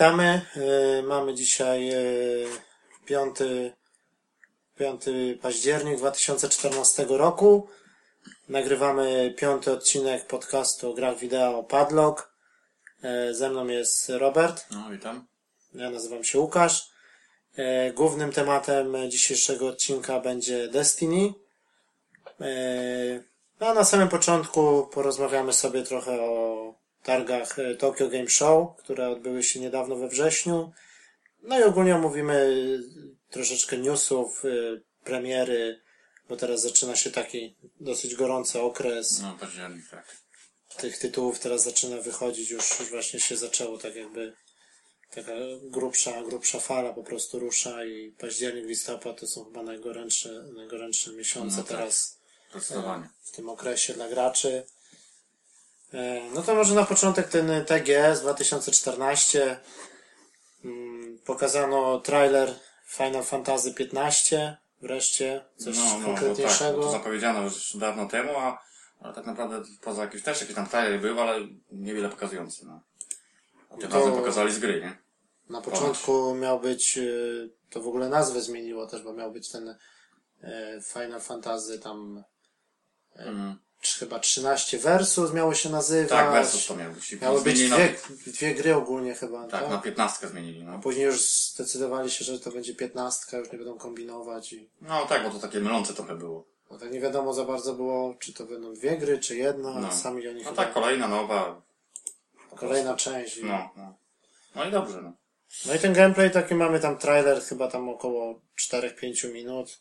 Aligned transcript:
Witamy. 0.00 0.46
E, 0.56 1.02
Mamy 1.02 1.34
dzisiaj 1.34 1.90
e, 1.90 2.02
5, 3.06 3.36
5 4.78 5.02
październik 5.42 5.98
2014 5.98 7.06
roku. 7.08 7.68
Nagrywamy 8.48 9.34
piąty 9.38 9.72
odcinek 9.72 10.26
podcastu 10.26 10.90
o 10.90 10.94
grach 10.94 11.18
wideo 11.18 11.62
Padlock. 11.62 12.32
E, 13.02 13.34
Ze 13.34 13.50
mną 13.50 13.66
jest 13.66 14.08
Robert. 14.08 14.66
No, 14.70 14.90
witam. 14.90 15.26
Ja 15.74 15.90
nazywam 15.90 16.24
się 16.24 16.38
Łukasz. 16.38 16.90
Głównym 17.94 18.32
tematem 18.32 18.96
dzisiejszego 19.08 19.68
odcinka 19.68 20.20
będzie 20.20 20.68
Destiny. 20.68 21.32
No 23.60 23.66
a 23.66 23.74
na 23.74 23.84
samym 23.84 24.08
początku 24.08 24.88
porozmawiamy 24.92 25.52
sobie 25.52 25.82
trochę 25.82 26.20
o 26.22 26.74
targach 27.02 27.58
e, 27.58 27.74
Tokyo 27.74 28.08
Game 28.08 28.28
Show, 28.28 28.76
które 28.76 29.08
odbyły 29.08 29.42
się 29.42 29.60
niedawno 29.60 29.96
we 29.96 30.08
wrześniu. 30.08 30.72
No 31.42 31.60
i 31.60 31.62
ogólnie 31.62 31.96
omówimy 31.96 32.56
troszeczkę 33.30 33.78
newsów, 33.78 34.44
e, 34.44 34.48
premiery, 35.04 35.80
bo 36.28 36.36
teraz 36.36 36.62
zaczyna 36.62 36.96
się 36.96 37.10
taki 37.10 37.54
dosyć 37.80 38.14
gorący 38.14 38.60
okres 38.60 39.20
No, 39.22 39.36
październik, 39.40 39.88
tak. 39.90 40.16
tych 40.76 40.98
tytułów 40.98 41.38
teraz 41.38 41.62
zaczyna 41.64 41.96
wychodzić, 41.96 42.50
już, 42.50 42.80
już 42.80 42.90
właśnie 42.90 43.20
się 43.20 43.36
zaczęło 43.36 43.78
tak 43.78 43.94
jakby 43.96 44.32
taka 45.14 45.32
grubsza, 45.62 46.22
grubsza 46.22 46.60
fala 46.60 46.92
po 46.92 47.02
prostu 47.02 47.38
rusza 47.38 47.84
i 47.84 48.12
październik, 48.18 48.66
listopad 48.66 49.20
to 49.20 49.26
są 49.26 49.44
chyba 49.44 49.62
najgorętsze, 49.62 50.28
najgorętsze 50.54 51.12
miesiące 51.12 51.56
No 51.56 51.62
tak. 51.62 51.76
teraz 51.76 52.18
Zdecydowanie. 52.50 53.08
w 53.22 53.30
tym 53.30 53.48
okresie 53.48 53.94
dla 53.94 54.08
graczy. 54.08 54.64
E, 55.94 56.20
No 56.34 56.42
to 56.42 56.54
może 56.54 56.74
na 56.74 56.84
początek 56.84 57.28
ten 57.28 57.64
TGS 57.64 58.20
2014 58.20 59.60
Mm, 60.64 61.18
pokazano 61.26 62.00
trailer 62.00 62.54
Final 62.86 63.22
Fantasy 63.24 63.74
15 63.74 64.56
wreszcie 64.82 65.44
coś 65.56 65.76
No, 65.76 65.84
no, 65.84 65.90
tak, 65.90 66.04
konkretniejszego. 66.04 66.78
bo 66.78 66.84
to 66.84 66.90
zapowiedziano 66.90 67.42
już 67.42 67.76
dawno 67.76 68.08
temu, 68.08 68.30
a, 68.38 68.58
a 69.00 69.12
tak 69.12 69.26
naprawdę 69.26 69.62
poza 69.82 70.02
jakimś 70.02 70.22
też 70.22 70.40
jakiś 70.40 70.56
tam 70.56 70.66
trailer 70.68 71.00
był, 71.00 71.20
ale 71.20 71.40
niewiele 71.72 72.08
pokazujący, 72.08 72.66
no. 72.66 72.80
A 73.70 73.76
tym 73.76 73.88
To- 73.90 73.98
razem 73.98 74.12
pokazali 74.12 74.52
z 74.52 74.58
gry, 74.58 74.80
nie? 74.80 74.98
Na 75.50 75.60
początku 75.60 76.34
miał 76.34 76.60
być, 76.60 76.98
y, 76.98 77.50
to 77.70 77.80
w 77.82 77.88
ogóle 77.88 78.08
nazwę 78.08 78.40
zmieniło 78.40 78.86
też, 78.86 79.02
bo 79.02 79.12
miał 79.12 79.32
być 79.32 79.50
ten 79.50 79.68
y, 79.68 79.76
Final 80.92 81.20
Fantasy 81.20 81.78
tam 81.78 82.24
Mhm. 83.16 83.56
Chyba 83.88 84.18
13 84.18 84.78
Versus 84.78 85.32
miało 85.32 85.54
się 85.54 85.68
nazywać. 85.68 86.08
Tak, 86.10 86.32
Versus 86.32 86.66
to 86.66 86.76
miał 86.76 86.92
być. 86.92 87.20
Miały 87.20 87.40
być 87.42 87.58
zmienili 87.58 87.76
dwie, 87.76 87.92
na, 88.26 88.32
dwie 88.32 88.54
gry 88.54 88.74
ogólnie 88.74 89.14
chyba, 89.14 89.46
tak, 89.46 89.60
tak? 89.60 89.70
na 89.70 89.78
15 89.78 90.28
zmienili, 90.28 90.64
no. 90.64 90.78
Później 90.78 91.04
już 91.06 91.20
zdecydowali 91.52 92.10
się, 92.10 92.24
że 92.24 92.40
to 92.40 92.50
będzie 92.50 92.74
15, 92.74 93.36
już 93.38 93.52
nie 93.52 93.58
będą 93.58 93.78
kombinować 93.78 94.52
i 94.52 94.70
No 94.80 95.06
tak, 95.06 95.22
bo 95.22 95.30
to 95.30 95.38
takie 95.38 95.60
mylące 95.60 95.94
trochę 95.94 96.14
było. 96.14 96.46
bo 96.70 96.78
tak 96.78 96.92
nie 96.92 97.00
wiadomo 97.00 97.34
za 97.34 97.44
bardzo 97.44 97.74
było, 97.74 98.14
czy 98.18 98.32
to 98.34 98.44
będą 98.46 98.74
dwie 98.74 98.98
gry, 98.98 99.18
czy 99.18 99.36
jedna, 99.36 99.80
No. 99.80 99.92
sami 99.92 100.28
oni 100.28 100.42
No 100.42 100.50
chyba 100.50 100.64
tak, 100.64 100.72
kolejna 100.74 101.08
nowa, 101.08 101.62
kolejna 102.56 102.96
część. 102.96 103.36
i- 103.38 103.44
no, 103.44 103.70
no. 103.76 103.94
No 104.54 104.64
i 104.64 104.70
dobrze, 104.70 105.02
no. 105.02 105.12
No 105.66 105.74
i 105.74 105.78
ten 105.78 105.92
gameplay 105.92 106.30
taki 106.30 106.54
mamy 106.54 106.80
tam 106.80 106.98
trailer 106.98 107.42
chyba 107.42 107.68
tam 107.68 107.88
około 107.88 108.40
4-5 108.56 109.32
minut. 109.32 109.80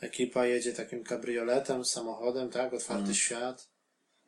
Ekipa 0.00 0.46
jedzie 0.46 0.72
takim 0.72 1.04
kabrioletem, 1.04 1.84
samochodem, 1.84 2.50
tak? 2.50 2.74
Otwarty 2.74 3.00
Mhm. 3.00 3.14
świat. 3.14 3.68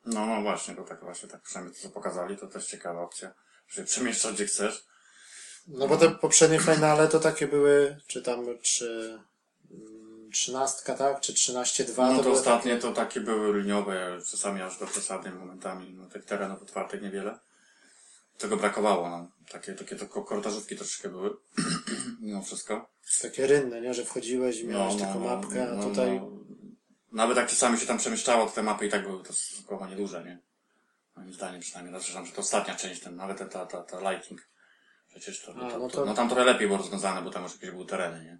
No, 0.05 0.25
no 0.25 0.41
właśnie, 0.41 0.75
to 0.75 0.83
tak 0.83 1.03
właśnie, 1.03 1.29
tak 1.29 1.41
przynajmniej 1.41 1.75
to 1.75 1.81
co 1.81 1.89
pokazali, 1.89 2.37
to 2.37 2.47
też 2.47 2.65
ciekawa 2.65 3.01
opcja. 3.01 3.33
Że 3.67 3.83
przemieszczać 3.83 4.35
gdzie 4.35 4.45
chcesz. 4.45 4.85
No 5.67 5.87
bo 5.87 5.97
te 5.97 6.09
poprzednie 6.09 6.59
finale 6.59 7.07
to 7.07 7.19
takie 7.19 7.47
były, 7.47 7.97
czy 8.07 8.21
tam, 8.21 8.45
czy 8.61 9.19
mm, 9.71 10.29
trzynastka, 10.31 10.93
tak? 10.95 11.21
Czy 11.21 11.33
13-2 11.33 12.07
No 12.11 12.17
to, 12.17 12.23
były 12.23 12.35
ostatnie 12.35 12.77
to 12.77 12.91
takie 12.93 13.21
były 13.21 13.61
liniowe, 13.61 14.19
czasami 14.31 14.61
aż 14.61 14.79
do 14.79 14.87
przesady 14.87 15.31
momentami, 15.31 15.93
no 15.93 16.05
tych 16.05 16.25
terenów 16.25 16.61
otwartych 16.61 17.01
niewiele. 17.01 17.39
Tego 18.41 18.57
brakowało 18.57 19.09
nam. 19.09 19.31
Takie, 19.51 19.73
takie 19.73 19.95
to 19.95 20.07
korytarzówki 20.07 20.75
troszeczkę 20.75 21.09
były. 21.09 21.37
Mimo 22.21 22.41
wszystko. 22.41 22.89
takie 23.21 23.47
rynne, 23.47 23.81
nie? 23.81 23.93
Że 23.93 24.05
wchodziłeś 24.05 24.59
i 24.59 24.67
miałeś 24.67 25.01
taką 25.01 25.19
mapkę, 25.19 25.71
a 25.71 25.83
tutaj 25.83 26.19
no. 26.19 26.41
Nawet 27.11 27.37
jak 27.37 27.49
czasami 27.49 27.77
się 27.77 27.85
tam 27.85 27.97
przemieszczało, 27.97 28.45
to 28.45 28.51
te 28.51 28.63
mapy 28.63 28.85
i 28.85 28.89
tak 28.89 29.03
były 29.03 29.23
to 29.23 29.33
stosunkowo 29.33 29.87
nieduże, 29.87 30.23
nie? 30.23 30.39
Moim 31.15 31.33
zdaniem 31.33 31.61
przynajmniej. 31.61 32.01
Tam, 32.13 32.25
że 32.25 32.31
to 32.31 32.41
ostatnia 32.41 32.75
część, 32.75 33.01
ten, 33.01 33.15
nawet 33.15 33.37
ta, 33.37 33.45
ta, 33.45 33.65
ta, 33.65 33.83
ta 33.83 34.11
lighting. 34.11 34.49
Przecież 35.07 35.41
to, 35.41 35.51
A, 35.51 35.55
no 35.55 35.69
to, 35.69 35.89
to- 35.89 36.05
no 36.05 36.13
tam 36.13 36.29
trochę 36.29 36.45
lepiej 36.45 36.67
było 36.67 36.77
rozwiązane, 36.77 37.21
bo 37.21 37.29
tam 37.29 37.43
już 37.43 37.53
jakieś 37.53 37.71
były 37.71 37.85
tereny, 37.85 38.23
nie? 38.23 38.39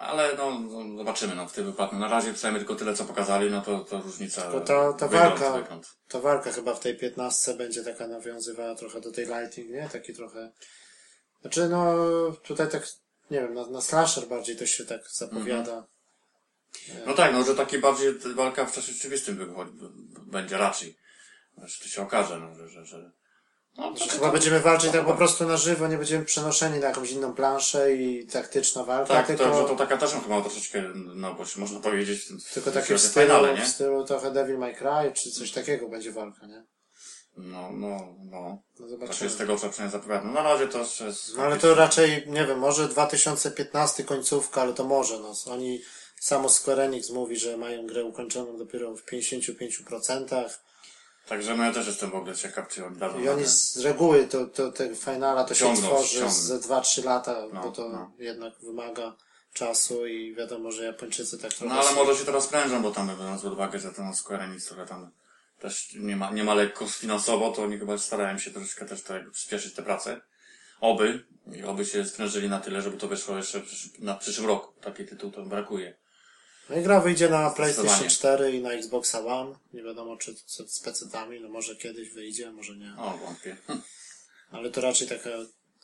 Ale 0.00 0.36
no, 0.36 0.60
zobaczymy, 0.96 1.34
no 1.34 1.48
w 1.48 1.52
tym 1.52 1.66
wypadku. 1.66 1.96
Na 1.96 2.08
razie 2.08 2.34
przynajmniej 2.34 2.60
tylko 2.60 2.74
tyle, 2.74 2.94
co 2.94 3.04
pokazali, 3.04 3.50
no 3.50 3.60
to, 3.62 3.84
to 3.84 4.00
różnica. 4.02 4.42
Tylko 4.42 4.60
ta- 4.60 4.92
ta 4.92 5.08
wygląd, 5.08 5.40
walka- 5.40 5.62
Wygląd. 5.62 5.96
ta 6.08 6.20
walka 6.20 6.52
chyba 6.52 6.74
w 6.74 6.80
tej 6.80 6.96
15 6.98 7.54
będzie 7.54 7.84
taka 7.84 8.06
nawiązywała 8.06 8.74
trochę 8.74 9.00
do 9.00 9.12
tej 9.12 9.26
lighting, 9.26 9.70
nie? 9.70 9.88
Taki 9.92 10.14
trochę... 10.14 10.52
Znaczy 11.40 11.68
no, 11.68 11.94
tutaj 12.42 12.70
tak, 12.70 12.86
nie 13.30 13.40
wiem, 13.40 13.54
na, 13.54 13.66
na 13.66 13.80
slasher 13.80 14.26
bardziej 14.26 14.56
to 14.56 14.66
się 14.66 14.84
tak 14.84 15.00
zapowiada. 15.10 15.86
No 17.06 17.14
tak, 17.14 17.32
no 17.32 17.44
że 17.44 17.54
taki 17.54 17.78
bardziej 17.78 18.14
walka 18.34 18.66
w 18.66 18.72
czasie 18.72 18.92
rzeczywistym 18.92 19.36
wychodzi, 19.36 19.72
będzie 20.26 20.58
raczej. 20.58 20.96
Znaczy, 21.58 21.82
to 21.82 21.88
się 21.88 22.02
okaże, 22.02 22.38
no, 22.38 22.54
że, 22.54 22.68
że, 22.68 22.84
że... 22.84 23.10
No, 23.80 23.92
to, 23.94 24.04
chyba 24.08 24.32
będziemy 24.32 24.60
walczyć 24.60 24.92
tak 24.92 25.04
po 25.04 25.14
prostu 25.14 25.46
na 25.46 25.56
żywo, 25.56 25.88
nie 25.88 25.96
będziemy 25.96 26.24
przenoszeni 26.24 26.80
na 26.80 26.86
jakąś 26.86 27.10
inną 27.10 27.34
planszę 27.34 27.92
i 27.94 28.26
taktyczna 28.26 28.84
walka, 28.84 29.14
Tak, 29.14 29.26
tylko, 29.26 29.44
to, 29.44 29.62
że 29.62 29.68
to 29.68 29.76
taka 29.76 29.96
też 29.96 30.10
chyba 30.10 30.40
troszeczkę, 30.40 30.82
no 30.94 31.34
bo 31.34 31.46
się 31.46 31.60
można 31.60 31.80
powiedzieć, 31.80 32.20
w, 32.20 32.54
tylko 32.54 32.70
w 32.70 32.74
takie 32.74 32.94
w 32.94 33.00
stylu, 33.00 33.26
finale, 33.26 33.54
nie? 33.54 33.62
w 33.62 33.68
stylu 33.68 34.04
trochę 34.04 34.30
Devil 34.30 34.58
May 34.58 34.74
Cry, 34.74 35.12
czy 35.14 35.30
coś 35.30 35.50
takiego 35.52 35.88
będzie 35.88 36.12
walka, 36.12 36.46
nie? 36.46 36.64
No, 37.36 37.70
no, 37.72 38.14
no. 38.30 38.30
No 38.30 38.62
Tak 38.78 38.88
zobaczymy. 38.88 39.30
z 39.30 39.36
tego, 39.36 39.56
co 39.56 39.68
przynajmniej 39.68 40.00
zapowiada. 40.00 40.24
No 40.24 40.32
na 40.32 40.42
razie 40.42 40.68
to 40.68 40.78
jeszcze 40.78 41.06
jest... 41.06 41.36
No 41.36 41.42
ale 41.42 41.56
to 41.56 41.74
raczej, 41.74 42.24
nie 42.26 42.46
wiem, 42.46 42.58
może 42.58 42.88
2015 42.88 44.04
końcówka, 44.04 44.62
ale 44.62 44.74
to 44.74 44.84
może, 44.84 45.18
no. 45.18 45.34
Oni, 45.52 45.82
samo 46.20 46.48
Square 46.48 46.80
Enix 46.80 47.10
mówi, 47.10 47.36
że 47.36 47.56
mają 47.56 47.86
grę 47.86 48.04
ukończoną 48.04 48.56
dopiero 48.56 48.96
w 48.96 49.04
55%. 49.04 50.48
Także 51.28 51.56
no 51.56 51.64
ja 51.64 51.72
też 51.72 51.86
jestem 51.86 52.10
w 52.10 52.14
ogóle 52.14 52.34
ciekaw, 52.36 52.68
czy 52.68 52.86
oni 52.86 52.96
dadzą 52.96 53.20
I 53.20 53.28
oni 53.28 53.46
z 53.46 53.76
reguły 53.76 54.24
to, 54.26 54.46
to 54.46 54.72
te 54.72 54.94
finala 54.94 55.44
to 55.44 55.54
się 55.54 55.74
tworzy 55.76 56.14
ciągną. 56.14 56.30
ze 56.30 56.58
2-3 56.58 57.04
lata, 57.04 57.36
No, 57.52 57.62
bo 57.62 57.72
to 57.72 57.88
no. 57.88 58.12
jednak 58.18 58.54
wymaga 58.62 59.16
czasu 59.52 60.06
i 60.06 60.34
wiadomo, 60.34 60.72
że 60.72 60.84
Japończycy 60.84 61.38
tak 61.38 61.54
trochę 61.54 61.74
No 61.74 61.80
ale 61.80 61.92
może 61.92 62.16
się 62.16 62.24
teraz 62.24 62.46
prężą, 62.46 62.82
bo 62.82 62.90
tam 62.90 63.08
biorąc 63.18 63.42
pod 63.42 63.52
uwagę, 63.52 63.78
że 63.78 63.92
ten 63.92 64.14
Square 64.14 64.42
Enix 64.42 64.66
trochę 64.66 64.86
tam 64.86 65.10
też 65.58 65.94
nie 65.94 66.16
ma, 66.16 66.30
nie 66.30 66.44
ma 66.44 66.54
lekko 66.54 66.86
finansowo, 66.86 67.52
to 67.52 67.62
oni 67.62 67.78
chyba 67.78 67.98
starają 67.98 68.38
się 68.38 68.50
troszeczkę 68.50 68.86
też 68.86 69.08
jakby 69.08 69.30
przyspieszyć 69.30 69.74
tę 69.74 69.82
pracę. 69.82 70.20
Oby. 70.80 71.24
I 71.52 71.62
oby 71.62 71.84
się 71.84 72.04
sprężyli 72.04 72.48
na 72.48 72.60
tyle, 72.60 72.82
żeby 72.82 72.96
to 72.96 73.08
wyszło 73.08 73.36
jeszcze 73.36 73.62
na 73.98 74.14
przyszłym 74.14 74.46
roku. 74.46 74.72
Taki 74.80 75.06
tytuł 75.06 75.30
to 75.30 75.42
brakuje. 75.42 75.94
No 76.70 76.76
i 76.76 76.82
gra 76.82 77.00
wyjdzie 77.00 77.28
na 77.28 77.50
PlayStation 77.50 77.96
Zdecydowanie. 77.96 78.10
4 78.10 78.52
i 78.52 78.62
na 78.62 78.72
Xboxa 78.72 79.24
One. 79.24 79.54
Nie 79.72 79.82
wiadomo, 79.82 80.16
czy 80.16 80.34
z 80.46 80.82
PC-tami, 80.82 81.40
no 81.40 81.48
może 81.48 81.76
kiedyś 81.76 82.10
wyjdzie, 82.10 82.52
może 82.52 82.76
nie. 82.76 82.94
O, 82.98 83.18
wątpię. 83.18 83.56
Ale 84.52 84.70
to 84.70 84.80
raczej 84.80 85.08
taki 85.08 85.28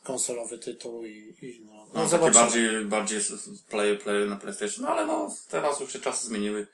konsolowy 0.02 0.58
tytuł 0.58 1.04
i, 1.04 1.36
i 1.42 1.62
no, 1.66 1.72
no, 1.94 2.04
No, 2.04 2.08
takie 2.08 2.30
bardziej, 2.30 2.84
bardziej 2.84 3.20
play, 3.68 3.98
play 3.98 4.28
na 4.28 4.36
PlayStation, 4.36 4.84
no 4.84 4.88
ale 4.90 5.06
no, 5.06 5.36
teraz 5.48 5.80
już 5.80 5.92
się 5.92 5.98
czasy 5.98 6.26
zmieniły. 6.26 6.66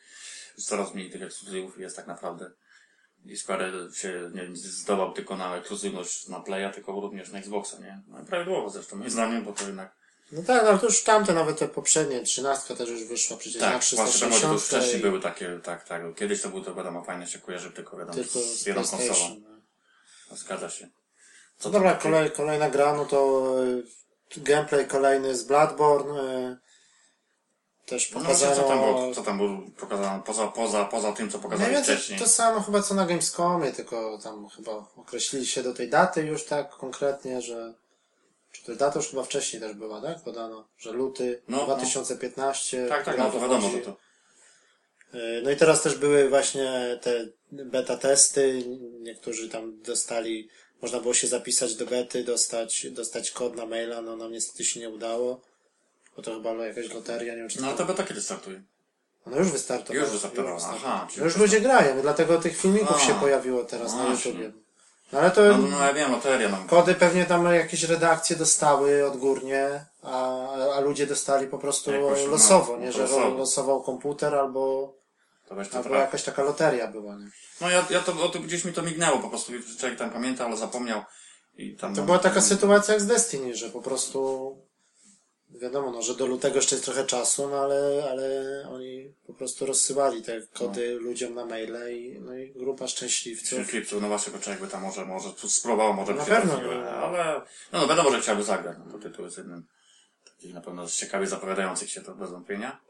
Coraz 0.57 0.95
mniej 0.95 1.11
tych 1.11 1.23
ekskluzywów 1.23 1.79
jest 1.79 1.97
tak 1.97 2.07
naprawdę. 2.07 2.51
I 3.25 3.37
Square 3.37 3.73
się 3.95 4.31
nie 4.35 4.57
zdecydował 4.57 5.13
tylko 5.13 5.37
na 5.37 5.57
ekskluzywność 5.57 6.29
na 6.29 6.41
Playa, 6.41 6.73
tylko 6.75 6.93
również 6.93 7.31
na 7.31 7.39
Xboxa, 7.39 7.79
nie? 7.79 8.01
No 8.09 8.23
i 8.23 8.25
prawidłowo 8.25 8.71
zresztą, 8.71 8.97
moim 8.97 9.11
zdaniem, 9.11 9.45
bo 9.45 9.53
to 9.53 9.67
jednak 9.67 10.02
No 10.33 10.43
tak, 10.43 10.65
ale 10.65 10.79
to 10.79 10.87
już 10.87 11.03
tamte, 11.03 11.35
nawet 11.35 11.59
te 11.59 11.69
poprzednie, 11.69 12.23
13 12.23 12.77
też 12.77 12.89
już 12.89 13.05
wyszła 13.05 13.37
przecież 13.37 13.61
na 13.61 13.71
Tak, 13.73 13.85
to 13.85 13.97
to 13.97 14.03
już 14.03 14.11
360 14.11 14.63
wcześniej 14.63 14.99
i 14.99 15.03
były 15.03 15.21
takie, 15.21 15.61
tak, 15.65 15.89
tak. 15.89 16.03
Kiedyś 16.17 16.43
to 16.43 16.49
było 16.49 16.63
to 16.65 16.75
wiadomo, 16.75 17.05
fajnie 17.05 17.27
się 17.27 17.39
kojarzy, 17.39 17.71
tylko 17.71 17.97
wiadomo, 17.97 18.15
tylko 18.15 18.39
z 18.39 18.67
jedną 18.67 18.83
konsolą. 18.85 19.37
No. 19.43 19.49
No, 20.31 20.37
Zgadza 20.37 20.71
się. 20.71 20.89
Co 21.59 21.63
tam 21.63 21.73
dobra, 21.73 21.95
kolej, 21.95 22.31
kolejna 22.31 22.71
gra, 22.71 22.95
no 22.97 23.05
to 23.05 23.47
y, 24.37 24.41
gameplay 24.41 24.87
kolejny 24.87 25.37
z 25.37 25.43
Bloodborne. 25.45 26.23
y, 26.53 26.57
Też 27.87 28.13
No 28.13 28.21
pokazano... 28.21 28.57
co 28.57 28.63
tam 28.63 28.79
było, 28.79 29.15
co 29.15 29.23
tam 29.23 29.39
było 29.39 29.59
pokazane, 29.81 30.23
poza, 30.23 30.47
poza, 30.47 30.85
poza 30.85 31.13
tym, 31.13 31.31
co 31.31 31.39
pokazali 31.39 31.73
więcej 31.73 31.97
wcześniej. 31.97 32.19
to 32.19 32.29
samo 32.29 32.61
chyba 32.61 32.83
co 32.83 32.95
na 32.95 33.07
Gamescomie, 33.07 33.73
tylko 33.73 34.19
tam 34.23 34.49
chyba 34.49 34.73
określili 34.97 35.47
się 35.47 35.63
do 35.63 35.75
tej 35.75 35.89
daty 35.91 36.23
już 36.23 36.45
tak 36.45 36.71
konkretnie, 36.71 37.43
że 37.43 37.75
czy 38.53 38.65
to 38.65 38.75
data 38.75 38.99
już 38.99 39.09
chyba 39.09 39.23
wcześniej 39.23 39.63
też 39.63 39.73
była, 39.75 40.01
tak? 40.01 40.21
Podano, 40.23 40.69
że 40.79 40.93
luty 40.93 41.43
No, 41.49 41.57
no. 41.57 41.65
2015. 41.67 42.87
Tak, 42.89 43.05
tak, 43.05 43.15
gra 43.15 43.25
no 43.25 43.31
to 43.31 43.41
wiadomo, 43.41 43.71
że 43.71 43.79
to. 43.79 43.97
Y, 45.15 45.41
No 45.45 45.51
i 45.51 45.57
teraz 45.57 45.83
też 45.83 45.95
były 45.99 46.29
właśnie 46.29 46.99
te 47.03 47.27
beta 47.53 47.97
testy. 47.97 48.65
Niektórzy 49.01 49.49
tam 49.49 49.83
dostali 49.83 50.49
można 50.83 51.01
było 51.01 51.15
się 51.15 51.27
zapisać 51.27 51.75
do 51.77 51.87
bety, 51.87 52.25
dostać, 52.25 52.87
dostać 52.91 53.31
kod 53.31 53.57
na 53.57 53.67
maila, 53.67 54.03
no 54.03 54.17
nam 54.17 54.33
niestety 54.33 54.65
się 54.65 54.81
nie 54.81 54.91
udało. 54.91 55.41
Bo 56.17 56.23
to 56.23 56.35
chyba 56.35 56.53
jakaś 56.67 56.95
loteria, 56.95 57.33
nie 57.33 57.39
wiem 57.41 57.49
czy 57.49 57.61
No 57.61 57.67
ale 57.67 57.77
to... 57.77 57.83
to 57.83 57.93
beta 57.93 58.03
kiedy 58.03 58.21
startuje? 58.21 58.63
No 59.27 59.39
już 59.39 59.49
wystartowało. 59.53 60.05
Już 60.05 60.11
wystartowało. 60.13 60.59
aha, 60.63 61.09
No 61.19 61.25
już 61.25 61.35
to- 61.35 61.41
ludzie 61.41 61.61
grają, 61.61 62.03
dlatego 62.03 62.39
tych 62.41 62.57
filmików 62.57 62.97
A, 62.97 62.99
się 63.07 63.15
pojawiło 63.15 63.65
teraz 63.65 63.95
na. 63.95 64.09
YouTubie. 64.09 64.53
No 65.13 65.19
ale 65.21 65.31
to 65.31 65.43
No, 65.43 65.59
no, 65.59 65.69
no 65.69 65.85
ja 65.87 65.93
wiem, 65.93 66.13
loteria 66.13 66.49
no. 66.49 66.59
kody 66.69 66.95
pewnie 66.95 67.25
tam 67.27 67.55
jakieś 67.55 67.83
redakcje 67.83 68.37
dostały 68.37 69.07
odgórnie, 69.07 69.85
a, 70.03 70.49
a 70.75 70.81
ludzie 70.81 71.07
dostali 71.07 71.47
po 71.47 71.59
prostu 71.59 71.93
Jakoś, 71.93 72.25
no, 72.25 72.31
losowo, 72.31 72.77
nie? 72.77 72.93
Że 72.93 73.03
losowo. 73.03 73.29
losował 73.39 73.83
komputer 73.83 74.35
albo, 74.35 74.95
To 75.49 75.55
to 75.55 75.61
albo 75.61 75.89
traf. 75.89 76.01
jakaś 76.01 76.23
taka 76.23 76.43
loteria 76.43 76.87
była, 76.89 77.15
nie? 77.17 77.31
No 77.61 77.71
ja, 77.71 77.87
ja 77.91 78.01
to, 78.01 78.13
o 78.25 78.29
to 78.29 78.39
gdzieś 78.41 78.65
mi 78.65 78.73
to 78.73 78.83
mignęło 78.83 79.19
po 79.19 79.29
prostu, 79.29 79.53
człowiek 79.79 79.99
tam 79.99 80.11
pamięta, 80.11 80.45
ale 80.45 80.57
zapomniał. 80.57 81.03
I 81.57 81.77
tam, 81.77 81.95
To 81.95 82.03
była 82.03 82.19
taka 82.19 82.41
sytuacja 82.41 82.95
jak 82.95 83.03
z 83.03 83.07
Destiny, 83.07 83.55
że 83.57 83.71
po 83.71 83.83
prostu 83.83 84.57
wiadomo, 85.61 85.91
no, 85.91 86.03
że 86.03 86.15
do 86.15 86.27
lutego 86.27 86.57
jeszcze 86.57 86.75
jest 86.75 86.85
trochę 86.85 87.05
czasu, 87.05 87.49
no 87.49 87.57
ale, 87.57 88.09
ale 88.11 88.27
oni 88.71 89.15
po 89.27 89.35
prostu 89.35 89.67
rozsyłali 89.67 90.23
te 90.23 90.43
kody 90.53 90.95
ludziom 90.95 91.35
na 91.35 91.47
maile 91.47 91.97
i, 91.97 92.21
no 92.21 92.37
i 92.37 92.53
grupa 92.53 92.89
szczęśliwców. 92.89 93.49
Szczęśliwców, 93.49 94.03
no 94.03 94.09
właśnie, 94.09 94.33
kurczę, 94.33 94.51
jakby 94.51 94.69
tam 94.69 94.83
może, 94.83 95.05
może 95.07 95.31
tu 95.31 95.49
spróbował, 95.49 95.95
może 95.95 96.13
by 96.13 96.19
Na 96.19 96.25
się 96.25 96.31
pewno, 96.31 96.53
trafiło, 96.53 96.75
no. 96.75 96.91
ale 96.91 97.41
no, 97.73 97.81
no 97.81 97.87
wiadomo, 97.87 98.11
że 98.11 98.21
chciałby 98.21 98.43
zagrać, 98.43 98.77
no 98.87 98.93
to 98.93 98.99
tytuł 98.99 99.25
jest 99.25 99.39
jednym 99.39 99.67
takich 100.25 100.55
na 100.55 100.61
pewno 100.61 100.89
z 100.89 100.97
ciekawie 100.97 101.27
zapowiadających 101.27 101.91
się 101.91 102.01
to 102.01 102.15
bez 102.15 102.31
wątpienia. 102.31 102.81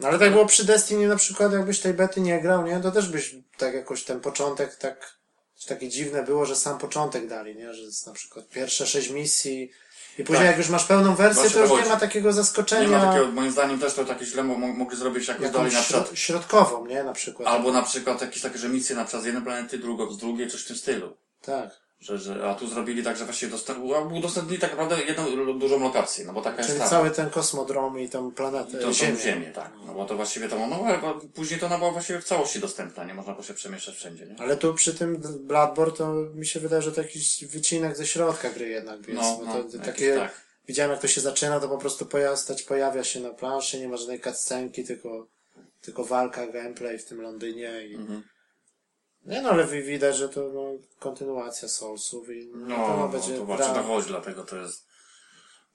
No 0.00 0.08
ale 0.08 0.18
tak 0.18 0.32
było 0.32 0.46
przy 0.46 0.64
Destiny 0.64 1.08
na 1.08 1.16
przykład, 1.16 1.52
jakbyś 1.52 1.80
tej 1.80 1.94
bety 1.94 2.20
nie 2.20 2.40
grał, 2.40 2.66
nie? 2.66 2.80
To 2.80 2.90
też 2.90 3.08
byś 3.08 3.34
tak 3.58 3.74
jakoś 3.74 4.04
ten 4.04 4.20
początek 4.20 4.76
tak, 4.76 5.18
takie 5.68 5.88
dziwne 5.88 6.22
było, 6.22 6.46
że 6.46 6.56
sam 6.56 6.78
początek 6.78 7.28
dali, 7.28 7.56
nie? 7.56 7.74
Że 7.74 7.82
jest 7.82 8.06
na 8.06 8.12
przykład 8.12 8.48
pierwsze 8.48 8.86
sześć 8.86 9.10
misji 9.10 9.70
i 10.18 10.24
później 10.24 10.38
Tak. 10.38 10.46
jak 10.46 10.58
już 10.58 10.68
masz 10.68 10.84
pełną 10.84 11.14
wersję, 11.14 11.34
Właśnie 11.42 11.54
to 11.54 11.60
już 11.60 11.70
nie 11.70 11.76
chodzi. 11.76 11.88
ma 11.88 11.96
takiego 11.96 12.32
zaskoczenia. 12.32 12.82
Nie 12.82 12.88
ma 12.88 13.12
takiego, 13.12 13.32
moim 13.32 13.50
zdaniem 13.52 13.78
też 13.78 13.94
to 13.94 14.04
takie 14.04 14.26
źle 14.26 14.44
mo- 14.44 14.58
mogli 14.58 14.96
zrobić 14.96 15.28
jakoś 15.28 15.50
dalej 15.50 15.54
jakąś 15.72 15.74
na 15.74 15.80
przykład. 15.82 16.06
środ- 16.06 16.16
środkową, 16.18 16.86
nie? 16.86 17.04
Na 17.04 17.12
przykład. 17.12 17.48
Albo 17.48 17.72
na 17.72 17.82
przykład 17.82 18.20
jakieś 18.20 18.42
takie, 18.42 18.58
że 18.58 18.68
misje 18.68 18.96
na 18.96 19.04
przykład 19.04 19.22
z 19.22 19.26
jednej 19.26 19.44
planety, 19.44 19.78
drugą 19.78 20.10
z 20.10 20.18
drugiej, 20.18 20.50
coś 20.50 20.62
w 20.62 20.66
tym 20.66 20.76
stylu. 20.76 21.16
Tak. 21.42 21.81
Że, 22.02 22.18
że, 22.18 22.50
a 22.50 22.54
tu 22.54 22.66
zrobili 22.68 23.02
tak, 23.02 23.16
że 23.16 23.24
właściwie 23.24 23.52
dostar- 23.52 24.12
udostępnili 24.18 24.60
tak 24.60 24.70
naprawdę 24.70 25.02
jedną 25.02 25.58
dużą 25.58 25.80
lokację, 25.80 26.24
no 26.24 26.32
bo 26.32 26.42
taka 26.42 26.56
Czyli 26.62 26.68
jest 26.68 26.84
ta. 26.84 26.90
cały 26.90 27.10
ten 27.10 27.30
kosmodrom 27.30 27.98
i 28.00 28.08
tą 28.08 28.32
planetę, 28.32 28.78
To 28.78 28.92
Ziemię. 28.92 29.16
Ziemię. 29.16 29.20
ziemię, 29.20 29.52
tak. 29.54 29.72
No 29.86 29.94
bo 29.94 30.04
to 30.04 30.16
właściwie 30.16 30.48
to, 30.48 30.66
no 30.66 30.98
bo 31.02 31.20
później 31.34 31.60
to 31.60 31.66
ona 31.66 31.78
była 31.78 31.90
właściwie 31.90 32.20
w 32.20 32.24
całości 32.24 32.60
dostępna, 32.60 33.04
nie 33.04 33.14
można 33.14 33.32
było 33.32 33.44
się 33.44 33.54
przemieszczać 33.54 33.94
wszędzie, 33.94 34.26
nie? 34.26 34.36
Ale 34.38 34.56
tu 34.56 34.74
przy 34.74 34.94
tym 34.94 35.22
Bloodborne 35.40 35.96
to 35.96 36.12
mi 36.34 36.46
się 36.46 36.60
wydaje, 36.60 36.82
że 36.82 36.92
to 36.92 37.02
jakiś 37.02 37.44
wycinek 37.44 37.96
ze 37.96 38.06
środka 38.06 38.50
gry 38.50 38.68
jednak 38.68 39.08
jest. 39.08 39.20
No, 39.20 39.36
bo 39.36 39.44
no, 39.44 39.52
to, 39.52 39.58
jakiś 39.58 39.80
takie, 39.80 40.16
tak. 40.16 40.40
widziałem 40.68 40.92
jak 40.92 41.00
to 41.00 41.08
się 41.08 41.20
zaczyna, 41.20 41.60
to 41.60 41.68
po 41.68 41.78
prostu 41.78 42.06
postać 42.06 42.62
pojawia 42.62 43.04
się 43.04 43.20
na 43.20 43.30
planszy, 43.30 43.80
nie 43.80 43.88
ma 43.88 43.96
żadnej 43.96 44.20
cutscenki, 44.20 44.84
tylko, 44.84 45.26
tylko 45.80 46.04
walka, 46.04 46.46
gameplay 46.46 46.98
w 46.98 47.04
tym 47.04 47.20
Londynie 47.20 47.86
i... 47.86 47.94
Mhm. 47.94 48.22
Nie 49.26 49.42
no, 49.42 49.50
ale 49.50 49.66
wi- 49.66 49.82
widać, 49.82 50.16
że 50.16 50.28
to 50.28 50.40
no, 50.54 50.64
kontynuacja 50.98 51.68
Soulsów 51.68 52.30
i 52.30 52.46
No, 52.54 52.76
pewno 52.76 52.96
no 52.96 53.08
będzie 53.08 53.36
to 53.36 53.44
właśnie 53.44 53.74
to 53.74 53.82
chodzi, 53.82 54.08
dlatego 54.08 54.44
to 54.44 54.56
jest 54.56 54.86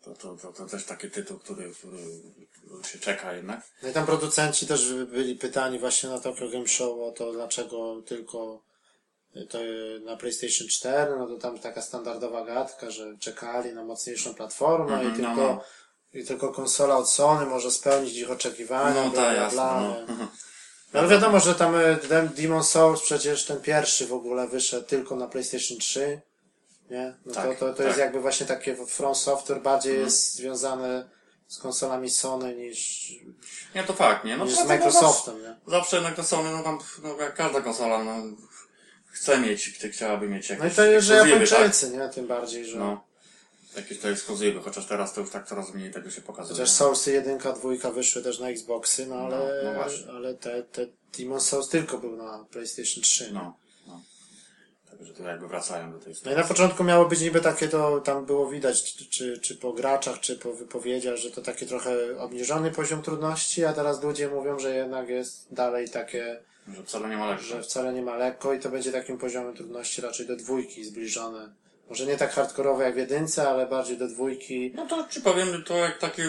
to, 0.01 0.13
to, 0.13 0.35
to, 0.35 0.53
to 0.53 0.65
też 0.65 0.85
taki 0.85 1.11
tytuł, 1.11 1.39
który, 1.39 1.71
który 1.71 1.97
się 2.83 2.99
czeka 2.99 3.33
jednak. 3.33 3.61
No 3.83 3.89
i 3.89 3.93
tam 3.93 4.05
producenci 4.05 4.67
też 4.67 4.93
byli 4.93 5.35
pytani 5.35 5.79
właśnie 5.79 6.09
na 6.09 6.19
Tokyo 6.19 6.49
Game 6.49 6.67
Show 6.67 6.99
o 6.99 7.11
to, 7.11 7.31
dlaczego 7.31 8.01
tylko 8.05 8.61
to 9.49 9.57
na 10.05 10.17
PlayStation 10.17 10.67
4, 10.67 11.15
no 11.19 11.27
to 11.27 11.37
tam 11.37 11.59
taka 11.59 11.81
standardowa 11.81 12.45
gadka, 12.45 12.91
że 12.91 13.17
czekali 13.19 13.73
na 13.73 13.83
mocniejszą 13.85 14.33
platformę 14.33 14.93
Mhm, 14.93 15.15
i 15.15 15.21
no, 15.21 15.27
tylko, 15.27 15.41
no. 15.47 15.63
i 16.21 16.25
tylko 16.25 16.53
konsola 16.53 16.97
od 16.97 17.09
Sony 17.09 17.45
może 17.45 17.71
spełnić 17.71 18.13
ich 18.17 18.31
oczekiwania, 18.31 19.03
No 19.03 19.09
bla, 19.09 19.21
tak, 19.23 19.33
bla, 19.33 19.43
jasne, 19.43 19.55
bla. 19.57 19.81
no. 20.15 20.27
No 20.97 21.03
ale 21.03 21.11
wiadomo, 21.11 21.39
że 21.39 21.55
tam 21.55 21.75
e, 21.75 21.95
Dem- 21.95 22.27
Demon 22.27 22.63
Souls 22.63 23.01
przecież 23.01 23.45
ten 23.45 23.61
pierwszy 23.61 24.07
w 24.07 24.13
ogóle 24.13 24.47
wyszedł 24.47 24.85
tylko 24.87 25.15
na 25.15 25.27
PlayStation 25.27 25.77
3, 25.77 26.21
nie? 26.89 27.13
No 27.25 27.33
Tak, 27.33 27.43
to, 27.45 27.53
to, 27.53 27.71
to 27.71 27.73
tak. 27.77 27.85
jest 27.87 27.99
jakby 27.99 28.19
właśnie 28.21 28.45
takie 28.45 28.75
From 28.75 29.15
Software 29.15 29.61
bardziej 29.61 29.99
jest 29.99 30.33
związane 30.35 31.09
z 31.47 31.57
konsolami 31.57 32.09
Sony 32.09 32.55
niż, 32.55 33.11
Nie, 33.75 33.83
to 33.83 33.93
fakt, 33.93 34.25
nie? 34.25 34.37
No 34.37 34.45
niż 34.45 34.55
z 34.55 34.65
Microsoftem, 34.67 35.41
nie? 35.41 35.55
Zawsze, 35.67 35.95
jednak 35.95 36.15
to 36.15 36.23
Sony, 36.23 36.51
no 36.51 36.63
tam, 36.63 36.79
no 37.03 37.17
jak 37.19 37.35
każda 37.35 37.61
konsola, 37.61 38.03
no 38.03 38.23
chce 39.07 39.37
mieć, 39.37 39.69
chciałaby 39.91 40.27
mieć 40.29 40.49
jakieś 40.49 40.63
No 40.63 40.69
i 40.69 40.75
to 40.75 40.85
jest, 40.85 41.07
że 41.07 41.13
ekskluzywy, 41.15 41.47
tak? 41.47 41.51
Japończycy, 41.59 41.89
nie? 41.89 42.09
Tym 42.09 42.27
bardziej, 42.27 42.65
że 42.65 42.77
No. 42.79 43.03
Jakieś 43.77 43.97
te 43.99 44.09
ekskluzywy, 44.09 44.59
chociaż 44.59 44.85
teraz 44.85 45.13
to 45.13 45.21
już 45.21 45.29
tak 45.29 45.47
coraz 45.47 45.73
mniej 45.73 45.91
tego 45.91 46.09
się 46.11 46.21
pokazuje. 46.21 46.53
chociaż 46.59 46.69
Soulsy 46.71 47.11
1, 47.11 47.37
2 47.37 47.91
wyszły 47.91 48.21
też 48.23 48.39
na 48.39 48.49
Xboxy, 48.49 49.05
no 49.07 49.15
ale, 49.15 49.61
No, 49.63 49.85
no 50.07 50.13
ale 50.13 50.33
te, 50.33 50.63
te 50.63 50.85
Demon 51.19 51.41
Souls 51.41 51.69
tylko 51.69 51.97
był 51.97 52.15
na 52.15 52.45
PlayStation 52.51 53.03
3. 53.03 53.31
No. 53.33 53.39
No, 53.39 53.53
no. 53.87 54.01
Także 54.91 55.13
tu 55.13 55.23
jakby 55.23 55.47
wracają 55.47 55.91
do 55.91 55.97
tej 55.99 56.07
No 56.07 56.11
i 56.11 56.15
sytuacji. 56.15 56.41
na 56.41 56.47
początku 56.47 56.83
miało 56.83 57.05
być 57.05 57.21
niby 57.21 57.41
takie, 57.41 57.67
to 57.67 58.01
tam 58.01 58.25
było 58.25 58.49
widać, 58.49 58.95
czy, 59.09 59.37
czy, 59.39 59.55
po 59.55 59.73
graczach, 59.73 60.19
czy 60.19 60.35
po 60.35 60.53
wypowiedziach, 60.53 61.15
że 61.15 61.31
to 61.31 61.41
taki 61.41 61.65
trochę 61.65 62.17
obniżony 62.19 62.71
poziom 62.71 63.01
trudności, 63.01 63.65
a 63.65 63.73
teraz 63.73 64.03
ludzie 64.03 64.27
mówią, 64.27 64.59
że 64.59 64.75
jednak 64.75 65.09
jest 65.09 65.53
dalej 65.53 65.89
takie, 65.89 66.39
Że 66.75 66.83
wcale 66.83 67.09
nie 67.09 67.17
ma 67.17 67.29
lepsze. 67.29 67.47
że 67.47 67.61
wcale 67.63 67.93
nie 67.93 68.01
ma 68.01 68.17
lekko 68.17 68.53
i 68.53 68.59
to 68.59 68.69
będzie 68.69 68.91
takim 68.91 69.17
poziomem 69.17 69.55
trudności 69.55 70.01
raczej 70.01 70.27
do 70.27 70.35
dwójki 70.35 70.83
zbliżone. 70.83 71.53
Może 71.89 72.05
nie 72.05 72.17
tak 72.17 72.31
hardkorowe 72.33 72.83
jak 72.83 72.93
w 72.93 72.97
jedynce, 72.97 73.49
ale 73.49 73.67
bardziej 73.67 73.97
do 73.97 74.07
dwójki. 74.07 74.71
No 74.75 74.85
to 74.85 75.07
ci 75.09 75.21
powiem, 75.21 75.63
to 75.63 75.77
jak 75.77 75.97
taki 75.97 76.21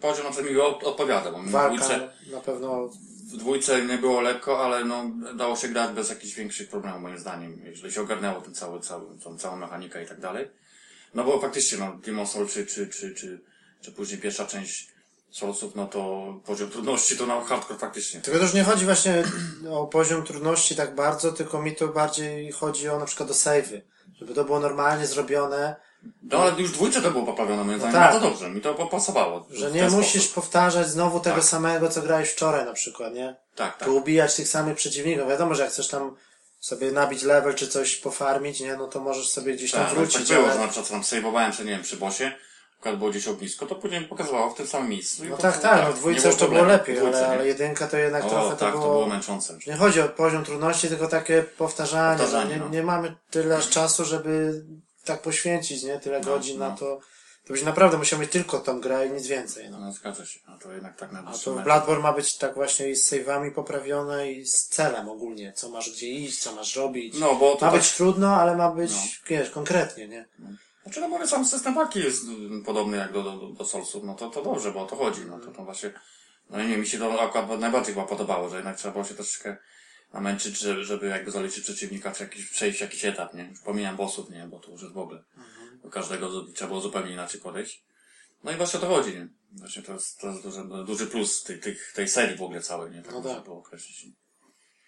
poziom 0.00 0.24
na 0.24 0.30
przykład 0.30 0.52
mi 0.54 0.60
od- 0.60 0.84
odpowiada, 0.84 1.30
bo 1.32 1.38
Walka 1.46 1.76
dwójce, 1.76 2.08
na 2.32 2.40
pewno 2.40 2.88
w 3.32 3.36
dwójce 3.36 3.84
nie 3.84 3.98
było 3.98 4.20
lekko, 4.20 4.64
ale 4.64 4.84
no 4.84 5.04
dało 5.36 5.56
się 5.56 5.68
grać 5.68 5.90
bez 5.90 6.08
jakichś 6.10 6.34
większych 6.34 6.68
problemów 6.68 7.02
moim 7.02 7.18
zdaniem, 7.18 7.60
jeżeli 7.64 7.92
się 7.94 8.00
ogarnęło 8.02 8.40
ten 8.40 8.54
cały, 8.54 8.80
cały, 8.80 9.18
tą 9.24 9.38
całą 9.38 9.56
mechanikę 9.56 10.04
i 10.04 10.06
tak 10.06 10.20
dalej. 10.20 10.48
No 11.14 11.24
bo 11.24 11.40
faktycznie, 11.40 11.78
no 11.78 11.96
Demon 12.04 12.26
Soul 12.26 12.48
czy, 12.48 12.66
czy, 12.66 12.88
czy, 12.88 13.14
czy, 13.14 13.40
czy 13.82 13.92
później 13.92 14.20
pierwsza 14.20 14.46
część 14.46 14.88
Soulsów, 15.30 15.74
no 15.74 15.86
to 15.86 16.34
poziom 16.46 16.70
trudności 16.70 17.16
to 17.16 17.26
na 17.26 17.40
hardcore 17.40 17.78
faktycznie. 17.78 18.20
Tylko 18.20 18.40
też 18.40 18.54
nie 18.54 18.64
chodzi 18.64 18.84
właśnie 18.84 19.22
o 19.70 19.86
poziom 19.86 20.24
trudności 20.24 20.76
tak 20.76 20.94
bardzo, 20.94 21.32
tylko 21.32 21.62
mi 21.62 21.76
to 21.76 21.88
bardziej 21.88 22.52
chodzi 22.52 22.88
o 22.88 22.98
na 22.98 23.04
przykład 23.04 23.30
o 23.30 23.34
savey. 23.34 23.82
Żeby 24.20 24.34
to 24.34 24.44
było 24.44 24.60
normalnie 24.60 25.06
zrobione, 25.06 25.76
No 26.22 26.38
ale 26.38 26.50
już 26.62 26.70
w 26.70 26.74
dwójce 26.74 27.02
to 27.02 27.10
było 27.10 27.24
poprawione 27.26 27.64
moim 27.64 27.78
zdaniem, 27.78 27.94
tak. 28.00 28.14
no 28.14 28.20
to 28.20 28.30
dobrze, 28.30 28.50
mi 28.50 28.60
to 28.60 28.74
pasowało. 28.74 29.46
że 29.50 29.70
nie 29.70 29.88
musisz 29.90 30.22
sposób. 30.22 30.34
powtarzać 30.34 30.88
znowu 30.88 31.20
tego 31.20 31.36
Tak. 31.36 31.44
samego, 31.44 31.88
co 31.88 32.02
grałeś 32.02 32.30
wczoraj 32.30 32.64
na 32.64 32.72
przykład, 32.72 33.14
nie? 33.14 33.36
Tak, 33.54 33.76
tak. 33.78 33.88
Tu 33.88 33.96
ubijać 33.96 34.34
tych 34.34 34.48
samych 34.48 34.76
przeciwników. 34.76 35.28
Wiadomo, 35.28 35.54
że 35.54 35.62
jak 35.62 35.72
chcesz 35.72 35.88
tam 35.88 36.16
sobie 36.60 36.92
nabić 36.92 37.22
level 37.22 37.54
czy 37.54 37.68
coś 37.68 37.96
pofarmić, 37.96 38.60
nie? 38.60 38.76
No 38.76 38.86
to 38.88 39.00
możesz 39.00 39.28
sobie 39.28 39.52
gdzieś 39.54 39.70
tam 39.72 39.84
Tak, 39.84 39.94
wrócić. 39.94 40.28
tak 40.28 40.36
było, 40.36 40.44
ale- 40.44 40.52
że 40.52 40.58
na 40.60 40.68
przykład 40.68 40.88
tam 40.88 41.00
save'owałem 41.02 41.52
się, 41.52 41.64
nie 41.64 41.70
wiem, 41.72 41.82
przy 41.82 41.96
bosie, 41.96 42.32
akurat 42.80 42.98
było 42.98 43.10
gdzieś 43.10 43.28
ognisko, 43.28 43.66
to 43.66 43.74
później 43.74 44.04
pokazywało 44.04 44.50
w 44.50 44.54
tym 44.54 44.66
samym 44.66 44.88
miejscu. 44.88 45.24
No 45.24 45.30
tak, 45.30 45.40
prostu 45.40 45.62
tak, 45.62 45.84
no 45.84 45.92
dwójce 45.92 46.28
już 46.28 46.36
to 46.36 46.48
było 46.48 46.64
lepiej, 46.64 46.96
dwójce, 46.96 47.26
ale, 47.26 47.28
ale 47.28 47.46
jedynka 47.46 47.88
to 47.88 47.96
jednak 47.96 48.24
O, 48.24 48.28
trochę 48.28 48.56
tak, 48.56 48.58
to 48.58 48.70
było... 48.70 48.82
to 48.82 48.90
było 48.90 49.06
męczące. 49.06 49.58
Nie 49.66 49.76
chodzi 49.76 50.00
o 50.00 50.08
poziom 50.08 50.44
trudności, 50.44 50.88
tylko 50.88 51.08
takie 51.08 51.42
powtarzanie. 51.42 52.18
Powtarzanie, 52.18 52.54
nie, 52.54 52.60
no. 52.60 52.68
nie 52.68 52.82
mamy 52.82 53.14
tyle 53.30 53.62
czasu, 53.62 54.04
żeby 54.04 54.64
tak 55.04 55.22
poświęcić, 55.22 55.82
nie? 55.82 55.98
Tyle 55.98 56.20
godzin 56.20 56.58
no. 56.58 56.68
na 56.68 56.76
to. 56.76 57.00
To 57.46 57.52
byś 57.52 57.62
naprawdę 57.62 57.98
musiał 57.98 58.20
mieć 58.20 58.30
tylko 58.30 58.58
tą 58.58 58.80
grę 58.80 59.06
i 59.06 59.10
nic 59.10 59.26
więcej. 59.26 59.70
No. 59.70 59.80
No 59.80 59.92
zgadza 59.92 60.26
się, 60.26 60.40
a 60.46 60.58
to 60.58 60.72
jednak 60.72 60.96
tak 60.96 61.10
A 61.10 61.12
najbliższy 61.12 61.44
to. 61.44 61.54
Bloodborne 61.54 62.02
ma 62.02 62.12
być 62.12 62.36
tak 62.36 62.54
właśnie 62.54 62.88
i 62.88 62.96
z 62.96 63.12
save'ami 63.12 63.50
poprawione 63.54 64.32
i 64.32 64.46
z 64.46 64.68
celem 64.68 65.08
ogólnie. 65.08 65.52
Co 65.52 65.68
masz 65.68 65.90
gdzie 65.90 66.08
iść, 66.08 66.42
co 66.42 66.52
masz 66.52 66.76
robić. 66.76 67.14
No, 67.18 67.34
bo 67.34 67.56
to 67.56 67.66
ma 67.66 67.72
tak- 67.72 67.80
być 67.80 67.92
trudno, 67.92 68.36
ale 68.36 68.56
ma 68.56 68.70
być, 68.70 68.92
wiesz, 69.28 69.50
konkretnie, 69.50 70.08
nie? 70.08 70.24
Znaczy, 70.82 71.00
no 71.00 71.08
mówię, 71.08 71.26
sam 71.26 71.44
system 71.44 71.74
walki 71.74 71.98
jest 71.98 72.24
mm, 72.24 72.64
podobny 72.64 72.96
jak 72.96 73.12
do, 73.12 73.22
do, 73.22 73.48
do 73.48 73.64
Soulsów, 73.64 74.04
no 74.04 74.14
to, 74.14 74.30
to 74.30 74.42
dobrze, 74.42 74.72
bo 74.72 74.82
o 74.82 74.86
to 74.86 74.96
chodzi, 74.96 75.20
no 75.26 75.38
to, 75.38 75.50
to 75.50 75.64
właśnie, 75.64 75.92
no 76.50 76.62
nie, 76.62 76.78
mi 76.78 76.86
się 76.86 76.98
to 76.98 77.22
akurat 77.22 77.60
najbardziej 77.60 77.94
chyba 77.94 78.06
podobało, 78.06 78.48
że 78.48 78.56
jednak 78.56 78.76
trzeba 78.76 78.92
było 78.92 79.04
się 79.04 79.14
troszeczkę 79.14 79.56
namęczyć, 80.12 80.58
żeby, 80.58 80.84
żeby 80.84 81.06
jakby 81.06 81.30
zaliczyć 81.30 81.64
przeciwnika, 81.64 82.12
czy 82.12 82.22
jakiś, 82.22 82.46
przejść 82.46 82.80
jakiś 82.80 83.04
etap, 83.04 83.34
nie? 83.34 83.44
Już 83.44 83.60
pomijam 83.60 83.96
bossów, 83.96 84.30
nie? 84.30 84.48
Bo 84.48 84.58
to 84.58 84.70
już 84.70 84.82
jest 84.82 84.94
w 84.94 84.98
ogóle. 84.98 85.22
Do 85.82 85.90
każdego 85.90 86.44
trzeba 86.54 86.68
było 86.68 86.80
zupełnie 86.80 87.12
inaczej 87.12 87.40
podejść. 87.40 87.84
No 88.44 88.52
i 88.52 88.56
właśnie 88.56 88.78
o 88.78 88.82
to 88.82 88.88
chodzi, 88.88 89.14
nie? 89.14 89.28
Właśnie 89.52 89.82
to 89.82 89.92
jest, 89.92 90.20
to 90.20 90.26
jest 90.26 90.42
duży, 90.42 90.64
duży 90.86 91.06
plus 91.06 91.42
tej, 91.42 91.60
tej, 91.60 91.76
tej 91.94 92.08
serii 92.08 92.36
w 92.36 92.42
ogóle 92.42 92.60
całej, 92.60 92.90
nie? 92.90 93.02
Tak 93.02 93.12
No 93.12 93.18
można 93.18 93.34
tak. 93.34 93.44
było 93.44 93.58
określić. 93.58 94.06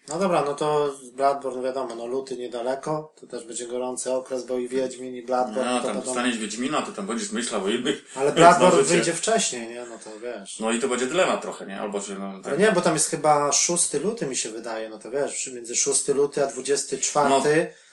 No 0.09 0.19
dobra, 0.19 0.45
no 0.45 0.55
to 0.55 0.95
Bloodborne 1.13 1.63
wiadomo, 1.63 1.95
no 1.95 2.07
luty 2.07 2.37
niedaleko, 2.37 3.13
to 3.21 3.27
też 3.27 3.45
będzie 3.45 3.67
gorący 3.67 4.13
okres, 4.13 4.47
bo 4.47 4.59
i 4.59 4.69
Wiedźmin 4.69 5.17
i 5.17 5.23
Bloodborne 5.23 5.71
No, 5.71 5.79
to 5.79 5.85
tam 5.85 5.95
będą... 5.95 6.07
dostaniesz 6.07 6.39
Wiedźmina, 6.39 6.83
to 6.83 6.93
tam 6.93 7.07
będziesz 7.07 7.33
myślał 7.33 7.65
o 7.65 7.69
innych. 7.69 8.05
Ale 8.17 8.33
Bloodborne 8.33 8.83
wyjdzie 8.83 9.13
wcześniej, 9.13 9.69
nie? 9.69 9.85
No 9.91 9.99
to 10.05 10.11
wiesz. 10.21 10.61
No 10.61 10.73
i 10.73 10.79
to 10.79 10.89
będzie 10.89 11.07
dylemat 11.07 11.43
trochę, 11.43 11.67
nie? 11.67 11.81
Albo 11.81 12.01
że 12.01 12.15
no, 12.19 12.33
tak, 12.43 12.53
Ale 12.53 12.59
nie, 12.59 12.73
bo 12.73 12.81
tam 12.81 12.95
jest 12.95 13.11
chyba 13.11 13.53
6 13.53 13.93
luty 13.95 14.27
mi 14.27 14.37
się 14.37 14.51
wydaje, 14.51 14.89
no 14.89 14.99
to 14.99 15.11
wiesz, 15.11 15.51
między 15.55 15.77
6 15.77 16.09
luty 16.09 16.45
a 16.45 16.47
24 16.47 17.29
No, 17.29 17.43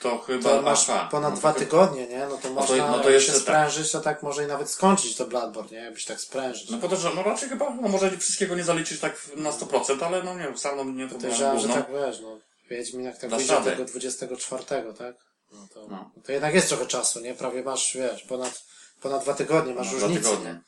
to 0.01 0.17
chyba... 0.17 0.49
to 0.49 0.61
masz 0.61 0.89
aha, 0.89 1.07
ponad 1.11 1.33
no, 1.33 1.37
dwa 1.39 1.53
to- 1.53 1.59
tygodnie, 1.59 2.07
nie? 2.07 2.27
No 2.29 2.37
to 2.37 2.49
można, 2.49 2.91
no 2.91 2.99
to 2.99 3.03
jak 3.03 3.13
jeszcze 3.13 3.31
się 3.31 3.37
tak. 3.37 3.43
sprężyć, 3.43 3.91
to 3.91 3.99
tak 4.01 4.23
może 4.23 4.43
i 4.43 4.47
nawet 4.47 4.69
skończyć 4.69 5.15
to 5.15 5.25
Bloodborne, 5.25 5.71
nie? 5.71 5.83
Jakbyś 5.83 6.05
tak 6.05 6.19
sprężyć. 6.19 6.69
No 6.69 6.77
po 6.77 6.87
to, 6.87 6.95
że 6.95 7.09
no 7.15 7.23
raczej 7.23 7.49
chyba, 7.49 7.69
no 7.81 7.87
może 7.87 8.17
wszystkiego 8.17 8.55
nie 8.55 8.63
zaliczyć 8.63 8.99
tak 8.99 9.15
na 9.35 9.51
100%, 9.51 10.03
ale 10.03 10.23
no 10.23 10.33
nie 10.33 10.43
wiem, 10.43 10.57
sam 10.57 10.77
no, 10.77 10.83
nie 10.83 11.07
to 11.07 11.15
było 11.17 11.59
że 11.59 11.67
tak 11.67 11.87
wiesz, 12.05 12.19
no. 12.21 12.39
Wiedźmin 12.69 13.05
jak 13.05 13.17
tak 13.17 13.29
wyjdzie 13.29 13.61
tego 13.61 13.85
24, 13.85 14.63
tak? 14.97 15.15
No 15.53 15.67
to, 15.73 15.87
No. 15.89 16.11
to 16.25 16.31
jednak 16.31 16.53
jest 16.53 16.67
trochę 16.69 16.85
czasu, 16.85 17.19
nie? 17.19 17.33
Prawie 17.33 17.63
masz, 17.63 17.93
wiesz, 17.97 18.23
ponad, 18.23 18.63
ponad 19.01 19.23
dwa 19.23 19.33
tygodnie 19.33 19.73
masz 19.73 19.91
No, 19.91 19.97
dwa 19.97 20.07
różnicę, 20.07 20.29
tygodnie. 20.29 20.61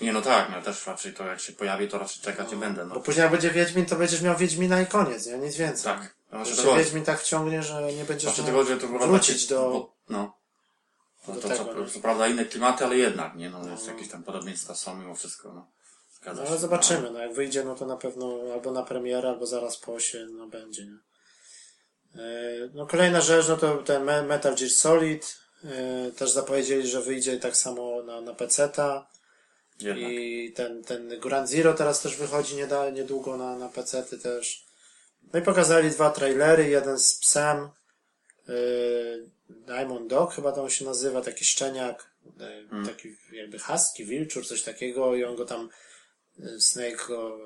nie? 0.00 0.12
No 0.12 0.22
tak, 0.22 0.48
no 0.50 0.62
też 0.62 0.86
raczej 0.86 1.14
to 1.14 1.26
jak 1.26 1.40
się 1.40 1.52
pojawi, 1.52 1.88
to 1.88 1.98
raczej 1.98 2.22
czekać 2.22 2.50
nie 2.50 2.56
będę, 2.56 2.86
Bo 2.86 2.94
no. 2.94 3.00
później 3.00 3.22
jak 3.22 3.32
będzie 3.32 3.50
Wiedźmin, 3.50 3.86
to 3.86 3.96
będziesz 3.96 4.22
miał 4.22 4.36
Wiedźmina 4.36 4.80
i 4.82 4.86
koniec, 4.86 5.26
nie? 5.26 5.38
Nic 5.38 5.56
więcej. 5.56 5.84
Tak. 5.84 6.16
No, 6.32 6.44
znaczy 6.44 6.62
się 6.62 6.76
Wiedźmin 6.76 7.04
tak 7.04 7.20
wciągnie, 7.20 7.62
że 7.62 7.92
nie 7.92 8.04
będziesz 8.04 8.30
Znaczy 8.34 8.44
tego, 8.46 8.64
że 8.64 8.76
to 8.76 8.86
wrócić 8.88 9.42
takie, 9.46 9.54
do... 9.54 9.70
bo- 9.70 9.92
No. 10.08 10.36
No 11.28 11.34
do 11.34 11.40
to 11.40 11.48
tego, 11.48 11.64
co, 11.64 11.80
nie? 11.80 11.90
co 11.90 12.00
prawda 12.00 12.28
inne 12.28 12.44
klimaty, 12.44 12.84
ale 12.84 12.96
jednak, 12.96 13.34
nie? 13.34 13.50
No, 13.50 13.68
jest 13.70 13.86
jakieś 13.86 14.08
tam 14.08 14.22
podobieństwa 14.22 14.74
są 14.74 14.94
mimo 14.96 15.14
wszystko, 15.14 15.52
no. 15.52 15.66
Zgadza 16.26 16.42
No, 16.42 16.48
ale 16.48 16.58
zobaczymy, 16.58 17.10
no 17.10 17.18
jak 17.18 17.34
wyjdzie, 17.34 17.64
no 17.64 17.74
to 17.74 17.86
na 17.86 17.96
pewno 17.96 18.38
albo 18.52 18.72
na 18.72 18.82
premierę, 18.82 19.28
albo 19.28 19.46
zaraz 19.46 19.76
po 19.76 20.00
się, 20.00 20.26
no 20.32 20.46
będzie, 20.46 20.86
nie? 20.86 20.98
E, 22.22 22.70
No 22.74 22.86
kolejna 22.86 23.20
rzecz, 23.20 23.48
no 23.48 23.56
to 23.56 23.76
ten 23.82 24.04
Me- 24.04 24.22
Metal 24.22 24.54
Gear 24.56 24.70
Solid, 24.70 25.36
e, 25.64 26.10
też 26.12 26.30
zapowiedzieli, 26.30 26.88
że 26.88 27.02
wyjdzie 27.02 27.38
tak 27.38 27.56
samo 27.56 28.02
na, 28.02 28.20
na 28.20 28.34
PC-ta 28.34 29.06
No, 29.80 29.88
jednak. 29.88 30.12
i 30.12 30.52
ten, 30.56 30.84
ten 30.84 31.20
Grand 31.20 31.48
Zero 31.48 31.74
teraz 31.74 32.00
też 32.02 32.16
wychodzi 32.16 32.56
nieda, 32.56 32.90
niedługo 32.90 33.36
na, 33.36 33.58
na 33.58 33.68
PC-ty 33.68 34.18
też. 34.18 34.66
No 35.32 35.38
i 35.38 35.42
pokazali 35.42 35.90
dwa 35.90 36.10
trailery, 36.10 36.68
jeden 36.68 36.98
z 36.98 37.18
psem, 37.18 37.56
e, 38.48 38.52
Diamond 39.48 40.06
Dog 40.10 40.34
chyba 40.34 40.52
on 40.52 40.70
się 40.70 40.84
nazywa, 40.84 41.20
taki 41.20 41.44
szczeniak, 41.44 42.10
e, 42.40 42.68
Hmm. 42.70 42.86
taki 42.86 43.16
jakby 43.32 43.58
husky, 43.58 44.04
wilczur, 44.04 44.46
coś 44.46 44.62
takiego 44.62 45.14
i 45.14 45.24
on 45.24 45.36
go 45.36 45.44
tam 45.44 45.68
Snake 46.58 47.06
go 47.08 47.38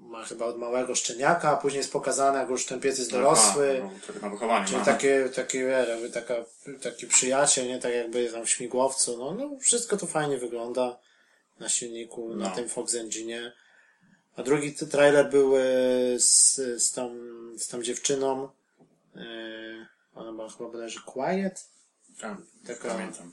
ma 0.00 0.24
chyba 0.24 0.46
od 0.46 0.58
małego 0.58 0.94
szczeniaka, 0.94 1.50
a 1.50 1.56
później 1.56 1.78
jest 1.78 1.92
pokazane, 1.92 2.38
jak 2.38 2.48
już 2.50 2.66
ten 2.66 2.80
pies 2.80 2.98
jest 2.98 3.10
dorosły. 3.10 3.82
Aha, 3.84 3.94
no, 4.14 4.20
na 4.22 4.30
wychowanie 4.30 4.66
Czyli 4.66 4.78
ma. 4.78 4.84
takie, 4.84 5.28
takie, 5.34 5.58
jakby 5.58 6.10
taka, 6.10 6.34
taki 6.82 7.06
przyjaciel, 7.06 7.66
nie? 7.66 7.78
Tak 7.78 7.92
jakby 7.94 8.28
tam 8.32 8.44
w 8.46 8.50
śmigłowcu. 8.50 9.18
No, 9.18 9.34
no 9.34 9.58
wszystko 9.60 9.96
to 9.96 10.06
fajnie 10.06 10.38
wygląda 10.38 10.98
na 11.60 11.68
silniku, 11.68 12.34
na 12.34 12.48
No. 12.48 12.54
tym 12.56 12.68
Fox 12.68 12.94
Engine. 12.94 13.52
A 14.36 14.42
drugi 14.42 14.74
trailer 14.74 15.30
był 15.30 15.56
e, 15.56 15.60
z, 16.18 16.54
z, 16.82 16.92
tą, 16.92 17.14
z 17.58 17.68
tą 17.68 17.82
dziewczyną. 17.82 18.48
E, 19.16 19.20
ona 20.14 20.32
ma 20.32 20.48
chyba 20.48 20.70
bodajże 20.70 21.00
Quiet. 21.06 21.64
Tak, 22.20 22.36
taka- 22.66 22.88
pamiętam. 22.88 23.32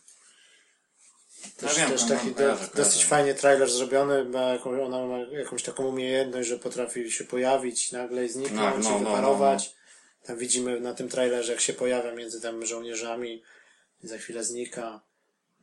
Też, 1.57 1.77
Ja 1.77 1.83
wiem, 1.83 1.91
też 1.91 2.01
tam 2.01 2.09
taki 2.09 2.25
mam- 2.25 2.33
do, 2.33 2.37
kojarzę, 2.39 2.67
dosyć 2.75 3.05
fajnie 3.05 3.33
trailer 3.33 3.69
zrobiony, 3.69 4.23
ma 4.23 4.63
ona 4.85 5.05
ma 5.05 5.17
jakąś 5.17 5.63
taką 5.63 5.85
umiejętność, 5.87 6.49
że 6.49 6.57
potrafi 6.59 7.11
się 7.11 7.23
pojawić 7.23 7.91
nagle 7.91 8.25
i 8.25 8.29
zniknąć 8.29 8.83
No, 8.83 8.89
no, 8.91 8.97
i 8.99 9.01
no, 9.01 9.09
wyparować. 9.09 9.75
Tam 10.25 10.37
widzimy 10.37 10.79
na 10.79 10.93
tym 10.93 11.09
trailerze, 11.09 11.51
jak 11.51 11.61
się 11.61 11.73
pojawia 11.73 12.11
między 12.13 12.41
tam 12.41 12.65
żołnierzami 12.65 13.43
i 14.03 14.07
za 14.07 14.17
chwilę 14.17 14.43
znika. 14.43 15.01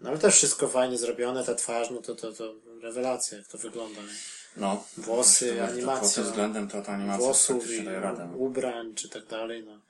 No 0.00 0.10
ale 0.10 0.18
też 0.18 0.34
wszystko 0.34 0.68
fajnie 0.68 0.98
zrobione, 0.98 1.44
ta 1.44 1.54
twarz, 1.54 1.90
no 1.90 2.02
to, 2.02 2.14
to, 2.14 2.32
to 2.32 2.54
rewelacja, 2.82 3.38
jak 3.38 3.46
to 3.46 3.58
wygląda. 3.58 4.00
Nie? 4.00 4.08
No. 4.56 4.84
Włosy, 4.96 5.48
To- 5.50 5.56
to- 5.66 5.72
animacja. 5.72 6.00
Pod 6.02 6.14
tym 6.14 6.24
względem 6.24 6.68
to 6.68 6.82
ta 6.82 6.92
animacja 6.92 7.24
Włosów 7.24 7.70
i 7.70 7.84
radę. 7.84 8.28
no. 8.32 8.36
ubrań, 8.36 8.94
czy 8.94 9.08
tak 9.08 9.26
dalej, 9.26 9.64
no. 9.66 9.80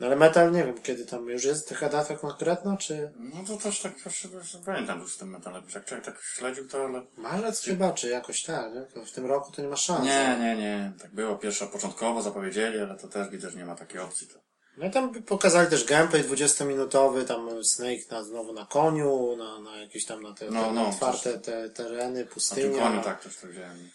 No 0.00 0.06
ale 0.06 0.16
metal 0.16 0.52
nie 0.52 0.64
wiem, 0.64 0.82
kiedy 0.82 1.06
tam 1.06 1.28
już 1.28 1.44
jest 1.44 1.68
taka 1.68 1.88
data 1.88 2.14
konkretna, 2.16 2.76
czy 2.76 3.12
No 3.16 3.44
to 3.46 3.56
też 3.56 3.80
tak, 3.80 4.00
też 4.02 4.28
pamiętam 4.66 5.00
już 5.00 5.14
z 5.14 5.18
tym 5.18 5.30
metalem. 5.30 5.62
Jak 5.74 5.84
człowiek 5.84 6.06
tak 6.06 6.22
śledził 6.34 6.68
to, 6.68 6.84
ale... 6.84 7.02
marzec 7.16 7.64
chyba, 7.64 7.92
czy 7.92 8.08
jakoś 8.08 8.42
tak, 8.42 8.72
nie? 8.74 9.04
W 9.06 9.12
tym 9.12 9.26
roku 9.26 9.52
to 9.52 9.62
nie 9.62 9.68
ma 9.68 9.76
szans. 9.76 10.04
Nie, 10.04 10.36
nie, 10.40 10.56
nie. 10.56 10.92
Tak 11.02 11.14
było 11.14 11.36
pierwsza 11.36 11.66
początkowo 11.66 12.22
zapowiedzieli, 12.22 12.78
ale 12.80 12.96
to 12.96 13.08
też 13.08 13.28
widzę, 13.28 13.50
że 13.50 13.58
nie 13.58 13.64
ma 13.64 13.74
takiej 13.74 14.00
opcji. 14.00 14.28
To. 14.28 14.40
No 14.76 14.86
i 14.86 14.90
tam 14.90 15.22
pokazali 15.22 15.70
też 15.70 15.84
gameplay 15.84 16.24
20-minutowy, 16.24 17.24
tam 17.24 17.64
Snake 17.64 18.10
na, 18.10 18.24
znowu 18.24 18.52
na 18.52 18.66
koniu, 18.66 19.36
na, 19.36 19.60
na 19.60 19.76
jakieś 19.76 20.06
tam 20.06 20.22
na 20.22 20.34
te, 20.34 20.50
No, 20.50 20.64
te 20.64 20.72
no, 20.72 20.88
otwarte 20.88 21.38
te 21.38 21.70
tereny, 21.70 22.18
Na 22.18 22.24
tym 22.24 22.34
pustynia. 22.34 22.78
koniu 22.82 23.02
tak 23.02 23.22
też 23.22 23.36
to 23.36 23.46
wziąłem. 23.46 23.90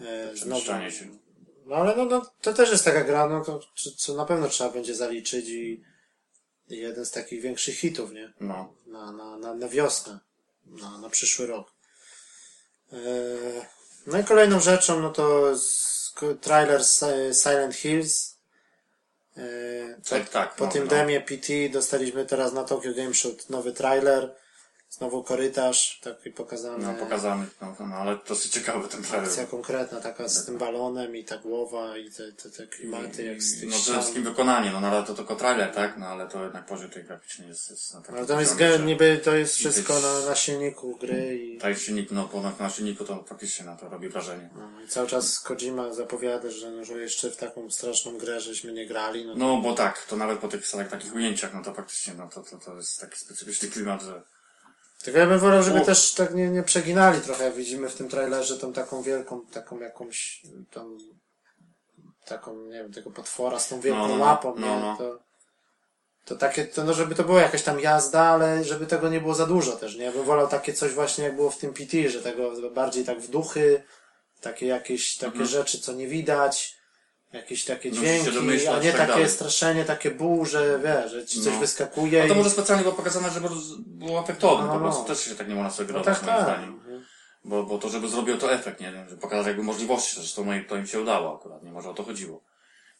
e, 0.00 0.34
przemieszczanie 0.34 0.90
się. 0.90 1.04
No 1.68 1.76
ale 1.76 1.96
no, 1.96 2.04
no, 2.04 2.30
to 2.40 2.52
też 2.54 2.70
jest 2.70 2.84
taka 2.84 3.04
gra, 3.04 3.28
no 3.28 3.44
to 3.44 3.60
co, 3.96 4.14
na 4.14 4.24
pewno 4.24 4.48
trzeba 4.48 4.70
będzie 4.70 4.94
zaliczyć 4.94 5.48
i, 5.48 5.84
jeden 6.68 7.06
z 7.06 7.10
takich 7.10 7.40
większych 7.42 7.78
hitów, 7.78 8.12
nie? 8.12 8.32
No. 8.40 8.74
Na, 8.86 9.12
na, 9.12 9.36
na, 9.38 9.54
na 9.54 9.68
wiosnę, 9.68 10.18
na, 10.66 10.98
na 10.98 11.10
przyszły 11.10 11.46
rok. 11.46 11.72
E, 12.92 12.96
no 14.06 14.18
i 14.18 14.24
kolejną 14.24 14.60
rzeczą, 14.60 15.00
no 15.00 15.10
to 15.10 15.52
trailer 16.40 16.84
Si- 16.84 17.34
Silent 17.42 17.74
Hills. 17.74 18.38
E, 19.36 20.00
Tak, 20.10 20.28
tak. 20.28 20.56
po 20.56 20.64
no, 20.64 20.70
tym 20.72 20.84
no. 20.84 20.90
demie 20.90 21.20
PT 21.20 21.68
dostaliśmy 21.72 22.26
teraz 22.26 22.52
na 22.52 22.64
Tokyo 22.64 22.94
Game 22.94 23.14
Show 23.14 23.50
nowy 23.50 23.72
trailer. 23.72 24.34
Znowu 24.90 25.22
korytarz, 25.24 26.00
taki 26.04 26.30
pokazany. 26.30 26.84
No, 26.84 26.94
pokazany, 26.94 27.46
no, 27.60 27.76
no, 27.80 27.94
ale 27.96 28.18
dosyć 28.28 28.52
ciekawy 28.52 28.88
ten 28.88 29.02
trailer. 29.02 29.28
Akcja 29.28 29.46
konkretna, 29.46 30.00
taka 30.00 30.28
z 30.28 30.44
tym 30.46 30.58
balonem 30.58 31.16
i 31.16 31.24
ta 31.24 31.38
głowa 31.38 31.96
i 31.96 32.10
te, 32.10 32.32
te, 32.32 32.50
te 32.50 32.66
klimaty 32.66 33.24
jak 33.24 33.42
z 33.42 33.60
tych 33.60 33.70
No 33.70 33.76
przede 33.76 33.98
wszystkim 33.98 34.24
wykonanie, 34.24 34.70
no, 34.70 34.80
no 34.80 34.88
ale 34.88 35.06
to 35.06 35.14
tylko 35.14 35.36
trailer, 35.36 35.74
tak? 35.74 35.98
No 35.98 36.06
ale 36.06 36.28
to 36.28 36.44
jednak 36.44 36.66
poziom 36.66 36.90
tej 36.90 37.04
graficznej 37.04 37.48
jest, 37.48 37.70
jest 37.70 37.94
na 37.94 38.00
takim 38.00 38.14
Ale 38.16 38.26
tam 38.26 38.40
jest 38.40 38.52
poziomie, 38.52 38.78
że- 38.78 38.84
niby 38.84 39.20
to 39.24 39.36
jest 39.36 39.56
i 39.56 39.58
wszystko 39.58 40.00
na, 40.00 40.20
na 40.26 40.34
silniku 40.34 40.96
gry 40.96 41.38
i, 41.38 41.58
Tak, 41.58 41.78
silnik, 41.78 42.10
no, 42.10 42.28
ponad 42.28 42.60
na 42.60 42.70
silniku 42.70 43.04
to 43.04 43.24
faktycznie 43.24 43.66
na 43.66 43.76
to 43.76 43.88
robi 43.88 44.08
wrażenie. 44.08 44.50
no, 44.54 44.80
i 44.84 44.88
cały 44.88 45.06
czas 45.08 45.40
Kojima 45.40 45.92
zapowiada, 45.94 46.50
że, 46.50 46.70
no, 46.70 46.84
że 46.84 47.02
jeszcze 47.02 47.30
w 47.30 47.36
taką 47.36 47.70
straszną 47.70 48.18
grę 48.18 48.40
żeśmy 48.40 48.72
nie 48.72 48.86
grali. 48.86 49.26
No, 49.26 49.34
No, 49.36 49.56
bo 49.60 49.74
tak, 49.74 50.06
to 50.06 50.16
nawet 50.16 50.38
po 50.38 50.48
tych 50.48 50.70
tak, 50.70 50.90
takich 50.90 51.14
ujęciach, 51.14 51.54
no 51.54 51.62
to 51.64 51.74
faktycznie, 51.74 52.14
no 52.14 52.28
to, 52.34 52.42
to, 52.42 52.58
to 52.58 52.76
jest 52.76 53.00
taki 53.00 53.18
specyficzny 53.18 53.68
klimat, 53.68 54.02
że 54.02 54.22
Tylko 55.04 55.18
ja 55.18 55.26
bym 55.26 55.38
wolał, 55.38 55.62
żeby 55.62 55.80
U. 55.80 55.84
też 55.84 56.12
tak 56.14 56.34
nie, 56.34 56.48
nie 56.50 56.62
przeginali 56.62 57.20
trochę, 57.20 57.44
jak 57.44 57.54
widzimy 57.54 57.88
w 57.88 57.94
tym 57.94 58.08
trailerze 58.08 58.58
tą 58.58 58.72
taką 58.72 59.02
wielką, 59.02 59.46
taką 59.46 59.80
jakąś 59.80 60.42
tą 60.70 60.98
taką, 62.26 62.56
nie 62.64 62.72
wiem, 62.82 62.92
tego 62.92 63.10
potwora 63.10 63.58
z 63.58 63.68
tą 63.68 63.80
wielką 63.80 64.00
No, 64.02 64.08
no, 64.08 64.16
no. 64.16 64.24
łapą, 64.24 64.54
No, 64.56 64.66
nie? 64.66 64.80
no. 64.80 64.96
To, 64.98 65.18
to 66.24 66.36
takie, 66.36 66.64
to 66.64 66.84
no 66.84 66.92
żeby 66.92 67.14
to 67.14 67.24
była 67.24 67.40
jakaś 67.42 67.62
tam 67.62 67.80
jazda, 67.80 68.20
ale 68.22 68.64
żeby 68.64 68.86
tego 68.86 69.08
nie 69.08 69.20
było 69.20 69.34
za 69.34 69.46
dużo 69.46 69.72
też, 69.72 69.96
nie? 69.96 70.04
Ja 70.04 70.12
bym 70.12 70.24
wolał 70.24 70.48
takie 70.48 70.72
coś 70.74 70.92
właśnie 70.92 71.24
jak 71.24 71.36
było 71.36 71.50
w 71.50 71.58
tym 71.58 71.74
PT, 71.74 72.08
że 72.08 72.22
tego 72.22 72.70
bardziej 72.70 73.04
tak 73.04 73.20
w 73.20 73.30
duchy, 73.30 73.82
takie 74.40 74.66
jakieś 74.66 75.16
takie 75.16 75.26
Mhm. 75.32 75.46
rzeczy, 75.46 75.80
co 75.80 75.92
nie 75.92 76.06
widać, 76.06 76.77
jakieś 77.32 77.64
takie 77.64 77.88
Musisz 77.88 78.04
się 78.04 78.10
dźwięki, 78.20 78.32
domyślać 78.32 78.76
a 78.76 78.82
nie 78.82 78.90
tak 78.90 79.00
takie 79.00 79.12
dalej. 79.12 79.28
straszenie, 79.28 79.84
takie 79.84 80.10
że 80.44 80.80
wiesz, 80.84 81.12
że 81.12 81.26
ci 81.26 81.42
coś 81.42 81.52
No. 81.54 81.60
wyskakuje 81.60 82.22
No 82.22 82.28
to 82.28 82.34
i... 82.34 82.36
może 82.36 82.50
specjalnie 82.50 82.82
było 82.84 82.94
pokazane, 82.94 83.30
żeby 83.30 83.48
było 83.86 84.20
efektowne, 84.20 84.66
No, 84.66 84.72
po 84.72 84.78
no. 84.78 84.84
prostu 84.84 85.04
też 85.04 85.20
się 85.24 85.34
tak 85.34 85.48
nie 85.48 85.54
można 85.54 85.68
No 85.68 85.74
sugerować, 85.74 86.04
tak, 86.18 86.22
moim 86.22 86.36
tak. 86.36 86.44
zdaniem. 86.44 86.80
Bo, 87.44 87.62
bo 87.62 87.78
to, 87.78 87.88
żeby 87.88 88.08
zrobiło 88.08 88.38
to 88.38 88.52
efekt, 88.52 88.80
nie 88.80 88.92
wiem, 88.92 89.08
że 89.08 89.16
pokazać 89.16 89.46
jakby 89.46 89.62
możliwości, 89.62 90.14
zresztą 90.16 90.44
no 90.44 90.54
i 90.54 90.64
to 90.64 90.76
im 90.76 90.86
się 90.86 91.00
udało 91.00 91.36
akurat, 91.38 91.62
nie 91.62 91.72
może 91.72 91.90
o 91.90 91.94
to 91.94 92.02
chodziło. 92.04 92.42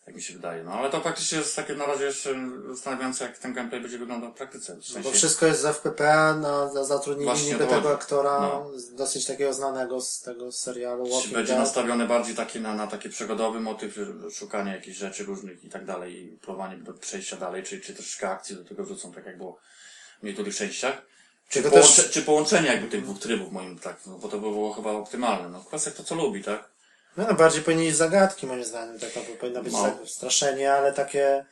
Tak 0.09 0.17
mi 0.17 0.23
się 0.23 0.35
wydaje. 0.35 0.65
No 0.65 0.73
ale 0.73 0.91
to 0.91 1.01
faktycznie 1.01 1.39
jest 1.39 1.57
takie 1.57 1.75
na 1.75 1.87
razie 1.87 2.05
jeszcze 2.05 2.35
zastanawiające, 2.71 3.25
jak 3.25 3.39
ten 3.39 3.53
gameplay 3.55 3.81
będzie 3.81 3.99
wyglądał 3.99 4.31
w 4.33 4.35
praktyce. 4.35 4.73
W 4.75 4.77
No 4.77 4.83
sensie, 4.83 5.09
bo 5.09 5.15
wszystko 5.15 5.47
jest 5.47 5.61
z 5.61 5.65
FPP, 5.65 6.05
na, 6.41 6.73
na 6.73 6.85
zatrudnili 6.85 7.43
niby 7.43 7.59
to 7.59 7.67
tego 7.67 7.93
aktora, 7.95 8.39
No. 8.41 8.71
dosyć 8.93 9.27
takiego 9.27 9.55
znanego 9.55 10.01
z 10.01 10.21
tego 10.21 10.53
serialu 10.53 11.05
czy 11.05 11.11
Walking 11.13 11.35
będzie 11.35 11.53
Dead. 11.53 11.65
nastawione 11.65 12.07
bardziej 12.07 12.35
takie 12.35 12.61
na, 12.61 12.75
na 12.75 12.87
taki 12.87 13.09
przygodowy 13.09 13.61
motyw, 13.61 13.99
szukanie 14.33 14.73
jakichś 14.73 14.97
rzeczy 14.97 15.25
różnych 15.25 15.65
i 15.65 15.69
tak 15.69 15.85
dalej 15.85 16.25
i 16.25 16.29
próbowanie 16.37 16.77
do 16.77 16.93
przejścia 16.93 17.37
dalej, 17.37 17.63
czy, 17.63 17.81
czy 17.81 17.95
troszeczkę 17.95 18.31
akcji 18.31 18.57
do 18.57 18.65
tego 18.65 18.85
wrzucą, 18.85 19.13
tak 19.13 19.27
jak 19.27 19.37
było 19.37 19.59
w 20.23 20.27
niektórych 20.27 20.57
częściach. 20.57 21.03
Czy, 21.49 21.63
połącze, 21.63 22.03
też- 22.03 22.11
czy 22.11 22.23
połączenie 22.23 22.69
jakby 22.69 22.89
tych 22.89 23.03
dwóch 23.05 23.19
trybów 23.19 23.53
moim 23.53 23.79
tak, 23.79 23.97
no, 24.07 24.19
bo 24.19 24.29
to 24.29 24.37
by 24.39 24.51
było 24.51 24.73
chyba 24.73 24.91
optymalne. 24.91 25.49
No 25.49 25.61
kwestia 25.65 25.91
kto 25.91 26.05
co 26.05 26.15
lubi, 26.15 26.45
tak? 26.45 26.69
No, 27.17 27.25
no 27.29 27.35
bardziej 27.35 27.63
powinni 27.63 27.87
iść 27.87 27.97
zagadki 27.97 28.47
moim 28.47 28.65
zdaniem, 28.65 28.99
taka 28.99 29.21
bo 29.21 29.37
powinna 29.41 29.63
być 29.63 29.73
No. 29.73 29.83
tak 29.83 29.95
straszenie, 30.09 30.73
ale 30.73 30.93
takie 30.93 31.45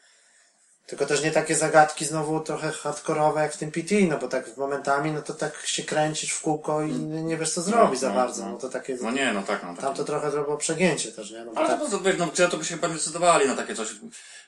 Tylko 0.86 1.06
też 1.06 1.22
nie 1.22 1.30
takie 1.30 1.54
zagadki 1.56 2.04
znowu 2.04 2.40
trochę 2.40 2.72
hardkorowe 2.72 3.40
jak 3.40 3.52
w 3.52 3.56
tym 3.56 3.72
PT, 3.72 3.94
no 4.08 4.18
bo 4.18 4.28
tak 4.28 4.56
momentami, 4.56 5.12
no 5.12 5.22
to 5.22 5.34
tak 5.34 5.66
się 5.66 5.82
kręcić 5.82 6.30
w 6.30 6.40
kółko 6.42 6.82
i 6.82 6.92
nie 7.00 7.36
wiesz 7.36 7.52
co 7.52 7.62
zrobić 7.62 8.00
za 8.00 8.08
no, 8.08 8.14
bardzo, 8.14 8.44
no. 8.44 8.52
no 8.52 8.58
to 8.58 8.68
takie, 8.68 8.96
No 9.02 9.10
nie, 9.10 9.32
no 9.32 9.42
tak, 9.42 9.62
no 9.62 9.68
tak. 9.74 9.80
tam 9.80 9.94
to 9.94 10.04
trochę 10.04 10.30
było 10.30 10.56
przegięcie 10.56 11.12
też, 11.12 11.30
nie? 11.30 11.44
No 11.44 11.52
Ale 11.54 11.68
tak, 11.68 11.90
to, 11.90 12.00
wiesz, 12.00 12.16
no, 12.18 12.26
gdzie 12.26 12.48
to 12.48 12.56
by 12.56 12.64
się 12.64 12.76
pewnie 12.78 12.96
zdecydowali 12.96 13.48
na 13.48 13.56
takie 13.56 13.74
coś. 13.74 13.88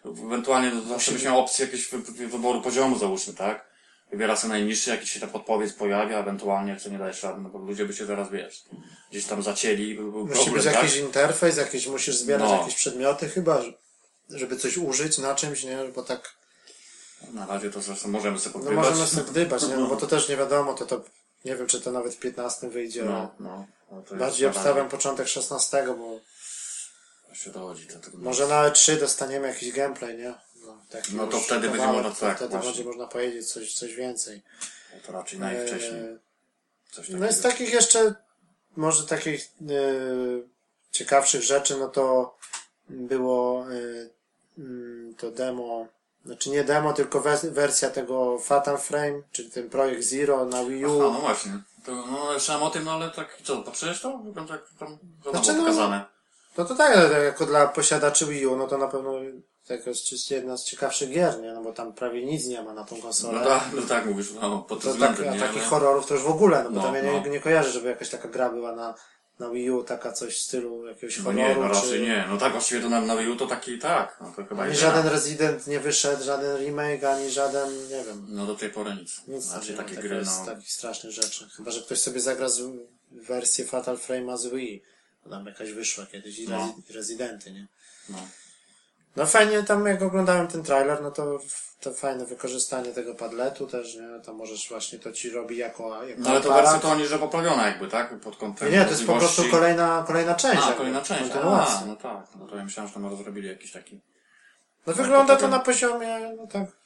Ewentualnie 0.05 0.71
to 0.71 0.81
zawsze 0.89 1.13
byś 1.13 1.25
miał 1.25 1.41
opcję 1.41 1.65
jakiegoś 1.67 1.89
wy- 1.89 2.13
wy- 2.13 2.29
wyboru 2.29 2.63
poziomu, 2.63 2.99
załóżmy, 2.99 3.35
tak? 3.35 3.68
Wybiera 4.11 4.37
sobie 4.37 4.49
najniższy, 4.53 4.91
jakiś 4.91 5.11
się 5.11 5.21
ta 5.21 5.27
podpowiedź 5.27 5.73
pojawia, 5.73 6.19
ewentualnie 6.19 6.77
co 6.77 6.89
nie 6.89 6.99
dajesz 6.99 7.23
rady, 7.23 7.41
no 7.41 7.49
bo 7.49 7.59
ludzie 7.59 7.85
by 7.87 7.93
się 7.95 8.07
zaraz, 8.07 8.31
wiesz, 8.31 8.65
gdzieś 9.11 9.25
tam 9.25 9.43
zacięli, 9.43 9.95
by 9.95 10.03
był 10.11 10.27
musi 10.27 10.35
problem, 10.35 10.55
być 10.55 10.65
tak? 10.65 10.75
jakiś 10.75 10.97
interfejs, 10.97 11.57
jakiś, 11.57 11.87
musisz 11.87 12.17
zbierać 12.17 12.51
No. 12.51 12.57
jakieś 12.59 12.75
przedmioty 12.75 13.29
chyba, 13.29 13.63
że- 13.63 13.73
żeby 14.31 14.57
coś 14.57 14.77
użyć 14.77 15.19
na 15.19 15.35
czymś, 15.35 15.65
nie? 15.65 15.79
Bo 15.95 16.03
tak, 16.03 16.35
Na 17.33 17.47
razie 17.47 17.71
to 17.71 17.81
zresztą 17.81 18.09
możemy 18.09 18.39
sobie 18.39 18.53
no 18.55 18.61
podgrywać. 18.61 18.87
możemy 18.89 19.07
sobie 19.07 19.31
gdybać, 19.31 19.63
nie? 19.69 19.77
No 19.77 19.87
bo 19.87 19.97
to 19.97 20.07
też 20.07 20.29
nie 20.29 20.37
wiadomo, 20.37 20.75
to 20.75 20.87
to, 20.87 21.05
nie 21.45 21.57
wiem 21.57 21.67
czy 21.67 21.81
to 21.81 21.93
nawet 21.93 22.15
w 22.15 22.19
15 22.19 22.71
wyjdzie, 22.71 23.05
No, 23.05 23.35
no. 23.41 23.67
no 23.93 24.03
to 24.03 24.15
Bardziej 24.17 24.49
obstawiam 24.49 24.89
początek 24.89 25.29
16, 25.29 25.85
bo 25.99 26.21
Właśnie 27.27 27.53
dochodzi 27.53 27.87
tego. 27.87 28.11
może 28.19 28.47
na 28.47 28.71
E3 28.71 29.01
dostaniemy 29.01 29.49
jakiś 29.49 29.73
gameplay, 29.73 30.19
nie? 30.19 30.35
No, 30.89 31.01
taki 31.01 31.17
No 31.17 31.27
to 31.27 31.37
już 31.37 31.47
wtedy 31.47 31.61
będzie 31.61 31.79
kawałek, 31.79 32.03
można- 32.03 32.15
to 32.15 32.21
tak, 32.27 32.37
Wtedy 32.37 32.51
właśnie. 32.51 32.69
będzie 32.71 32.85
można 32.85 33.07
powiedzieć 33.07 33.53
coś, 33.53 33.75
coś 33.75 33.95
więcej. 33.95 34.43
To 35.07 35.13
raczej 35.13 35.39
najwcześniej. 35.39 36.01
Eee, 36.01 36.19
Coś 36.93 36.97
takiego. 37.07 37.19
No 37.19 37.31
i 37.31 37.33
z 37.33 37.41
takich 37.41 37.73
jeszcze, 37.73 38.15
może 38.77 39.07
takich 39.07 39.41
e, 39.45 39.73
ciekawszych 40.93 41.43
rzeczy, 41.43 41.77
no 41.77 41.89
to 41.89 42.37
było 42.89 43.67
e, 43.73 44.09
mm, 44.59 45.15
to 45.15 45.31
demo, 45.31 45.87
znaczy 46.25 46.51
nie 46.51 46.65
demo, 46.65 46.93
tylko 46.93 47.21
wes- 47.21 47.51
wersja 47.51 47.91
tego 47.91 48.39
Fatal 48.39 48.79
Frame, 48.79 49.23
czyli 49.33 49.51
ten 49.51 49.71
projekt 49.71 50.05
Zero 50.05 50.45
na 50.45 50.65
Wii 50.65 50.85
Aha, 50.85 50.95
U. 50.95 50.99
no 51.03 51.11
właśnie. 51.21 51.53
To, 51.87 51.93
no, 51.95 52.31
słyszałem 52.33 52.63
o 52.63 52.71
tym, 52.71 52.85
no 52.85 52.93
ale 52.93 53.11
tak, 53.11 53.39
co, 53.45 53.63
patrzyłeś 53.63 54.01
to? 54.01 54.19
Wygląda 54.19 54.55
jak 54.55 54.63
tam, 54.79 54.99
tam 55.25 55.33
Znaczy, 55.33 55.53
było 55.53 55.57
no, 55.65 55.71
pokazane. 55.73 56.05
No 56.59 56.65
to 56.65 56.75
tak, 56.75 56.97
ale 56.97 57.25
jako 57.25 57.47
dla 57.47 57.67
posiadaczy 57.67 58.27
Wii 58.27 58.47
U, 58.47 58.57
no 58.57 58.67
to 58.67 58.79
na 58.79 58.89
pewno 58.89 59.13
to 59.69 59.91
jest 59.91 60.31
jedna 60.31 60.57
z 60.57 60.65
ciekawszych 60.65 61.11
gier, 61.11 61.41
nie? 61.41 61.53
No 61.53 61.63
bo 61.63 61.73
tam 61.73 61.93
prawie 61.93 62.25
nic 62.27 62.47
nie 62.47 62.63
ma 62.63 62.73
na 62.75 62.85
tą 62.85 63.01
konsolę. 63.03 63.39
No 63.41 63.45
tak, 63.47 63.65
no 63.77 63.83
tak 63.83 64.07
mówisz, 64.07 64.33
no, 64.41 64.59
pod 64.59 64.79
To 64.79 64.85
tak, 64.85 64.93
względem, 64.93 65.29
a 65.29 65.35
nie? 65.35 65.41
takich 65.41 65.57
Ale- 65.63 65.71
horrorów 65.71 66.07
to 66.07 66.15
już 66.15 66.23
w 66.23 66.29
ogóle, 66.31 66.65
no 66.65 66.71
bo 66.71 66.77
No, 66.77 66.83
tam 66.83 66.95
ja 66.95 67.03
nie, 67.03 67.13
no. 67.21 67.27
nie 67.27 67.41
kojarzę, 67.41 67.71
żeby 67.71 67.89
jakaś 67.89 68.09
taka 68.11 68.29
gra 68.29 68.51
była 68.51 68.75
na, 68.77 68.95
na 69.39 69.51
Wii 69.51 69.71
U, 69.71 69.85
taka 69.85 70.13
coś 70.13 70.37
w 70.37 70.41
stylu 70.41 70.87
jakiegoś 70.87 71.19
No 71.19 71.25
horroru, 71.25 71.49
nie, 71.49 71.55
no 71.55 71.69
raczej 71.69 71.91
czy... 71.91 72.01
nie. 72.01 72.25
No 72.29 72.37
tak, 72.39 72.53
właściwie 72.53 72.81
to 72.81 72.89
na, 72.89 73.01
na 73.01 73.17
Wii 73.17 73.29
U 73.31 73.37
to 73.37 73.47
taki, 73.47 73.79
tak. 73.79 74.17
No 74.21 74.33
to 74.37 74.45
chyba 74.47 74.63
Ani 74.63 74.73
jedyna. 74.75 74.93
żaden 74.95 75.13
Resident 75.13 75.67
nie 75.67 75.81
wyszedł, 75.81 76.25
żaden 76.25 76.57
remake, 76.57 77.05
ani 77.05 77.31
żaden, 77.31 77.89
nie 77.89 78.05
wiem, 78.05 78.27
No 78.29 78.47
do 78.47 78.55
tej 78.55 78.71
pory 78.71 78.95
nic. 78.95 79.23
nic 79.29 79.47
ma 79.53 79.77
takie 79.77 79.97
gry, 79.97 80.25
z 80.25 80.39
no. 80.39 80.47
takich 80.47 80.73
strasznych 80.73 81.13
rzeczy. 81.13 81.49
Chyba, 81.57 81.71
że 81.71 81.81
ktoś 81.81 81.99
sobie 82.01 82.21
zagra 82.21 82.49
z 82.49 82.63
wersję 83.11 83.65
Fatal 83.65 83.97
Frame'a 83.97 84.37
z 84.37 84.47
Wii. 84.47 84.83
Bo 85.25 85.31
Tam 85.31 85.47
jakaś 85.47 85.71
wyszła 85.73 86.07
kiedyś 86.07 86.39
i 86.39 86.49
No. 86.49 86.75
Residenty, 86.95 87.53
nie? 87.53 87.67
no. 88.09 88.19
No 89.17 89.27
fajnie 89.27 89.63
tam, 89.63 89.87
jak 89.87 90.03
oglądałem 90.03 90.49
ten 90.49 90.63
trailer, 90.63 91.03
no 91.03 91.11
to, 91.11 91.39
to 91.81 91.93
fajne 91.93 92.27
wykorzystanie 92.27 92.93
tego 92.93 93.15
padletu 93.15 93.67
też, 93.67 93.97
nie? 93.97 94.21
To 94.25 94.35
możesz 94.35 94.69
właśnie, 94.69 94.99
to 94.99 95.13
ci 95.13 95.31
robi 95.31 95.57
jako, 95.57 96.05
jako 96.05 96.21
No 96.21 96.31
ale 96.31 96.41
to 96.41 96.53
wersja 96.53 96.79
to 96.79 96.89
oni, 96.89 97.07
że 97.07 97.19
poprawiona 97.19 97.67
jakby, 97.67 97.89
tak? 97.89 98.21
Pod 98.21 98.37
kątem 98.37 98.71
Nie, 98.71 98.79
nie, 98.79 98.85
to 98.85 98.91
jest 98.91 99.07
po 99.07 99.17
prostu 99.17 99.43
kolejna, 99.51 100.05
kolejna 100.07 100.35
część. 100.35 100.63
A, 100.67 100.73
kolejna 100.73 101.01
część. 101.01 101.31
A, 101.43 101.85
no 101.87 101.97
tak. 101.97 102.27
No 102.39 102.47
to 102.47 102.57
ja 102.57 102.65
myślałem, 102.65 102.89
że 102.89 102.95
tam 102.95 103.07
rozrobili 103.07 103.49
jakiś 103.49 103.73
taki... 103.73 104.01
No 104.87 104.93
wygląda 104.93 105.37
to 105.37 105.49
na 105.49 105.59
poziomie, 105.59 106.35
no 106.37 106.47
tak, 106.47 106.78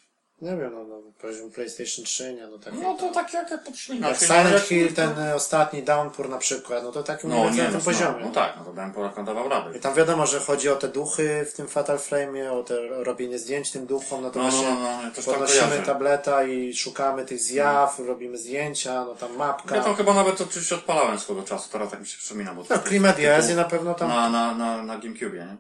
nie 0.43 0.57
wiem, 0.57 0.73
no, 0.75 0.85
no 0.85 1.03
poziom 1.21 1.51
PlayStation 1.51 2.05
3, 2.05 2.35
nie? 2.35 2.47
No, 2.47 2.59
tak 2.59 2.75
No 2.75 2.95
to 2.97 3.09
tak 3.13 3.35
jak, 3.35 3.51
jak 3.51 3.65
podślina. 3.65 4.09
jak 4.09 4.19
Silent 4.19 4.61
Hill, 4.61 4.95
ten 4.95 5.19
y, 5.19 5.35
ostatni 5.35 5.83
Downpour 5.83 6.29
na 6.29 6.39
przykład, 6.39 6.83
no 6.83 6.93
to 6.93 7.03
takim 7.03 7.31
No 7.31 7.37
no, 7.45 7.51
nie, 7.51 7.59
na 7.59 7.65
no, 7.65 7.71
tym 7.71 7.81
poziomie. 7.81 8.21
no, 8.21 8.27
no 8.27 8.33
tak, 8.33 8.55
no 8.59 8.65
to 8.65 8.73
dałem 8.73 8.93
poraką 8.93 9.25
dawał 9.25 9.49
radę. 9.49 9.77
I 9.77 9.81
tam 9.81 9.95
wiadomo, 9.95 10.27
że 10.27 10.41
chodzi 10.41 10.69
o 10.69 10.77
te 10.77 10.89
duchy 10.89 11.47
w 11.51 11.53
tym 11.53 11.69
Fatal 11.69 11.99
Frame'ie, 11.99 12.51
o 12.53 12.63
te 12.63 12.89
robienie 12.89 13.39
zdjęć 13.39 13.71
tym 13.71 13.87
duchom, 13.87 14.23
no 14.23 14.31
to 14.31 14.39
No, 14.39 14.45
no, 14.45 14.51
właśnie 14.51 14.69
no, 14.75 14.81
no, 14.81 15.03
ja 15.03 15.11
tam 15.11 15.25
podnosimy 15.25 15.63
kojarzę. 15.69 15.87
tableta 15.87 16.45
i 16.45 16.75
szukamy 16.77 17.25
tych 17.25 17.41
zjaw, 17.41 17.99
robimy 17.99 18.39
zdjęcia, 18.39 19.05
no 19.05 19.15
tam 19.15 19.37
mapka. 19.37 19.77
Ja 19.77 19.83
tam 19.85 19.95
chyba 19.95 20.15
nawet 20.15 20.41
oczywiście 20.41 20.75
odpalałem 20.75 21.19
swego 21.19 21.43
czasu, 21.43 21.69
teraz 21.73 21.91
tak 21.91 22.01
mi 22.01 22.07
się 22.07 22.19
przypomina, 22.19 22.55
bo 22.55 22.65
to 22.65 22.75
No, 22.75 22.81
klimat 22.83 23.19
jest 23.19 23.51
i 23.51 23.55
na 23.55 23.65
pewno 23.65 23.95
tam, 23.95 24.09
na, 24.09 24.31
na, 24.31 24.55
na, 24.55 24.83
na 24.83 24.99
Gamecube, 24.99 25.37
nie? 25.37 25.57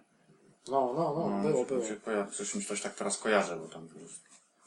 no, 0.68 0.92
no, 0.96 1.14
no, 1.16 1.28
No, 1.42 1.48
było, 1.50 1.64
było. 1.64 1.82
Coś 2.32 2.54
mi 2.54 2.64
coś 2.64 2.80
tak 2.82 2.94
teraz 2.94 3.18
kojarzę, 3.18 3.56
bo 3.56 3.66
tam 3.68 3.88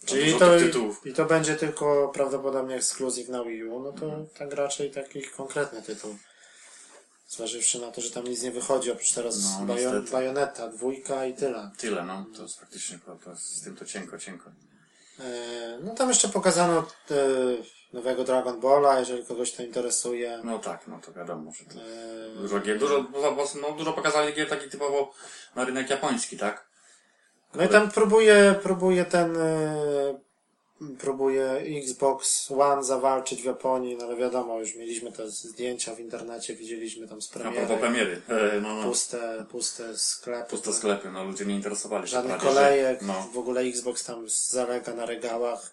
Czyli 0.06 0.34
to, 0.40 0.60
tytułów. 0.60 1.06
i 1.06 1.14
to 1.14 1.26
będzie 1.26 1.56
tylko 1.56 2.12
prawdopodobnie 2.14 2.76
ekskluzyw 2.76 3.30
na 3.30 3.44
Wii 3.44 3.64
U, 3.64 3.80
no 3.80 3.92
to 3.92 4.12
tak 4.40 4.54
raczej 4.54 4.92
taki 4.92 5.24
konkretny 5.24 5.82
tytuł. 5.82 6.16
Zważywszy 7.28 7.82
na 7.82 7.92
to, 7.92 8.02
że 8.02 8.12
tam 8.12 8.24
nic 8.28 8.42
nie 8.42 8.52
wychodzi, 8.52 8.92
oprócz 8.92 9.12
teraz 9.12 9.60
No, 9.68 9.76
bajoneta, 10.12 10.68
dwójka 10.68 11.26
i 11.26 11.34
tyle. 11.34 11.72
Tyle, 11.78 12.04
no. 12.04 12.26
To 12.36 12.42
jest 12.42 12.60
faktycznie, 12.60 13.00
to 13.24 13.36
z 13.36 13.62
tym 13.62 13.76
to 13.76 13.86
cienko, 13.86 14.18
cienko. 14.18 14.52
E, 15.20 15.80
no 15.84 15.94
tam 15.94 16.10
jeszcze 16.10 16.30
pokazano 16.30 16.80
e, 17.12 17.16
nowego 17.94 18.24
Dragon 18.24 18.60
Balla, 18.60 19.00
jeżeli 19.00 19.26
kogoś 19.26 19.52
to 19.52 19.64
interesuje. 19.64 20.42
No 20.44 20.60
tak, 20.60 20.88
no 20.88 21.00
to 21.06 21.14
wiadomo, 21.14 21.52
że 21.52 21.66
to 21.66 21.80
E, 21.80 22.42
dużo 22.42 22.60
gier, 22.60 22.80
dużo, 22.80 23.02
dużo, 23.04 23.36
no, 23.62 23.72
dużo 23.72 23.94
pokazali 23.94 24.34
gier 24.34 24.50
taki 24.50 24.70
typowo 24.70 25.14
na 25.56 25.66
rynek 25.66 25.90
japoński, 25.90 26.38
tak? 26.38 26.66
No 27.58 27.64
i 27.64 27.68
tam 27.70 27.92
próbuje, 27.92 28.56
próbuje 28.64 29.06
ten 29.06 29.38
e, 29.38 30.20
próbuje 31.00 31.52
Xbox 31.84 32.52
One 32.52 32.84
zawalczyć 32.84 33.42
w 33.42 33.46
Japonii, 33.46 33.98
no 33.98 34.06
ale 34.06 34.16
wiadomo, 34.16 34.60
już 34.60 34.76
mieliśmy 34.76 35.12
te 35.12 35.30
zdjęcia 35.30 35.96
w 35.96 36.00
internecie, 36.00 36.56
widzieliśmy 36.56 37.08
tam 37.08 37.22
z 37.22 37.30
A 37.36 37.40
propos 37.40 37.54
premiery. 37.56 37.78
premiery. 38.28 38.52
E, 38.58 38.62
no, 38.62 38.76
no. 38.76 38.84
Puste, 38.84 39.46
puste 39.52 39.98
sklepy. 39.98 40.50
Puste 40.50 40.74
sklepy, 40.74 41.12
no 41.12 41.24
ludzie 41.24 41.46
nie 41.46 41.56
interesowali 41.56 42.08
się 42.08 42.12
Żadnych 42.12 42.38
prawie, 42.38 42.54
że- 42.56 42.60
kolejek, 42.62 43.02
No, 43.02 43.30
w 43.34 43.38
ogóle 43.38 43.62
Xbox 43.62 44.04
tam 44.04 44.26
zalega 44.30 44.94
na 44.94 45.06
regałach. 45.06 45.72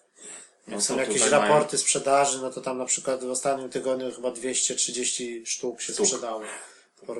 no 0.67 0.81
są 0.81 0.97
jakieś 0.97 1.13
tutaj 1.23 1.39
mają- 1.39 1.53
raporty 1.53 1.77
sprzedaży, 1.77 2.41
no 2.41 2.49
to 2.51 2.61
tam 2.61 2.77
na 2.77 2.85
przykład 2.85 3.23
w 3.23 3.29
ostatnim 3.31 3.69
tygodniu 3.69 4.11
chyba 4.11 4.31
230 4.31 5.45
sztuk 5.45 5.81
się 5.81 5.93
sprzedało. 5.93 6.41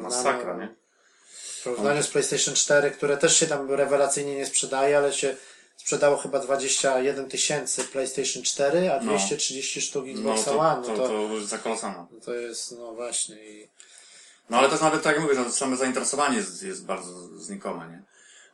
Masakra, 0.01 0.57
nie? 0.57 0.75
Porównaniu 1.63 2.03
z 2.03 2.07
PlayStation 2.07 2.55
4, 2.55 2.91
które 2.91 3.17
też 3.17 3.37
się 3.39 3.47
tam 3.47 3.71
rewelacyjnie 3.71 4.35
nie 4.35 4.45
sprzedaje, 4.45 4.97
ale 4.97 5.13
się 5.13 5.35
sprzedało 5.77 6.17
chyba 6.17 6.39
21 6.39 7.29
tysięcy 7.29 7.83
PlayStation 7.83 8.43
4, 8.43 8.91
a 8.93 8.99
No. 9.03 9.11
230 9.17 9.81
sztuk 9.81 10.05
No 10.07 10.11
Xboxa 10.11 10.51
to, 10.51 10.59
One. 10.59 10.83
to, 10.83 10.91
No 10.91 10.97
to, 10.97 11.07
to, 11.07 11.27
różnica 11.27 11.57
kolosalna. 11.57 12.07
to 12.25 12.33
jest, 12.33 12.71
no 12.77 12.93
właśnie. 12.93 13.35
I... 13.35 13.69
No 14.49 14.57
ale 14.57 14.69
też 14.69 14.81
nawet 14.81 15.03
tak 15.03 15.15
jak 15.15 15.23
mówię, 15.23 15.35
że 15.43 15.51
same 15.51 15.77
zainteresowanie 15.77 16.37
jest, 16.37 16.63
jest 16.63 16.85
bardzo 16.85 17.27
znikome, 17.37 17.87
nie? 17.89 18.01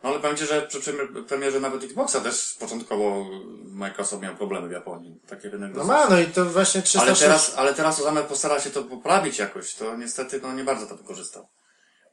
No 0.03 0.09
ale 0.09 0.19
powiem 0.19 0.37
Ci, 0.37 0.45
że 0.45 0.61
przy 0.61 0.79
premier- 0.79 1.25
premierze 1.25 1.59
nawet 1.59 1.83
Xboxa 1.83 2.21
też 2.21 2.55
początkowo 2.59 3.25
Microsoft 3.65 4.23
miał 4.23 4.35
problemy 4.35 4.67
w 4.67 4.71
Japonii. 4.71 5.19
Taki 5.27 5.49
rynek 5.49 5.71
No 5.75 5.83
ma, 5.83 6.07
no 6.09 6.19
i 6.19 6.25
to 6.25 6.45
właśnie 6.45 6.81
360... 6.81 7.21
Ale 7.21 7.29
teraz, 7.29 7.53
ale 7.57 7.73
teraz 7.73 8.03
zamiast 8.03 8.27
postara 8.27 8.59
się 8.61 8.69
to 8.69 8.83
poprawić 8.83 9.37
jakoś, 9.39 9.73
to 9.75 9.97
niestety 9.97 10.39
no 10.43 10.53
nie 10.53 10.63
bardzo 10.63 10.85
to 10.87 10.95
wykorzystał. 10.95 11.47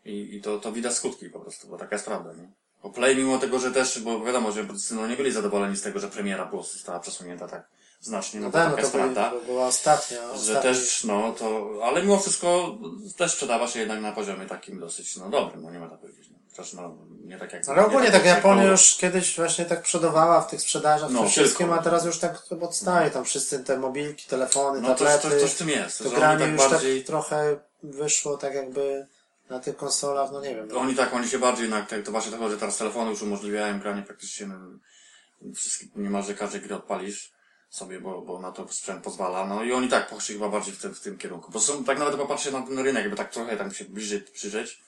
I, 0.06 0.36
i 0.36 0.40
to, 0.42 0.58
to 0.58 0.72
widać 0.72 0.94
skutki 0.94 1.30
po 1.30 1.40
prostu, 1.40 1.68
bo 1.68 1.78
taka 1.78 1.94
jest 1.94 2.04
prawda, 2.06 2.32
nie? 2.32 2.48
Bo 2.82 2.90
Play 2.90 3.16
mimo 3.16 3.38
tego, 3.38 3.58
że 3.58 3.70
też, 3.70 4.00
bo 4.00 4.20
wiadomo, 4.24 4.52
że 4.52 4.66
no 4.90 5.06
nie 5.06 5.16
byli 5.16 5.32
zadowoleni 5.32 5.76
z 5.76 5.82
tego, 5.82 5.98
że 6.00 6.08
premiera 6.08 6.46
prostu 6.46 6.72
została 6.72 7.00
przesunięta 7.00 7.48
tak 7.48 7.68
znacznie, 8.00 8.40
no, 8.40 8.46
No 8.46 8.52
bo 8.52 8.58
tak, 8.58 8.64
taka 8.64 8.70
no 8.70 8.76
to 8.76 8.80
jest 8.82 8.92
byli, 8.92 9.14
prawda. 9.14 9.38
to 9.40 9.44
była 9.46 9.66
ostatnia. 9.66 10.18
Że 10.20 10.34
ostatni- 10.34 10.62
też, 10.62 11.04
no 11.04 11.32
to, 11.32 11.70
ale 11.84 12.02
mimo 12.02 12.18
wszystko 12.18 12.78
też 13.16 13.32
sprzedawa 13.32 13.68
się 13.68 13.80
jednak 13.80 14.00
na 14.00 14.12
poziomie 14.12 14.46
takim 14.46 14.80
dosyć, 14.80 15.16
no 15.16 15.30
dobrym, 15.30 15.62
no 15.62 15.70
nie 15.70 15.78
ma 15.78 15.88
tak 15.88 15.98
powiedzieć. 15.98 16.28
No. 16.30 16.36
Chociaż 16.50 16.72
no, 16.72 16.96
nie 17.24 17.38
tak 17.38 17.52
jak... 17.52 17.68
Ale 17.68 17.86
ogólnie 17.86 18.06
nie 18.06 18.12
tak 18.12 18.24
jak 18.24 18.36
Japonia 18.36 18.56
było. 18.62 18.70
już 18.72 18.96
kiedyś 18.96 19.36
właśnie 19.36 19.64
tak 19.64 19.82
przodowała 19.82 20.40
w 20.40 20.50
tych 20.50 20.60
sprzedażach, 20.60 21.10
No, 21.10 21.28
wszystkim, 21.28 21.72
a 21.72 21.78
teraz 21.78 22.04
już 22.04 22.18
tak 22.18 22.42
odstaje. 22.60 23.10
Tam 23.10 23.24
wszyscy 23.24 23.64
te 23.64 23.78
mobilki, 23.78 24.28
telefony, 24.28 24.80
No 24.80 24.88
tablety. 24.88 25.28
coś, 25.30 25.40
coś 25.40 25.50
w 25.50 25.58
tym 25.58 25.68
jest, 25.68 26.02
to 26.02 26.10
granie 26.10 26.46
już 26.46 26.60
tak 26.62 26.70
bardziej... 26.70 26.98
tak 27.00 27.06
trochę 27.06 27.56
wyszło 27.82 28.36
tak 28.36 28.54
jakby 28.54 29.06
na 29.50 29.60
tych 29.60 29.76
konsolach, 29.76 30.32
no 30.32 30.40
nie 30.40 30.54
wiem. 30.54 30.68
No. 30.68 30.78
Oni 30.78 30.94
tak, 30.94 31.14
oni 31.14 31.28
się 31.28 31.38
bardziej 31.38 31.68
na 31.68 31.86
to 32.04 32.10
właśnie 32.10 32.32
tego, 32.32 32.50
że 32.50 32.56
teraz 32.56 32.76
telefony 32.76 33.10
już 33.10 33.22
umożliwiają 33.22 33.80
granie 33.80 34.02
praktycznie 34.02 34.46
na 34.46 34.58
wszystkie, 35.54 35.86
niemalże 35.96 36.34
każdej 36.34 36.60
gry 36.60 36.74
odpalisz 36.74 37.32
sobie, 37.70 38.00
bo, 38.00 38.22
bo 38.22 38.40
na 38.40 38.52
to 38.52 38.68
sprzęt 38.68 39.04
pozwala. 39.04 39.46
No 39.46 39.64
i 39.64 39.72
oni 39.72 39.88
tak 39.88 40.08
poszli 40.08 40.34
chyba 40.34 40.48
bardziej 40.48 40.74
w 40.74 40.78
tym, 40.78 40.94
w 40.94 41.00
tym 41.00 41.18
kierunku. 41.18 41.52
Bo 41.52 41.60
są, 41.60 41.84
tak 41.84 41.98
nawet 41.98 42.16
popatrzcie 42.16 42.50
na 42.50 42.62
ten 42.62 42.78
rynek, 42.78 43.02
jakby 43.02 43.16
tak 43.16 43.32
trochę 43.32 43.56
tam 43.56 43.74
się 43.74 43.84
bliżej 43.84 44.20
przyjrzeć, 44.20 44.82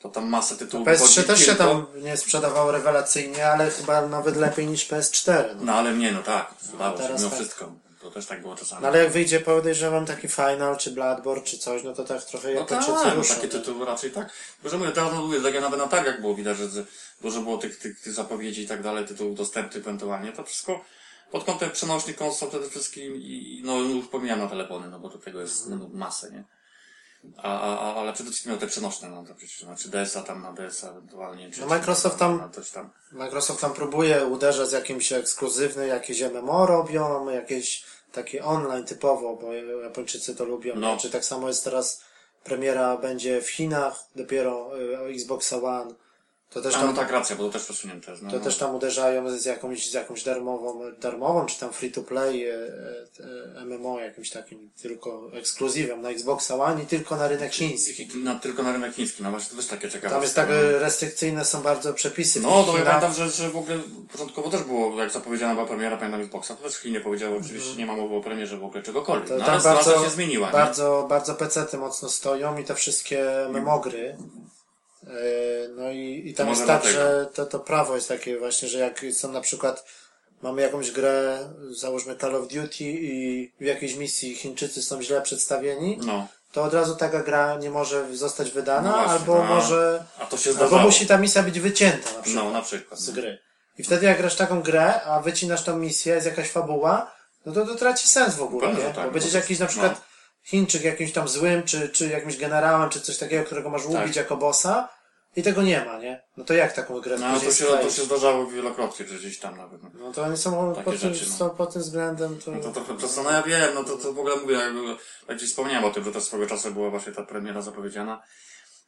to 0.00 0.08
tam 0.08 0.28
masę 0.28 0.56
tytułów 0.56 0.88
PS3 0.88 0.92
wychodzi 0.92 1.24
też 1.24 1.46
się 1.46 1.54
tam 1.54 1.86
nie 2.02 2.16
sprzedawało 2.16 2.72
rewelacyjnie, 2.72 3.48
ale 3.48 3.70
chyba 3.70 4.06
nawet 4.06 4.36
lepiej 4.36 4.66
niż 4.66 4.88
PS4. 4.88 5.44
No. 5.56 5.64
No 5.64 5.74
ale 5.74 5.94
nie, 5.94 6.12
no 6.12 6.22
tak, 6.22 6.54
udało 6.74 6.98
się, 6.98 7.14
mimo 7.14 7.30
tak. 7.30 7.38
wszystko. 7.38 7.72
To 8.02 8.10
też 8.10 8.26
tak 8.26 8.40
było 8.42 8.56
czasami. 8.56 8.82
No 8.82 8.88
ale 8.88 8.98
jak 9.04 9.12
wyjdzie, 9.12 9.40
podejrzewam, 9.40 10.06
taki 10.06 10.28
Final, 10.28 10.76
czy 10.78 10.90
Bloodborne, 10.90 11.42
czy 11.42 11.58
coś, 11.58 11.84
no 11.84 11.92
to 11.94 12.04
tak 12.04 12.24
trochę 12.24 12.54
No 12.54 12.64
tak, 12.64 12.84
no 12.88 13.14
ruszą. 13.14 13.34
takie 13.34 13.48
tytuły 13.48 13.86
raczej 13.86 14.10
tak. 14.10 14.32
Bo 14.62 14.68
że 14.68 14.78
mówię, 14.78 14.90
teraz 14.92 15.12
no 15.12 15.22
mówię, 15.22 15.40
tak 15.40 15.54
jak 15.54 15.62
nawet 15.62 15.80
na 15.80 15.88
targach 15.88 16.20
było 16.20 16.34
widać, 16.34 16.58
że 16.58 16.68
dużo 17.20 17.40
było 17.40 17.58
tych, 17.58 17.78
tych, 17.78 18.00
tych 18.00 18.12
zapowiedzi 18.12 18.62
i 18.62 18.66
tak 18.66 18.82
dalej, 18.82 19.06
tytułów 19.06 19.36
dostępnych 19.36 19.82
ewentualnie, 19.82 20.32
to 20.32 20.44
wszystko 20.44 20.84
pod 21.30 21.44
kątem 21.44 21.70
przenośnych 21.70 22.16
konsol 22.16 22.48
przede 22.48 22.70
wszystkim 22.70 23.16
i, 23.16 23.62
no 23.64 23.78
już 23.78 24.06
pomijam 24.08 24.38
na 24.38 24.48
telefony, 24.48 24.88
no 24.90 24.98
bo 24.98 25.08
do 25.08 25.18
tego 25.18 25.40
jest 25.40 25.66
Mhm. 25.66 25.80
no, 25.92 25.98
masę, 25.98 26.30
nie? 26.30 26.44
A, 27.36 27.60
a, 27.60 27.78
a, 27.78 27.94
ale 28.00 28.12
przede 28.12 28.30
wszystkim 28.30 28.58
te 28.58 28.66
przenośne, 28.66 29.08
no 29.08 29.24
to 29.24 29.34
przecież, 29.34 29.60
znaczy 29.60 29.88
DS-a 29.88 30.22
tam 30.22 30.42
na 30.42 30.52
DS-a 30.52 30.90
ewentualnie. 30.90 31.50
Czy, 31.50 31.60
No 31.60 31.66
Microsoft 31.66 32.18
tam- 32.18 32.38
Na 32.38 32.48
coś 32.48 32.70
tam. 32.70 32.90
Microsoft 33.12 33.60
tam 33.60 33.72
próbuje 33.72 34.26
uderzać 34.26 34.68
z 34.68 34.72
jakimś 34.72 35.12
ekskluzywnym, 35.12 35.88
jakieś 35.88 36.20
MMO 36.22 36.66
robią, 36.66 37.30
jakieś 37.30 37.84
takie 38.12 38.44
online 38.44 38.84
typowo, 38.84 39.36
bo 39.36 39.52
Japończycy 39.82 40.36
to 40.36 40.44
lubią. 40.44 40.74
No. 40.76 40.96
Czy 40.96 41.10
tak 41.10 41.24
samo 41.24 41.48
jest 41.48 41.64
teraz 41.64 42.02
premiera 42.44 42.96
będzie 42.96 43.42
w 43.42 43.50
Chinach, 43.50 44.04
dopiero 44.16 44.78
y, 44.80 45.14
Xbox 45.14 45.52
One. 45.52 45.94
To 46.54 46.62
też 46.62 46.74
tam, 46.74 46.86
no 46.86 46.92
tak, 46.92 47.10
racja, 47.10 47.36
bo 47.36 47.44
to 47.44 47.50
też 47.50 47.64
przesunięte 47.64 48.10
jest. 48.10 48.22
No, 48.22 48.30
to 48.30 48.38
no. 48.38 48.44
też 48.44 48.56
tam 48.58 48.74
uderzają 48.74 49.38
z 49.38 49.44
jakąś, 49.44 49.90
z 49.90 49.94
jakąś 49.94 50.24
darmową, 50.24 50.80
darmową, 51.00 51.46
czy 51.46 51.60
tam 51.60 51.72
free 51.72 51.92
to 51.92 52.02
play 52.02 52.44
e, 52.44 52.54
e, 53.60 53.64
MMO 53.64 54.00
jakimś 54.00 54.30
takim, 54.30 54.70
tylko 54.82 55.30
ekskluzywem 55.32 56.00
na 56.00 56.10
Xbox 56.10 56.50
One 56.50 56.82
i 56.82 56.86
tylko 56.86 57.16
na 57.16 57.28
rynek 57.28 57.52
chiński. 57.52 58.08
Na, 58.14 58.34
tylko 58.34 58.62
na 58.62 58.72
rynek 58.72 58.94
chiński, 58.94 59.22
no 59.22 59.30
właśnie 59.30 59.50
to 59.50 59.56
też 59.56 59.66
takie 59.66 59.90
ciekawe. 59.90 60.14
Tam 60.14 60.22
jest 60.22 60.34
tak 60.34 60.50
e, 60.50 60.78
restrykcyjne 60.78 61.44
są 61.44 61.62
bardzo 61.62 61.94
przepisy. 61.94 62.40
No, 62.40 62.64
to 62.64 62.78
ja 62.78 62.84
pamiętam, 62.84 63.14
że, 63.14 63.30
że 63.30 63.50
w 63.50 63.56
ogóle 63.56 63.78
początkowo 64.12 64.50
też 64.50 64.62
było, 64.62 65.00
jak 65.00 65.10
zapowiedziana 65.10 65.54
była 65.54 65.66
premiera, 65.66 65.96
pamiętam 65.96 66.20
Xboxa, 66.20 66.56
to 66.56 66.62
też 66.62 66.76
Chinie 66.76 67.00
powiedziały, 67.00 67.38
oczywiście 67.38 67.76
nie 67.76 67.86
ma 67.86 67.96
mowy 67.96 68.14
o 68.14 68.20
premierze 68.20 68.56
w 68.56 68.64
ogóle 68.64 68.82
czegokolwiek. 68.82 69.28
To 69.28 69.36
no, 69.36 69.44
ale 69.44 69.62
bardzo, 69.62 70.04
się 70.04 70.10
zmieniła, 70.10 70.46
nie? 70.46 70.52
bardzo, 70.52 71.06
bardzo 71.08 71.34
pecety 71.34 71.78
mocno 71.78 72.08
stoją 72.08 72.58
i 72.58 72.64
te 72.64 72.74
wszystkie 72.74 73.24
memogry. 73.50 74.16
E, 74.18 74.61
No 75.76 75.90
i, 75.90 76.22
i 76.26 76.34
tam 76.34 76.48
jest 76.48 76.66
tak, 76.66 76.84
że 76.84 77.26
to, 77.34 77.46
to 77.46 77.58
prawo 77.60 77.94
jest 77.94 78.08
takie 78.08 78.38
właśnie, 78.38 78.68
że 78.68 78.78
jak 78.78 79.04
są 79.12 79.32
na 79.32 79.40
przykład 79.40 79.84
mamy 80.42 80.62
jakąś 80.62 80.90
grę, 80.90 81.38
załóżmy 81.70 82.16
Call 82.16 82.36
of 82.36 82.48
Duty 82.48 82.84
i 82.84 83.52
w 83.60 83.64
jakiejś 83.64 83.94
misji 83.94 84.34
Chińczycy 84.34 84.82
są 84.82 85.02
źle 85.02 85.22
przedstawieni, 85.22 85.98
No, 86.06 86.26
to 86.52 86.62
od 86.62 86.74
razu 86.74 86.96
taka 86.96 87.22
gra 87.22 87.56
nie 87.56 87.70
może 87.70 88.16
zostać 88.16 88.50
wydana, 88.50 88.88
No 88.90 88.94
właśnie, 88.96 89.12
albo 89.12 89.44
a- 89.44 89.48
może, 89.48 90.04
a 90.18 90.26
to 90.26 90.36
się 90.36 90.50
albo 90.50 90.66
zdarzało. 90.66 90.82
musi 90.82 91.06
ta 91.06 91.18
misja 91.18 91.42
być 91.42 91.60
wycięta 91.60 92.12
na 92.16 92.22
przykład 92.22 92.44
No, 92.44 92.50
na 92.50 92.62
przykład. 92.62 93.00
z 93.00 93.08
No. 93.08 93.14
gry. 93.14 93.38
I 93.78 93.82
wtedy 93.82 94.06
jak 94.06 94.18
grasz 94.18 94.36
taką 94.36 94.62
grę, 94.62 95.02
a 95.02 95.20
wycinasz 95.20 95.64
tą 95.64 95.76
misję, 95.76 96.14
jest 96.14 96.26
jakaś 96.26 96.48
fabuła, 96.50 97.12
no 97.46 97.52
to 97.52 97.66
to 97.66 97.74
traci 97.74 98.08
sens 98.08 98.34
w 98.34 98.42
ogóle, 98.42 98.68
Pewnie, 98.68 98.84
nie? 98.84 98.94
tak, 98.94 99.06
Bo 99.06 99.10
będziesz 99.12 99.32
jakiś 99.34 99.58
na 99.58 99.66
przykład 99.66 100.00
Chińczyk 100.44 100.84
jakimś 100.84 101.12
tam 101.12 101.28
złym, 101.28 101.62
czy, 101.62 101.88
czy 101.88 102.08
jakimś 102.08 102.36
generałem, 102.36 102.90
czy 102.90 103.00
coś 103.00 103.18
takiego, 103.18 103.44
którego 103.44 103.70
masz 103.70 103.84
ubić 103.84 103.96
Tak. 104.06 104.16
jako 104.16 104.36
bossa 104.36 104.88
i 105.36 105.42
tego 105.42 105.62
nie 105.62 105.84
ma, 105.84 105.98
nie? 105.98 106.22
No 106.36 106.44
to 106.44 106.54
jak 106.54 106.72
taką 106.72 107.00
grę 107.00 107.18
No, 107.18 107.40
to 107.40 107.52
się, 107.52 107.64
to 107.64 107.90
się 107.90 108.02
zdarzało 108.02 108.46
wielokrotnie, 108.46 109.06
że 109.08 109.14
gdzieś 109.18 109.38
tam 109.38 109.56
nawet. 109.56 109.82
No. 109.82 109.90
No 109.94 110.12
to 110.12 110.22
oni 110.22 110.36
są 110.36 110.72
Takie 110.74 110.84
pod 110.90 111.00
tym, 111.00 111.14
rzeczy, 111.14 111.26
no. 111.30 111.36
są 111.36 111.50
pod 111.50 111.72
tym 111.72 111.82
względem, 111.82 112.38
to... 112.44 112.50
No 112.50 112.60
to 112.60 112.72
trochę 112.72 112.94
prosto, 112.96 113.22
no 113.22 113.30
ja 113.30 113.42
wiem, 113.42 113.74
no 113.74 113.84
to, 113.84 113.96
to 113.96 114.12
w 114.12 114.18
ogóle 114.18 114.36
mówię, 114.36 114.54
jak, 114.54 114.72
jak 115.28 115.36
gdzieś 115.36 115.48
wspomniałem 115.50 115.84
o 115.84 115.90
tym, 115.90 116.04
że 116.04 116.12
też 116.12 116.22
swego 116.22 116.46
czasu 116.46 116.70
była 116.72 116.90
właśnie 116.90 117.12
ta 117.12 117.22
premiera 117.22 117.62
zapowiedziana, 117.62 118.22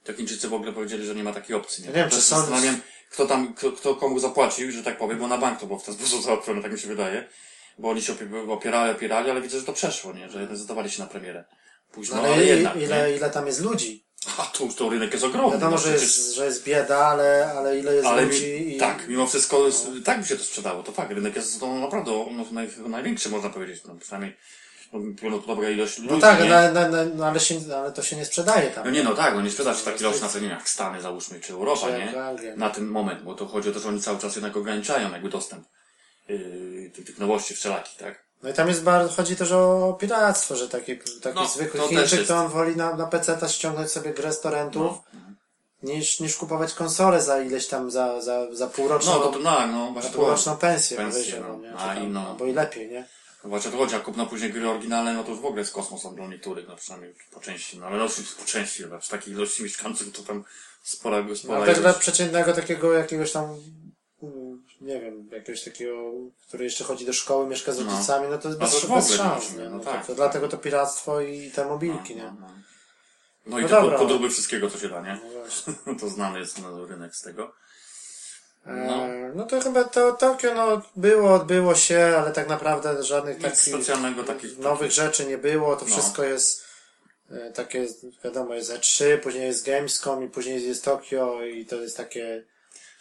to 0.04 0.12
Chińczycy 0.14 0.48
w 0.48 0.54
ogóle 0.54 0.72
powiedzieli, 0.72 1.06
że 1.06 1.14
nie 1.14 1.24
ma 1.24 1.32
takiej 1.32 1.56
opcji. 1.56 1.82
Nie, 1.84 1.88
Ja 1.90 1.94
wiem, 1.96 2.10
czy 2.10 2.20
są- 2.20 2.36
zastanawiam, 2.36 2.80
kto 3.10 3.26
tam, 3.26 3.54
kto, 3.54 3.72
kto 3.72 3.94
komu 3.94 4.18
zapłacił, 4.18 4.70
że 4.72 4.82
tak 4.82 4.98
powiem, 4.98 5.18
bo 5.18 5.28
na 5.28 5.38
bank 5.38 5.60
to 5.60 5.66
było 5.66 5.78
w 5.78 5.84
ten 5.84 5.94
sposób 5.98 6.22
załatwione, 6.22 6.62
tak 6.62 6.72
mi 6.72 6.78
się 6.78 6.88
wydaje. 6.88 7.28
Bo 7.78 7.90
oni 7.90 8.02
się 8.02 8.12
opie- 8.12 8.50
opierali, 8.52 8.92
opierali, 8.92 9.30
ale 9.30 9.40
widzę, 9.40 9.58
że 9.58 9.64
to 9.64 9.72
przeszło, 9.72 10.12
nie? 10.12 10.30
Że 10.30 10.40
jednak 10.40 10.58
zdawali 10.58 10.90
się 10.90 11.02
na 11.02 11.08
premierę. 11.08 11.44
Późno, 11.92 12.16
No, 12.16 12.22
ale, 12.22 12.32
ale 12.32 12.44
jednak, 12.44 12.76
ile, 12.76 13.10
nie? 13.10 13.16
ile 13.16 13.30
tam 13.30 13.46
jest 13.46 13.60
ludzi? 13.60 14.04
A 14.38 14.42
tu 14.42 14.68
to 14.68 14.88
rynek 14.88 15.12
jest 15.12 15.24
ogromny. 15.24 15.52
Wiadomo, 15.52 15.70
no 15.72 15.78
że 15.78 15.82
przecież- 15.90 16.02
jest, 16.02 16.34
że 16.34 16.44
jest 16.44 16.64
bieda, 16.64 16.98
ale, 17.06 17.52
ale 17.56 17.78
ile 17.78 17.94
jest 17.94 18.06
ale 18.06 18.22
ludzi 18.24 18.52
mi, 18.66 18.74
i... 18.76 18.78
tak, 18.78 19.08
mimo 19.08 19.26
wszystko 19.26 19.66
tak 20.04 20.20
by 20.20 20.26
się 20.26 20.36
to 20.36 20.44
sprzedało, 20.44 20.82
to 20.82 20.92
fakt, 20.92 21.10
rynek 21.12 21.36
jest 21.36 21.60
no, 21.60 21.74
naprawdę 21.78 22.10
no, 22.10 22.44
naj, 22.52 22.68
największy, 22.88 23.28
można 23.28 23.50
powiedzieć, 23.50 23.84
no, 23.84 23.94
przynajmniej 23.94 24.36
no, 24.92 25.00
biorąc 25.22 25.44
pod 25.44 25.52
uwagę 25.58 25.72
ilość 25.72 25.98
ludzi, 25.98 26.10
No 26.14 26.20
tak, 26.20 26.42
nie? 26.42 26.48
na, 26.48 26.72
na, 26.72 26.88
na, 26.88 27.04
no 27.04 27.26
ale, 27.26 27.40
się, 27.40 27.54
ale 27.76 27.92
to 27.92 28.02
się 28.02 28.16
nie 28.16 28.24
sprzedaje 28.24 28.70
tam. 28.70 28.84
No 28.84 28.90
nie, 28.90 29.02
no 29.02 29.14
tak, 29.14 29.34
no 29.34 29.42
nie 29.42 29.50
sprzeda 29.50 29.74
się 29.74 29.84
tak 29.84 30.00
ilość 30.00 30.20
na 30.20 30.28
cenie 30.28 30.48
jak 30.48 30.68
Stany, 30.68 31.00
załóżmy, 31.00 31.40
czy 31.40 31.52
Europa, 31.52 31.86
Czy 31.86 31.92
nie? 31.98 32.22
Anglia. 32.24 32.56
Na 32.56 32.70
ten 32.70 32.86
moment, 32.86 33.22
bo 33.22 33.34
to 33.34 33.46
chodzi 33.46 33.68
o 33.68 33.72
to, 33.72 33.80
że 33.80 33.88
oni 33.88 34.00
cały 34.00 34.18
czas 34.18 34.36
jednak 34.36 34.56
ograniczają 34.56 35.12
jakby 35.12 35.28
dostęp 35.28 35.64
yy, 36.28 36.90
tych, 36.94 37.04
tych 37.04 37.18
nowości 37.18 37.54
wszelakich, 37.54 37.96
tak? 37.98 38.24
No 38.42 38.50
i 38.50 38.52
tam 38.52 38.68
jest 38.68 38.82
bardzo, 38.82 39.14
chodzi 39.14 39.36
też 39.36 39.52
o 39.52 39.96
piractwo, 40.00 40.56
że 40.56 40.68
taki, 40.68 40.98
taki 41.22 41.34
No, 41.34 41.48
zwykły 41.48 41.80
to 41.80 41.88
Chińczyk 41.88 42.26
to 42.26 42.36
on 42.36 42.48
woli 42.48 42.76
na, 42.76 42.96
na 42.96 43.06
PC 43.06 43.48
ściągnąć 43.48 43.90
sobie 43.90 44.14
grę 44.14 44.32
z 44.32 44.40
torrentów, 44.40 44.96
No. 45.12 45.20
niż, 45.82 46.20
niż 46.20 46.36
kupować 46.36 46.74
konsolę 46.74 47.22
za 47.22 47.42
ileś 47.42 47.66
tam, 47.66 47.90
za, 47.90 48.20
za, 48.20 48.54
za 48.54 48.66
półroczną, 48.66 49.12
No, 49.12 49.18
to, 49.18 49.32
to 49.32 49.38
no, 49.38 49.66
no, 49.66 50.02
za 50.02 50.08
półroczną 50.08 50.56
pensję, 50.56 50.96
Pensję, 50.96 51.40
no. 51.40 51.58
nie? 51.58 51.74
A 51.74 51.94
tam, 51.94 52.12
no. 52.12 52.28
Albo 52.28 52.46
i 52.46 52.52
lepiej, 52.52 52.90
nie? 52.90 53.08
No 53.44 53.50
Właśnie 53.50 53.70
to 53.70 53.76
chodzi, 53.76 53.94
a 53.94 54.00
kupno 54.00 54.26
później 54.26 54.52
gry 54.52 54.70
oryginalne, 54.70 55.14
no 55.14 55.24
to 55.24 55.30
już 55.30 55.40
w 55.40 55.44
ogóle 55.44 55.60
jest 55.60 55.72
kosmos 55.72 56.14
dla 56.14 56.26
niektórych, 56.26 56.68
no 56.68 56.76
przynajmniej 56.76 57.14
po 57.30 57.40
części, 57.40 57.78
no 57.78 57.86
ale 57.86 57.96
no 57.96 58.06
po 58.38 58.44
części 58.44 58.82
chyba, 58.82 58.98
przy 58.98 59.10
takiej 59.10 59.34
ilości 59.34 59.62
mieszkańców 59.62 60.12
to 60.12 60.22
tam 60.22 60.44
spora, 60.82 61.20
No, 61.22 61.36
spora 61.36 61.56
ale 61.56 61.66
tak 61.66 61.82
dla 61.82 61.92
przeciętnego 61.92 62.52
takiego 62.52 62.92
jakiegoś 62.92 63.32
tam, 63.32 63.56
nie 64.80 65.00
wiem, 65.00 65.28
jakiegoś 65.32 65.64
takiego, 65.64 66.12
który 66.48 66.64
jeszcze 66.64 66.84
chodzi 66.84 67.06
do 67.06 67.12
szkoły, 67.12 67.46
mieszka 67.46 67.72
z 67.72 67.78
No. 67.84 67.90
rodzicami, 67.92 68.28
no 68.30 68.38
to 68.38 68.48
jest 68.48 68.60
No 68.60 68.66
bez, 68.66 68.80
to 68.80 68.94
bez 68.94 69.10
nie 69.10 69.16
szans, 69.16 69.56
nie? 69.56 69.64
no 69.64 69.70
No, 69.70 69.84
tak, 69.84 69.92
to, 69.94 70.00
to 70.00 70.06
tak. 70.06 70.16
dlatego 70.16 70.48
to 70.48 70.58
piractwo 70.58 71.20
i 71.20 71.50
te 71.50 71.64
mobilki, 71.64 72.16
nie? 72.16 72.22
No, 72.24 72.36
no. 72.40 72.48
no 73.46 73.58
i 73.58 73.62
No 73.62 73.68
te 73.90 73.98
podróby 73.98 74.30
wszystkiego, 74.30 74.70
co 74.70 74.78
się 74.78 74.88
da, 74.88 75.00
nie? 75.00 75.18
No 75.86 75.94
to 76.00 76.08
znany 76.08 76.38
jest 76.38 76.62
no, 76.62 76.86
rynek 76.86 77.16
z 77.16 77.22
tego. 77.22 77.54
No. 78.66 78.74
No. 78.74 79.06
no 79.34 79.44
to 79.46 79.60
chyba 79.60 79.84
to 79.84 80.12
Tokio 80.12 80.54
no, 80.54 80.82
było, 80.96 81.34
odbyło 81.34 81.74
się, 81.74 82.14
ale 82.18 82.32
tak 82.32 82.48
naprawdę 82.48 83.02
żadnych 83.04 83.34
Nic 83.36 83.44
takich 83.44 83.58
specjalnego 83.60 84.24
takich... 84.24 84.58
nowych 84.58 84.92
rzeczy 84.92 85.26
nie 85.26 85.38
było. 85.38 85.76
To 85.76 85.84
No. 85.84 85.90
wszystko 85.92 86.24
jest 86.24 86.64
e, 87.30 87.52
takie, 87.52 87.86
wiadomo, 88.24 88.54
jest 88.54 88.72
E3, 88.72 89.18
później 89.18 89.46
jest 89.46 89.66
Gamescom 89.66 90.24
i 90.24 90.28
później 90.28 90.68
jest 90.68 90.84
Tokio 90.84 91.44
i 91.44 91.66
to 91.66 91.76
jest 91.76 91.96
takie 91.96 92.44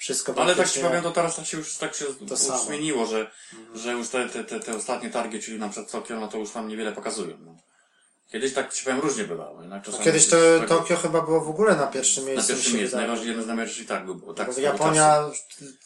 wszystko 0.04 0.34
Ale 0.38 0.56
tak 0.56 0.70
ci 0.70 0.80
powiem, 0.80 1.04
to 1.04 1.12
teraz 1.12 1.36
tak 1.36 1.46
się 1.46 1.58
już, 1.58 1.78
tak 1.78 1.96
się 1.96 2.06
już 2.06 2.40
samo. 2.40 2.60
zmieniło, 2.60 3.06
że, 3.06 3.32
że 3.76 3.92
już 3.92 4.10
te, 4.10 4.30
te, 4.30 4.44
te, 4.44 4.60
te 4.60 4.76
ostatnie 4.76 5.10
targi, 5.10 5.40
czyli 5.40 5.60
na 5.60 5.70
przykład 5.70 5.92
Tokio, 5.92 6.20
no 6.20 6.28
to 6.28 6.38
już 6.38 6.52
tam 6.52 6.68
niewiele 6.68 6.92
pokazują. 6.92 7.38
No. 7.46 7.56
Kiedyś 8.32 8.54
tak 8.54 8.74
ci 8.74 8.84
powiem 8.86 9.00
różnie 9.00 9.24
bywało. 9.24 9.60
Czasami 9.86 10.04
Kiedyś 10.04 10.28
to 10.28 10.38
już 10.38 10.60
tak- 10.60 10.70
Tokio 10.70 10.98
chyba 10.98 11.22
było 11.22 11.42
w 11.42 11.50
ogóle 11.50 11.76
na 11.76 11.88
pierwszym 11.88 12.24
Na 12.26 12.30
miejscu. 12.32 12.52
mi 12.52 12.58
pierwszym 12.58 12.78
miejscu, 12.80 12.98
jeden 13.28 13.44
z 13.44 13.48
najważniejszych 13.48 13.88
tak 13.88 14.06
było. 14.06 14.34
Tak, 14.34 14.58
Japonia 14.58 15.24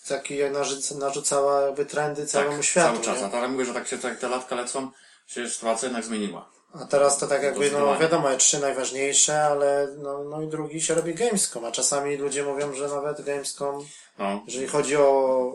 taki 0.08 0.36
narzuc- 0.36 0.98
narzucała 1.00 1.62
jakby 1.62 1.86
trendy 1.86 2.22
czasu. 2.22 2.32
całemu 2.32 2.56
tak, 2.58 2.66
światu. 2.66 2.94
cały 2.94 3.06
czas. 3.06 3.20
nie? 3.20 3.26
A 3.26 3.30
teraz 3.30 3.52
mówię, 3.52 3.66
że 3.66 3.74
tak 3.74 3.88
się 3.88 3.98
tak 3.98 4.20
te 4.20 4.28
latka 4.30 4.56
lecą, 4.56 4.92
się 5.28 5.50
sytuacja 5.50 5.86
jednak 5.88 6.06
zmieniła. 6.06 6.50
A 6.74 6.86
teraz 6.86 7.18
to 7.18 7.28
tak 7.28 7.44
jakby, 7.44 7.72
no 7.72 7.98
wiadomo, 8.00 8.28
E3 8.30 8.62
najważniejsze, 8.62 9.44
ale 9.44 9.88
no, 9.98 10.24
no 10.24 10.42
i 10.42 10.48
drugi 10.48 10.82
się 10.82 10.94
robi 10.94 11.14
Gamescom, 11.14 11.66
a 11.66 11.72
czasami 11.72 12.18
ludzie 12.18 12.44
mówią, 12.44 12.74
że 12.74 12.88
nawet 12.88 13.22
Gamescom, 13.22 13.86
No. 14.20 14.44
jeżeli 14.46 14.68
chodzi 14.68 14.98
o... 14.98 15.10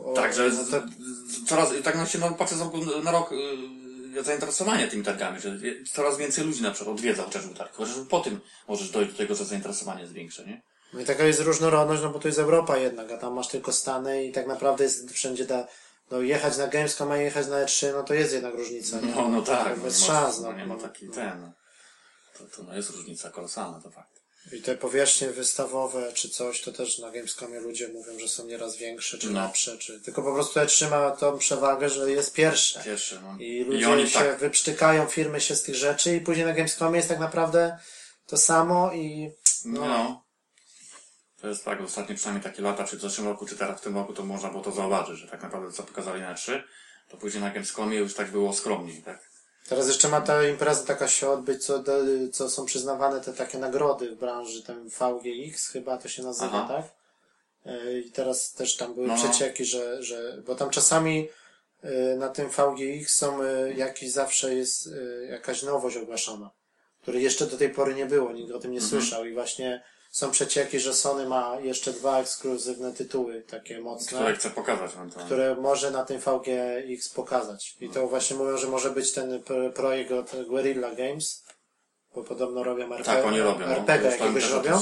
o 0.05 0.13
Tak, 0.17 0.35
że 0.35 0.51
no 0.73 0.83
coraz, 1.47 1.69
tak 1.85 1.95
na 1.95 2.07
się 2.07 2.19
no, 2.19 2.31
patrzę 2.31 2.55
z 2.57 2.61
roku 2.61 2.79
na 3.05 3.11
rok 3.11 3.31
yy, 4.15 4.23
zainteresowanie 4.23 4.89
tymi 4.89 5.05
targami, 5.05 5.41
że 5.41 5.59
coraz 5.93 6.17
więcej 6.17 6.45
ludzi 6.45 6.63
na 6.63 6.71
przykład 6.71 6.97
odwiedza 6.97 7.23
chociażby 7.23 7.55
targ. 7.55 7.75
Chociażby 7.75 8.07
po 8.07 8.21
tym 8.21 8.41
możesz 8.69 8.91
dojść 8.91 9.13
do 9.13 9.19
tego, 9.19 9.35
że 9.35 9.45
zainteresowanie 9.45 10.01
jest 10.01 10.13
większe, 10.13 10.47
nie? 10.47 10.63
no 10.93 11.01
i 11.01 11.05
taka 11.05 11.25
jest 11.25 11.41
różnorodność, 11.41 12.03
no 12.03 12.11
bo 12.11 12.19
to 12.19 12.29
jest 12.29 12.39
Europa 12.39 12.77
jednak, 12.77 13.13
a 13.13 13.17
tam 13.17 13.33
masz 13.35 13.49
tylko 13.49 13.73
Stany 13.73 14.25
i 14.25 14.33
tak 14.33 14.47
naprawdę 14.47 14.85
jest 14.85 15.11
wszędzie 15.11 15.47
ta, 15.47 15.67
no 16.13 16.21
jechać 16.21 16.57
na 16.57 16.67
Gamescom, 16.67 17.11
a 17.13 17.17
jechać 17.17 17.47
na 17.47 17.65
E3, 17.65 17.93
no 17.93 18.03
to 18.03 18.15
jest 18.15 18.33
jednak 18.33 18.55
różnica. 18.55 19.01
nie? 19.01 19.15
No, 19.15 19.29
no 19.29 19.43
tak. 19.43 19.79
Bez 19.81 20.01
no, 20.01 20.07
szans, 20.07 20.41
no, 20.41 20.51
no. 20.53 20.59
nie 20.59 20.67
ma 20.67 20.77
taki 20.77 21.09
ten. 21.09 21.41
no. 21.41 21.53
To, 22.39 22.57
to 22.57 22.63
no, 22.63 22.77
jest 22.77 22.91
różnica 22.91 23.31
kolosalna, 23.31 23.81
to 23.81 23.91
fakt. 23.91 24.23
I 24.53 24.63
te 24.63 24.77
powierzchnie 24.77 25.31
wystawowe 25.31 26.13
czy 26.13 26.29
coś, 26.29 26.61
to 26.61 26.73
też 26.73 26.99
na 26.99 27.11
Gamescomie 27.11 27.61
ludzie 27.61 27.89
mówią, 27.89 28.19
że 28.19 28.29
są 28.29 28.47
nieraz 28.47 28.77
większe 28.77 29.19
czy 29.19 29.31
No. 29.31 29.43
lepsze, 29.47 29.79
czy... 29.79 30.01
tylko 30.01 30.23
po 30.23 30.35
prostu 30.35 30.61
E3 30.61 30.91
ma 30.91 31.11
tą 31.11 31.39
przewagę, 31.39 31.89
że 31.91 32.11
jest 32.11 32.33
pierwsze. 32.35 32.83
Cieszę, 32.85 33.21
no. 33.23 33.37
I 33.39 33.65
ludzie 33.65 33.91
oni 33.91 34.11
się 34.11 34.19
tak, 34.19 34.39
wyprztykają, 34.39 35.07
firmy 35.07 35.41
się 35.41 35.57
z 35.57 35.63
tych 35.63 35.75
rzeczy 35.75 36.17
i 36.17 36.21
później 36.21 36.47
na 36.47 36.53
Gamescomie 36.53 36.97
jest 36.97 37.09
tak 37.09 37.19
naprawdę 37.19 37.79
to 38.27 38.37
samo 38.37 38.93
i 38.93 39.31
no. 39.65 40.22
To 41.43 41.49
jest 41.49 41.65
tak, 41.65 41.81
ostatnie 41.81 42.15
przynajmniej 42.15 42.45
takie 42.45 42.63
lata, 42.63 42.85
czy 42.85 42.97
w 42.97 43.01
zeszłym 43.01 43.29
roku, 43.29 43.47
czy 43.47 43.57
teraz 43.57 43.81
w 43.81 43.85
tym 43.85 43.95
roku, 43.95 44.13
to 44.13 44.23
można 44.25 44.51
było 44.51 44.63
to 44.63 44.71
zauważyć, 44.73 45.19
że 45.19 45.29
tak 45.29 45.43
naprawdę 45.43 45.73
co 45.73 45.83
pokazali 45.83 46.21
na 46.21 46.35
3, 46.35 46.63
to 47.09 47.17
później 47.17 47.43
na 47.43 47.51
Gamescomie 47.51 47.97
już 47.97 48.15
tak 48.15 48.31
było 48.31 48.53
skromniej, 48.53 49.03
tak? 49.03 49.31
teraz 49.69 49.89
jeszcze 49.89 50.09
ma 50.09 50.21
ta 50.21 50.49
impreza 50.49 50.85
taka 50.85 51.09
się 51.09 51.31
odbyć, 51.31 51.65
co, 51.65 51.85
co 52.33 52.51
są 52.51 52.65
przyznawane 52.65 53.21
te 53.21 53.33
takie 53.33 53.59
nagrody 53.59 54.11
w 54.11 54.19
branży, 54.19 54.63
ten 54.63 54.89
VGX 54.89 55.69
chyba 55.69 55.99
to 55.99 56.09
się 56.09 56.23
nazywa, 56.23 56.65
Aha. 56.65 56.69
tak? 56.69 56.93
E, 57.75 57.99
I 57.99 58.11
teraz 58.11 58.53
też 58.53 58.77
tam 58.77 58.95
były 58.95 59.07
No, 59.07 59.17
no. 59.17 59.23
przecieki, 59.23 59.65
że, 59.65 60.03
że, 60.03 60.43
bo 60.47 60.55
tam 60.55 60.71
czasami 60.71 61.29
y, 61.85 62.17
na 62.19 62.29
tym 62.29 62.49
VGX 62.49 63.17
są 63.17 63.39
jakiś 63.77 64.11
zawsze 64.13 64.55
jest 64.55 64.89
jakaś 65.31 65.63
nowość 65.63 65.97
ogłaszana, 65.97 66.51
której 67.03 67.23
jeszcze 67.23 67.47
do 67.47 67.57
tej 67.59 67.71
pory 67.71 67.95
nie 67.95 68.07
było, 68.07 68.33
nikt 68.33 68.53
o 68.53 68.59
tym 68.59 68.71
nie 68.73 68.79
Mhm. 68.81 68.91
słyszał 68.91 69.25
i 69.25 69.35
właśnie 69.35 69.83
są 70.13 70.31
przecieki, 70.31 70.81
że 70.81 70.95
Sony 70.95 71.29
ma 71.29 71.57
jeszcze 71.61 71.93
dwa 71.93 72.19
ekskluzywne 72.21 72.93
tytuły 72.93 73.43
takie 73.43 73.81
mocne, 73.81 74.19
Które 74.19 74.35
chcę 74.37 74.51
pokazać 74.51 74.91
to. 75.15 75.21
które 75.25 75.55
może 75.57 75.91
na 75.91 76.05
tym 76.05 76.21
VGX 76.21 77.09
pokazać. 77.09 77.77
I 77.81 77.89
to 77.89 78.07
właśnie 78.09 78.37
mówią, 78.37 78.57
że 78.57 78.69
może 78.69 78.91
być 78.91 79.13
ten 79.13 79.43
projekt 79.75 80.13
od 80.13 80.47
Guerrilla 80.49 80.95
Games, 80.95 81.45
bo 82.15 82.25
podobno 82.25 82.63
robią 82.63 82.85
RPG, 82.85 83.05
Tak, 83.05 83.25
oni 83.27 83.41
robią. 83.41 83.67
no. 83.67 83.73
RPG 83.73 84.11
tam 84.11 84.21
jakiegoś 84.21 84.51
robią. 84.51 84.81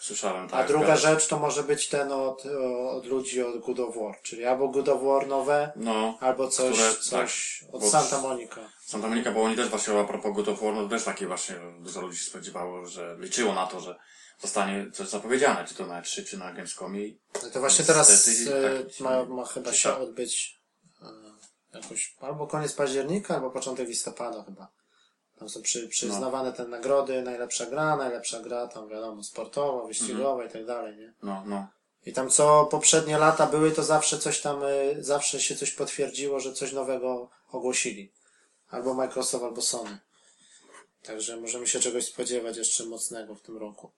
Słyszałem, 0.00 0.46
A 0.46 0.48
tak. 0.48 0.68
druga 0.68 0.86
zgadza 0.86 1.02
się. 1.02 1.08
rzecz 1.14 1.26
to 1.26 1.38
może 1.38 1.62
być 1.62 1.88
ten 1.88 2.12
od, 2.12 2.46
od 2.90 3.06
ludzi 3.06 3.42
od 3.42 3.58
Good 3.58 3.80
of 3.80 3.96
War, 3.96 4.20
czyli 4.22 4.44
albo 4.44 4.68
Good 4.68 4.88
of 4.88 5.02
War 5.02 5.26
nowe, 5.26 5.72
No, 5.76 6.18
albo 6.20 6.48
coś, 6.48 6.72
Które- 6.74 6.94
coś 6.94 7.64
od 7.72 7.80
bo- 7.80 7.90
Santa 7.90 8.20
Monica. 8.20 8.60
Santa 8.86 9.08
Monica, 9.08 9.30
bo 9.32 9.42
oni 9.42 9.56
też 9.56 9.68
właśnie 9.68 10.00
a 10.00 10.04
propos 10.04 10.32
God 10.36 10.48
of 10.48 10.62
War, 10.62 10.74
no 10.74 10.88
też 10.88 11.04
takie 11.04 11.26
właśnie 11.26 11.54
dużo 11.80 12.00
ludzi 12.00 12.18
się 12.18 12.24
spodziewało, 12.30 12.86
że 12.86 13.16
liczyło 13.18 13.54
na 13.54 13.66
to, 13.66 13.80
że 13.80 13.96
zostanie 14.38 14.90
coś 14.92 15.08
zapowiedziane, 15.08 15.64
czy 15.68 15.74
to 15.74 15.86
na 15.86 16.02
E3, 16.02 16.24
czy 16.24 16.38
na 16.38 16.52
Gamescomie. 16.52 17.10
No 17.42 17.50
to 17.50 17.60
właśnie 17.60 17.84
teraz 17.84 18.28
e, 18.28 18.84
tak, 18.84 19.00
ma, 19.00 19.24
ma 19.24 19.44
chyba 19.44 19.72
się 19.72 19.88
tak. 19.88 20.00
odbyć 20.00 20.60
e, 21.02 21.78
jakoś 21.78 22.16
albo 22.20 22.46
koniec 22.46 22.72
października, 22.72 23.34
albo 23.34 23.50
początek 23.50 23.88
listopada 23.88 24.42
chyba. 24.42 24.68
Tam 25.38 25.48
są 25.48 25.62
przy, 25.62 25.88
przyznawane 25.88 26.52
te 26.52 26.68
nagrody, 26.68 27.22
najlepsza 27.22 27.66
gra, 27.66 27.96
najlepsza 27.96 28.40
gra, 28.40 28.68
tam 28.68 28.88
wiadomo, 28.88 29.22
sportowa, 29.22 29.86
wyścigowa 29.86 30.44
i 30.44 30.50
tak 30.50 30.66
dalej, 30.66 30.96
nie? 30.96 31.12
No, 31.22 31.42
no. 31.46 31.66
I 32.06 32.12
tam 32.12 32.30
co 32.30 32.66
poprzednie 32.70 33.18
lata 33.18 33.46
były, 33.46 33.70
to 33.70 33.82
zawsze 33.82 34.18
coś 34.18 34.40
tam, 34.40 34.62
y, 34.62 34.96
zawsze 34.98 35.40
się 35.40 35.56
coś 35.56 35.70
potwierdziło, 35.70 36.40
że 36.40 36.52
coś 36.52 36.72
nowego 36.72 37.30
ogłosili. 37.52 38.12
Albo 38.70 38.94
Microsoft, 38.94 39.44
albo 39.44 39.62
Sony. 39.62 39.98
Także 41.02 41.36
możemy 41.36 41.66
się 41.66 41.80
czegoś 41.80 42.06
spodziewać 42.06 42.56
jeszcze 42.56 42.84
mocnego 42.84 43.34
w 43.34 43.42
tym 43.42 43.56
roku. 43.56 43.90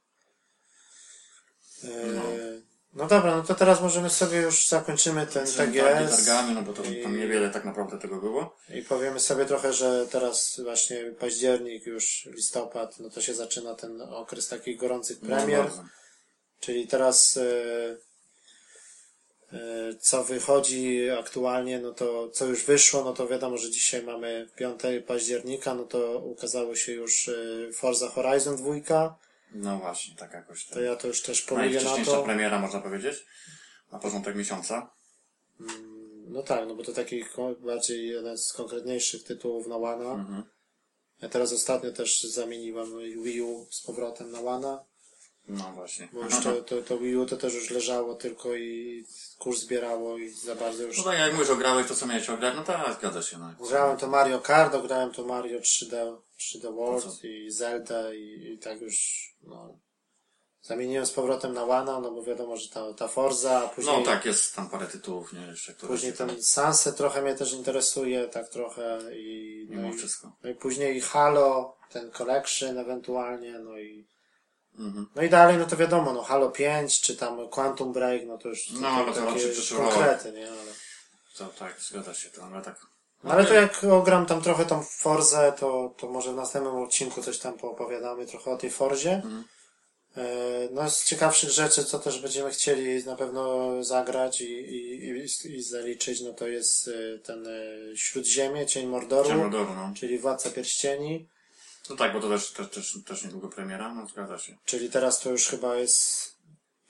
Yy, 1.85 2.63
no 2.95 3.07
dobra, 3.07 3.37
no 3.37 3.43
to 3.43 3.55
teraz 3.55 3.81
możemy 3.81 4.11
sobie 4.11 4.39
już 4.41 4.69
zakończymy 4.69 5.27
ten 5.27 5.47
tymi 5.47 5.73
TGS 5.73 6.29
no 6.55 6.63
bo 6.63 6.73
to 6.73 6.83
i- 6.85 7.03
tam 7.03 7.17
niewiele 7.19 7.51
tak 7.51 7.65
naprawdę 7.65 7.99
tego 7.99 8.17
było. 8.21 8.57
i 8.75 8.83
powiemy 8.83 9.21
sobie 9.21 9.47
trochę, 9.47 9.73
że 9.73 10.07
teraz 10.11 10.61
właśnie 10.65 11.05
październik, 11.21 11.87
już 11.87 12.25
listopad, 12.33 13.01
no 13.01 13.11
to 13.11 13.21
się 13.23 13.35
zaczyna 13.35 13.75
ten 13.75 14.03
okres 14.03 14.49
takich 14.49 14.77
gorących 14.79 15.23
No, 15.23 15.29
premier. 15.37 15.61
bardzo. 15.63 15.85
Czyli 16.61 16.87
teraz 16.87 17.37
e, 17.37 17.45
e, 19.53 19.59
co 20.01 20.25
wychodzi 20.25 21.11
aktualnie, 21.11 21.79
no 21.79 21.93
to 21.93 22.29
co 22.29 22.47
już 22.47 22.65
wyszło, 22.65 23.05
no 23.05 23.13
to 23.13 23.29
wiadomo, 23.29 23.59
że 23.59 23.71
dzisiaj 23.71 24.03
mamy 24.03 24.49
5 24.57 24.81
października, 25.07 25.75
no 25.75 25.85
to 25.85 26.19
ukazało 26.19 26.77
się 26.77 26.93
już 26.93 27.29
e, 27.29 27.73
Forza 27.73 28.09
Horizon 28.09 28.57
2. 28.57 29.19
No 29.55 29.79
właśnie, 29.79 30.17
tak 30.17 30.33
jakoś. 30.33 30.67
To 30.67 30.81
ja 30.81 30.97
to 30.97 31.07
już 31.09 31.23
też 31.23 31.43
poluję 31.43 31.67
na 31.67 31.73
Najwcześniejsza 31.73 32.13
to. 32.13 32.23
premiera, 32.23 32.59
można 32.59 32.81
powiedzieć. 32.81 33.25
Na 33.93 33.99
początek 33.99 34.37
miesiąca. 34.37 34.91
No 36.29 36.43
tak, 36.43 36.69
no 36.69 36.75
bo 36.75 36.85
to 36.85 36.93
taki 36.93 37.25
bardziej 37.61 38.09
jeden 38.09 38.39
z 38.39 38.53
konkretniejszych 38.53 39.25
tytułów 39.25 39.67
na 39.67 39.77
Łana. 39.77 40.13
Mhm. 40.13 40.43
Ja 41.23 41.29
teraz 41.29 41.53
ostatnio 41.53 41.93
też 41.93 42.23
zamieniłem 42.23 42.99
Wii 43.23 43.43
U 43.43 43.67
z 43.71 43.83
powrotem 43.83 44.31
na 44.31 44.41
Łana, 44.41 44.85
No 45.49 45.73
właśnie. 45.75 46.09
bo 46.13 46.21
już 46.23 46.41
to, 46.43 46.63
to, 46.63 46.83
to 46.83 46.99
Wii 46.99 47.17
U 47.17 47.27
to 47.27 47.37
też 47.37 47.55
już 47.55 47.71
leżało 47.71 48.15
tylko 48.15 48.55
i 48.55 49.05
kurs 49.39 49.61
zbierało 49.61 50.19
i 50.19 50.31
za 50.31 50.55
bardzo 50.55 50.83
już 50.83 50.99
No 50.99 51.05
tak, 51.05 51.19
jak 51.19 51.33
mówisz, 51.35 51.51
ograłeś 51.51 51.87
to, 51.89 51.95
co 51.95 52.07
miałeś 52.07 52.31
ograć, 52.31 52.55
no 52.57 52.63
tak, 52.65 52.95
zgadza 52.99 53.23
się. 53.23 53.39
No. 53.39 53.55
Grałem 53.69 53.97
to 53.97 54.07
Mario 54.09 54.39
Kart, 54.41 54.87
grałem 54.87 55.13
to 55.13 55.25
Mario 55.25 55.61
3D, 55.61 56.17
3D 56.41 56.63
To 56.63 56.73
World 56.73 57.25
i 57.25 57.51
Zelda 57.51 58.15
i, 58.15 58.53
i 58.55 58.59
tak 58.59 58.81
już, 58.81 59.29
no. 59.43 59.79
Zamieniłem 60.63 61.07
z 61.07 61.11
powrotem 61.11 61.53
na 61.55 61.65
Łana, 61.65 62.01
no 62.01 62.11
bo 62.11 62.23
wiadomo, 62.23 62.57
że 62.57 62.69
ta, 62.69 62.95
ta 62.95 63.09
Forza, 63.09 63.59
a 63.65 63.69
później, 63.69 63.97
No 63.99 64.05
tak, 64.05 64.25
jest 64.25 64.55
tam 64.55 64.71
parę 64.71 64.87
tytułów, 64.87 65.33
nie, 65.33 65.41
jeszcze, 65.41 65.75
które 65.75 65.93
później 65.93 66.13
się 66.13 66.19
tam, 66.19 66.29
ten 66.29 66.43
Sunset 66.43 66.97
trochę 66.97 67.23
mnie 67.23 67.35
też 67.35 67.53
interesuje, 67.53 68.29
tak 68.29 68.49
trochę 68.49 68.99
i, 69.17 69.67
no 69.71 69.77
mimo 69.77 69.95
i, 69.95 69.99
wszystko. 69.99 70.33
no 70.43 70.51
i 70.51 70.55
później 70.55 71.01
Halo, 71.01 71.77
ten 71.91 72.11
Collection 72.11 72.79
ewentualnie, 72.79 73.59
no 73.59 73.79
i, 73.79 74.07
Mhm. 74.79 75.07
no 75.15 75.23
i 75.23 75.29
dalej, 75.29 75.57
no 75.59 75.65
to 75.67 75.77
wiadomo, 75.77 76.13
no 76.13 76.23
Halo 76.23 76.51
5, 76.51 77.01
czy 77.01 77.17
tam 77.17 77.49
Quantum 77.49 77.93
Break, 77.93 78.27
no 78.27 78.39
to 78.39 78.49
już 78.49 78.67
to, 78.67 78.75
No, 78.75 78.81
to, 78.81 78.89
ale 78.89 79.13
to 79.15 79.27
takie 79.27 79.77
konkrety, 79.77 80.33
nie, 80.33 80.49
ale... 80.51 80.73
To 81.39 81.47
tak, 81.47 81.81
zgadza 81.81 82.15
się, 82.15 82.31
to 82.31 82.45
ale 82.45 82.63
tak. 82.63 82.87
No 83.25 83.31
ale 83.31 83.45
to 83.45 83.55
jak 83.55 83.85
ogram 83.85 84.27
tam 84.27 84.43
trochę 84.43 84.65
tą 84.67 84.83
Forzę, 84.83 85.53
to, 85.59 85.95
to 85.97 86.09
może 86.09 86.33
w 86.33 86.37
następnym 86.37 86.77
odcinku 86.77 87.23
coś 87.23 87.39
tam 87.39 87.59
poopowiadamy 87.59 88.27
trochę 88.27 88.51
o 88.51 88.57
tej 88.57 88.71
Forzie. 88.71 89.15
Mhm. 89.15 89.45
E, 90.17 90.23
No 90.73 90.91
z 90.91 91.05
ciekawszych 91.05 91.51
rzeczy, 91.51 91.85
co 91.85 91.99
też 91.99 92.21
będziemy 92.21 92.51
chcieli 92.51 93.05
na 93.05 93.17
pewno 93.17 93.71
zagrać 93.85 94.41
i, 94.41 94.45
i, 94.45 95.09
i, 95.09 95.53
i 95.57 95.63
zaliczyć, 95.63 96.21
no 96.21 96.33
to 96.33 96.49
jest 96.49 96.89
e, 96.89 97.19
ten 97.19 97.47
e, 97.47 97.97
Śródziemie, 97.97 98.67
Cień 98.67 98.87
Mordoru, 98.87 99.29
Ciemno 99.29 99.51
dobro, 99.51 99.75
no. 99.75 99.93
czyli 99.97 100.19
Władca 100.19 100.51
Pierścieni, 100.51 101.27
No 101.91 101.97
tak, 101.97 102.13
bo 102.13 102.21
to 102.21 102.29
też, 102.29 102.51
też, 102.53 102.69
też, 102.71 102.99
też 103.07 103.25
niedługo 103.25 103.49
premiera, 103.49 103.95
no 103.95 104.07
zgadza 104.07 104.39
się. 104.39 104.57
czyli 104.65 104.91
teraz 104.91 105.21
to 105.21 105.31
już 105.31 105.47
chyba 105.47 105.77
jest, 105.77 106.30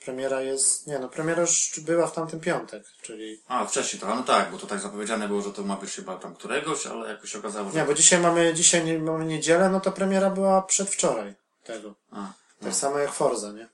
premiera 0.05 0.41
jest, 0.41 0.87
nie 0.87 0.99
no, 0.99 1.09
premiera 1.09 1.41
już 1.41 1.79
była 1.79 2.07
w 2.07 2.13
tamtym 2.13 2.39
piątek, 2.39 2.83
czyli, 3.01 3.41
A, 3.47 3.65
wcześniej 3.65 3.99
to, 3.99 4.15
no 4.15 4.23
tak, 4.23 4.51
bo 4.51 4.57
to 4.57 4.67
tak 4.67 4.79
zapowiedziane 4.79 5.27
było, 5.27 5.41
że 5.41 5.51
to 5.51 5.63
ma 5.63 5.75
być 5.75 5.91
chyba 5.91 6.17
tam 6.17 6.35
któregoś, 6.35 6.87
ale 6.87 7.09
jakoś 7.09 7.31
się 7.31 7.39
okazało, 7.39 7.69
że... 7.69 7.77
nie, 7.77 7.85
bo 7.85 7.93
dzisiaj 7.93 8.19
mamy, 8.19 8.53
dzisiaj 8.53 8.85
nie, 8.85 8.99
mamy 8.99 9.25
niedzielę, 9.25 9.69
no 9.69 9.79
to 9.79 9.91
premiera 9.91 10.29
była 10.29 10.61
przedwczoraj 10.61 11.33
tego. 11.63 11.95
A, 12.11 12.33
Tak 12.63 12.75
samo 12.75 12.99
jak 12.99 13.11
Forza, 13.11 13.51
nie? 13.51 13.67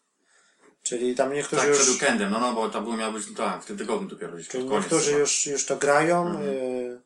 Czyli 0.84 1.16
tam 1.16 1.34
niektórzy 1.34 1.62
tak, 1.62 1.70
już, 1.70 1.78
przed 1.78 1.90
weekendem, 1.90 2.32
no 2.32 2.40
no, 2.40 2.54
bo 2.54 2.70
to 2.70 2.82
było 2.82 2.98
miało 2.98 3.14
być, 3.14 3.24
tak, 3.38 3.64
w 3.64 3.66
tym 3.66 3.78
tygodniu 3.78 4.08
dopiero 4.08 4.34
gdzieś 4.34 4.48
czyli 4.48 4.70
koniec 4.70 4.84
niektórzy 4.84 5.06
chyba. 5.06 5.20
już, 5.20 5.46
już 5.46 5.66
to 5.66 5.78
grają. 5.78 6.42
y, 6.42 7.02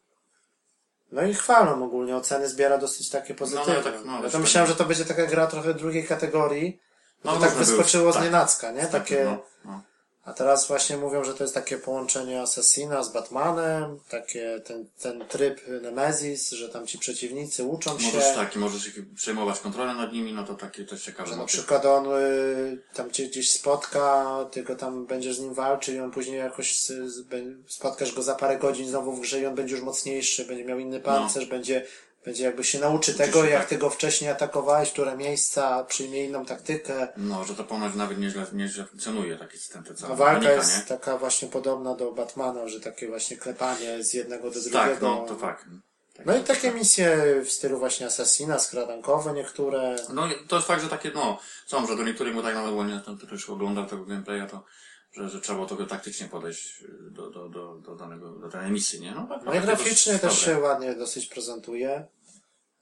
no 1.11 1.21
i 1.21 1.33
chwalą 1.33 1.83
ogólnie, 1.83 2.15
oceny 2.15 2.49
zbiera 2.49 2.77
dosyć 2.77 3.09
takie 3.09 3.35
pozytywne. 3.35 3.73
No, 3.73 3.79
no, 3.79 3.91
tak, 3.91 4.05
no, 4.05 4.15
ja 4.15 4.23
to 4.23 4.29
tak. 4.29 4.41
myślałem, 4.41 4.69
że 4.69 4.75
to 4.75 4.85
będzie 4.85 5.05
taka 5.05 5.25
gra 5.25 5.47
trochę 5.47 5.73
drugiej 5.73 6.07
kategorii. 6.07 6.79
No, 7.23 7.33
No, 7.33 7.39
tak 7.39 7.53
wyskoczyło 7.53 8.11
z 8.11 8.15
tak. 8.15 8.23
nienacka, 8.23 8.71
nie? 8.71 8.85
Takie, 8.85 9.23
No, 9.25 9.37
no. 9.65 9.81
a 10.25 10.33
teraz 10.33 10.67
właśnie 10.67 10.97
mówią, 10.97 11.23
że 11.23 11.33
to 11.33 11.43
jest 11.43 11.53
takie 11.53 11.77
połączenie 11.77 12.41
Assassina 12.41 13.03
z 13.03 13.11
Batmanem, 13.13 13.99
takie 14.09 14.61
ten, 14.65 14.85
ten 15.01 15.25
tryb 15.27 15.61
Nemesis, 15.81 16.51
że 16.51 16.69
tam 16.69 16.87
ci 16.87 16.99
przeciwnicy 16.99 17.63
uczą 17.63 17.99
się. 17.99 18.05
Możesz 18.05 18.35
tak, 18.35 18.55
i 18.55 18.59
możesz 18.59 18.91
przejmować 19.15 19.59
kontrolę 19.59 19.93
nad 19.93 20.13
nimi, 20.13 20.33
no 20.33 20.43
to 20.43 20.53
takie 20.55 20.85
też 20.85 21.03
ciekawe 21.03 21.29
Że 21.29 21.35
na 21.35 21.41
motyw. 21.41 21.53
przykład 21.57 21.85
on 21.85 22.05
y, 22.07 22.77
tam 22.93 23.11
cię 23.11 23.27
gdzieś 23.27 23.51
spotka, 23.51 24.25
ty 24.51 24.63
go 24.63 24.75
tam 24.75 25.05
będziesz 25.05 25.35
z 25.35 25.39
nim 25.39 25.53
walczył 25.53 25.95
i 25.95 25.99
on 25.99 26.11
później 26.11 26.37
jakoś 26.37 26.79
z, 26.79 26.87
z, 26.87 27.25
spotkasz 27.67 28.13
go 28.15 28.23
za 28.23 28.35
parę 28.35 28.57
godzin 28.57 28.89
znowu 28.89 29.13
w 29.15 29.21
grze 29.21 29.39
i 29.41 29.45
on 29.45 29.55
będzie 29.55 29.75
już 29.75 29.83
mocniejszy, 29.83 30.45
będzie 30.45 30.65
miał 30.65 30.79
inny 30.79 30.99
pancerz, 30.99 31.45
będzie, 31.45 31.85
będzie 32.25 32.43
jakby 32.43 32.63
się 32.63 32.79
nauczy 32.79 33.13
tego, 33.13 33.43
się 33.43 33.49
jak 33.49 33.59
tak. 33.59 33.69
ty 33.69 33.77
go 33.77 33.89
wcześniej 33.89 34.29
atakowałeś, 34.31 34.91
które 34.91 35.17
miejsca, 35.17 35.83
przyjmie 35.83 36.25
inną 36.25 36.45
taktykę. 36.45 37.07
No, 37.17 37.45
że 37.45 37.55
to 37.55 37.63
ponoć 37.63 37.95
nawet 37.95 38.17
nieźle, 38.17 38.45
nieźle 38.53 38.85
funkcjonuje 38.85 39.37
taki 39.37 39.57
system, 39.57 39.83
te 39.83 39.95
całe 39.95 40.13
A 40.13 40.15
walka 40.15 40.39
mechanika, 40.39 40.67
jest 40.67 40.77
nie? 40.77 40.97
taka 40.97 41.17
właśnie 41.17 41.47
podobna 41.47 41.95
do 41.95 42.11
Batmana, 42.11 42.67
że 42.67 42.79
takie 42.79 43.07
właśnie 43.07 43.37
klepanie 43.37 44.03
z 44.03 44.13
jednego 44.13 44.51
do 44.51 44.61
drugiego. 44.61 44.79
Tak, 44.79 45.01
no, 45.01 45.25
to 45.27 45.35
tak. 45.35 45.65
Tak, 46.13 46.25
No 46.25 46.33
i 46.33 46.37
tak, 46.37 46.47
takie 46.47 46.67
tak. 46.67 46.75
misje 46.75 47.17
w 47.45 47.51
stylu 47.51 47.79
właśnie 47.79 48.05
Assassina, 48.07 48.59
skradankowe 48.59 49.33
niektóre. 49.33 49.95
No 50.13 50.27
i 50.27 50.47
to 50.47 50.55
jest 50.55 50.67
fakt, 50.67 50.83
że 50.83 50.89
takie, 50.89 51.11
no, 51.15 51.39
są, 51.67 51.87
że 51.87 51.95
do 51.95 52.03
niektórych, 52.03 52.35
bo 52.35 52.41
tak 52.43 52.55
nawet, 52.55 52.73
bo 52.73 52.83
nie 52.83 52.99
tam 52.99 53.17
też 53.17 53.49
oglądał 53.49 53.85
tego 53.85 54.05
gameplaya, 54.05 54.47
to, 54.51 54.63
że, 55.11 55.29
że 55.29 55.41
trzeba 55.41 55.55
było 55.55 55.67
tego 55.67 55.85
taktycznie 55.85 56.27
podejść 56.27 56.81
y, 56.81 57.11
do, 57.11 57.29
do, 57.29 57.49
do, 57.49 57.75
do 57.75 57.95
danego, 57.95 58.29
do 58.31 58.49
danej 58.49 58.71
misji, 58.71 59.01
nie? 59.01 59.11
No, 59.11 59.27
tak, 59.27 59.45
No 59.45 59.51
graficznie 59.51 60.13
też 60.19 60.21
dobre. 60.21 60.55
się 60.55 60.59
ładnie 60.59 60.95
dosyć 60.95 61.25
prezentuje. 61.27 62.05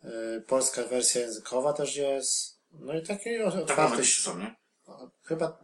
Yy, 0.04 0.44
Polska 0.48 0.84
wersja 0.84 1.22
językowa 1.22 1.74
też 1.74 1.96
jest. 1.96 2.60
No 2.72 2.94
i 2.94 3.02
taki 3.06 3.30
Tak, 3.40 3.56
otwarty. 3.56 4.06
są, 4.06 4.38
nie? 4.40 4.56
Chyba, 5.24 5.58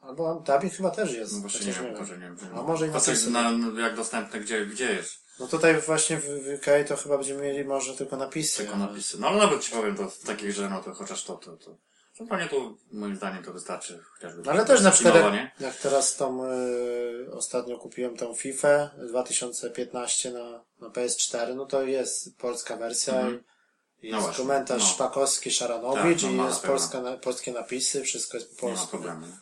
albo 0.00 0.34
dubbing 0.34 0.74
chyba 0.74 0.90
też 0.90 1.12
jest. 1.12 1.32
No 1.32 1.40
właśnie 1.40 1.66
nie 1.66 1.72
wiem, 1.72 1.98
może 1.98 2.14
nie 2.18 2.20
wiem. 2.26 2.38
A 2.58 2.62
może 2.62 2.86
i 2.86 2.90
napisy. 2.90 3.30
na, 3.30 3.52
jak 3.80 3.96
dostępne, 3.96 4.40
gdzie, 4.40 4.66
gdzie 4.66 4.92
jest. 4.92 5.26
No 5.40 5.46
tutaj 5.46 5.80
właśnie 5.80 6.16
w, 6.16 6.24
UK 6.54 6.66
to 6.88 6.96
chyba 6.96 7.16
będziemy 7.18 7.42
mieli 7.42 7.64
może 7.64 7.94
tylko 7.94 8.16
napisy. 8.16 8.58
Tylko 8.62 8.76
napisy. 8.76 9.20
No 9.20 9.28
ale 9.28 9.38
nawet 9.38 9.62
ci 9.62 9.72
powiem, 9.72 9.96
to 9.96 10.10
w 10.10 10.18
takich, 10.18 10.52
że 10.52 10.70
no 10.70 10.82
to 10.82 10.94
chociaż 10.94 11.24
to, 11.24 11.34
to, 11.34 11.56
to. 11.56 11.76
Zupełnie 12.18 12.48
tu, 12.48 12.78
moim 12.92 13.16
zdaniem, 13.16 13.44
to 13.44 13.52
wystarczy 13.52 14.02
chociażby. 14.14 14.42
No 14.42 14.52
ale 14.52 14.64
też 14.64 14.80
na 14.82 14.90
przykład 14.90 15.14
jak, 15.14 15.60
jak 15.60 15.76
teraz 15.76 16.16
tą 16.16 16.44
y, 16.44 17.28
ostatnio 17.32 17.78
kupiłem 17.78 18.16
tą 18.16 18.34
FIFA 18.34 18.90
2015 19.08 20.30
na, 20.32 20.64
na 20.80 20.88
PS4, 20.88 21.56
no 21.56 21.66
to 21.66 21.82
jest 21.82 22.36
polska 22.38 22.76
wersja 22.76 23.14
Mhm. 23.14 23.44
i 24.02 24.10
No 24.10 24.16
jest 24.16 24.26
właśnie, 24.28 24.44
komentarz 24.44 24.82
no. 24.82 24.88
Szpakowski, 24.88 25.50
Szaranowicz 25.50 26.22
Tak, 26.22 26.30
no 26.30 26.34
i 26.36 26.40
na 26.40 26.46
jest 26.48 26.62
polska, 26.62 27.00
na, 27.00 27.16
polskie 27.16 27.52
napisy, 27.52 28.02
wszystko 28.02 28.36
jest 28.36 28.60
po 28.60 28.66
Nie 28.66 28.72
ma 28.72 28.78
polsku. 28.78 28.96
problemu. 28.96 29.26
No 29.26 29.36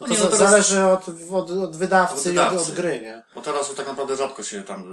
No 0.00 0.06
to 0.06 0.12
nie, 0.12 0.18
no 0.18 0.24
teraz- 0.26 0.38
zależy 0.50 0.84
od, 0.84 1.04
od, 1.30 1.50
od 1.50 1.76
wydawcy 1.76 2.28
Od 2.30 2.34
i 2.34 2.38
od, 2.38 2.44
wydawcy. 2.50 2.70
od 2.72 2.76
gry, 2.76 3.00
nie? 3.00 3.22
Bo 3.34 3.40
teraz 3.42 3.74
tak 3.74 3.86
naprawdę 3.86 4.16
rzadko 4.16 4.42
się 4.42 4.62
tam 4.62 4.84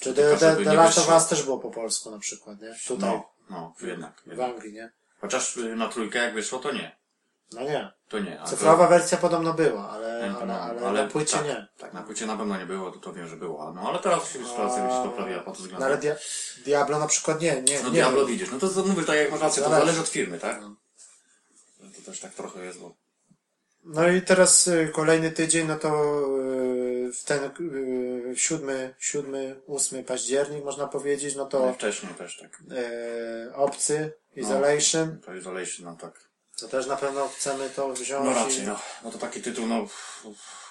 Czy 0.00 0.14
dotyka, 0.14 0.54
The, 0.54 0.74
Last 0.74 0.98
of. 0.98 1.08
Us 1.08 1.26
też 1.26 1.42
było 1.42 1.58
po 1.58 1.70
polsku 1.70 2.10
na 2.10 2.18
przykład, 2.18 2.60
nie? 2.60 2.74
Tutaj, 2.88 3.10
No, 3.10 3.30
no, 3.50 3.74
jednak. 3.88 4.22
w. 4.26 4.40
Anglii, 4.40 4.72
nie? 4.72 4.92
Chociaż 5.20 5.56
y, 5.56 5.76
na 5.76 5.88
trójkę 5.88 6.18
jak 6.18 6.34
wyszło, 6.34 6.58
to 6.58 6.72
nie. 6.72 6.96
No 7.52 7.60
nie. 7.62 7.92
To 8.08 8.18
nie. 8.18 8.40
a 8.40 8.44
Cyfrowa 8.46 8.86
wersja 8.88 9.18
podobno 9.18 9.54
była, 9.54 9.90
ale, 9.90 10.30
to, 10.34 10.36
ale, 10.42 10.46
no, 10.46 10.86
ale, 10.86 11.02
na 11.04 11.10
płycie 11.10 11.36
tak, 11.36 11.46
nie. 11.46 11.66
Tak, 11.78 11.92
na 11.92 12.02
płycie 12.02 12.26
na 12.26 12.36
pewno 12.36 12.58
nie 12.58 12.66
było, 12.66 12.90
to, 12.90 12.98
to 12.98 13.12
wiem, 13.12 13.28
że 13.28 13.36
było. 13.36 13.72
No 13.72 13.80
ale 13.88 13.98
teraz 13.98 14.32
się 14.32 14.38
sytuacja 14.38 14.84
mi 14.84 14.92
się 14.92 15.02
poprawiła 15.10 15.40
pod 15.40 15.54
tym 15.54 15.62
No, 15.62 15.68
względem. 15.68 15.88
ale 15.88 15.98
Dia 15.98 16.16
Diablo 16.64 16.98
na 16.98 17.06
przykład 17.06 17.40
nie, 17.40 17.62
nie, 17.62 17.78
No 17.82 17.88
nie. 17.88 17.94
Diablo 17.94 18.26
widzisz, 18.26 18.50
no 18.52 18.58
to, 18.58 18.68
to 18.68 18.84
mówię 18.84 19.02
tak 19.04 19.16
jak 19.16 19.30
masz 19.30 19.40
rację, 19.40 19.62
to 19.62 19.68
Zależy. 19.68 19.86
zależy 19.86 20.00
od 20.00 20.08
firmy, 20.08 20.38
tak? 20.38 20.60
No. 20.60 20.74
To 21.96 22.10
też 22.10 22.20
tak 22.20 22.34
trochę 22.34 22.64
jest, 22.64 22.78
bo... 22.80 22.94
No 23.84 24.08
i 24.08 24.22
teraz 24.22 24.66
y, 24.66 24.90
kolejny 24.94 25.30
tydzień, 25.30 25.66
no 25.66 25.76
to 25.78 25.88
y, 27.08 27.12
w 27.12 27.24
ten 27.24 27.44
y, 27.60 28.34
siódmy, 28.36 28.94
siódmy, 28.98 29.60
ósmy 29.66 30.04
październik 30.04 30.64
można 30.64 30.86
powiedzieć, 30.86 31.36
no 31.36 31.42
No, 31.42 31.48
to 31.48 31.72
wcześniej 31.72 32.14
też 32.14 32.38
tak. 32.38 32.60
y, 32.72 33.54
Obcy, 33.54 34.12
Isolation, 34.36 35.20
To 35.26 35.34
Isolation, 35.34 35.84
no 35.86 35.96
tak. 35.96 36.12
to 36.60 36.68
też 36.68 36.86
na 36.86 36.96
pewno 36.96 37.28
chcemy 37.28 37.70
to 37.70 37.92
wziąć. 37.92 38.24
No 38.24 38.30
i- 38.30 38.34
raczej, 38.34 38.62
no. 38.66 38.78
No 39.04 39.10
to 39.10 39.18
taki 39.18 39.42
tytuł, 39.42 39.66
no, 39.66 39.86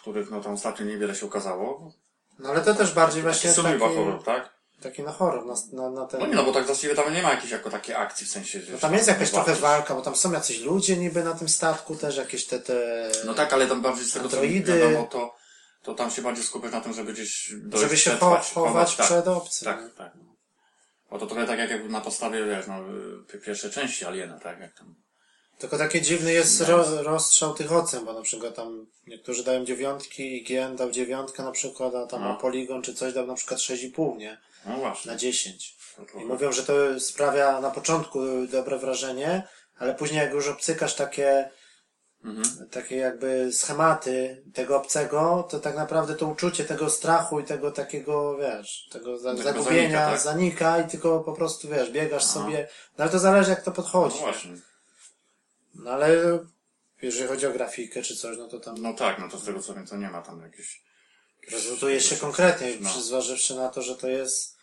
których 0.01 0.31
no 0.31 0.41
tam 0.41 0.53
ostatnio 0.53 0.85
niewiele 0.85 1.15
się 1.15 1.25
ukazało. 1.25 1.91
No 2.39 2.49
ale 2.49 2.61
to 2.61 2.75
też 2.75 2.93
bardziej 2.93 3.23
Taki 3.23 3.33
właśnie 3.33 3.51
survival 3.53 3.79
taki, 3.79 3.95
horror, 3.95 4.23
tak? 4.23 4.55
taki 4.81 5.03
na 5.03 5.11
horror, 5.11 5.45
na, 5.45 5.53
na, 5.73 5.89
na 5.89 6.05
ten... 6.05 6.19
No 6.19 6.25
nie, 6.27 6.35
no 6.35 6.43
bo 6.43 6.51
tak 6.51 6.65
właściwie 6.65 6.95
tam 6.95 7.13
nie 7.13 7.21
ma 7.23 7.29
jakiejś 7.31 7.51
jako 7.51 7.69
takiej 7.69 7.95
akcji 7.95 8.27
w 8.27 8.29
sensie, 8.29 8.61
że... 8.61 8.71
No 8.71 8.77
tam 8.77 8.93
jest 8.93 9.07
jakaś 9.07 9.31
trochę 9.31 9.55
walka, 9.55 9.95
bo 9.95 10.01
tam 10.01 10.15
są 10.15 10.31
jacyś 10.31 10.59
ludzie 10.59 10.97
niby 10.97 11.23
na 11.23 11.33
tym 11.33 11.49
statku, 11.49 11.95
też 11.95 12.17
jakieś 12.17 12.45
te, 12.47 12.59
te... 12.59 13.09
No 13.25 13.33
tak, 13.33 13.53
ale 13.53 13.67
tam 13.67 13.81
bardziej 13.81 14.05
z 14.05 14.13
tego 14.13 14.29
co 14.29 14.37
Androidy. 14.37 14.79
wiadomo, 14.79 15.07
to, 15.07 15.35
to 15.83 15.93
tam 15.93 16.11
się 16.11 16.21
bardziej 16.21 16.43
skupiasz 16.43 16.71
na 16.71 16.81
tym, 16.81 16.93
żeby 16.93 17.13
gdzieś 17.13 17.53
żeby 17.73 17.97
się 17.97 18.09
przetrwać, 18.09 18.51
chować 18.51 18.95
tak, 18.95 19.05
przed 19.05 19.27
obcym. 19.27 19.65
Tak, 19.65 19.93
tak. 19.97 20.11
Bo 21.09 21.19
to 21.19 21.25
trochę 21.27 21.47
tak 21.47 21.59
jak 21.59 21.69
jakby 21.69 21.89
na 21.89 22.01
podstawie, 22.01 22.45
wiesz, 22.45 22.67
no, 22.67 22.79
y, 23.35 23.39
pierwsze 23.39 23.69
części 23.69 24.05
Aliena, 24.05 24.39
tak, 24.39 24.59
jak 24.59 24.73
tam... 24.73 24.95
Tylko 25.57 25.77
taki 25.77 26.01
dziwny 26.01 26.33
jest 26.33 26.61
ro, 26.61 27.03
rozstrzał 27.03 27.53
tych 27.53 27.71
ocen, 27.71 28.05
bo 28.05 28.13
na 28.13 28.21
przykład 28.21 28.55
tam 28.55 28.85
niektórzy 29.07 29.43
dają 29.43 29.65
dziewiątki, 29.65 30.37
IGN 30.37 30.75
dał 30.75 30.91
dziewiątkę 30.91 31.43
na 31.43 31.51
przykład, 31.51 31.95
a 31.95 32.07
tam 32.07 32.21
No. 32.21 32.29
a 32.29 32.35
Polygon 32.35 32.81
czy 32.81 32.93
coś 32.93 33.13
dał 33.13 33.27
na 33.27 33.35
przykład 33.35 33.59
6,5, 33.59 34.17
nie? 34.17 34.37
No 34.65 34.77
właśnie. 34.77 35.11
Na 35.11 35.17
10. 35.17 35.75
To 36.13 36.19
I 36.19 36.25
mówią, 36.25 36.51
że 36.51 36.63
to 36.63 36.99
sprawia 36.99 37.61
na 37.61 37.71
początku 37.71 38.19
dobre 38.47 38.77
wrażenie, 38.77 39.47
ale 39.77 39.95
później 39.95 40.19
jak 40.19 40.33
już 40.33 40.47
obcykasz 40.47 40.95
takie, 40.95 41.49
Mhm. 42.25 42.69
takie 42.71 42.95
jakby 42.95 43.53
schematy 43.53 44.43
tego 44.53 44.77
obcego, 44.77 45.47
to 45.49 45.59
tak 45.59 45.75
naprawdę 45.75 46.15
to 46.15 46.27
uczucie 46.27 46.65
tego 46.65 46.89
strachu 46.89 47.39
i 47.39 47.43
tego 47.43 47.71
takiego, 47.71 48.37
wiesz, 48.37 48.87
tego 48.91 49.19
za, 49.19 49.35
zagubienia 49.35 49.73
zanika, 49.89 50.11
tak? 50.11 50.19
zanika 50.19 50.79
i 50.79 50.87
tylko 50.87 51.19
po 51.19 51.33
prostu, 51.33 51.67
wiesz, 51.69 51.91
biegasz 51.91 52.23
sobie, 52.23 52.67
no 52.97 53.03
ale 53.03 53.11
to 53.11 53.19
zależy 53.19 53.49
jak 53.49 53.63
to 53.63 53.71
No 53.71 53.75
podchodzi. 53.75 54.19
właśnie. 54.19 54.51
No 55.75 55.91
ale 55.91 56.09
jeżeli 57.01 57.27
chodzi 57.27 57.47
o 57.47 57.51
grafikę 57.51 58.01
czy 58.01 58.15
coś, 58.15 58.37
no 58.37 58.47
to 58.47 58.59
tam 58.59 58.75
No 58.81 58.93
tak, 58.93 59.19
no 59.19 59.29
to 59.29 59.37
z 59.37 59.45
tego 59.45 59.61
co 59.61 59.73
wiem, 59.73 59.87
to 59.87 59.97
nie 59.97 60.09
ma 60.09 60.21
tam 60.21 60.41
jakichś... 60.41 60.81
prezentuje 61.47 62.01
się 62.01 62.15
konkretnie, 62.15 62.67
No. 62.79 62.89
zważywszy 63.01 63.55
na 63.55 63.69
to, 63.69 63.81
że 63.81 63.95
to 63.95 64.07
jest, 64.07 64.57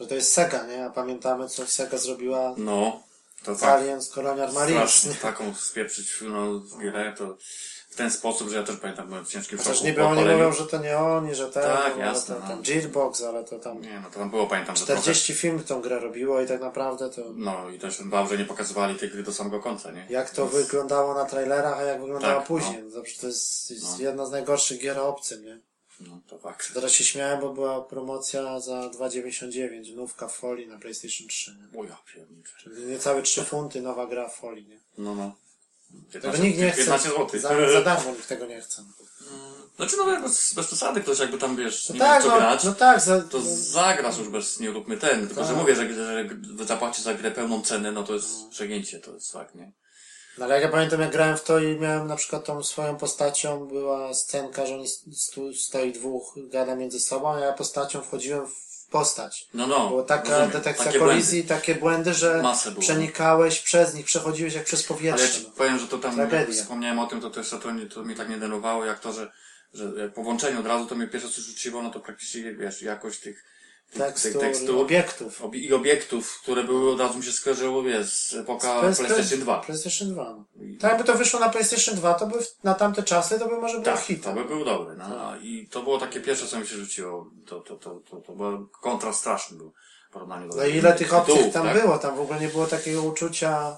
że 0.00 0.06
to 0.06 0.14
jest 0.14 0.32
Sega, 0.32 0.66
nie? 0.66 0.84
A 0.84 0.90
pamiętamy, 0.90 1.48
co 1.48 1.66
Sega 1.66 1.98
zrobiła 1.98 2.54
No, 2.56 3.02
to 3.46 3.54
z 3.54 3.60
tak. 3.60 4.14
Colonial 4.14 4.52
Marines. 4.52 5.08
Taką 5.22 5.54
spieprzyć 5.54 6.18
no, 6.20 6.52
w 6.58 6.76
grę, 6.76 7.14
to 7.18 7.36
w 7.90 7.96
ten 7.96 8.10
sposób, 8.10 8.48
że 8.50 8.56
ja 8.56 8.62
też 8.62 8.76
pamiętam, 8.76 9.08
byłem 9.08 9.24
w 9.24 9.28
ciężkim 9.28 9.58
Chociaż 9.58 9.74
szoku 9.76 9.86
niby 9.86 10.04
oni 10.04 10.24
mówią, 10.24 10.52
że 10.52 10.66
to 10.66 10.78
nie 10.78 10.98
oni, 10.98 11.34
że 11.34 11.50
ten, 11.50 11.62
Tak, 11.62 11.92
ale 11.94 11.98
jasne, 12.04 12.34
to, 12.34 12.40
no. 12.40 12.48
tam 12.48 12.62
Gearbox, 12.62 13.22
ale 13.22 13.44
to 13.44 13.58
tam 13.58 13.80
Nie, 13.80 14.00
no 14.00 14.10
to 14.10 14.18
tam 14.18 14.30
było, 14.30 14.46
pamiętam, 14.46 14.76
że 14.76 14.86
trochę... 14.86 15.00
40 15.02 15.34
film 15.34 15.64
tą 15.64 15.80
grę 15.80 15.98
robiło 16.00 16.40
i 16.40 16.46
tak 16.46 16.60
naprawdę 16.60 17.10
to 17.10 17.22
No 17.34 17.70
i 17.70 17.78
też 17.78 17.98
że 18.30 18.38
nie 18.38 18.44
pokazywali 18.44 18.94
tej 18.94 19.10
gry 19.10 19.22
do 19.22 19.32
samego 19.32 19.60
końca, 19.60 19.90
nie? 19.90 20.06
jak 20.10 20.30
to 20.30 20.48
Więc- 20.48 20.64
wyglądało 20.66 21.14
na 21.14 21.24
trailerach, 21.24 21.78
a 21.78 21.82
jak 21.82 22.00
wyglądało 22.00 22.38
Tak, 22.38 22.46
później. 22.48 22.82
No. 22.82 22.90
Zawsze 22.90 23.20
to 23.20 23.26
jest, 23.26 23.70
jest 23.70 23.98
No. 23.98 24.04
jedna 24.04 24.26
z 24.26 24.30
najgorszych 24.30 24.80
gier 24.80 24.98
o 24.98 25.08
obcym, 25.08 25.44
nie? 25.44 25.60
No 26.00 26.20
to 26.26 26.38
fakt. 26.38 26.74
Teraz 26.74 26.92
się 26.92 27.04
śmiałem, 27.04 27.40
bo 27.40 27.52
była 27.52 27.82
promocja 27.82 28.60
za 28.60 28.80
2,99, 28.80 29.96
nówka 29.96 30.28
w 30.28 30.34
folii 30.34 30.66
na 30.68 30.78
PlayStation 30.78 31.28
3, 31.28 31.56
nie? 31.72 31.80
O 31.80 31.84
ja 31.84 31.98
pierniczę. 32.14 32.52
Czyli 32.58 32.84
niecałe 32.86 33.22
3 33.22 33.44
funty, 33.44 33.80
nowa 33.82 34.06
gra 34.06 34.28
w 34.28 34.36
folii, 34.36 34.66
nie? 34.66 34.80
No, 34.98 35.14
no. 35.14 35.34
Tego 36.12 36.36
nikt 36.36 36.58
nie 36.58 36.70
chce. 36.70 36.78
15 36.78 37.08
zł. 37.08 37.40
Za, 37.40 37.72
za 37.72 37.82
darmo 37.82 38.10
nikt 38.10 38.28
tego 38.28 38.46
nie 38.46 38.60
chce. 38.60 38.84
Znaczy, 39.76 39.96
no 39.96 40.20
bez, 40.20 40.54
bez 40.54 40.66
przesady, 40.66 41.00
ktoś 41.00 41.18
jakby 41.18 41.38
tam, 41.38 41.56
wiesz, 41.56 41.88
No 41.88 41.94
nie 41.94 42.00
tak, 42.00 42.22
wie 42.22 42.28
co 42.28 42.34
no, 42.34 42.40
grać, 42.40 42.64
no 42.64 42.74
tak, 42.74 43.00
za, 43.00 43.20
to 43.20 43.40
zagrasz 43.56 44.18
już 44.18 44.28
bez, 44.28 44.60
nie 44.60 44.70
róbmy 44.70 44.96
ten. 44.96 45.26
Tylko, 45.26 45.44
że 45.44 45.48
Tak. 45.48 45.58
mówię, 45.58 45.76
że, 45.76 45.94
że 45.94 46.28
zapłacisz 46.64 47.04
za 47.04 47.14
grę 47.14 47.30
pełną 47.30 47.62
cenę, 47.62 47.92
no 47.92 48.02
to 48.02 48.14
jest 48.14 48.48
przegięcie, 48.50 49.00
to 49.00 49.14
jest 49.14 49.32
fakt, 49.32 49.54
nie? 49.54 49.72
No 50.38 50.44
ale 50.44 50.54
jak 50.54 50.62
ja 50.64 50.68
pamiętam, 50.68 51.00
jak 51.00 51.12
grałem 51.12 51.36
w 51.36 51.42
to 51.42 51.58
i 51.58 51.78
miałem 51.80 52.06
na 52.06 52.16
przykład 52.16 52.44
tą 52.44 52.62
swoją 52.62 52.96
postacią, 52.96 53.66
była 53.66 54.14
scenka, 54.14 54.66
że 54.66 54.74
oni 54.74 54.88
stu, 55.12 55.54
stoi 55.54 55.92
dwóch, 55.92 56.34
gada 56.36 56.76
między 56.76 57.00
sobą, 57.00 57.32
a 57.34 57.40
ja 57.40 57.52
postacią 57.52 58.02
wchodziłem 58.02 58.46
w 58.46 58.66
postać. 58.90 59.48
No, 59.54 59.66
no. 59.66 59.88
Była 59.88 60.02
taka 60.02 60.28
rozumiem. 60.28 60.50
detekcja 60.50 60.84
Takie 60.84 60.98
kolizji, 60.98 61.44
takie 61.44 61.74
błędy, 61.74 62.14
że 62.14 62.42
przenikałeś 62.78 63.60
przez 63.60 63.94
nich, 63.94 64.06
przechodziłeś 64.06 64.54
jak 64.54 64.64
przez 64.64 64.80
Ale 64.80 64.88
ja 64.88 64.96
powietrze. 64.96 65.38
ci 65.40 65.44
no. 65.48 65.54
powiem, 65.56 65.78
że 65.78 65.86
to 65.86 65.98
tam, 65.98 66.18
jak 66.18 66.30
Tragedia. 66.30 66.62
wspomniałem 66.62 66.98
o 66.98 67.06
tym, 67.06 67.20
to 67.20 67.30
też 67.30 67.50
to, 67.62 67.70
nie, 67.70 67.86
to 67.86 68.02
mnie 68.02 68.14
tak 68.14 68.28
nie 68.28 68.34
denerwowało, 68.34 68.84
jak 68.84 69.00
to, 69.00 69.12
że, 69.12 69.32
że 69.74 69.92
jak 69.96 70.14
po 70.14 70.22
włączeniu 70.22 70.60
od 70.60 70.66
razu 70.66 70.86
to 70.86 70.94
mnie 70.94 71.06
pierwsze 71.08 71.30
co 71.30 71.40
rzuciło, 71.40 71.82
no 71.82 71.90
to 71.90 72.00
praktycznie, 72.00 72.54
wiesz, 72.54 72.82
jakość 72.82 73.20
tych 73.20 73.44
Tekstur, 73.94 74.40
tekstur 74.40 74.76
obiektów. 74.78 75.40
obi- 75.42 75.58
i 75.64 75.74
obiektów, 75.74 76.40
które 76.42 76.64
były 76.64 76.92
od 76.92 77.00
razu 77.00 77.18
mi 77.18 77.24
się 77.24 77.32
skojarzyło, 77.32 77.82
wiesz, 77.82 78.12
z 78.12 78.34
epoka 78.34 78.80
PlayStation 78.80 79.40
2. 79.40 79.60
PlayStation 79.60 80.08
2. 80.12 80.24
No. 80.24 80.44
Tak 80.80 80.90
jakby 80.90 81.04
to 81.04 81.14
wyszło 81.14 81.40
na 81.40 81.48
PlayStation 81.48 81.94
2, 81.94 82.14
to 82.14 82.26
by 82.26 82.34
na 82.64 82.74
tamte 82.74 83.02
czasy 83.02 83.38
to 83.38 83.48
by 83.48 83.56
może 83.60 83.80
było 83.80 83.84
Tak, 83.96 84.00
hitem. 84.04 84.34
to 84.34 84.42
by 84.42 84.48
był 84.48 84.64
dobry, 84.64 84.96
no. 84.96 85.36
I 85.42 85.68
to 85.70 85.82
było 85.82 85.98
takie 85.98 86.20
pierwsze, 86.20 86.46
co 86.46 86.60
mi 86.60 86.66
się 86.66 86.76
rzuciło. 86.76 87.30
To, 87.46 87.60
to, 87.60 87.76
to, 87.76 88.00
to, 88.10 88.16
to 88.16 88.32
był 88.32 88.68
kontrast 88.68 89.20
straszny 89.20 89.58
był 89.58 89.72
No 90.56 90.66
ile 90.66 90.92
tych 90.92 91.14
opcji 91.14 91.52
tam 91.52 91.66
tak? 91.66 91.82
było? 91.82 91.98
Tam 91.98 92.16
w 92.16 92.20
ogóle 92.20 92.40
nie 92.40 92.48
było 92.48 92.66
takiego 92.66 93.02
uczucia, 93.02 93.76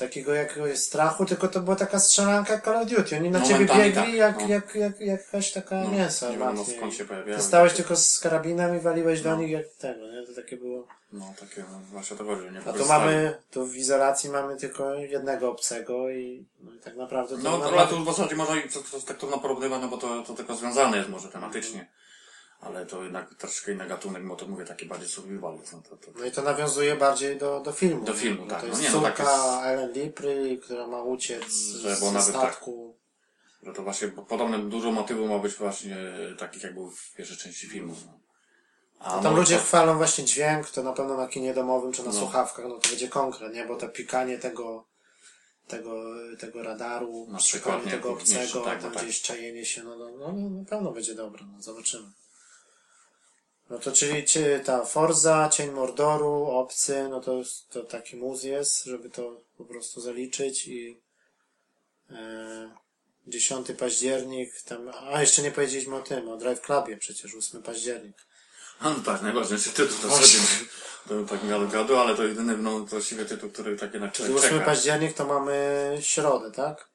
takiego 0.00 0.34
jakiegoś 0.34 0.78
strachu, 0.78 1.26
tylko 1.26 1.48
to 1.48 1.60
była 1.60 1.76
taka 1.76 1.98
strzelanka 1.98 2.52
jak 2.52 2.64
Call 2.64 2.76
of 2.76 2.88
Duty. 2.88 3.16
Oni 3.16 3.30
na 3.30 3.40
ciebie 3.40 3.54
Momentami 3.54 3.82
biegli 3.82 3.94
tak, 4.02 4.14
jak, 4.14 4.40
no. 4.40 4.48
jak, 4.48 4.74
jak, 4.74 5.00
jak 5.00 5.00
jakaś 5.00 5.52
taka 5.52 5.82
No, 5.84 5.90
mięsa. 5.90 6.30
nie 6.30 6.38
wiadomo 6.38 6.64
skąd 6.64 6.94
się 6.94 7.04
pojawiały. 7.04 7.36
Ty 7.36 7.42
stałeś 7.42 7.72
tylko 7.72 7.96
z 7.96 8.18
karabinem 8.18 8.76
i 8.76 8.80
waliłeś 8.80 9.22
do 9.22 9.36
nich 9.36 9.50
jak 9.50 9.66
tego, 9.68 10.12
nie? 10.12 10.26
To 10.26 10.34
takie 10.34 10.56
było. 10.56 10.86
No, 11.12 11.34
takie, 11.40 11.64
no, 11.72 11.80
właśnie 11.90 12.16
to 12.16 12.24
chodzi, 12.24 12.42
nie 12.52 12.60
A 12.66 12.72
tu 12.72 12.86
mamy, 12.86 13.36
tu 13.50 13.66
w 13.66 13.76
izolacji 13.76 14.30
mamy 14.30 14.56
tylko 14.56 14.94
jednego 14.94 15.50
obcego 15.50 16.10
i, 16.10 16.46
no 16.60 16.74
i 16.74 16.78
tak 16.78 16.96
naprawdę 16.96 17.36
to 17.36 17.42
No, 17.42 17.58
to, 17.58 17.78
ale 17.78 17.88
tu 17.88 18.04
w 18.04 18.06
zasadzie 18.06 18.36
można 18.36 18.56
i 18.56 18.68
to, 18.68 18.80
to 18.80 19.00
tak 19.06 19.16
trudno 19.16 19.38
porównywać, 19.38 19.82
no 19.82 19.88
bo 19.88 19.96
to, 19.96 20.22
to 20.22 20.34
tylko 20.34 20.54
związane 20.54 20.96
jest 20.96 21.08
może 21.08 21.28
tematycznie. 21.28 21.86
Ale 22.60 22.86
to 22.86 23.02
jednak 23.02 23.34
troszkę 23.34 23.72
inny 23.72 23.86
gatunek, 23.86 24.26
bo 24.26 24.36
to 24.36 24.46
mówię, 24.46 24.64
taki 24.64 24.86
bardziej 24.86 25.08
survival 25.08 25.58
no 25.72 25.82
to, 25.90 25.96
to, 25.96 26.18
No 26.18 26.24
i 26.24 26.30
to 26.32 26.42
nawiązuje 26.42 26.96
bardziej 26.96 27.36
do, 27.38 27.60
do 27.60 27.72
filmu. 27.72 28.04
Do 28.04 28.14
filmu, 28.14 28.46
tak. 28.46 28.60
To 28.60 28.66
No 28.66 28.70
jest 28.72 28.82
nie, 28.82 28.90
no 28.90 29.00
tak 29.02 29.16
córka 29.16 29.32
jest- 29.32 29.64
Ellen 29.66 29.92
Lipry, 29.92 30.58
która 30.62 30.86
ma 30.86 31.02
uciec 31.02 31.52
Że, 31.52 31.96
z, 31.96 32.00
bo 32.00 32.06
ze 32.06 32.12
nawet 32.12 32.32
tak. 32.32 32.42
statku. 32.52 32.96
że 33.62 33.72
to 33.72 33.82
właśnie 33.82 34.08
podobne, 34.08 34.58
dużo 34.58 34.92
motywów 34.92 35.30
ma 35.30 35.38
być 35.38 35.54
właśnie 35.54 35.96
takich, 36.38 36.62
jak 36.62 36.74
był 36.74 36.90
w 36.90 37.12
pierwszej 37.14 37.36
części 37.36 37.66
filmu. 37.68 37.94
No. 38.06 38.20
A 38.98 39.10
Tam 39.10 39.24
no, 39.34 39.40
ludzie 39.40 39.56
to- 39.56 39.62
chwalą 39.62 39.96
właśnie 39.96 40.24
dźwięk, 40.24 40.70
to 40.70 40.82
na 40.82 40.92
pewno 40.92 41.16
na 41.16 41.28
kinie 41.28 41.54
domowym 41.54 41.92
czy 41.92 42.02
na 42.02 42.10
No. 42.12 42.18
słuchawkach, 42.18 42.64
no 42.68 42.78
to 42.78 42.88
będzie 42.88 43.08
konkret, 43.08 43.54
nie? 43.54 43.64
Bo 43.66 43.76
to 43.76 43.88
pikanie 43.88 44.38
tego, 44.38 44.84
tego, 45.68 46.02
tego 46.38 46.62
radaru, 46.62 47.26
Na 47.30 47.40
szukanie 47.40 47.90
tego 47.90 48.12
obcego, 48.12 48.60
tak, 48.60 48.80
tam 48.82 48.88
no 48.90 48.94
tak. 48.94 49.04
gdzieś 49.04 49.22
czajenie 49.22 49.64
się, 49.64 49.82
no, 49.82 49.96
no, 49.96 50.10
no, 50.18 50.32
no 50.32 50.50
na 50.50 50.64
pewno 50.64 50.92
będzie 50.92 51.14
dobre, 51.14 51.44
no 51.52 51.62
zobaczymy. 51.62 52.08
No 53.70 53.78
to 53.78 53.92
czyli 53.92 54.24
cie- 54.24 54.60
ta 54.64 54.84
Forza, 54.84 55.48
Cień 55.52 55.70
Mordoru, 55.70 56.44
Obcy, 56.46 57.08
no 57.10 57.20
to, 57.20 57.42
to 57.70 57.84
taki 57.84 58.16
mus 58.16 58.42
jest, 58.42 58.84
żeby 58.84 59.10
to 59.10 59.40
po 59.58 59.64
prostu 59.64 60.00
zaliczyć 60.00 60.66
i 60.68 61.00
e, 62.10 62.70
10 63.26 63.66
październik, 63.78 64.62
tam, 64.62 64.90
a 65.12 65.20
jeszcze 65.20 65.42
nie 65.42 65.50
powiedzieliśmy 65.50 65.96
o 65.96 66.00
tym, 66.00 66.28
o 66.28 66.36
Drive 66.36 66.60
Clubie 66.60 66.96
przecież, 66.96 67.34
8 67.34 67.62
październik. 67.62 68.16
A, 68.80 68.90
no 68.90 68.96
tak, 69.04 69.22
najważniejszy 69.22 69.70
tytuł 69.70 69.96
to 70.02 70.10
sobie. 70.16 70.44
To 71.08 71.24
tak 71.36 71.48
gadu, 71.48 71.68
gadu, 71.68 71.96
ale 71.96 72.16
to 72.16 72.24
jedyny, 72.24 72.56
no, 72.56 72.80
właściwie 72.80 73.24
tytuł, 73.24 73.50
który 73.50 73.76
takie 73.76 73.98
na 74.00 74.08
Czyli 74.08 74.28
człowiek 74.28 74.44
8 74.44 74.58
czeka. 74.58 74.64
październik 74.70 75.12
to 75.16 75.24
mamy 75.26 75.98
środę, 76.00 76.50
tak? 76.52 76.89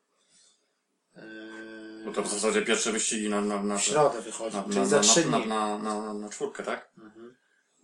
Bo 2.06 2.10
Eee, 2.12 2.16
to 2.16 2.24
w 2.24 2.28
zasadzie 2.28 2.62
pierwsze 2.62 2.92
wyścigi 2.92 3.30
na, 3.30 3.42
na, 3.42 3.64
na, 3.64 3.78
w 3.78 3.82
środę 3.84 4.22
wychodzi, 4.22 4.58
na, 4.58 4.64
czyli 4.64 4.76
na, 4.76 4.86
za 4.86 4.96
na, 4.98 5.02
3 5.04 5.26
na, 5.30 5.40
dni. 5.40 5.48
na, 5.50 5.78
na, 5.78 6.02
na, 6.02 6.14
na 6.14 6.30
czwórkę, 6.30 6.64
tak? 6.64 6.90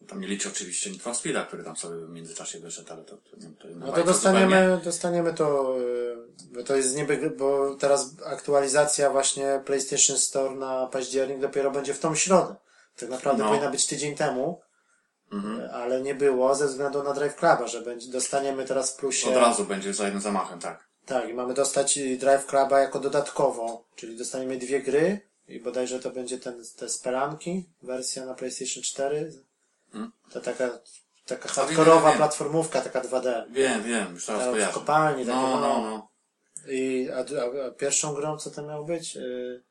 Tam 0.07 0.21
nie 0.21 0.27
liczy 0.27 0.49
oczywiście 0.49 0.89
Need 0.89 1.01
for 1.01 1.15
Speeda, 1.15 1.45
który 1.45 1.63
tam 1.63 1.75
sobie 1.75 2.05
w 2.05 2.09
międzyczasie 2.09 2.59
wyszedł, 2.59 2.93
ale 2.93 3.03
to, 3.03 3.17
to, 3.17 3.31
to 3.31 3.37
No 3.37 3.51
to 3.59 3.67
bajka 3.67 3.85
zupełnie. 3.87 4.03
dostaniemy, 4.03 4.81
dostaniemy 4.83 5.33
to, 5.33 5.75
yy, 5.79 6.17
bo 6.53 6.63
to 6.63 6.75
jest 6.75 6.95
niby, 6.95 7.29
bo 7.37 7.75
teraz 7.75 8.15
aktualizacja 8.25 9.09
właśnie 9.09 9.61
PlayStation 9.65 10.17
Store 10.17 10.55
na 10.55 10.87
październik 10.87 11.39
dopiero 11.39 11.71
będzie 11.71 11.93
w 11.93 11.99
tą 11.99 12.15
środę. 12.15 12.55
tak 12.99 13.09
naprawdę 13.09 13.43
No. 13.43 13.49
powinna 13.49 13.71
być 13.71 13.87
tydzień 13.87 14.15
temu, 14.15 14.61
Mhm. 15.31 15.61
e, 15.61 15.71
ale 15.73 16.01
nie 16.01 16.15
było 16.15 16.55
ze 16.55 16.67
względu 16.67 17.03
na 17.03 17.13
Drive 17.13 17.35
Cluba, 17.35 17.67
że 17.67 17.81
będzie, 17.81 18.11
dostaniemy 18.11 18.65
teraz 18.65 18.91
w 18.93 18.95
plusie. 18.95 19.29
Od 19.29 19.35
razu 19.35 19.65
będzie 19.65 19.93
za 19.93 20.03
jednym 20.03 20.21
zamachem, 20.21 20.59
tak. 20.59 20.87
Tak, 21.11 21.29
i 21.29 21.33
mamy 21.33 21.53
dostać 21.53 21.97
y, 21.97 22.17
Drive 22.17 22.45
Cluba 22.45 22.79
jako 22.79 22.99
dodatkowo, 22.99 23.83
czyli 23.95 24.17
dostaniemy 24.17 24.57
dwie 24.57 24.81
gry 24.81 25.29
i 25.47 25.59
bodajże 25.59 25.99
to 25.99 26.11
będzie 26.11 26.37
ten, 26.39 26.63
te 26.77 26.89
speranki, 26.89 27.69
wersja 27.81 28.25
na 28.25 28.33
PlayStation 28.33 28.83
4. 28.83 29.33
Hmm. 29.91 30.11
To 30.31 30.41
taka, 30.41 30.69
taka 31.25 31.49
hardkorowa 31.49 32.13
platformówka, 32.13 32.81
taka 32.81 33.01
2D. 33.01 33.43
Wiem, 33.49 33.83
wiem, 33.83 34.13
już 34.13 34.25
teraz 34.25 34.41
Ta 34.41 34.47
w 34.49 34.51
kojarzę. 34.51 34.73
kopalni 34.73 35.25
takie, 35.25 35.37
No, 35.37 35.49
no. 35.49 35.59
no, 35.59 35.81
no. 35.81 36.07
I, 36.67 37.09
a, 37.09 37.17
a, 37.17 37.67
a 37.67 37.71
pierwszą 37.71 38.13
grą 38.13 38.37
co 38.37 38.51
to 38.51 38.61
miało 38.63 38.85
być? 38.85 39.17
Y, 39.17 39.63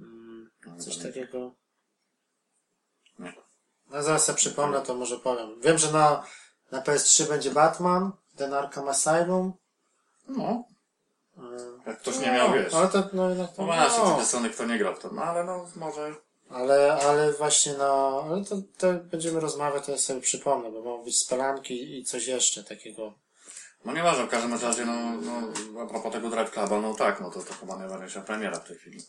mm, 0.00 0.50
No, 0.66 0.78
coś 0.78 0.96
takiego. 0.96 1.54
Nie. 3.18 3.34
No 3.90 4.02
zaraz 4.02 4.24
sobie 4.24 4.36
przypomnę, 4.36 4.80
to 4.82 4.94
może 4.94 5.18
powiem. 5.18 5.60
Wiem, 5.60 5.78
że 5.78 5.92
na, 5.92 6.26
na 6.70 6.80
PS3 6.82 7.28
będzie 7.28 7.50
Batman, 7.50 8.12
ten 8.36 8.54
Arkham 8.54 8.88
Asylum. 8.88 9.52
No, 10.28 10.64
y, 11.38 11.40
jak 11.86 11.98
ktoś 11.98 12.18
nie 12.18 12.32
miał, 12.32 12.52
wiesz. 12.52 12.74
Ale 12.74 12.88
to, 12.88 13.08
no 13.12 13.28
jednak 13.28 13.52
to, 13.52 13.62
No 13.62 13.66
właśnie, 13.66 14.04
no. 14.04 14.10
no. 14.10 14.18
ty 14.18 14.24
Sony 14.24 14.50
kto 14.50 14.64
nie 14.64 14.78
grał 14.78 14.94
w 14.94 14.98
to, 14.98 15.10
no 15.12 15.22
ale 15.22 15.44
no 15.44 15.70
może... 15.76 16.14
Ale, 16.50 16.92
ale 16.92 17.32
właśnie 17.32 17.72
na, 17.72 17.92
ale 18.24 18.44
to, 18.44 18.56
to 18.78 18.92
będziemy 18.92 19.40
rozmawiać, 19.40 19.86
to 19.86 19.92
ja 19.92 19.98
sobie 19.98 20.20
przypomnę, 20.20 20.70
bo 20.70 20.82
mogą 20.82 21.04
być 21.04 21.18
spelanki 21.18 21.98
i 21.98 22.04
coś 22.04 22.26
jeszcze 22.26 22.64
takiego. 22.64 23.14
No 23.84 23.92
nieważne, 23.92 24.26
w 24.26 24.28
każdym 24.28 24.54
razie, 24.54 24.84
no, 24.84 25.12
no 25.20 25.52
a 25.82 25.86
propos 25.86 26.12
tego 26.12 26.30
Drive 26.30 26.50
Cluba, 26.50 26.80
no 26.80 26.94
tak, 26.94 27.20
no 27.20 27.30
to, 27.30 27.42
to 27.42 27.54
chyba 27.54 27.76
najważniejsza 27.76 28.20
premiera 28.20 28.60
w 28.60 28.68
tej 28.68 28.76
chwili. 28.76 29.00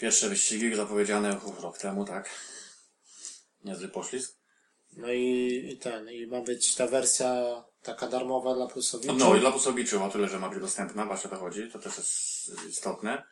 Pierwsze 0.00 0.28
wyścigi 0.28 0.76
zapowiedziane 0.76 1.40
uf, 1.44 1.60
rok 1.62 1.78
temu, 1.78 2.04
tak. 2.04 2.30
Niezły 3.64 3.88
poślizg. 3.88 4.36
No 4.96 5.12
i, 5.12 5.68
i 5.72 5.78
ten, 5.78 6.10
i 6.10 6.26
ma 6.26 6.40
być 6.40 6.74
ta 6.74 6.86
wersja 6.86 7.62
taka 7.82 8.06
darmowa 8.06 8.54
dla 8.54 8.66
plusowiczów. 8.66 9.18
No 9.18 9.36
i 9.36 9.40
dla 9.40 9.52
Pusobiczy 9.52 10.02
o 10.02 10.10
tyle, 10.10 10.28
że 10.28 10.38
ma 10.38 10.48
być 10.48 10.60
dostępna, 10.60 11.06
właśnie 11.06 11.30
to 11.30 11.36
chodzi, 11.36 11.70
to 11.72 11.78
też 11.78 11.96
jest 11.98 12.50
istotne. 12.68 13.22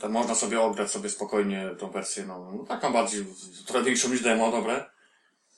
Tam 0.00 0.12
można 0.12 0.34
sobie 0.34 0.60
ograć 0.60 0.90
sobie 0.90 1.10
spokojnie 1.10 1.70
tą 1.78 1.90
wersję, 1.90 2.24
no, 2.26 2.52
no 2.52 2.64
taką 2.64 2.92
bardziej, 2.92 3.26
trochę 3.66 3.84
większą 3.84 4.08
niż 4.08 4.22
demo, 4.22 4.50
dobre. 4.50 4.90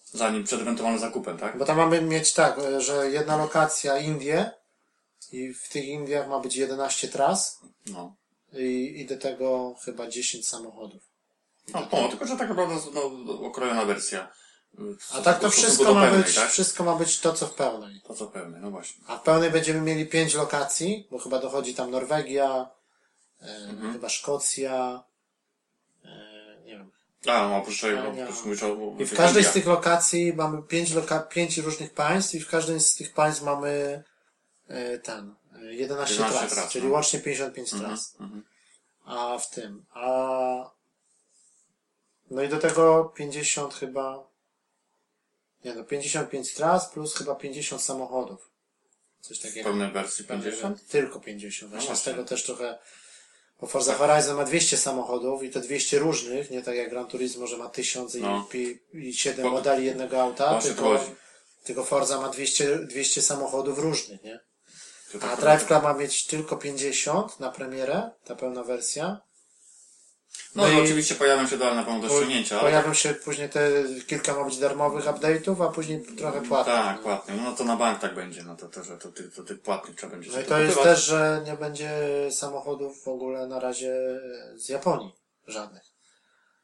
Zanim 0.04 0.44
przed 0.44 0.60
ewentualnym 0.60 1.00
zakupem, 1.00 1.38
tak? 1.38 1.58
Bo 1.58 1.64
tam 1.64 1.76
mamy 1.76 2.02
mieć 2.02 2.32
tak, 2.32 2.56
że 2.78 3.10
jedna 3.10 3.36
lokacja 3.36 3.98
Indie 3.98 4.50
i 5.32 5.54
w 5.54 5.68
tych 5.68 5.84
Indiach 5.84 6.28
ma 6.28 6.40
być 6.40 6.56
11 6.56 7.08
tras 7.08 7.60
No. 7.86 8.14
i, 8.52 9.00
i 9.00 9.06
do 9.06 9.18
tego 9.18 9.74
chyba 9.84 10.08
10 10.08 10.48
samochodów. 10.48 11.02
No, 11.74 11.88
no 11.92 12.08
tylko, 12.08 12.26
że 12.26 12.36
tak 12.36 12.48
naprawdę 12.48 12.74
no, 12.94 13.02
okrojona 13.46 13.84
wersja. 13.84 14.32
W 14.78 15.14
A 15.16 15.20
tak 15.20 15.40
to 15.40 15.50
wszystko 15.50 15.94
ma 15.94 16.02
pełnej, 16.02 16.22
być, 16.22 16.34
tak? 16.34 16.50
wszystko 16.50 16.84
ma 16.84 16.96
być 16.96 17.20
to 17.20 17.32
co 17.32 17.46
w 17.46 17.54
pełnej. 17.54 18.00
To 18.00 18.14
co 18.14 18.26
pełne, 18.26 18.60
no 18.60 18.70
właśnie. 18.70 19.04
A 19.06 19.16
w 19.18 19.22
pełnej 19.22 19.50
będziemy 19.50 19.80
mieli 19.80 20.06
5 20.06 20.34
lokacji, 20.34 21.08
bo 21.10 21.18
chyba 21.18 21.38
dochodzi 21.38 21.74
tam 21.74 21.90
Norwegia, 21.90 22.68
e, 23.42 23.68
Mhm. 23.70 23.92
chyba 23.92 24.08
Szkocja, 24.08 25.04
e, 26.04 26.62
nie 26.64 26.72
wiem. 26.72 26.90
A, 27.26 27.48
no 27.48 27.56
oprócz 27.56 27.80
tego, 27.80 28.12
mówisz 28.44 28.62
o... 28.62 28.96
I 28.98 29.06
w 29.06 29.14
każdej 29.14 29.44
z 29.44 29.52
tych 29.52 29.66
lokacji 29.66 30.32
mamy 30.32 30.62
5 30.62 30.94
loka 30.94 31.20
pięć 31.20 31.58
różnych 31.58 31.94
państw 31.94 32.34
i 32.34 32.40
w 32.40 32.48
każdym 32.48 32.80
z 32.80 32.94
tych 32.94 33.12
państw 33.12 33.42
mamy 33.42 34.02
e, 34.68 34.98
ten, 34.98 35.34
e, 35.54 35.74
11, 35.74 36.14
11 36.14 36.38
tras, 36.38 36.52
tras, 36.52 36.72
czyli 36.72 36.86
no. 36.86 36.92
łącznie 36.92 37.20
55 37.20 37.70
tras. 37.70 38.16
Mhm. 38.20 38.44
A 39.04 39.38
w 39.38 39.50
tym, 39.50 39.84
a 39.90 40.74
no 42.30 42.42
i 42.42 42.48
do 42.48 42.58
tego 42.58 43.12
50 43.16 43.74
chyba 43.74 44.33
nie 45.64 45.74
no, 45.74 45.84
55 45.84 46.54
tras 46.54 46.88
plus 46.90 47.14
chyba 47.16 47.34
50 47.34 47.82
samochodów. 47.82 48.50
Coś 49.20 49.38
W 49.38 49.42
takiego. 49.42 49.68
pełnej 49.70 49.92
wersji 49.92 50.24
50? 50.24 50.86
Tylko 50.88 51.20
50. 51.20 51.70
Właśnie 51.70 51.90
No 51.90 51.96
z 51.96 51.98
właśnie. 51.98 52.12
tego 52.12 52.24
też 52.28 52.42
trochę. 52.44 52.78
Bo 53.60 53.66
Forza 53.66 53.94
Horizon 53.94 54.36
ma 54.36 54.44
200 54.44 54.76
samochodów 54.76 55.42
i 55.42 55.50
to 55.50 55.60
200 55.60 55.98
różnych, 55.98 56.50
nie 56.50 56.62
tak 56.62 56.76
jak 56.76 56.90
Gran 56.90 57.06
Turismo, 57.06 57.46
że 57.46 57.56
ma 57.56 57.68
1000 57.68 58.14
No. 58.14 58.48
i, 58.54 58.78
i 58.92 59.14
7 59.14 59.42
Bo- 59.44 59.50
modeli 59.50 59.86
jednego 59.86 60.22
auta, 60.22 60.60
tylko, 60.60 61.04
tylko 61.64 61.84
Forza 61.84 62.20
ma 62.20 62.28
200, 62.28 62.78
200 62.78 63.22
samochodów 63.22 63.78
różnych, 63.78 64.22
nie? 64.22 64.40
Czy 65.10 65.18
A 65.18 65.20
tak 65.20 65.40
Drive 65.40 65.66
Club 65.66 65.82
ma 65.82 65.92
mieć 65.94 66.26
tylko 66.26 66.56
50 66.56 67.40
na 67.40 67.50
premierę, 67.50 68.10
ta 68.24 68.36
pełna 68.36 68.64
wersja. 68.64 69.20
No, 70.54 70.62
No 70.62 70.68
i 70.72 70.80
oczywiście 70.80 71.14
pojawią 71.14 71.46
się 71.46 71.58
dalej 71.58 71.76
na 71.76 71.82
pewno 71.82 72.00
do 72.00 72.08
ściągnięcia, 72.08 72.60
ale 72.60 72.70
Pojawią 72.70 72.94
się 72.94 73.14
później 73.14 73.48
te 73.48 73.70
kilka 74.06 74.34
ma 74.34 74.44
być 74.44 74.58
darmowych 74.58 75.04
update'ów, 75.04 75.66
a 75.66 75.72
później 75.72 76.02
trochę 76.18 76.40
płatnych. 76.42 76.76
tak, 76.76 77.00
płatnie. 77.00 77.34
No 77.44 77.52
to 77.52 77.64
na 77.64 77.76
bank 77.76 78.00
tak 78.00 78.14
będzie, 78.14 78.42
no 78.42 78.56
to, 78.56 78.68
to 78.68 78.84
że 78.84 78.98
to, 78.98 79.08
tych- 79.12 79.34
to 79.34 79.42
tych 79.42 79.60
płatnych 79.60 79.96
trzeba 79.96 80.12
będzie 80.12 80.30
No 80.32 80.40
i 80.40 80.44
to 80.44 80.58
jest 80.58 80.82
też, 80.82 81.04
że 81.04 81.42
nie 81.46 81.52
będzie 81.52 81.90
samochodów 82.30 83.04
w 83.04 83.08
ogóle 83.08 83.46
na 83.46 83.60
razie 83.60 83.94
z 84.56 84.68
Japonii. 84.68 85.12
Żadnych. 85.46 85.82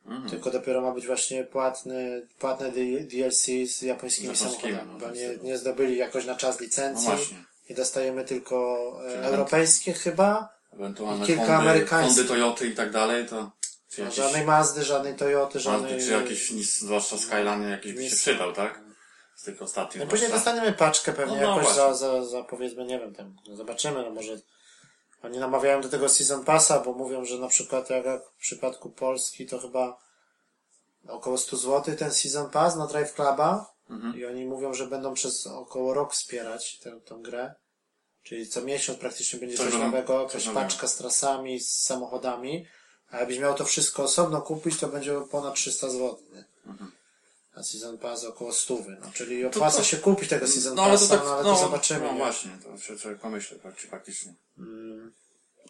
Mhm. 0.07 0.31
Tylko 0.31 0.51
dopiero 0.51 0.81
ma 0.81 0.93
być 0.93 1.07
właśnie 1.07 1.45
płatny, 1.45 2.27
płatne 2.39 2.73
DLC 3.03 3.47
z 3.67 3.83
japońskimi 3.83 4.37
samochodami, 4.37 4.77
no, 4.93 4.99
bo 4.99 5.11
nie, 5.11 5.37
nie 5.43 5.59
zdobyli 5.59 5.97
jakoś 5.97 6.25
na 6.27 6.35
czas 6.35 6.61
No 6.61 6.65
licencji 6.65 7.07
właśnie. 7.07 7.45
i 7.69 7.75
dostajemy 7.75 8.25
tylko 8.25 8.77
e, 9.07 9.13
Czyli 9.13 9.25
europejskie 9.25 9.93
chyba, 9.93 10.49
Ewentualne 10.73 11.27
kilka 11.27 11.41
Hondy, 11.47 11.55
amerykańskich. 11.71 12.17
Hondy, 12.17 12.29
Toyoty 12.35 12.67
i 12.69 12.75
tak 12.75 12.91
dalej, 12.91 13.27
to... 13.27 13.51
Czy 13.91 14.05
no, 14.05 14.11
żadnej 14.11 14.45
Mazdy, 14.45 14.85
żadnej 14.85 15.17
Toyoty, 15.17 15.61
żadnej... 15.61 15.93
Mazdy, 15.93 16.07
czy 16.07 16.13
jakiś, 16.13 16.51
zwłaszcza 16.73 17.19
Skyline 17.19 17.71
jakiś 17.71 17.93
by 17.93 18.09
się 18.09 18.17
przydał, 18.17 18.53
tak? 18.53 18.81
Z 19.35 19.43
tych 19.43 19.63
ostatnich 19.63 20.05
No 20.05 20.11
później 20.11 20.31
dostaniemy 20.31 20.73
paczkę 20.73 21.13
pewnie 21.13 21.41
No, 21.41 21.47
no 21.47 21.59
jakoś 21.59 21.75
za, 21.75 21.95
za, 21.95 22.25
za 22.25 22.43
powiedzmy, 22.43 22.85
nie 22.85 22.99
wiem, 22.99 23.15
tam, 23.15 23.37
no 23.49 23.57
zobaczymy, 23.57 24.03
no 24.03 24.11
może 24.11 24.33
oni 25.23 25.39
namawiają 25.39 25.81
do 25.81 25.89
tego 25.89 26.09
Season 26.09 26.45
Passa, 26.45 26.81
bo 26.81 26.93
mówią, 26.93 27.25
że 27.25 27.39
na 27.39 27.49
przykład 27.49 27.91
jak 27.91 28.05
w 28.05 28.41
przypadku 28.41 28.91
Polski 28.91 29.47
to 29.47 29.59
chyba 29.59 29.99
około 31.09 31.39
100 31.39 31.57
zł 31.57 31.97
ten 31.97 32.13
Season 32.13 32.51
Pass 32.51 32.77
na 32.77 32.87
Drive 32.87 33.15
Cluba 33.15 33.81
Mhm. 33.91 34.17
i 34.17 34.25
oni 34.25 34.45
mówią, 34.45 34.75
że 34.75 34.87
będą 34.87 35.15
przez 35.15 35.47
około 35.47 35.95
rok 35.95 36.13
wspierać 36.13 36.79
tę, 36.79 37.01
tę 37.01 37.19
grę. 37.21 37.55
Czyli 38.23 38.49
co 38.49 38.63
miesiąc 38.63 38.99
praktycznie 38.99 39.41
będzie 39.41 39.57
Coś 39.57 39.75
nowego, 39.75 40.23
jakaś 40.23 40.49
paczka 40.49 40.89
z 40.89 40.97
trasami, 40.97 41.61
z 41.61 41.83
samochodami. 41.83 42.67
A 43.11 43.19
jakbyś 43.19 43.39
miał 43.39 43.55
to 43.55 43.65
wszystko 43.65 44.03
osobno 44.03 44.43
kupić, 44.43 44.79
to 44.81 44.89
będzie 44.89 45.21
ponad 45.31 45.55
300 45.55 45.91
zł. 45.91 46.19
Nie? 46.35 46.45
A 47.55 47.63
Season 47.63 47.99
Pass 47.99 48.25
około 48.25 48.53
100. 48.53 48.75
No, 48.75 49.07
czyli 49.15 49.45
opłaca 49.45 49.77
to- 49.77 49.85
się 49.85 49.97
kupić 49.97 50.29
tego 50.29 50.47
Season 50.49 50.75
No 50.75 50.83
ale 50.83 50.95
to 50.95 51.01
Passa, 51.01 51.17
tak, 51.17 51.25
no, 51.25 51.35
ale 51.35 51.43
no, 51.45 51.55
to 51.55 51.61
zobaczymy. 51.61 52.01
No 52.01 52.13
nie? 52.13 52.19
właśnie, 52.19 52.51
to 52.65 52.79
się 52.79 52.97
człowiek 52.99 53.21
pomyśli, 53.21 53.57
fak- 53.59 53.91
faktycznie. 53.91 54.35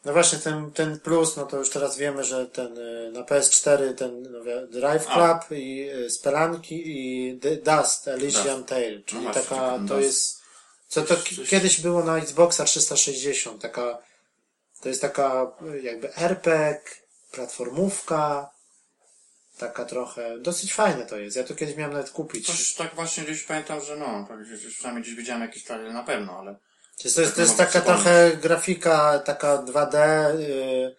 No 0.04 0.12
właśnie 0.12 0.38
ten, 0.38 0.70
ten 0.72 1.00
plus, 1.00 1.36
no 1.36 1.46
to 1.46 1.56
już 1.56 1.70
teraz 1.70 1.96
wiemy, 1.96 2.24
że 2.24 2.46
ten 2.46 2.78
y, 2.78 3.10
na 3.12 3.20
PS4 3.22 3.94
ten 3.94 4.22
no, 4.22 4.66
Drive 4.66 5.06
A. 5.08 5.14
Club 5.38 5.58
i 5.58 5.90
y, 5.90 6.10
Spelanki 6.10 6.82
i 6.86 7.34
D- 7.38 7.56
Dust 7.56 8.08
Elysian 8.08 8.56
Dust. 8.58 8.68
Tale, 8.68 9.00
czyli 9.06 9.22
No 9.24 9.32
właśnie, 9.32 9.42
taka, 9.42 9.70
ten 9.72 9.88
to 9.88 10.00
jest, 10.00 10.40
co 10.88 11.02
to 11.02 11.16
k- 11.16 11.22
kiedyś 11.48 11.80
było 11.80 12.04
na 12.04 12.18
Xboxa 12.18 12.64
360, 12.64 13.62
taka, 13.62 13.98
to 14.82 14.88
jest 14.88 15.00
taka 15.02 15.52
y, 15.74 15.82
jakby 15.82 16.14
RPG, 16.16 16.80
platformówka, 17.30 18.50
taka 19.58 19.84
trochę, 19.84 20.38
dosyć 20.38 20.74
fajne 20.74 21.06
to 21.06 21.16
jest, 21.18 21.36
ja 21.36 21.44
to 21.44 21.54
kiedyś 21.54 21.76
miałem 21.76 21.92
nawet 21.92 22.10
kupić. 22.10 22.46
Coś 22.46 22.74
tak 22.74 22.94
właśnie 22.94 23.24
gdzieś 23.24 23.42
pamiętam, 23.42 23.80
że 23.84 23.96
no, 23.96 24.26
tak 24.28 24.42
gdzieś, 24.42 24.74
przynajmniej 24.74 25.02
gdzieś 25.04 25.14
widziałem 25.14 25.42
jakiś 25.42 25.64
trailer 25.64 25.92
na 25.92 26.02
pewno, 26.02 26.38
ale... 26.38 26.54
To 26.54 27.04
jest, 27.04 27.16
to 27.16 27.22
jest, 27.22 27.34
to 27.34 27.40
jest 27.42 27.56
taka 27.56 27.80
trochę 27.80 28.36
grafika, 28.36 29.18
taka 29.18 29.56
2D. 29.58 29.94
Yy, 30.38 30.96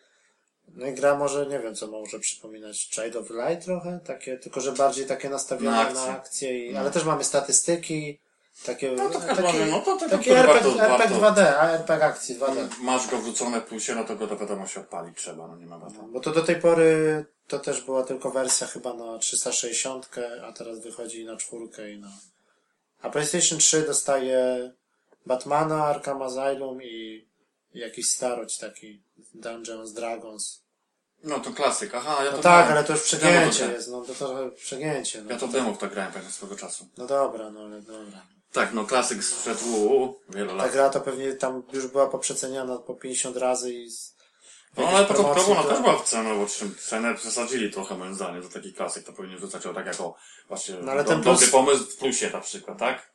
no 0.68 0.88
i 0.88 0.94
gra 0.94 1.16
może, 1.16 1.46
nie 1.46 1.60
wiem 1.60 1.76
co 1.76 1.88
może 1.88 2.20
przypominać, 2.20 2.90
Child 2.90 3.16
of 3.16 3.30
Light 3.30 3.66
trochę, 3.66 4.00
takie, 4.06 4.38
tylko 4.38 4.62
że 4.62 4.72
bardziej 4.72 5.06
takie 5.06 5.30
nastawione 5.30 5.72
Na 5.72 5.84
na 5.84 5.90
akcję. 5.90 6.12
akcję, 6.12 6.68
i, 6.68 6.74
No. 6.74 6.80
ale 6.80 6.92
też 6.92 7.04
mamy 7.04 7.24
statystyki, 7.24 8.20
takie, 8.66 8.92
No 8.92 9.10
to 9.10 9.20
w 9.20 9.26
taki, 9.26 9.28
każdym 9.28 9.46
razie, 9.46 9.66
no 9.66 9.80
to 9.80 9.98
tego, 9.98 10.12
taki 10.18 10.30
to 10.30 10.38
RPG, 10.38 10.54
warto, 10.72 10.84
RPG 10.84 11.20
warto. 11.20 11.42
2D, 11.42 11.46
a 11.60 11.70
RPG 11.72 12.06
akcji 12.06 12.36
2D. 12.40 12.68
Masz 12.82 13.08
go 13.08 13.18
wrzucone 13.18 13.62
w 13.62 13.66
plusie, 13.66 13.96
no 13.96 14.04
to 14.04 14.16
go 14.16 14.28
to 14.28 14.38
wiadomo 14.38 14.68
się 14.68 14.80
odpalić 14.80 15.18
trzeba, 15.18 15.48
no 15.48 15.56
nie 15.58 15.66
ma 15.66 15.78
No, 15.78 15.86
bata. 15.86 16.00
bo 16.14 16.20
to 16.20 16.32
do 16.32 16.42
tej 16.42 16.56
pory 16.56 17.26
to 17.48 17.60
też 17.60 17.82
była 17.82 18.04
tylko 18.04 18.32
wersja 18.32 18.68
chyba 18.68 18.94
na 18.94 19.18
360, 19.18 20.10
a 20.48 20.54
teraz 20.54 20.80
wychodzi 20.80 21.26
na 21.26 21.38
czwórkę 21.38 21.92
i 21.92 22.00
na... 22.00 22.08
A 23.02 23.10
PlayStation 23.10 23.58
3 23.60 23.82
dostaje 23.82 24.72
Batmana, 25.26 25.86
Arkham 25.86 26.22
Asylum 26.22 26.84
i 26.84 27.28
jakiś 27.74 28.10
starość 28.10 28.58
taki 28.58 29.04
Dungeons 29.34 29.94
Dragons. 29.94 30.62
No 31.24 31.40
to 31.40 31.52
klasyk, 31.52 31.96
aha, 31.96 32.24
ja 32.24 32.32
to 32.32 32.38
No 32.38 32.44
tak, 32.44 32.66
grałem. 32.66 32.72
ale 32.78 32.84
to 32.84 32.94
już 32.94 33.02
przegięcie 33.04 33.72
jest, 33.72 33.90
no 33.92 34.02
to 34.02 34.14
trochę 34.14 34.52
przegięcie. 34.52 35.22
No, 35.22 35.32
Ja 35.32 35.38
to 35.38 35.48
demo 35.48 35.74
w 35.74 35.78
to 35.78 35.88
grałem 35.88 36.12
pewnie 36.14 36.32
swego 36.32 36.56
czasu. 36.56 36.88
no 36.98 37.06
dobra, 37.08 37.50
no 37.50 37.60
ale 37.60 37.82
dobra. 37.82 38.22
Tak, 38.54 38.74
no 38.74 38.86
klasyk 38.86 39.24
sprzed 39.24 39.64
UU, 39.64 40.20
wiele 40.30 40.48
Ta 40.48 40.54
lat. 40.56 40.72
gra 40.72 40.90
to 40.90 41.02
pewnie 41.02 41.34
tam 41.34 41.64
już 41.74 41.88
była 41.88 42.08
poprzeceniana 42.08 42.78
po 42.78 42.96
50 42.96 43.38
razy 43.38 43.74
i 43.74 43.90
z... 43.92 44.16
No 44.78 44.88
ale 44.88 45.06
to- 45.06 45.14
też 45.36 45.46
była 45.82 45.98
w 45.98 46.04
cenę, 46.10 46.36
bo 46.36 46.46
cenę 46.90 47.16
przesadzili 47.16 47.72
trochę 47.72 47.98
moim 47.98 48.16
zdaniem, 48.16 48.44
za 48.44 48.50
taki 48.50 48.74
klasyk 48.74 49.06
to 49.06 49.14
powinien 49.14 49.40
rzucać 49.40 49.66
o 49.66 49.74
tak 49.74 49.86
jako 49.86 50.16
właśnie 50.48 50.76
No, 50.82 50.92
ale 50.92 51.04
do, 51.04 51.10
ten 51.10 51.22
dobry 51.22 51.40
plus- 51.40 51.52
pomysł 51.52 51.84
w 51.84 51.96
plusie 51.98 52.30
na 52.34 52.42
przykład, 52.42 52.78
tak? 52.80 53.12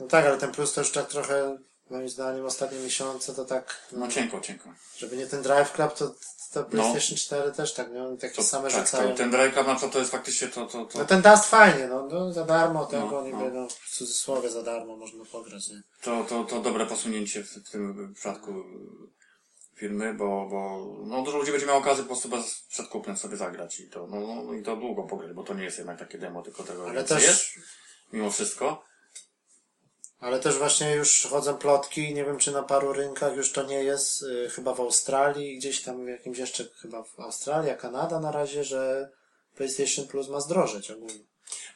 No 0.00 0.06
tak, 0.06 0.26
ale 0.26 0.38
ten 0.38 0.52
plus 0.52 0.72
to 0.72 0.80
już 0.80 0.90
tak 0.90 1.06
trochę, 1.08 1.58
moim 1.90 2.08
zdaniem, 2.08 2.44
ostatnie 2.46 2.78
miesiące 2.78 3.34
to 3.34 3.44
tak, 3.44 3.86
No 3.92 4.08
cienko, 4.08 4.40
cienko. 4.40 4.68
żeby 4.98 5.16
nie 5.16 5.26
ten 5.26 5.42
Drive 5.42 5.72
Club, 5.72 5.94
to, 5.94 6.14
to 6.52 6.64
PlayStation 6.64 7.16
4 7.18 7.52
też 7.52 7.74
tak, 7.74 7.92
nie? 7.92 8.02
One 8.02 8.16
takie 8.16 8.34
To, 8.34 8.42
same 8.42 8.70
tak, 8.70 8.84
rzucają. 8.86 9.14
ten 9.14 9.30
Club 9.30 9.66
na 9.66 9.74
przykład 9.74 9.92
to 9.92 9.98
jest 9.98 10.10
faktycznie 10.10 10.48
to, 10.48 10.66
to, 10.66 10.84
to, 10.84 10.98
No 10.98 11.04
ten 11.04 11.22
Dust 11.22 11.44
fajnie, 11.44 11.86
no, 11.86 12.06
no 12.06 12.32
za 12.32 12.44
darmo 12.44 12.86
tego, 12.86 13.10
No, 13.10 13.22
niby, 13.22 13.50
no. 13.54 13.60
no, 13.60 13.68
w 13.68 13.90
cudzysłowie 13.96 14.50
za 14.50 14.62
darmo 14.62 14.96
można 14.96 15.24
pograć, 15.24 15.68
nie? 15.68 15.82
to, 16.02 16.24
to, 16.24 16.44
to 16.44 16.60
dobre 16.60 16.86
posunięcie 16.86 17.44
w, 17.44 17.48
w 17.50 17.70
tym 17.70 18.14
przypadku 18.14 18.54
firmy, 19.74 20.14
bo, 20.14 20.48
bo 20.50 20.86
no, 21.06 21.22
dużo 21.22 21.38
ludzi 21.38 21.50
będzie 21.50 21.66
miało 21.66 21.78
okazję 21.78 22.04
po 22.04 22.08
prostu 22.08 22.28
bez 22.28 22.60
przedkupnem 22.68 23.16
sobie 23.16 23.36
zagrać 23.36 23.80
i 23.80 23.90
to, 23.90 24.06
no, 24.06 24.20
no, 24.20 24.42
no 24.42 24.54
i 24.54 24.62
to 24.62 24.76
długo 24.76 25.02
pograć, 25.02 25.32
bo 25.32 25.42
to 25.42 25.54
nie 25.54 25.64
jest 25.64 25.78
jednak 25.78 25.98
takie 25.98 26.18
demo, 26.18 26.42
tylko 26.42 26.62
tego 26.62 26.88
Ale 26.88 27.04
też- 27.04 27.22
jest, 27.22 27.44
mimo 28.12 28.30
wszystko. 28.30 28.84
Ale 30.20 30.40
też 30.40 30.58
właśnie 30.58 30.94
już 30.94 31.26
chodzą 31.30 31.56
plotki, 31.56 32.14
nie 32.14 32.24
wiem 32.24 32.38
czy 32.38 32.52
na 32.52 32.62
paru 32.62 32.92
rynkach 32.92 33.36
już 33.36 33.52
to 33.52 33.62
nie 33.62 33.84
jest, 33.84 34.22
y, 34.22 34.50
chyba 34.50 34.74
w 34.74 34.80
Australii, 34.80 35.58
gdzieś 35.58 35.82
tam 35.82 36.04
w 36.04 36.08
jakimś 36.08 36.38
jeszcze, 36.38 36.64
chyba 36.82 37.02
w 37.02 37.20
Australii, 37.20 37.70
a 37.70 37.74
Kanada 37.74 38.20
na 38.20 38.32
razie, 38.32 38.64
że 38.64 39.10
PlayStation 39.56 40.06
Plus 40.06 40.28
ma 40.28 40.40
zdrożeć 40.40 40.90
ogólnie. 40.90 41.24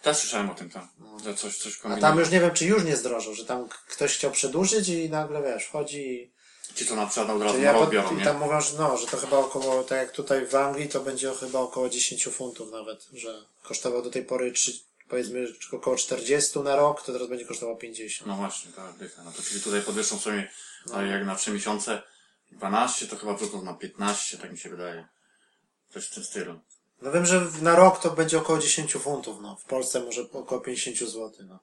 Też 0.02 0.16
słyszałem 0.16 0.50
o 0.50 0.54
tym 0.54 0.70
tam, 0.70 0.88
że 1.24 1.34
coś, 1.34 1.58
coś 1.58 1.84
No. 1.84 1.94
A 1.94 2.00
tam 2.00 2.18
już 2.18 2.30
nie 2.30 2.40
wiem 2.40 2.50
czy 2.50 2.66
już 2.66 2.84
nie 2.84 2.96
zdrożą, 2.96 3.34
że 3.34 3.44
tam 3.44 3.68
ktoś 3.88 4.16
chciał 4.16 4.30
przedłużyć 4.30 4.88
i 4.88 5.10
nagle 5.10 5.42
wiesz, 5.42 5.64
wchodzi 5.64 6.32
i 6.70 6.74
Ci 6.74 6.86
to 6.86 6.96
na 6.96 7.06
przykład 7.06 7.30
od 7.30 7.42
razu 7.42 7.60
ja 7.60 7.72
rok 7.72 7.80
pod, 7.80 7.90
biorą, 7.90 8.12
I 8.12 8.16
nie? 8.16 8.24
tam 8.24 8.38
mówią, 8.38 8.60
że 8.60 8.78
no, 8.78 8.96
że 8.96 9.06
to 9.06 9.16
chyba 9.16 9.38
około, 9.38 9.82
tak 9.84 9.98
jak 9.98 10.12
tutaj 10.12 10.46
w 10.46 10.54
Anglii, 10.54 10.88
to 10.88 11.00
będzie 11.00 11.34
chyba 11.34 11.58
około 11.58 11.88
10 11.88 12.24
funtów 12.24 12.70
nawet, 12.70 13.06
że 13.12 13.44
kosztował 13.62 14.02
do 14.02 14.10
tej 14.10 14.24
pory 14.24 14.52
trzy, 14.52 14.72
powiedzmy 15.10 15.46
około 15.72 15.96
40 15.96 16.58
na 16.60 16.76
rok, 16.76 17.02
to 17.02 17.12
teraz 17.12 17.28
będzie 17.28 17.44
kosztował 17.44 17.76
50. 17.76 18.26
No 18.28 18.36
właśnie, 18.36 18.72
tak, 18.72 18.96
dycha. 18.96 19.22
No 19.24 19.32
to 19.32 19.42
czyli 19.42 19.60
tutaj 19.60 19.82
podwyższą 19.82 20.18
sobie, 20.18 20.50
No. 20.86 21.02
jak 21.02 21.26
na 21.26 21.36
3 21.36 21.50
miesiące 21.50 22.02
12, 22.52 23.06
to 23.06 23.16
chyba 23.16 23.34
wrzucą 23.34 23.62
na 23.62 23.74
15, 23.74 24.38
tak 24.38 24.52
mi 24.52 24.58
się 24.58 24.70
wydaje. 24.70 25.08
Coś 25.90 26.06
w 26.06 26.14
tym 26.14 26.24
stylu. 26.24 26.60
No 27.02 27.12
wiem, 27.12 27.26
że 27.26 27.46
na 27.62 27.76
rok 27.76 28.02
to 28.02 28.10
będzie 28.10 28.38
około 28.38 28.58
10 28.58 28.92
funtów, 28.92 29.36
no. 29.42 29.56
W 29.56 29.64
Polsce 29.64 30.00
może 30.00 30.22
około 30.32 30.60
50 30.60 30.98
zł, 30.98 31.32
no. 31.48 31.58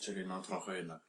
Czyli 0.00 0.26
no 0.26 0.42
trochę 0.42 0.76
jednak. 0.76 1.00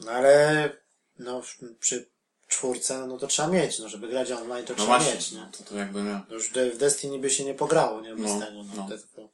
No 0.00 0.12
ale, 0.12 0.70
no, 1.18 1.42
przy 1.80 2.08
czwórce, 2.48 3.06
no 3.06 3.18
to 3.18 3.26
trzeba 3.26 3.48
mieć, 3.48 3.78
no, 3.78 3.88
żeby 3.88 4.08
grać 4.08 4.30
online 4.30 4.66
to 4.66 4.72
No 4.72 4.76
trzeba 4.76 4.98
właśnie, 4.98 5.14
mieć, 5.14 5.32
nie? 5.32 5.38
no, 5.40 5.48
to, 5.58 5.64
to 5.64 5.76
jakby 5.76 6.02
nie. 6.02 6.20
No 6.28 6.34
już 6.34 6.50
de- 6.50 6.70
w 6.70 6.78
Destiny 6.78 7.18
by 7.18 7.30
się 7.30 7.44
nie 7.44 7.54
pograło, 7.54 8.00
nie? 8.00 8.16
Bez 8.16 8.32
No, 8.34 8.40
tego, 8.46 8.62
no. 8.76 8.88
no. 9.16 9.28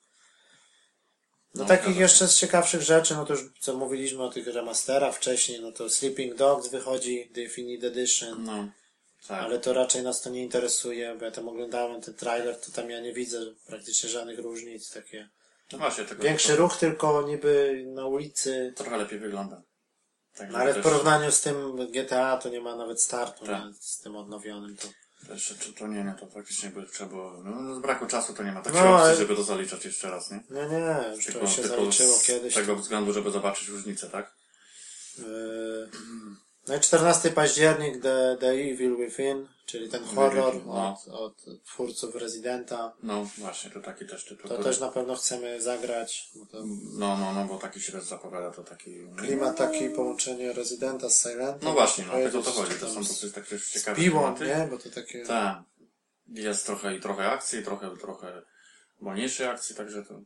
No, 1.54 1.62
No, 1.62 1.68
takich 1.68 1.96
jeszcze 1.96 2.28
z 2.28 2.36
ciekawszych 2.38 2.82
rzeczy, 2.82 3.14
no 3.14 3.24
to 3.26 3.32
już 3.32 3.42
co 3.60 3.74
mówiliśmy 3.74 4.22
o 4.22 4.30
tych 4.30 4.46
remasterach 4.46 5.16
wcześniej, 5.16 5.60
no 5.60 5.72
to 5.72 5.90
Sleeping 5.90 6.34
Dogs 6.34 6.68
wychodzi, 6.68 7.30
Definite 7.34 7.86
Edition, 7.86 8.44
No, 8.44 8.68
tak. 9.28 9.42
ale 9.42 9.58
to 9.58 9.72
raczej 9.72 10.02
nas 10.02 10.20
to 10.22 10.30
nie 10.30 10.42
interesuje, 10.42 11.14
bo 11.18 11.24
ja 11.24 11.30
tam 11.30 11.48
oglądałem 11.48 12.00
ten 12.02 12.14
trailer, 12.14 12.60
to 12.60 12.72
tam 12.72 12.90
ja 12.90 13.00
nie 13.00 13.12
widzę 13.12 13.38
praktycznie 13.66 14.08
żadnych 14.10 14.38
różnic, 14.38 14.90
takie. 14.92 15.28
No 15.72 15.78
właśnie, 15.78 16.04
tego 16.04 16.22
Większy 16.22 16.48
to, 16.48 16.56
ruch 16.56 16.76
tylko 16.76 17.22
niby 17.28 17.82
na 17.86 18.06
ulicy, 18.06 18.72
Trochę 18.76 18.96
lepiej 18.96 19.18
wygląda. 19.18 19.62
Tak, 20.36 20.50
no 20.50 20.58
ale 20.58 20.74
w 20.74 20.82
porównaniu 20.82 21.32
z 21.32 21.40
tym 21.40 21.76
GTA 21.92 22.36
to 22.36 22.48
nie 22.48 22.60
ma 22.60 22.76
nawet 22.76 23.02
startu, 23.02 23.46
Tak. 23.46 23.64
nie? 23.64 23.72
z 23.80 23.98
tym 24.00 24.16
odnowionym 24.16 24.76
to. 24.76 24.88
Też, 25.28 25.54
to, 25.66 25.72
to 25.78 25.86
nie, 25.86 26.04
nie, 26.04 26.14
to 26.20 26.26
faktycznie 26.26 26.70
by 26.70 26.86
trzeba 26.86 27.10
było, 27.10 27.42
no 27.44 27.74
z 27.74 27.78
braku 27.78 28.06
czasu 28.06 28.34
to 28.34 28.42
nie 28.42 28.52
ma 28.52 28.62
takiej 28.62 28.80
No, 28.80 28.94
opcji, 28.94 29.06
ale- 29.08 29.16
żeby 29.16 29.36
to 29.36 29.42
zaliczać 29.42 29.84
jeszcze 29.84 30.10
raz, 30.10 30.30
nie? 30.30 30.40
Nie, 30.50 30.68
nie, 30.68 31.14
już 31.16 31.26
to 31.26 31.46
się 31.46 31.62
zaliczyło 31.68 32.12
z 32.18 32.22
kiedyś. 32.26 32.54
tego 32.54 32.76
względu, 32.76 33.12
żeby 33.12 33.30
zobaczyć 33.30 33.68
różnicę, 33.68 34.10
tak? 34.10 34.34
Yy, 35.18 35.24
No 36.68 36.76
i 36.76 36.80
14 36.80 37.30
październik 37.30 38.02
The, 38.02 38.36
The 38.40 38.48
Evil 38.50 38.96
Within, 38.96 39.48
czyli 39.66 39.88
ten 39.90 40.04
horror 40.04 40.66
No. 40.66 40.98
od, 41.06 41.08
od 41.14 41.44
twórców 41.64 42.14
Residenta. 42.14 42.92
No 43.02 43.24
właśnie, 43.38 43.70
to 43.70 43.80
taki 43.80 44.06
też 44.06 44.24
tytuł. 44.24 44.48
To 44.48 44.54
który- 44.54 44.64
też 44.64 44.80
na 44.80 44.88
pewno 44.88 45.16
chcemy 45.16 45.62
zagrać. 45.62 46.28
To 46.52 46.58
No, 46.98 47.16
no, 47.18 47.32
no, 47.32 47.44
bo 47.44 47.58
taki 47.58 47.80
się 47.80 47.92
też 47.92 48.04
zapowiada, 48.04 48.50
to 48.50 48.64
taki... 48.64 48.96
klimat 49.18 49.56
taki, 49.56 49.90
połączenie 49.90 50.52
Residenta 50.52 51.10
z 51.10 51.22
Silentem. 51.22 51.58
No 51.62 51.72
właśnie, 51.72 52.04
no, 52.06 52.12
tego 52.12 52.42
to 52.42 52.50
z- 52.50 52.54
chodzi, 52.54 52.74
to 52.74 52.88
są 52.88 52.94
to 52.94 53.00
jest 53.26 53.34
takie 53.34 53.58
ciekawe 53.72 53.96
piłą, 54.02 54.38
nie? 54.38 54.68
Bo 54.70 54.78
to 54.78 54.90
takie... 54.90 55.26
Tak. 55.26 55.62
Jest 56.28 56.66
trochę 56.66 56.96
i 56.96 57.00
trochę 57.00 57.30
akcji, 57.30 57.62
trochę, 57.62 57.96
trochę 57.96 58.42
wolniejszej 59.00 59.46
akcji, 59.46 59.76
także 59.76 60.02
to... 60.02 60.20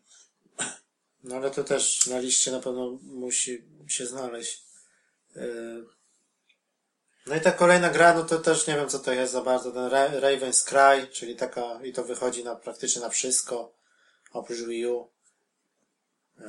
No 1.25 1.37
ale 1.37 1.51
to 1.51 1.65
też 1.65 2.07
na 2.07 2.19
liście 2.19 2.53
na 2.53 2.61
pewno 2.61 2.99
musi 3.03 3.65
się 3.89 4.07
znaleźć. 4.07 4.63
Yy. 5.37 5.98
No 7.29 7.37
i 7.37 7.41
ta 7.41 7.53
kolejna 7.53 7.91
gra, 7.91 8.15
no 8.15 8.25
to 8.25 8.39
też 8.39 8.67
nie 8.67 8.77
wiem 8.77 8.89
co 8.89 8.99
to 8.99 9.13
jest 9.13 9.33
za 9.33 9.43
bardzo. 9.43 9.73
Ten 9.73 9.87
Ra- 9.87 10.09
Raven's 10.09 10.65
Cry, 10.69 11.07
czyli 11.07 11.37
taka, 11.37 11.83
i 11.85 11.93
to 11.93 12.05
wychodzi 12.05 12.45
na 12.45 12.57
praktycznie 12.57 13.03
na 13.03 13.09
wszystko, 13.09 13.73
oprócz 14.33 14.59
Wii 14.59 14.87
U. 14.87 15.09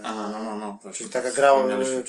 Aha, 0.03 0.29
no, 0.31 0.43
no, 0.43 0.55
no. 0.55 0.79
to 0.83 0.91
Czyli 0.93 1.09
taka 1.09 1.31
gra 1.31 1.53
o 1.53 1.63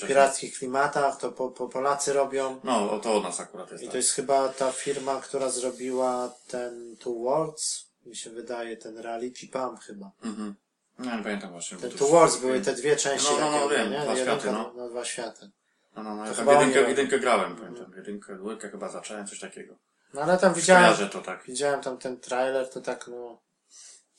pirackich 0.07 0.57
klimatach, 0.57 1.17
to 1.17 1.31
po, 1.31 1.49
po 1.49 1.67
Polacy 1.69 2.13
robią. 2.13 2.59
No, 2.63 2.99
to 2.99 3.13
od 3.13 3.23
nas 3.23 3.39
akurat 3.39 3.71
jest 3.71 3.83
I 3.83 3.85
tak. 3.87 3.91
to 3.91 3.97
jest 3.97 4.11
chyba 4.11 4.49
ta 4.49 4.71
firma, 4.71 5.21
która 5.21 5.49
zrobiła 5.49 6.33
ten 6.47 6.97
Two 6.99 7.13
Worlds, 7.13 7.85
mi 8.05 8.15
się 8.15 8.29
wydaje, 8.29 8.77
ten 8.77 8.97
Reality 8.97 9.47
Pump 9.47 9.79
chyba. 9.79 10.11
Mhm. 10.23 10.55
No, 10.99 11.17
nie 11.17 11.23
pamiętam 11.23 11.51
właśnie. 11.51 11.77
Ten 11.77 11.91
Two 11.91 12.07
Worlds 12.07 12.37
były 12.37 12.61
te 12.61 12.73
dwie 12.73 12.95
części 12.95 13.27
No, 13.31 13.39
no, 13.39 13.51
no, 13.51 13.59
takie, 13.59 13.75
wiem, 13.75 13.91
nie? 13.91 13.99
dwa 13.99 14.15
Jedynka, 14.15 14.39
światy, 14.39 14.51
no. 14.51 14.73
no, 14.75 14.89
dwa 14.89 15.05
światy. 15.05 15.49
No, 15.95 16.03
no, 16.03 16.15
no, 16.15 16.25
ja 16.25 16.33
tam 16.33 16.47
jedynkę, 16.47 16.89
jedynkę 16.89 17.19
grałem, 17.19 17.55
pamiętam. 17.55 17.93
Jedynkę, 17.95 18.35
dwójkę 18.35 18.69
chyba 18.69 18.89
zacząłem, 18.89 19.27
coś 19.27 19.39
takiego. 19.39 19.75
No 20.13 20.21
ale 20.21 20.37
tam 20.37 20.53
widziałem, 20.53 21.09
to 21.09 21.21
tak. 21.21 21.43
widziałem 21.43 21.81
tam 21.81 21.97
ten 21.97 22.19
trailer, 22.19 22.69
to 22.69 22.81
tak 22.81 23.07
no, 23.07 23.41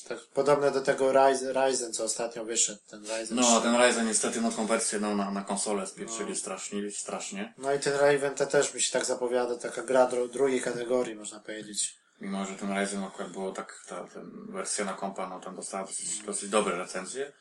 tak 0.08 0.18
podobne 0.34 0.70
do 0.70 0.80
tego 0.80 1.12
Ryzen, 1.12 1.56
Ryzen 1.56 1.92
co 1.92 2.04
ostatnio 2.04 2.44
wyszedł, 2.44 2.80
ten 2.90 3.06
Ryzen 3.06 3.36
No, 3.36 3.48
a 3.48 3.60
3. 3.60 3.62
ten 3.62 3.76
Ryzen 3.76 4.06
niestety, 4.06 4.40
no, 4.40 4.50
konwersję 4.50 5.00
no, 5.00 5.16
na, 5.16 5.30
na 5.30 5.42
konsolę 5.42 5.86
spieprzyli 5.86 6.36
strasznie, 6.36 6.90
strasznie. 6.90 7.54
No 7.58 7.74
i 7.74 7.78
ten 7.78 7.92
Raven 7.92 8.34
to 8.34 8.46
też 8.46 8.74
mi 8.74 8.80
się 8.80 8.92
tak 8.92 9.04
zapowiada, 9.04 9.56
taka 9.56 9.82
gra 9.82 10.06
dru 10.06 10.28
drugiej 10.28 10.60
kategorii, 10.60 11.14
można 11.14 11.40
powiedzieć. 11.40 11.96
Mimo, 12.20 12.44
że 12.44 12.54
ten 12.54 12.78
Ryzen 12.78 13.04
akurat 13.04 13.32
było 13.32 13.52
tak, 13.52 13.84
ta, 13.88 13.96
ta 13.96 14.20
wersja 14.48 14.84
na 14.84 14.92
kompa, 14.92 15.28
no 15.28 15.40
tam 15.40 15.56
dostała 15.56 15.86
dosyć, 15.86 16.18
dosyć 16.18 16.50
dobre 16.50 16.78
recenzje. 16.78 17.32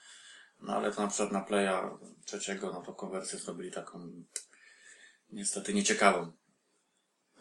No 0.61 0.73
ale 0.73 0.91
to 0.91 1.01
na 1.01 1.07
przykład 1.07 1.31
na 1.31 1.41
Playa 1.41 1.97
trzeciego, 2.25 2.71
no 2.73 2.81
to 2.81 2.93
konwersję 2.93 3.39
zrobili 3.39 3.71
taką 3.71 4.11
niestety 5.29 5.73
nieciekawą. 5.73 6.31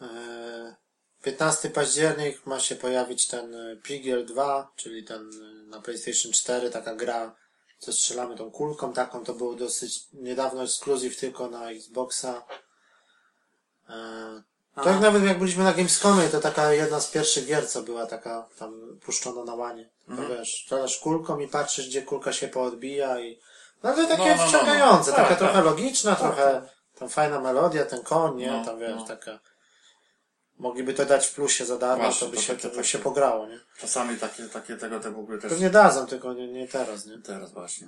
Eee, 0.01 0.73
15 1.21 1.69
październik 1.69 2.45
ma 2.45 2.59
się 2.59 2.75
pojawić 2.75 3.27
ten 3.27 3.55
e, 3.55 3.75
Pigiel 3.75 4.25
2, 4.25 4.71
czyli 4.75 5.03
ten 5.03 5.29
e, 5.29 5.67
na 5.69 5.81
PlayStation 5.81 6.31
4, 6.31 6.69
taka 6.69 6.95
gra, 6.95 7.35
co 7.79 7.93
strzelamy 7.93 8.37
tą 8.37 8.51
kulką 8.51 8.93
taką, 8.93 9.23
to 9.23 9.33
był 9.33 9.55
dosyć 9.55 10.07
niedawno 10.13 10.63
ekskluzyw 10.63 11.17
tylko 11.17 11.49
na 11.49 11.71
Xboxa. 11.71 12.43
To 14.75 14.89
jak 14.89 15.01
nawet 15.01 15.23
jak 15.23 15.39
byliśmy 15.39 15.63
na 15.63 15.73
Gamescomie, 15.73 16.29
to 16.29 16.39
taka 16.39 16.73
jedna 16.73 16.99
z 16.99 17.11
pierwszych 17.11 17.45
gier, 17.45 17.69
co 17.69 17.83
była 17.83 18.05
taka 18.05 18.49
tam 18.59 18.99
puszczona 19.05 19.43
na 19.43 19.55
łanie. 19.55 19.89
To 20.15 20.21
Mhm. 20.21 20.39
wiesz, 20.39 20.61
strzelasz 20.63 20.99
kulką 20.99 21.39
i 21.39 21.47
patrzysz, 21.47 21.87
gdzie 21.87 22.01
kulka 22.01 22.33
się 22.33 22.47
poodbija 22.47 23.19
i 23.19 23.39
no 23.83 23.89
ale 23.89 24.07
takie 24.07 24.23
No, 24.29 24.35
no, 24.35 24.35
no, 24.35 24.43
no. 24.43 24.47
wciągające, 24.47 25.11
Tak, 25.11 25.15
taka 25.19 25.29
tak. 25.29 25.37
trochę 25.39 25.61
logiczna, 25.61 26.15
trochę 26.15 26.61
tam 26.99 27.09
fajna 27.09 27.39
melodia, 27.41 27.85
ten 27.85 28.03
koń, 28.03 28.37
nie? 28.37 28.51
No, 28.51 28.65
tam 28.65 28.79
wiesz, 28.79 28.95
no. 28.95 29.05
taka 29.07 29.39
mogliby 30.59 30.93
to 30.93 31.05
dać 31.05 31.27
w 31.27 31.33
plusie 31.35 31.65
za 31.65 31.77
darmo, 31.77 32.03
Właśnie, 32.03 32.27
to 32.27 32.31
by 32.31 32.35
to 32.37 32.43
się, 32.43 32.55
takie- 32.55 32.69
to 32.69 32.75
by 32.75 32.83
się 32.83 32.99
pograło, 32.99 33.47
nie? 33.47 33.59
Czasami 33.79 34.17
takie, 34.17 34.43
takie 34.43 34.75
tego 34.77 34.99
te 34.99 35.11
w 35.11 35.19
ogóle 35.19 35.37
też... 35.37 35.49
Pewnie 35.51 35.69
dadzą, 35.69 36.05
tylko 36.07 36.33
nie, 36.33 36.47
nie 36.47 36.67
teraz, 36.67 37.05
nie? 37.05 37.17
Teraz 37.17 37.51
właśnie. 37.51 37.87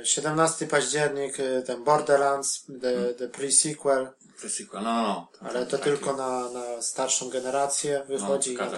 E, 0.00 0.06
17 0.06 0.66
październik, 0.66 1.40
e, 1.40 1.62
ten 1.62 1.84
Borderlands, 1.84 2.64
Hmm. 2.66 2.80
the, 2.80 3.14
the 3.14 3.28
pre-sequel, 3.28 4.08
Pre-sequel, 4.40 4.82
no, 4.82 5.02
no, 5.02 5.02
no. 5.02 5.48
Ale 5.48 5.52
ten 5.66 5.68
to 5.68 5.78
tylko 5.78 6.12
na, 6.16 6.50
na 6.50 6.82
starszą 6.82 7.30
generację 7.30 8.04
wychodzi, 8.08 8.54
No, 8.56 8.64
na. 8.64 8.70
Na 8.70 8.76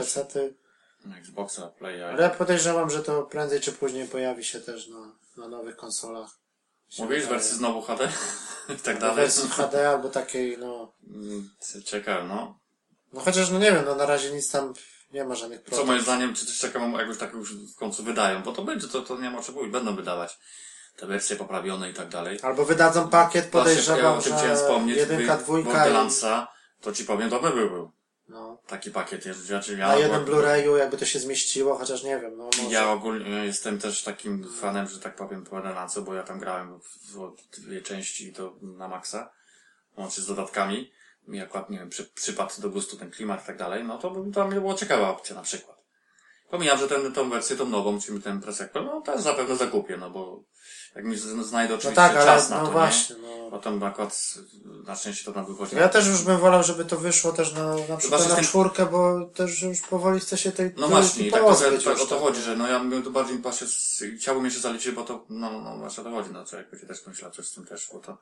Xboxa, 1.13 1.69
Playa. 1.69 2.03
Ale 2.03 2.23
ja 2.23 2.31
podejrzewam, 2.31 2.91
że 2.91 3.03
to 3.03 3.23
prędzej 3.23 3.61
czy 3.61 3.73
później 3.73 4.09
pojawi 4.09 4.45
się 4.45 4.61
też 4.61 4.89
na, 4.89 5.13
na 5.37 5.49
nowych 5.49 5.77
konsolach. 5.77 6.31
Mówisz 6.99 7.27
wersji 7.27 7.57
znowu 7.57 7.83
HD? 7.83 8.09
I 8.75 8.77
tak 8.77 8.99
dalej. 8.99 9.17
wersji 9.17 9.49
HD 9.49 9.89
albo 9.89 10.09
takiej, 10.09 10.59
no. 10.59 10.93
Mm, 11.11 11.51
Ciekawe, 11.85 12.25
no. 12.25 12.59
No 13.13 13.21
chociaż, 13.21 13.51
no 13.51 13.59
nie 13.59 13.73
wiem, 13.73 13.85
no 13.85 13.95
na 13.95 14.07
razie 14.07 14.31
nic 14.33 14.51
tam 14.51 14.75
nie 15.13 15.25
ma 15.25 15.35
żadnych 15.35 15.59
Co 15.61 15.65
problemów. 15.65 15.89
moim 15.89 16.03
zdaniem, 16.03 16.35
czy 16.35 16.47
coś 16.47 16.61
takiego 16.61 17.01
jakoś 17.01 17.19
tak 17.19 17.33
już 17.33 17.57
w 17.57 17.77
końcu 17.77 18.05
wydają, 18.05 18.43
bo 18.43 18.53
to 18.53 18.63
będzie, 18.63 18.89
to, 18.89 19.03
to 19.03 19.21
nie 19.21 19.31
ma 19.31 19.43
czego 19.43 19.59
mówić, 19.59 19.73
będą 19.73 19.97
wydawać 19.97 20.39
te 20.97 21.07
wersje 21.07 21.37
poprawione 21.37 21.91
i 21.91 21.95
tak 21.95 22.09
dalej. 22.09 22.39
Albo 22.43 22.65
wydadzą 22.65 23.09
pakiet, 23.09 23.51
Właśnie, 23.51 23.71
ja 23.71 23.77
podejrzewam, 23.77 24.19
o 24.19 24.23
tym 24.23 24.39
że 24.39 24.57
wspomnieć, 24.57 24.97
jedynka, 24.97 25.37
dwójka 25.37 25.89
i... 25.89 25.93
To 26.81 26.93
ci 26.93 27.05
powiem, 27.05 27.31
dobry 27.31 27.51
by 27.51 27.71
był. 27.71 27.91
Taki 28.67 28.91
pakiet 28.91 29.27
jest. 29.27 29.41
Znaczy, 29.41 29.77
ja 29.77 29.89
Na 29.89 29.95
akurat- 29.95 30.25
Blu-rayu 30.25 30.77
jakby 30.77 30.97
to 30.97 31.05
się 31.05 31.19
zmieściło, 31.19 31.79
chociaż 31.79 32.03
nie 32.03 32.21
wiem, 32.21 32.37
no 32.37 32.45
może. 32.45 32.63
Ja 32.63 32.91
ogólnie 32.91 33.31
jestem 33.31 33.79
też 33.79 34.03
takim 34.03 34.49
fanem, 34.61 34.89
że 34.89 35.01
tak 35.01 35.17
powiem, 35.17 35.45
Borderlandsa, 35.45 36.01
bo 36.01 36.15
ja 36.15 36.23
tam 36.23 36.39
grałem 36.39 36.81
w, 36.81 37.33
dwie 37.61 37.83
części 37.83 38.33
to 38.33 38.57
na 38.63 38.89
maksa, 38.89 39.31
łącznie 39.97 40.23
z 40.23 40.27
dodatkami. 40.27 40.93
Mi 41.29 41.41
akurat, 41.41 41.71
nie 41.71 41.79
wiem, 41.79 41.91
przy, 41.91 42.05
przypadł 42.05 42.61
do 42.63 42.71
gustu 42.71 42.97
ten 42.97 43.11
klimat 43.11 43.45
i 43.45 43.47
tak 43.47 43.57
dalej, 43.57 43.85
no 43.85 43.99
to 43.99 44.11
by 44.11 44.31
dla 44.31 44.47
mnie 44.47 44.61
była 44.61 44.75
ciekawa 44.75 45.09
opcja 45.11 45.35
na 45.35 45.43
przykład. 45.43 45.84
Pomijam, 46.51 46.79
że 46.79 46.89
ten, 46.89 47.13
tą 47.13 47.31
wersję, 47.31 47.57
tą 47.57 47.69
nową, 47.69 48.01
czyli 48.01 48.23
ten 48.23 48.41
presequel, 48.41 48.85
no 48.85 49.01
też 49.01 49.21
zapewne 49.21 49.57
zakupię, 49.57 49.97
no 49.97 50.11
bo 50.11 50.43
jak 50.95 51.05
mi 51.05 51.17
znajdę 51.17 51.73
No 51.73 51.79
oczywiście 51.79 51.97
tak, 51.97 52.17
ale 52.17 52.25
czas 52.25 52.51
na 52.51 52.59
no 52.59 52.67
to, 52.67 52.73
właśnie, 52.73 53.17
nie? 53.17 53.23
no. 53.23 53.51
Bo 53.51 53.59
tam 53.59 53.83
akurat 53.83 54.35
na 54.87 54.97
szczęście 54.97 55.25
to 55.25 55.33
tam 55.33 55.47
wychodzi. 55.47 55.77
Ja 55.77 55.89
też 55.89 56.07
już 56.07 56.23
bym 56.23 56.39
wolał, 56.39 56.63
żeby 56.63 56.85
to 56.85 56.97
wyszło 56.97 57.33
też 57.33 57.53
na, 57.53 57.77
na 57.89 57.97
przykład 57.97 58.29
na 58.29 58.35
ten- 58.35 58.45
czwórkę, 58.45 58.87
bo 58.87 59.25
też 59.35 59.63
już 59.63 59.81
powoli 59.81 60.21
chce 60.21 60.39
się 60.39 60.53
tej 60.53 60.75
No 60.77 60.89
właśnie, 60.89 61.31
tak, 61.31 61.41
to, 61.41 61.55
tak, 61.55 61.73
już, 61.73 61.87
o 61.87 62.07
to 62.07 62.07
tak. 62.07 62.19
chodzi, 62.19 62.43
że 62.43 62.57
no 62.57 62.69
ja 62.69 62.81
bym 62.81 63.03
to 63.03 63.11
bardziej 63.11 63.39
właśnie, 63.39 63.67
chciałbym 64.19 64.45
jeszcze 64.45 64.61
zaliczyć, 64.61 64.95
bo 64.95 65.03
to, 65.03 65.25
no, 65.29 65.51
no, 65.51 65.61
no 65.61 65.77
właśnie 65.79 66.01
o 66.01 66.05
to 66.05 66.11
chodzi, 66.11 66.31
no 66.33 66.45
co 66.45 66.57
jakby 66.57 66.79
się 66.79 66.87
też 66.87 67.07
myślał 67.07 67.31
coś 67.31 67.47
z 67.47 67.55
tym 67.55 67.67
też, 67.67 67.89
bo 67.93 67.99
to 67.99 68.19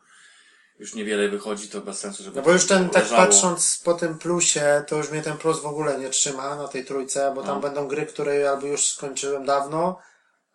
już 0.79 0.95
niewiele 0.95 1.29
wychodzi, 1.29 1.69
to 1.69 1.81
bez 1.81 1.99
sensu, 1.99 2.23
żeby 2.23 2.37
No 2.37 2.43
bo 2.43 2.53
już 2.53 2.67
ten, 2.67 2.91
tak 2.91 3.03
leżało. 3.03 3.27
patrząc 3.27 3.81
po 3.85 3.95
tym 3.95 4.19
plusie, 4.19 4.85
to 4.89 4.97
już 4.97 5.11
mnie 5.11 5.23
ten 5.23 5.37
plus 5.37 5.61
w 5.61 5.67
ogóle 5.67 5.99
nie 5.99 6.09
trzyma 6.11 6.57
na 6.57 6.69
tej 6.69 6.85
trójce, 6.85 7.33
bo 7.35 7.43
tam 7.43 7.55
No. 7.55 7.61
będą 7.61 7.89
gry, 7.89 8.07
które 8.07 8.51
albo 8.51 8.67
już 8.67 8.89
skończyłem 8.89 9.45
dawno, 9.45 9.99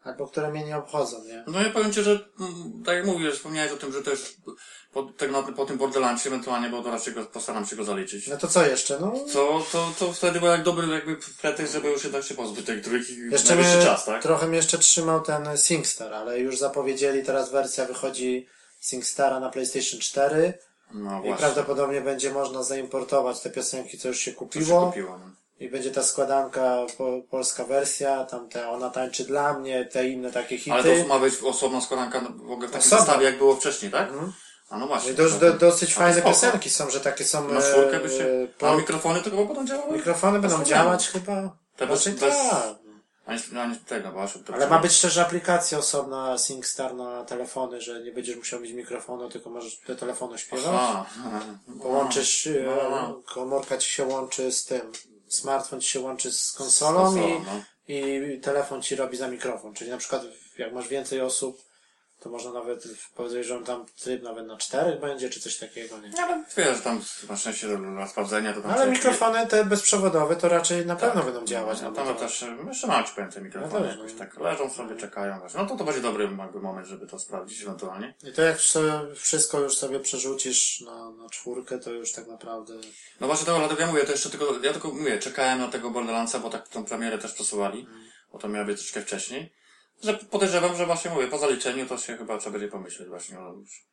albo 0.04 0.28
które 0.28 0.52
mnie 0.52 0.66
nie 0.66 0.78
obchodzą, 0.78 1.24
nie? 1.24 1.44
No 1.48 1.62
ja 1.62 1.70
powiem 1.70 1.94
Ci, 1.94 2.04
że 2.04 2.12
mm, 2.40 2.84
tak 2.86 2.96
jak 2.96 3.06
mówię, 3.06 3.32
wspomniałeś 3.32 3.72
o 3.72 3.78
tym, 3.78 3.94
że 3.94 4.02
też 4.02 4.36
po, 4.94 5.04
tak, 5.04 5.32
na, 5.32 5.44
po 5.44 5.66
tym 5.66 5.78
Borderlandsie 5.78 6.28
ewentualnie, 6.30 6.70
bo 6.70 6.82
to 6.84 6.92
raczej 6.92 7.14
go, 7.14 7.26
postaram 7.26 7.66
się 7.66 7.76
go 7.76 7.84
zaliczyć. 7.84 8.28
No 8.28 8.38
to 8.38 8.48
co 8.48 8.66
jeszcze? 8.66 8.98
No, 9.00 9.14
To, 9.34 9.66
to, 9.72 9.92
to 10.00 10.14
wtedy 10.14 10.40
był 10.40 10.50
jak 10.50 10.64
dobry 10.64 10.88
jakby 10.88 11.18
pretekst, 11.42 11.74
żeby 11.74 11.90
już 11.90 12.04
jednak 12.04 12.24
się 12.24 12.36
pozbyć 12.36 12.66
tej 12.66 12.82
trójki 12.82 13.18
jeszcze 13.32 13.56
mnie, 13.56 13.80
czas, 13.84 14.06
tak? 14.06 14.22
trochę 14.22 14.48
mnie 14.48 14.58
jeszcze 14.58 14.78
trzymał 14.78 15.22
ten 15.22 15.58
SingStar, 15.58 16.14
ale 16.14 16.40
już 16.40 16.58
zapowiedzieli, 16.58 17.24
teraz 17.24 17.52
wersja 17.52 17.86
wychodzi 17.86 18.48
SingStara 18.80 19.40
na 19.40 19.50
PlayStation 19.50 20.00
4 20.00 20.54
No 20.94 21.10
i 21.20 21.22
właśnie, 21.22 21.36
prawdopodobnie 21.38 22.02
będzie 22.02 22.32
można 22.32 22.64
zaimportować 22.64 23.40
te 23.40 23.50
piosenki, 23.50 23.98
co 23.98 24.08
już 24.08 24.20
się 24.20 24.32
to 24.32 24.36
się 24.36 24.38
kupiło. 24.40 24.86
kupiło. 24.88 25.18
No. 25.18 25.26
I 25.60 25.70
będzie 25.70 25.92
ta 25.92 26.04
składanka, 26.04 26.78
po, 26.98 27.22
polska 27.30 27.64
wersja, 27.64 28.26
tam 28.26 28.50
te 28.50 28.70
Ona 28.70 28.90
tańczy 28.90 29.24
dla 29.26 29.54
mnie, 29.60 29.86
te 29.86 30.08
inne 30.08 30.32
takie 30.32 30.58
hity. 30.58 30.74
Ale 30.74 30.84
to 31.02 31.08
ma 31.08 31.20
być 31.20 31.34
osobna 31.44 31.82
składanka 31.82 32.22
no, 32.22 32.30
w 32.30 32.52
ogóle 32.52 32.68
w 32.68 32.72
takim 32.72 32.88
Osobna. 32.88 32.98
zestawie, 33.06 33.26
jak 33.26 33.38
było 33.38 33.56
wcześniej, 33.56 33.92
tak? 33.92 34.10
Mhm. 34.10 34.34
A 34.70 34.74
no 34.76 34.80
No 34.80 34.88
właśnie. 34.88 35.12
i 35.12 35.16
dość, 35.16 35.34
to- 35.34 35.40
do, 35.40 35.54
dosyć 35.54 35.94
fajne 35.94 36.14
spoko. 36.14 36.30
piosenki 36.30 36.70
są, 36.70 36.90
że 36.90 37.00
takie 37.00 37.24
są. 37.26 37.48
Na 37.48 37.62
czwórkę 37.62 38.00
by 38.00 38.10
się... 38.10 38.24
e, 38.24 38.48
A 38.68 38.72
po, 38.72 38.78
mikrofony 38.78 39.22
to 39.22 39.30
chyba 39.30 39.46
będą 39.46 39.66
działały? 39.66 39.94
mikrofony 39.98 40.40
będą 40.40 40.60
Bez 40.60 40.68
działać 40.70 41.08
chyba. 41.10 41.58
Te 41.78 41.88
bez- 41.88 42.06
Raczej 42.06 42.14
Ani, 43.28 43.40
ani 43.60 43.78
tego, 43.78 44.12
bo 44.12 44.28
to 44.46 44.54
Ale 44.54 44.68
ma 44.68 44.80
być 44.80 45.02
też 45.02 45.18
aplikacja 45.18 45.78
osobna 45.78 46.38
SingStar 46.38 46.96
na 46.96 47.26
telefony, 47.26 47.82
że 47.82 48.02
nie 48.02 48.12
będziesz 48.12 48.36
musiał 48.36 48.60
mieć 48.60 48.72
mikrofonu, 48.72 49.30
tylko 49.30 49.50
możesz 49.50 49.80
do 49.88 49.96
telefonu 49.96 50.38
śpiewać. 50.38 50.66
Aha. 50.68 51.06
Połączysz, 51.82 52.48
e, 52.48 52.64
No. 52.90 53.22
komórka 53.26 53.78
ci 53.78 53.92
się 53.92 54.06
łączy 54.06 54.52
z 54.52 54.66
tym, 54.66 54.92
smartfon 55.28 55.82
ci 55.82 55.88
się 55.90 56.00
łączy 56.00 56.32
z 56.32 56.52
konsolą, 56.52 57.04
konsolą, 57.04 57.28
i, 57.28 57.42
no. 57.42 57.62
i 57.88 58.40
telefon 58.40 58.82
ci 58.82 58.96
robi 58.96 59.18
za 59.18 59.28
mikrofon. 59.28 59.74
Czyli 59.74 59.92
na 59.92 59.98
przykład 59.98 60.22
jak 60.58 60.74
masz 60.74 60.88
więcej 60.88 61.22
osób, 61.22 61.62
to 62.20 62.30
można 62.30 62.54
nawet, 62.54 62.84
podejrzewam 63.16 63.64
tam 63.64 63.86
tryb 64.04 64.24
nawet 64.24 64.48
na 64.48 64.58
czterech 64.58 65.00
będzie, 65.00 65.30
czy 65.30 65.40
coś 65.40 65.58
takiego, 65.58 65.98
nie? 65.98 66.10
Nie, 66.10 66.24
ale 66.24 66.44
wiesz, 66.58 66.82
tam 66.82 67.02
na 67.30 67.38
szczęście 67.38 67.68
dla 67.78 68.08
sprawdzenia 68.08 68.54
to 68.54 68.62
tam... 68.62 68.72
Ale 68.72 68.86
się- 68.86 68.92
mikrofony 68.92 69.48
te 69.48 69.66
bezprzewodowe 69.66 70.36
to 70.36 70.50
raczej 70.50 70.86
na 70.86 70.96
pewno 70.96 71.24
będą 71.24 71.46
działać. 71.46 71.82
No 71.82 71.90
No, 71.90 71.96
tam 71.96 72.08
bo 72.08 72.14
też, 72.14 72.44
e, 72.44 72.58
jeszcze 72.68 72.88
mam 72.88 73.06
ci 73.06 73.14
powiem 73.16 73.32
te 73.32 73.42
mikrofony 73.42 73.88
też, 73.88 73.98
jakoś 73.98 74.14
no. 74.14 74.20
tak 74.20 74.38
leżą 74.40 74.70
sobie, 74.70 74.96
czekają 74.96 75.40
właśnie. 75.40 75.60
No 75.60 75.66
to 75.66 75.76
to 75.76 75.84
będzie 75.84 76.02
dobry 76.02 76.30
jakby 76.40 76.60
moment, 76.60 76.88
żeby 76.88 77.08
to 77.08 77.20
sprawdzić 77.20 77.62
ewentualnie. 77.62 78.14
I 78.24 78.32
to 78.32 78.42
jak 78.42 78.58
wszystko 79.16 79.60
już 79.60 79.78
sobie 79.78 80.00
przerzucisz 80.00 80.82
na, 80.82 81.12
na 81.12 81.30
czwórkę, 81.30 81.80
to 81.80 81.92
już 81.92 82.12
tak 82.12 82.28
naprawdę... 82.28 82.74
No 83.20 83.28
właśnie 83.28 83.46
to, 83.46 83.58
dlatego 83.58 83.82
ja 83.82 83.88
mówię, 83.88 84.04
to 84.04 84.12
jeszcze 84.12 84.30
tylko, 84.30 84.46
ja 84.64 84.72
tylko 84.74 84.88
mówię, 84.92 85.20
czekałem 85.20 85.60
na 85.60 85.68
tego 85.68 85.90
Borderlandsa, 85.90 86.40
bo 86.40 86.50
tak 86.50 86.68
tą 86.68 86.86
premierę 86.86 87.18
też 87.18 87.34
przesuwali, 87.34 87.88
bo 88.32 88.40
to 88.40 88.48
miało 88.50 88.66
być 88.66 88.78
troszkę 88.80 89.02
wcześniej. 89.02 89.54
Że 90.04 90.14
podejrzewam, 90.14 90.76
że 90.76 90.86
właśnie 90.86 91.12
mówię, 91.12 91.28
po 91.28 91.38
zaliczeniu 91.38 91.86
to 91.88 91.98
się 91.98 92.18
chyba 92.18 92.38
trzeba 92.38 92.52
będzie 92.54 92.68
pomyśleć 92.72 93.10
właśnie 93.10 93.40
o 93.40 93.54
już. 93.54 93.86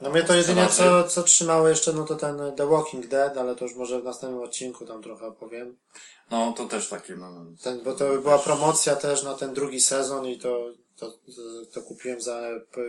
No 0.00 0.10
mnie 0.10 0.22
to 0.22 0.34
jedynie 0.34 0.68
co, 0.68 1.04
co 1.08 1.22
trzymało 1.22 1.68
jeszcze, 1.68 1.92
no 1.92 2.04
to 2.04 2.16
ten 2.16 2.38
The 2.56 2.66
Walking 2.66 3.06
Dead, 3.06 3.36
ale 3.38 3.56
to 3.56 3.64
już 3.64 3.74
może 3.74 4.00
w 4.00 4.04
następnym 4.04 4.42
odcinku 4.42 4.86
tam 4.86 5.02
trochę 5.02 5.26
opowiem. 5.26 5.76
No 6.30 6.52
to 6.52 6.64
też 6.66 6.88
takie, 6.88 7.16
no. 7.16 7.44
Ten, 7.62 7.80
bo 7.84 7.92
to 7.94 8.18
była 8.18 8.38
promocja 8.38 8.96
też 8.96 9.22
na 9.22 9.34
ten 9.34 9.54
drugi 9.54 9.80
sezon 9.80 10.26
i 10.26 10.38
to, 10.38 10.72
to, 10.96 11.10
to, 11.10 11.16
to 11.72 11.82
kupiłem 11.82 12.20
za 12.20 12.40
p- 12.72 12.80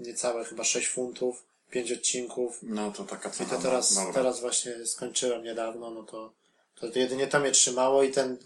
niecałe 0.00 0.44
chyba 0.44 0.64
6 0.64 0.88
funtów, 0.88 1.44
5 1.70 1.92
odcinków. 1.92 2.58
No 2.62 2.92
to 2.92 3.04
taka 3.04 3.28
I 3.28 3.32
cena. 3.32 3.50
to 3.50 3.58
teraz, 3.58 3.94
no, 3.96 4.12
teraz 4.12 4.40
właśnie 4.40 4.86
skończyłem 4.86 5.42
niedawno, 5.42 5.90
no 5.90 6.02
to, 6.02 6.32
to, 6.80 6.86
jedynie 6.94 7.26
to 7.26 7.40
mnie 7.40 7.52
trzymało 7.52 8.02
i 8.02 8.12
ten 8.12 8.38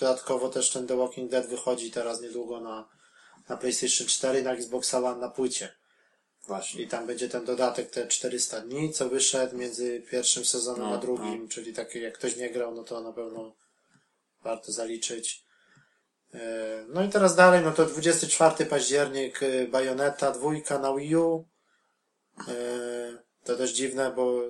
dodatkowo 0.00 0.48
też 0.48 0.70
ten 0.70 0.86
The 0.86 0.96
Walking 0.96 1.30
Dead 1.30 1.46
wychodzi 1.46 1.90
teraz 1.90 2.20
niedługo 2.20 2.60
na, 2.60 2.88
na 3.48 3.56
PlayStation 3.56 4.06
4 4.06 4.40
i 4.40 4.42
na 4.42 4.52
Xbox 4.52 4.94
One 4.94 5.16
na 5.16 5.28
płycie. 5.28 5.74
Właśnie. 6.46 6.82
I 6.82 6.88
tam 6.88 7.06
będzie 7.06 7.28
ten 7.28 7.44
dodatek 7.44 7.90
te 7.90 8.08
400 8.08 8.60
dni, 8.60 8.92
co 8.92 9.08
wyszedł 9.08 9.56
między 9.56 10.02
pierwszym 10.10 10.44
sezonem 10.44 10.82
No, 10.88 10.94
a 10.94 10.98
drugim, 10.98 11.48
czyli 11.48 11.72
taki 11.72 12.00
jak 12.00 12.18
ktoś 12.18 12.36
nie 12.36 12.50
grał, 12.50 12.74
no 12.74 12.84
to 12.84 13.00
na 13.00 13.12
pewno 13.12 13.56
warto 14.42 14.72
zaliczyć. 14.72 15.44
E, 16.34 16.84
No 16.88 17.04
i 17.04 17.08
teraz 17.08 17.36
dalej, 17.36 17.64
no 17.64 17.72
to 17.72 17.86
24 17.86 18.66
październik 18.66 19.42
e, 19.42 19.66
Bayonetta, 19.66 20.30
dwójka 20.30 20.78
na 20.78 20.94
Wii 20.94 21.16
U. 21.16 21.44
E, 22.48 22.54
To 23.44 23.56
też 23.56 23.72
dziwne, 23.72 24.12
bo 24.16 24.42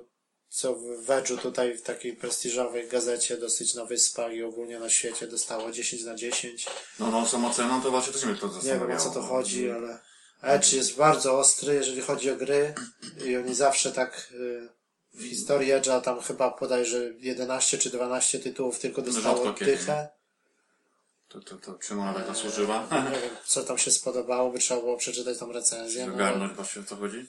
co 0.55 0.74
w 0.74 1.05
Wedżu 1.07 1.38
tutaj 1.38 1.76
w 1.78 1.82
takiej 1.82 2.16
prestiżowej 2.16 2.88
gazecie 2.88 3.36
dosyć 3.36 3.74
na 3.74 3.84
wyspach 3.84 4.32
i 4.32 4.42
ogólnie 4.42 4.78
na 4.78 4.90
świecie 4.90 5.26
dostało 5.26 5.72
10 5.72 6.05
na 6.05 6.14
10. 6.14 6.66
No 6.98 7.11
no, 7.11 7.26
są 7.26 7.46
oceną, 7.46 7.82
to 7.82 7.90
właśnie 7.90 8.12
też 8.12 8.24
mnie 8.24 8.36
to 8.36 8.46
Nie 8.62 8.72
wiem 8.72 8.92
o 8.92 8.96
co 8.96 9.11
to 9.11 9.22
chodzi, 9.22 9.70
ale 9.70 9.98
Edge 10.42 10.72
jest 10.72 10.96
bardzo 10.96 11.38
ostry, 11.38 11.74
jeżeli 11.74 12.00
chodzi 12.00 12.30
o 12.30 12.36
gry 12.36 12.74
i 13.26 13.36
oni 13.36 13.55
zawsze 13.55 13.92
tak 13.92 14.32
y, 14.32 14.68
w 15.14 15.22
historii 15.22 15.72
Edge'a 15.72 16.00
tam 16.00 16.20
chyba 16.20 16.50
podajże 16.50 17.12
11 17.18 17.78
czy 17.78 17.90
12 17.90 18.38
tytułów 18.38 18.78
tylko 18.78 19.02
dostało 19.02 19.36
Rzadko 19.36 19.55
kiedy. 19.55 19.76
dychę. 19.76 20.09
To, 21.28 21.40
to, 21.40 21.57
to 21.57 21.74
czym 21.74 22.00
ona 22.00 22.14
tak 22.14 22.26
zasłużyła? 22.26 22.88
Nie 22.92 23.20
wiem, 23.20 23.36
co 23.46 23.62
tam 23.64 23.78
się 23.78 23.90
spodobało, 23.90 24.50
by 24.50 24.59
trzeba 24.59 24.80
było 24.80 24.96
przeczytać 24.96 25.38
tą 25.38 25.52
recenzję. 25.52 26.07
No, 26.07 26.14
Ogarnąć 26.14 26.52
właśnie 26.52 26.82
o 26.82 26.84
co 26.84 26.96
chodzi? 26.96 27.26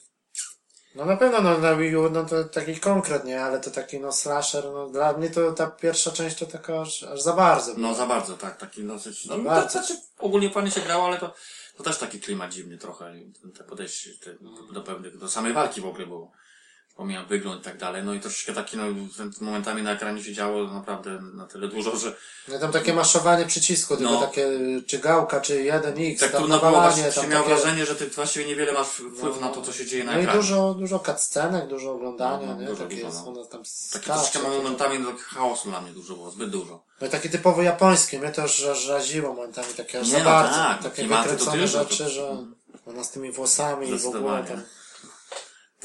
No 0.96 1.06
na 1.06 1.18
pewno 1.18 1.42
no, 1.42 1.58
na 1.58 1.76
Wii 1.76 1.96
U 1.96 2.10
no 2.10 2.24
to 2.24 2.44
taki 2.44 2.80
konkret, 2.80 3.26
nie? 3.26 3.44
Ale 3.44 3.60
to 3.60 3.72
taki 3.72 4.00
no 4.00 4.12
slasher, 4.12 4.64
no 4.74 4.90
dla 4.90 5.14
mnie 5.14 5.30
to 5.30 5.52
ta 5.52 5.68
pierwsza 5.68 6.12
część 6.12 6.36
to 6.36 6.46
taka 6.46 6.82
aż, 6.82 7.04
aż 7.04 7.22
za 7.22 7.34
bardzo. 7.34 7.74
No 7.78 7.96
za 7.96 8.06
bardzo, 8.06 8.38
tak, 8.38 8.58
taki 8.58 8.84
dosyć, 8.84 9.26
no 9.26 9.36
to, 9.36 9.42
Bardzo. 9.42 9.70
znaczy, 9.70 9.94
ogólnie 10.20 10.50
fajnie 10.50 10.72
się 10.72 10.82
grało, 10.82 11.06
ale 11.06 11.18
to, 11.18 11.34
to 11.78 11.84
też 11.84 11.98
taki 11.98 12.20
klimat 12.20 12.54
dziwny 12.54 12.78
trochę, 12.78 13.14
te 13.58 13.64
podejście 13.64 14.10
te, 14.24 14.36
do 14.74 14.82
pewnych, 14.82 15.18
do 15.18 15.30
samej 15.30 15.54
walki 15.54 15.82
w 15.82 15.86
ogóle 15.86 16.06
było. 16.06 16.32
Pomijam 16.96 17.26
wygląd 17.26 17.62
i 17.62 17.64
tak 17.64 17.78
dalej, 17.78 18.04
no 18.04 18.14
i 18.14 18.20
troszeczkę 18.20 18.54
taki, 18.54 18.78
no, 18.78 18.84
momentami 19.42 19.82
na 19.84 19.92
ekranie 19.92 20.24
się 20.24 20.34
działo 20.34 20.64
naprawdę 20.68 21.22
na 21.34 21.46
tyle 21.48 21.68
dużo, 21.68 21.96
że 21.98 22.16
No 22.48 22.60
tam 22.60 22.72
takie 22.72 22.94
maszowanie 22.94 23.46
przycisku, 23.46 23.98
tylko 23.98 24.12
No. 24.14 24.22
takie 24.22 24.48
czy 24.88 25.00
gałka, 25.00 25.42
czy 25.42 25.54
1x, 25.64 26.20
tak 26.20 26.32
tam 26.32 26.50
nawalanie, 26.50 26.84
właśnie 26.86 27.12
się 27.12 27.22
tam 27.22 27.30
miał 27.30 27.44
takie... 27.44 27.56
wrażenie, 27.56 27.86
że 27.86 27.96
ty 27.96 28.08
właściwie 28.08 28.46
niewiele 28.46 28.72
masz 28.74 28.88
wpływ 28.88 29.42
na 29.42 29.50
to, 29.50 29.62
co 29.62 29.74
się 29.74 29.86
dzieje 29.86 30.04
na 30.04 30.12
No 30.12 30.18
i 30.18 30.22
ekranie. 30.22 30.40
dużo, 30.40 30.74
dużo 30.74 31.00
cutscenek, 31.00 31.68
dużo 31.68 31.92
oglądania, 31.92 32.48
No, 32.48 32.54
no, 32.56 32.62
nie? 32.62 32.68
dużo, 32.68 32.84
takie 32.84 32.96
dużo, 33.06 33.32
no. 33.32 33.46
tam 33.46 33.64
Takie 33.94 34.06
troszeczkę 34.06 34.40
momentami 34.50 35.00
no, 35.00 35.12
chaosu 35.18 35.70
dla 35.70 35.82
mnie 35.82 35.92
dużo 35.92 36.14
było, 36.16 36.32
zbyt 36.32 36.50
dużo. 36.50 36.84
No 37.02 37.08
i 37.08 37.10
takie 37.10 37.30
typowo 37.30 37.62
japońskie, 37.62 38.20
mnie 38.20 38.30
to 38.32 38.44
aż 38.44 38.66
raziło 38.90 39.34
momentami, 39.34 39.68
takie 39.78 40.00
aż 40.00 40.08
Nie, 40.08 40.14
za 40.14 40.20
no 40.20 40.26
bardzo, 40.26 40.56
tak, 40.56 40.84
takie 40.84 41.08
wykręcone 41.08 41.68
rzeczy, 41.68 42.04
to- 42.04 42.10
że 42.10 42.46
ona 42.86 43.04
z 43.04 43.12
tymi 43.12 43.32
włosami 43.32 43.90
i 43.90 44.00
w 44.00 44.08
ogóle 44.08 44.44
tam... 44.44 44.62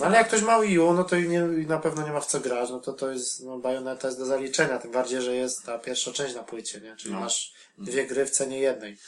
No 0.01 0.07
ale 0.07 0.17
jak 0.17 0.29
ktoś 0.29 0.43
ma 0.43 0.61
Wii 0.61 0.79
U, 0.79 0.93
no 0.93 1.05
to 1.05 1.17
i, 1.17 1.29
nie, 1.29 1.39
i 1.63 1.67
na 1.67 1.79
pewno 1.79 2.07
nie 2.07 2.13
ma 2.13 2.21
w 2.21 2.27
co 2.27 2.41
grać, 2.41 2.71
no 2.71 2.81
to 2.81 2.93
to 2.93 3.11
jest, 3.11 3.43
no 3.45 3.59
Bayonetta 3.59 4.09
jest 4.09 4.19
do 4.19 4.27
zaliczenia, 4.27 4.79
tym 4.79 4.91
bardziej, 4.93 5.23
że 5.23 5.35
jest 5.35 5.65
ta 5.67 5.79
pierwsza 5.79 6.13
część 6.13 6.35
na 6.35 6.43
płycie, 6.43 6.81
nie? 6.81 6.97
Czyli 6.97 7.15
No. 7.15 7.21
masz 7.21 7.53
dwie 7.79 8.07
gry 8.07 8.27
w 8.27 8.31
cenie 8.31 8.59
jednej. 8.59 8.99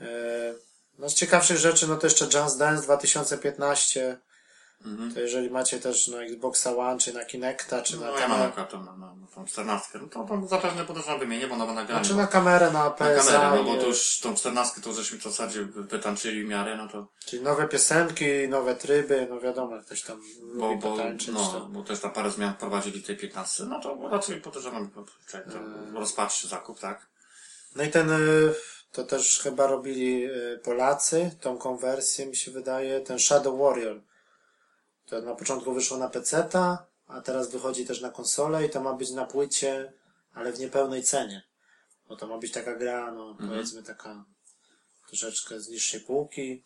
E, 0.00 0.06
no 0.98 1.08
z 1.08 1.14
ciekawszych 1.14 1.56
rzeczy, 1.56 1.86
no 1.86 1.96
to 1.96 2.06
jeszcze 2.06 2.24
Just 2.24 2.58
Dance 2.58 2.82
2015, 2.82 4.18
Mhm. 4.86 5.14
to 5.14 5.20
jeżeli 5.20 5.50
macie 5.50 5.80
też 5.80 6.08
na 6.08 6.22
Xboxa 6.22 6.76
One, 6.76 6.98
czy 6.98 7.12
na 7.12 7.24
Kinecta, 7.24 7.82
czy 7.82 8.00
na 8.00 8.06
No 8.10 8.18
ja 8.18 8.28
mam 8.28 8.42
akurat 8.42 8.70
to 8.70 8.80
na, 8.80 8.96
na, 8.96 9.14
tą 9.34 9.44
14. 9.44 9.98
No 9.98 10.08
to, 10.08 10.24
to 10.40 10.46
zapewne 10.48 10.84
podejrzewam 10.84 11.20
wymienię, 11.20 11.46
bo 11.46 11.54
ona 11.54 11.66
ma 11.66 11.72
nagranie. 11.72 12.04
Znaczy 12.04 12.16
na 12.18 12.26
kamerę, 12.26 12.66
na 12.70 12.84
na 12.84 12.90
PSA. 12.90 13.32
kamerę, 13.32 13.56
no 13.56 13.64
bo 13.64 13.76
to 13.80 13.86
już 13.86 14.20
tą 14.20 14.34
14 14.34 14.80
to 14.80 14.92
żeśmy 14.92 15.18
w 15.18 15.22
zasadzie 15.22 15.62
wytańczyli 15.64 16.44
w 16.44 16.48
miarę, 16.48 16.76
no 16.76 16.88
to 16.88 17.06
Czyli 17.26 17.42
nowe 17.42 17.68
piosenki, 17.68 18.24
nowe 18.48 18.74
tryby, 18.76 19.26
no 19.30 19.40
wiadomo, 19.40 19.80
ktoś 19.86 20.02
tam 20.02 20.20
bo, 20.54 20.68
lubi 20.68 20.82
bo, 20.82 20.90
potańczyć. 20.90 21.28
no, 21.28 21.52
to. 21.52 21.60
bo 21.60 21.82
też 21.82 22.00
tam 22.00 22.10
parę 22.10 22.30
zmian 22.30 22.54
wprowadzili 22.54 23.00
w 23.00 23.06
tej 23.06 23.16
15, 23.16 23.64
no 23.64 23.80
to 23.80 24.08
raczej 24.10 24.40
podejrzewam, 24.40 24.84
że 25.28 25.38
to 25.38 25.38
Eee. 25.58 25.94
rozpatrzy 25.94 26.48
zakup, 26.48 26.80
tak? 26.80 27.06
No 27.76 27.84
i 27.84 27.90
ten, 27.90 28.10
y, 28.10 28.54
to 28.92 29.04
też 29.04 29.38
chyba 29.42 29.66
robili 29.66 30.24
y, 30.26 30.60
Polacy, 30.64 31.30
tą 31.40 31.58
konwersję 31.58 32.26
mi 32.26 32.36
się 32.36 32.50
wydaje, 32.50 33.00
ten 33.00 33.18
Shadow 33.18 33.58
Warrior. 33.60 34.00
To 35.06 35.22
na 35.22 35.34
początku 35.34 35.74
wyszło 35.74 35.96
na 35.96 36.08
PC-ta, 36.08 36.86
a 37.06 37.20
teraz 37.20 37.50
wychodzi 37.50 37.86
też 37.86 38.00
na 38.00 38.10
konsolę 38.10 38.66
i 38.66 38.70
to 38.70 38.80
ma 38.80 38.92
być 38.92 39.10
na 39.10 39.24
płycie, 39.24 39.92
ale 40.32 40.52
w 40.52 40.58
niepełnej 40.58 41.02
cenie. 41.02 41.42
Bo 42.08 42.16
to 42.16 42.26
ma 42.26 42.38
być 42.38 42.52
taka 42.52 42.74
gra, 42.74 43.12
no 43.12 43.36
powiedzmy 43.48 43.82
taka 43.82 44.24
troszeczkę 45.06 45.60
z 45.60 45.68
niższej 45.68 46.00
półki. 46.00 46.62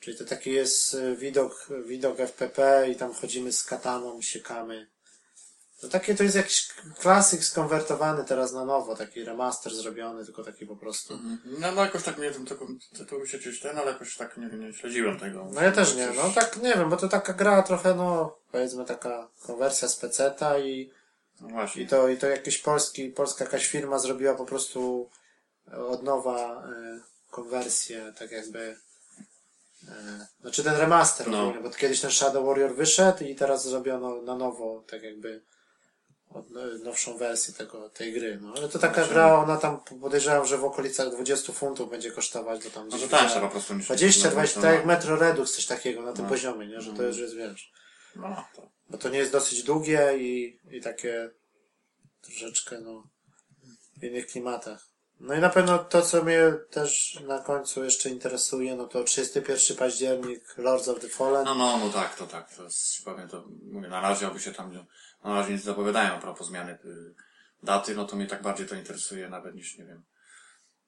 Czyli 0.00 0.18
to 0.18 0.24
taki 0.24 0.50
jest 0.50 0.94
y, 0.94 1.16
widok, 1.16 1.68
widok 1.86 2.18
FPP 2.18 2.88
i 2.90 2.96
tam 2.96 3.14
chodzimy 3.14 3.52
z 3.52 3.64
kataną, 3.64 4.22
siekamy. 4.22 4.90
To 5.82 5.88
takie 5.88 6.14
to 6.14 6.22
jest 6.22 6.36
jakiś 6.36 6.68
klasyk 6.98 7.44
skonwertowany 7.44 8.24
teraz 8.24 8.52
na 8.52 8.64
nowo, 8.64 8.96
taki 8.96 9.24
remaster 9.24 9.74
zrobiony, 9.74 10.24
tylko 10.24 10.44
taki 10.44 10.66
po 10.66 10.76
prostu. 10.76 11.18
No, 11.44 11.72
no 11.72 11.84
jakoś 11.84 12.02
tak 12.02 12.18
nie 12.18 12.30
wiem, 12.30 12.46
tylko 12.46 12.66
tytuł 12.96 13.26
się 13.26 13.38
gdzieś 13.38 13.60
ten, 13.60 13.78
ale 13.78 13.92
jakoś 13.92 14.16
tak 14.16 14.36
nie, 14.36 14.46
nie 14.46 14.72
śledziłem 14.72 15.18
tego. 15.18 15.48
No 15.54 15.62
ja 15.62 15.72
też 15.72 15.94
nie, 15.94 16.06
no 16.16 16.30
tak 16.34 16.56
nie 16.56 16.74
wiem, 16.74 16.90
bo 16.90 16.96
to 16.96 17.08
taka 17.08 17.32
gra 17.32 17.62
trochę, 17.62 17.94
no 17.94 18.36
powiedzmy 18.52 18.84
taka 18.84 19.28
konwersja 19.42 19.88
z 19.88 19.96
peceta 19.96 20.58
i, 20.58 20.90
No 21.40 21.48
właśnie. 21.48 21.82
i 21.82 21.86
to, 21.86 22.08
i 22.08 22.16
to 22.16 22.26
jakiś 22.26 22.58
polski, 22.58 23.08
polska 23.10 23.44
jakaś 23.44 23.66
firma 23.66 23.98
zrobiła 23.98 24.34
po 24.34 24.44
prostu 24.46 25.10
od 25.72 26.02
nowa 26.02 26.64
e, 26.68 27.00
konwersję, 27.30 28.12
tak 28.18 28.30
jakby 28.30 28.76
e, 29.88 30.26
znaczy 30.40 30.64
ten 30.64 30.74
remaster 30.76 31.28
No. 31.28 31.42
ogólnie, 31.42 31.60
bo 31.68 31.70
kiedyś 31.70 32.00
ten 32.00 32.10
Shadow 32.10 32.46
Warrior 32.46 32.74
wyszedł 32.74 33.24
i 33.24 33.34
teraz 33.34 33.64
zrobiono 33.68 34.22
na 34.22 34.36
nowo, 34.36 34.84
tak 34.90 35.02
jakby 35.02 35.42
nowszą 36.84 37.16
wersję 37.18 37.54
tego, 37.54 37.90
tej 37.90 38.12
gry, 38.12 38.38
no 38.42 38.52
ale 38.56 38.68
to 38.68 38.78
taka 38.78 39.06
gra, 39.06 39.34
ona 39.38 39.56
tam 39.56 39.80
podejrzewam, 40.00 40.46
że 40.46 40.58
w 40.58 40.64
okolicach 40.64 41.10
20 41.10 41.52
funtów 41.52 41.90
będzie 41.90 42.10
kosztować, 42.12 42.64
bo 42.64 42.70
tam 42.70 42.88
No 42.88 42.96
gdzieś 42.96 43.02
to 43.10 43.16
tańsza 43.16 43.26
widziałem- 43.28 43.48
po 43.48 43.52
prostu 43.52 43.74
niż... 43.74 43.86
20, 43.86 44.28
no, 44.28 44.32
20, 44.32 44.60
no, 44.60 44.66
tak 44.66 44.74
jak 44.74 44.86
Metro 44.86 45.16
Redux, 45.16 45.52
coś 45.56 45.66
takiego 45.66 46.02
na 46.02 46.12
tym 46.12 46.24
No. 46.24 46.28
poziomie, 46.28 46.66
nie? 46.66 46.80
Że 46.80 46.92
to 46.92 47.02
już 47.02 47.18
jest, 47.18 47.34
wiesz, 47.34 47.72
No, 48.16 48.44
to. 48.56 48.68
bo 48.90 48.98
to 48.98 49.08
nie 49.08 49.18
jest 49.18 49.32
dosyć 49.32 49.62
długie 49.62 50.12
i, 50.18 50.58
i 50.70 50.80
takie 50.80 51.30
troszeczkę, 52.22 52.80
no, 52.80 53.08
w 54.00 54.04
innych 54.04 54.26
klimatach. 54.26 54.86
No 55.20 55.34
i 55.34 55.38
na 55.38 55.48
pewno 55.50 55.78
to, 55.78 56.02
co 56.02 56.22
mnie 56.24 56.52
też 56.70 57.18
na 57.26 57.38
końcu 57.38 57.84
jeszcze 57.84 58.08
interesuje, 58.10 58.76
no 58.76 58.86
to 58.86 59.04
31 59.04 59.76
październik, 59.76 60.54
Lords 60.58 60.88
of 60.88 61.00
the 61.00 61.08
Fallen. 61.08 61.44
No, 61.44 61.54
no, 61.54 61.78
no 61.78 61.88
tak, 61.90 62.16
to 62.16 62.26
tak, 62.26 62.54
to 62.56 62.64
jest, 62.64 63.04
powiem 63.04 63.28
to, 63.28 63.44
mówię, 63.72 63.88
na 63.88 64.00
razie 64.00 64.28
oby 64.28 64.40
się 64.40 64.52
tam, 64.52 64.86
na 65.24 65.34
razie 65.34 65.52
nic 65.52 65.62
zapowiadają 65.62 66.12
a 66.12 66.18
propos 66.18 66.46
zmiany 66.46 66.72
y, 66.72 67.14
daty, 67.62 67.94
no 67.94 68.04
to 68.04 68.16
mnie 68.16 68.26
tak 68.26 68.42
bardziej 68.42 68.66
to 68.66 68.74
interesuje 68.74 69.28
nawet 69.28 69.54
niż, 69.54 69.78
nie 69.78 69.84
wiem, 69.84 70.02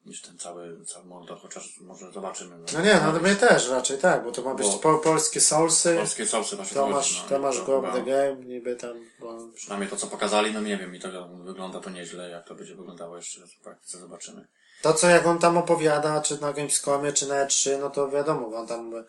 niż 0.06 0.22
ten 0.22 0.38
cały, 0.38 0.84
cały 0.84 1.04
Mordor, 1.04 1.38
chociaż 1.38 1.80
może 1.80 2.12
zobaczymy. 2.12 2.56
No 2.74 2.80
nie, 2.80 2.94
no 2.94 3.12
to 3.12 3.20
mnie 3.20 3.36
też 3.36 3.68
raczej 3.68 3.98
tak, 3.98 4.24
bo 4.24 4.32
to 4.32 4.42
ma 4.42 4.54
być 4.54 4.66
po, 4.82 4.98
polskie 4.98 5.40
Soulsy, 5.40 5.96
Polskie 5.96 6.26
Soulsy 6.26 6.56
właśnie 6.56 6.74
Tomasz, 6.74 7.08
chodzi, 7.08 7.20
no, 7.22 7.28
Tomasz 7.28 7.56
to 7.56 7.64
Go 7.64 7.80
chyba- 7.80 7.92
the 7.92 8.02
Game, 8.02 8.36
niby 8.36 8.76
tam, 8.76 8.96
bo 9.20 9.48
Przynajmniej 9.54 9.90
to, 9.90 9.96
co 9.96 10.06
pokazali, 10.06 10.52
no 10.52 10.60
nie 10.60 10.76
wiem, 10.76 10.94
i 10.94 11.00
to 11.00 11.28
wygląda 11.28 11.80
to 11.80 11.90
nieźle, 11.90 12.30
jak 12.30 12.46
to 12.48 12.54
będzie 12.54 12.74
wyglądało 12.74 13.16
jeszcze 13.16 13.40
w 13.46 13.62
praktyce, 13.62 13.98
zobaczymy. 13.98 14.46
To, 14.82 14.94
co 14.94 15.08
jak 15.08 15.26
on 15.26 15.38
tam 15.38 15.56
opowiada, 15.56 16.20
czy 16.20 16.40
na 16.40 16.52
Gamescomie, 16.52 17.12
czy 17.12 17.26
na 17.26 17.46
E3, 17.46 17.80
no 17.80 17.90
to 17.90 18.10
wiadomo, 18.10 18.50
bo 18.50 18.56
on 18.56 18.66
tam 18.66 19.04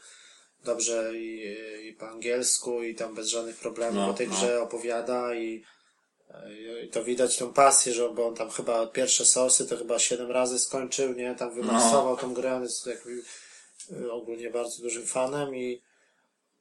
dobrze 0.66 1.12
i, 1.16 1.56
i 1.88 1.94
po 1.94 2.10
angielsku, 2.10 2.84
i 2.84 2.96
tam 2.96 3.16
bez 3.16 3.28
żadnych 3.28 3.56
problemów 3.56 3.96
No, 3.96 4.10
o 4.10 4.14
tej 4.14 4.28
no. 4.28 4.36
grze 4.36 4.62
opowiada 4.62 5.36
i, 5.36 5.64
i 6.84 6.90
to 6.90 7.04
widać 7.04 7.38
tą 7.38 7.54
pasję, 7.54 7.94
że 7.94 8.10
bo 8.10 8.28
on 8.28 8.36
tam 8.36 8.50
chyba 8.50 8.88
pierwsze 8.88 9.26
sosy 9.26 9.68
to 9.68 9.78
chyba 9.78 10.00
siedem 10.00 10.32
razy 10.32 10.60
skończył, 10.60 11.14
nie? 11.14 11.36
Tam 11.36 11.56
wymaksował 11.56 12.18
tą 12.18 12.34
grę, 12.34 12.56
on 12.56 12.64
jest 12.64 12.86
jakby 12.86 13.22
y, 13.92 14.12
ogólnie 14.12 14.50
bardzo 14.50 14.82
dużym 14.82 15.06
fanem 15.06 15.56
i 15.56 15.82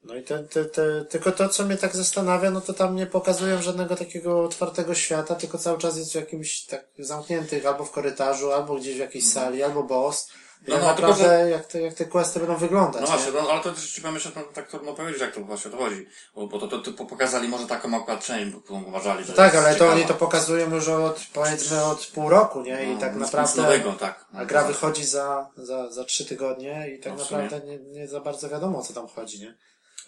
no 0.03 0.17
i 0.17 0.23
te, 0.23 0.45
te, 0.45 0.65
te, 0.65 1.05
tylko 1.05 1.33
to, 1.33 1.49
co 1.49 1.65
mnie 1.65 1.77
tak 1.77 1.97
zastanawia, 1.97 2.51
no 2.51 2.61
to 2.61 2.73
tam 2.73 2.97
nie 2.97 3.07
pokazują 3.07 3.63
żadnego 3.63 3.97
takiego 3.97 4.45
otwartego 4.45 4.95
świata, 4.95 5.35
tylko 5.35 5.59
cały 5.59 5.79
czas 5.79 5.97
jest 5.99 6.13
w 6.13 6.15
jakimś 6.15 6.65
tak 6.65 6.87
zamkniętych, 6.99 7.67
albo 7.67 7.85
w 7.85 7.91
korytarzu, 7.91 8.53
albo 8.53 8.75
gdzieś 8.75 8.95
w 8.97 8.99
jakiejś 8.99 9.29
sali, 9.29 9.63
albo 9.63 9.83
boss. 9.83 10.29
No, 10.69 10.79
no, 10.79 10.85
naprawdę 10.85 11.51
jak, 11.51 11.67
te, 11.67 11.81
jak 11.83 11.95
te 11.95 12.05
questy 12.05 12.41
będą 12.41 12.57
wyglądać, 12.57 13.03
No 13.03 13.07
nie? 13.09 13.13
właśnie, 13.13 13.33
no, 13.33 13.51
ale 13.51 13.61
to 13.61 13.73
też 13.73 14.01
powiem 14.01 14.15
jeszcze, 14.15 14.31
no, 14.37 14.43
tak 14.43 14.69
trudno 14.69 14.95
powiedzieć, 14.95 15.21
jak 15.21 15.35
to 15.35 15.41
właśnie 15.41 15.71
to 15.71 15.77
chodzi. 15.77 16.07
Bo, 16.35 16.47
bo 16.47 16.59
to, 16.59 16.69
to, 16.79 16.93
to 16.93 17.05
pokazali 17.05 17.49
może 17.49 17.67
taką 17.67 17.97
akurat 17.97 18.25
część, 18.25 18.57
którą 18.65 18.83
uważali, 18.85 19.25
że 19.25 19.31
No 19.31 19.37
tak, 19.37 19.55
ale 19.55 19.69
to 19.69 19.75
ciekawa. 19.75 19.93
oni 19.93 20.05
to 20.05 20.15
pokazują 20.15 20.75
już 20.75 20.89
od, 20.89 21.21
powiedzmy, 21.33 21.85
od 21.85 22.07
pół 22.07 22.29
roku, 22.29 22.63
nie? 22.63 22.85
I 22.85 22.95
No, 22.95 23.01
tak 23.01 23.15
naprawdę... 23.15 23.63
Nowego, 23.63 23.93
tak. 23.93 24.25
A 24.35 24.45
gra 24.45 24.65
wychodzi 24.65 25.05
za, 25.05 25.51
za, 25.57 25.91
za 25.93 26.05
trzy 26.05 26.25
tygodnie 26.27 26.91
i 26.91 26.99
tak 27.01 27.13
No, 27.13 27.19
naprawdę 27.19 27.61
nie, 27.61 27.79
nie 27.79 28.09
za 28.09 28.21
bardzo 28.21 28.49
wiadomo, 28.49 28.79
o 28.79 28.83
co 28.83 28.93
tam 28.95 29.09
chodzi, 29.09 29.41
nie? 29.41 29.57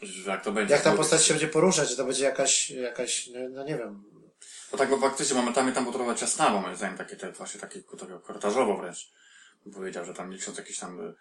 Że 0.02 0.30
Jak 0.30 0.44
to 0.44 0.52
będzie. 0.52 0.74
Jak 0.74 0.82
ta 0.82 0.92
postać 0.92 1.24
się 1.24 1.34
będzie 1.34 1.48
poruszać, 1.48 1.88
czy 1.88 1.96
to 1.96 2.04
będzie 2.04 2.24
jakaś, 2.24 2.70
jakaś, 2.70 3.26
no, 3.26 3.40
no 3.50 3.64
nie 3.64 3.76
wiem, 3.76 4.04
Bo 4.72 4.78
tak, 4.78 4.90
bo 4.90 4.98
faktycznie 4.98 5.36
momentami 5.36 5.72
tam 5.72 5.84
było 5.84 5.96
trochę 5.96 6.14
ciasnawo, 6.14 6.60
moim 6.60 6.76
zdaniem, 6.76 6.98
takie 6.98 7.16
te, 7.16 7.32
właśnie 7.32 7.60
takie, 7.60 7.80
takie 7.82 8.18
korytarzowo 8.26 8.76
wręcz. 8.76 9.12
Powiedział, 9.74 10.04
że 10.04 10.14
tam 10.14 10.32
licząc 10.32 10.58
jakiś 10.58 10.78
tam 10.78 11.00
y, 11.00 11.14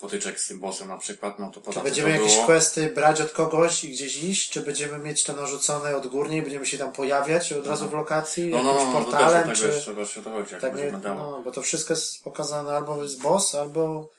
potyczek 0.00 0.40
z 0.40 0.48
tym 0.48 0.60
bossem 0.60 0.88
na 0.88 0.98
przykład, 0.98 1.38
no 1.38 1.50
to 1.50 1.60
Czy 1.60 1.60
poza 1.60 1.80
tym 1.80 1.84
będziemy 1.84 2.08
to 2.08 2.16
jakieś 2.16 2.34
było... 2.34 2.46
questy 2.46 2.90
brać 2.90 3.20
od 3.20 3.32
kogoś 3.32 3.84
i 3.84 3.92
gdzieś 3.92 4.22
iść, 4.22 4.50
czy 4.50 4.60
będziemy 4.60 4.98
mieć 4.98 5.24
to 5.24 5.32
narzucone 5.32 5.96
odgórnie 5.96 6.36
i 6.36 6.42
będziemy 6.42 6.66
się 6.66 6.78
tam 6.78 6.92
pojawiać 6.92 7.52
od 7.52 7.66
razu 7.66 7.88
w 7.88 7.92
lokacji, 7.92 8.46
No, 8.46 8.62
no, 8.62 8.72
jakimś 8.72 8.86
no, 8.86 8.92
no, 8.92 9.04
to 9.04 9.12
też 9.12 9.20
portalem, 9.20 9.52
czy... 9.52 9.62
tego 9.62 9.74
jeszcze 9.74 9.94
właśnie 9.94 10.22
o 10.22 10.24
to 10.24 10.30
chodzi, 10.30 10.54
Tak 10.60 10.76
nie, 10.76 10.92
no, 10.92 11.42
bo 11.44 11.50
to 11.50 11.62
wszystko 11.62 11.92
jest 11.92 12.24
pokazane 12.24 12.76
albo 12.76 13.02
jest 13.02 13.22
boss, 13.22 13.54
albo, 13.54 14.10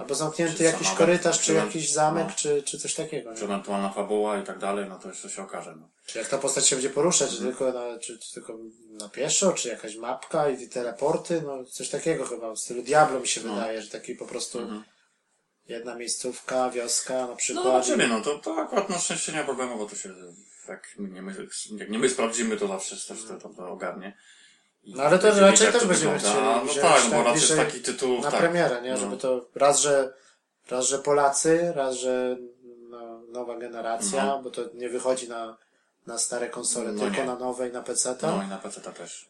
albo 0.00 0.14
zamknięty 0.14 0.54
Czy 0.56 0.62
jakiś 0.64 0.86
sama- 0.86 0.98
korytarz, 0.98 1.38
czy 1.38 1.44
czy- 1.46 1.52
jakiś 1.54 1.90
zamek, 1.92 2.26
no. 2.28 2.34
czy, 2.36 2.62
czy 2.62 2.78
coś 2.78 2.94
takiego. 2.94 3.34
Czy 3.34 3.38
Nie? 3.40 3.44
ewentualna 3.44 3.92
fabuła 3.92 4.38
i 4.38 4.42
tak 4.44 4.58
dalej, 4.58 4.86
no 4.88 4.98
to 4.98 5.08
jeszcze 5.08 5.30
się 5.30 5.42
okaże, 5.42 5.76
no. 5.80 5.88
Czy 6.06 6.18
jak 6.18 6.28
ta 6.28 6.38
postać 6.38 6.68
się 6.68 6.76
będzie 6.76 6.90
poruszać, 6.90 7.30
Mhm. 7.32 7.48
tylko 7.50 7.72
na, 7.72 7.98
czy, 7.98 8.18
czy 8.18 8.34
tylko 8.34 8.58
na 8.90 9.08
pieszo, 9.08 9.52
czy 9.52 9.68
jakaś 9.68 9.96
mapka 9.96 10.48
i 10.50 10.68
teleporty, 10.68 11.42
no 11.46 11.64
coś 11.64 11.88
takiego 11.88 12.24
chyba, 12.26 12.52
w 12.54 12.58
stylu 12.58 12.82
Diablo 12.82 13.20
mi 13.20 13.28
się 13.28 13.40
No. 13.44 13.54
wydaje, 13.54 13.82
że 13.82 13.90
taki 13.90 14.14
po 14.14 14.26
prostu 14.26 14.58
Mhm. 14.58 14.84
jedna 15.68 15.94
miejscówka, 15.94 16.70
wioska 16.70 17.14
na 17.14 17.26
No 17.26 17.36
przykład. 17.36 17.64
zobaczymy, 17.64 18.08
no 18.08 18.20
to, 18.20 18.38
to 18.38 18.56
akurat 18.56 18.88
na 18.90 18.98
szczęście 18.98 19.32
nie 19.32 19.38
ma 19.38 19.44
problemu, 19.44 19.78
bo 19.78 19.86
to 19.86 19.96
się, 19.96 20.08
jak 20.68 20.88
nie 20.98 21.22
my, 21.22 21.34
jak 21.78 21.90
nie 21.90 21.98
my 21.98 22.08
sprawdzimy, 22.08 22.56
to 22.56 22.68
zawsze 22.68 22.96
też 23.14 23.24
to, 23.24 23.38
to, 23.38 23.48
to 23.48 23.68
ogarnie. 23.68 24.16
No 24.86 25.02
ale 25.02 25.18
to 25.18 25.40
raczej 25.40 25.72
też 25.72 25.86
będziemy 25.86 26.18
chcieli 26.18 26.34
No 26.66 26.82
tak, 26.82 27.02
bo 27.10 27.22
raczej 27.22 27.56
takich 27.56 27.82
tytułów, 27.82 28.24
na 28.24 28.30
tak. 28.30 28.40
premierę, 28.40 28.82
nie? 28.82 28.90
No. 28.90 28.96
Żeby 28.96 29.16
to 29.16 29.46
raz, 29.54 29.80
że 29.80 30.14
raz, 30.70 30.86
że 30.86 30.98
Polacy, 30.98 31.72
raz, 31.76 31.94
że 31.94 32.36
no, 32.88 33.20
nowa 33.28 33.58
generacja, 33.58 34.24
No. 34.26 34.42
bo 34.42 34.50
to 34.50 34.62
nie 34.74 34.88
wychodzi 34.88 35.28
na, 35.28 35.56
na 36.06 36.18
stare 36.18 36.48
konsole, 36.48 36.92
No 36.92 37.00
tylko 37.00 37.16
nie. 37.16 37.24
na 37.24 37.36
nowe 37.36 37.68
i 37.68 37.72
na 37.72 37.82
PC. 37.82 38.16
No 38.22 38.42
i 38.42 38.48
na 38.48 38.58
PC 38.58 38.80
też. 38.80 39.28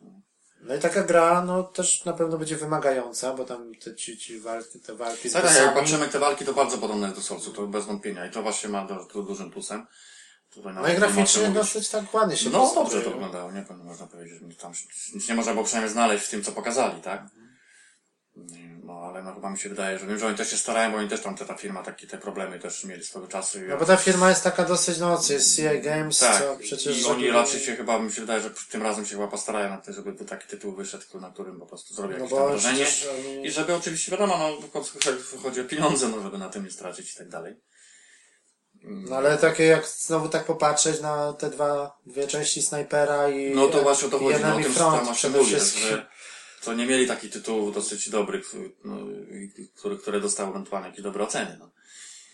No 0.60 0.74
i 0.74 0.78
taka 0.78 1.02
gra, 1.02 1.42
no 1.44 1.62
też 1.62 2.04
na 2.04 2.12
pewno 2.12 2.38
będzie 2.38 2.56
wymagająca, 2.56 3.34
bo 3.34 3.44
tam 3.44 3.74
te, 3.74 3.94
ci, 3.96 4.18
ci 4.18 4.40
walki, 4.40 4.80
te 4.80 4.94
walki 4.94 5.30
Tak, 5.30 5.44
jak 5.44 5.74
patrzymy 5.74 6.08
te 6.08 6.18
walki, 6.18 6.44
to 6.44 6.52
bardzo 6.52 6.78
podobne 6.78 7.08
do 7.08 7.20
Soulsu, 7.20 7.52
to 7.52 7.66
bez 7.66 7.84
wątpienia. 7.86 8.26
I 8.26 8.30
to 8.30 8.42
właśnie 8.42 8.68
ma 8.68 8.84
do, 8.86 9.04
to 9.04 9.22
dużym 9.22 9.50
plusem. 9.50 9.86
Tutaj 10.54 10.74
No 10.74 10.80
nawet 10.80 10.90
i 10.90 10.94
nie 10.94 11.00
ma 11.00 11.06
co 11.06 11.12
graficznie 11.14 11.40
mówić. 11.42 11.54
dosyć 11.56 11.88
tak 11.88 12.14
ładnie 12.14 12.36
się 12.36 12.50
No 12.50 12.72
dobrze 12.74 13.02
to 13.02 13.10
wyglądało, 13.10 13.52
nie 13.52 13.64
można 13.84 14.06
powiedzieć, 14.06 14.40
że 14.50 14.56
tam 14.56 14.72
nic 15.14 15.28
nie 15.28 15.34
można 15.34 15.52
było 15.52 15.64
przynajmniej 15.64 15.92
znaleźć 15.92 16.24
w 16.26 16.28
tym, 16.30 16.44
co 16.44 16.52
pokazali, 16.52 17.02
tak? 17.02 17.22
No 18.84 18.92
ale 18.92 19.22
no 19.22 19.34
chyba 19.34 19.50
mi 19.50 19.58
się 19.58 19.68
wydaje, 19.68 19.98
że 19.98 20.06
wiem, 20.06 20.18
że 20.18 20.26
oni 20.26 20.36
też 20.36 20.50
się 20.50 20.56
starają, 20.56 20.92
bo 20.92 20.96
oni 20.98 21.08
też 21.08 21.20
tam, 21.20 21.36
te, 21.36 21.44
ta 21.44 21.54
firma, 21.54 21.82
takie 21.82 22.06
te 22.06 22.18
problemy 22.18 22.58
też 22.58 22.84
mieli 22.84 23.04
swego 23.04 23.26
czasu. 23.28 23.58
i- 23.64 23.68
No 23.68 23.76
bo 23.76 23.84
ta 23.86 23.96
firma 23.96 24.28
jest 24.28 24.44
taka 24.44 24.64
dosyć, 24.64 24.98
no 24.98 25.18
co 25.18 25.32
jest 25.32 25.56
CI 25.56 25.80
Games, 25.82 26.18
tak, 26.18 26.38
co 26.42 26.56
przecież... 26.56 27.00
i 27.02 27.04
oni 27.04 27.30
raczej 27.30 27.60
się 27.60 27.76
chyba, 27.76 27.98
mi 27.98 28.12
się 28.12 28.20
wydaje, 28.20 28.40
że 28.40 28.50
tym 28.70 28.82
razem 28.82 29.06
się 29.06 29.14
chyba 29.16 29.28
postarają 29.28 29.70
na 29.70 29.76
to, 29.78 29.92
żeby 29.92 30.12
taki 30.24 30.48
tytuł 30.48 30.72
wyszedł, 30.72 31.20
na 31.20 31.30
którym 31.30 31.60
po 31.60 31.66
prostu 31.66 31.94
zrobią 31.94 32.12
No 32.12 32.24
jakieś 32.24 32.30
tam 32.30 32.38
bo 32.38 32.48
wrażenie. 32.48 32.84
przecież 32.84 33.08
oni... 33.18 33.46
I 33.46 33.50
żeby 33.50 33.74
oczywiście, 33.74 34.12
wiadomo, 34.12 34.38
no, 34.38 34.56
w 34.66 34.70
końcu 34.70 34.98
chodzi 35.42 35.60
o 35.60 35.64
pieniądze, 35.64 36.08
no, 36.08 36.22
żeby 36.22 36.38
na 36.38 36.48
tym 36.48 36.64
nie 36.64 36.70
stracić 36.70 37.12
i 37.14 37.16
tak 37.18 37.28
dalej. 37.28 37.54
No 38.82 39.16
ale 39.16 39.38
takie 39.38 39.64
jak 39.64 39.86
znowu 39.86 40.28
tak 40.28 40.44
popatrzeć 40.44 41.00
na 41.00 41.32
te 41.32 41.50
dwa, 41.50 41.98
dwie 42.06 42.26
części 42.26 42.62
Snajpera 42.62 43.28
i 43.30 43.54
No 43.54 43.68
to 43.68 43.82
właśnie 43.82 44.08
o 44.08 44.10
to 44.10 44.16
i 44.16 44.20
chodzi, 44.20 44.38
no 44.40 44.46
o 44.46 44.50
Enemy 44.50 44.62
tym 44.64 44.72
Front 44.74 45.04
tam 45.04 45.14
przede 45.14 45.38
mówię, 45.38 45.50
wszystkim. 45.56 45.82
że 45.82 46.06
to 46.64 46.74
nie 46.74 46.86
mieli 46.86 47.06
takich 47.06 47.32
tytułów 47.32 47.74
dosyć 47.74 48.10
dobrych, 48.10 48.52
no, 48.84 48.96
i- 49.58 49.68
które, 49.68 49.96
które 49.96 50.20
dostały 50.20 50.50
ewentualnie 50.50 50.88
jakieś 50.88 51.02
dobre 51.02 51.24
oceny, 51.24 51.56
no. 51.58 51.70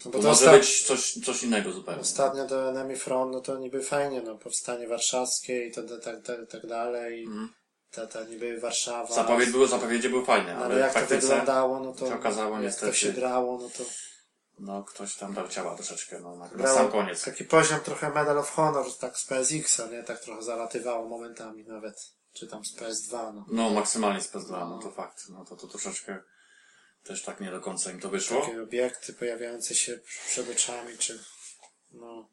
No 0.05 0.11
bo 0.11 0.19
To 0.19 0.23
to 0.23 0.29
może 0.29 0.47
osta- 0.47 0.59
być 0.59 0.83
coś, 0.83 1.13
coś 1.25 1.43
innego 1.43 1.73
zupełnie. 1.73 2.01
ostatnio 2.01 2.47
do 2.47 2.71
Enemy 2.71 2.97
Front, 2.97 3.33
no 3.33 3.41
to 3.41 3.59
niby 3.59 3.83
fajnie, 3.83 4.23
no 4.23 4.35
powstanie 4.39 4.89
warszawskie 4.89 5.67
i 5.67 5.73
tak, 5.73 5.85
tak, 6.05 6.23
tak, 6.23 6.37
tak 6.51 6.67
dalej. 6.67 7.25
Mhm. 7.25 7.49
Ta, 7.91 8.07
ta 8.07 8.25
niby 8.25 8.61
Warszawa. 8.61 9.15
Zapowiedź 9.15 9.51
były, 9.51 9.69
zapowiedzi 9.69 10.09
były 10.09 10.25
fajne, 10.25 10.57
ale, 10.57 10.65
ale 10.65 10.79
jak 10.79 10.91
w 10.91 10.95
to 10.95 10.99
praktyce 11.01 11.21
wyglądało, 11.29 11.81
no 11.81 11.93
to 11.93 12.09
się 12.09 12.15
okazało 12.15 12.55
jak 12.55 12.63
niestety- 12.63 12.87
to 12.93 12.99
się 12.99 13.13
grało, 13.13 13.59
no 13.63 13.69
to 13.79 13.85
no, 14.59 14.85
ktoś 14.85 15.17
tam 15.17 15.35
dał 15.35 15.49
ciała 15.49 15.75
troszeczkę, 15.75 16.21
no, 16.21 16.37
na, 16.37 16.75
sam 16.75 16.91
koniec. 16.91 17.25
taki 17.25 17.45
poziom 17.45 17.81
trochę 17.81 18.11
Medal 18.11 18.39
of 18.39 18.51
Honor, 18.51 18.87
tak 19.01 19.19
z 19.19 19.27
PSX-a, 19.27 19.87
nie? 19.87 20.03
Tak 20.03 20.21
trochę 20.21 20.43
zalatywało 20.43 21.09
momentami 21.09 21.65
nawet. 21.65 22.17
Czy 22.33 22.47
tam 22.47 22.65
z 22.65 22.77
PS2, 22.77 23.35
no. 23.35 23.45
No, 23.49 23.71
maksymalnie 23.71 24.21
z 24.21 24.33
PS2, 24.33 24.51
no 24.51 24.79
to 24.79 24.91
fakt. 24.91 25.29
No 25.29 25.45
to, 25.45 25.57
to 25.57 25.67
troszeczkę 25.67 26.19
też 27.05 27.23
tak 27.23 27.41
nie 27.41 27.51
do 27.51 27.61
końca 27.61 27.91
im 27.91 28.01
to 28.01 28.09
wyszło. 28.09 28.41
Takie 28.41 28.63
obiekty 28.63 29.13
pojawiające 29.13 29.75
się 29.75 30.01
przed 30.29 30.51
oczami, 30.51 30.99
czy... 30.99 31.25
No. 31.93 32.29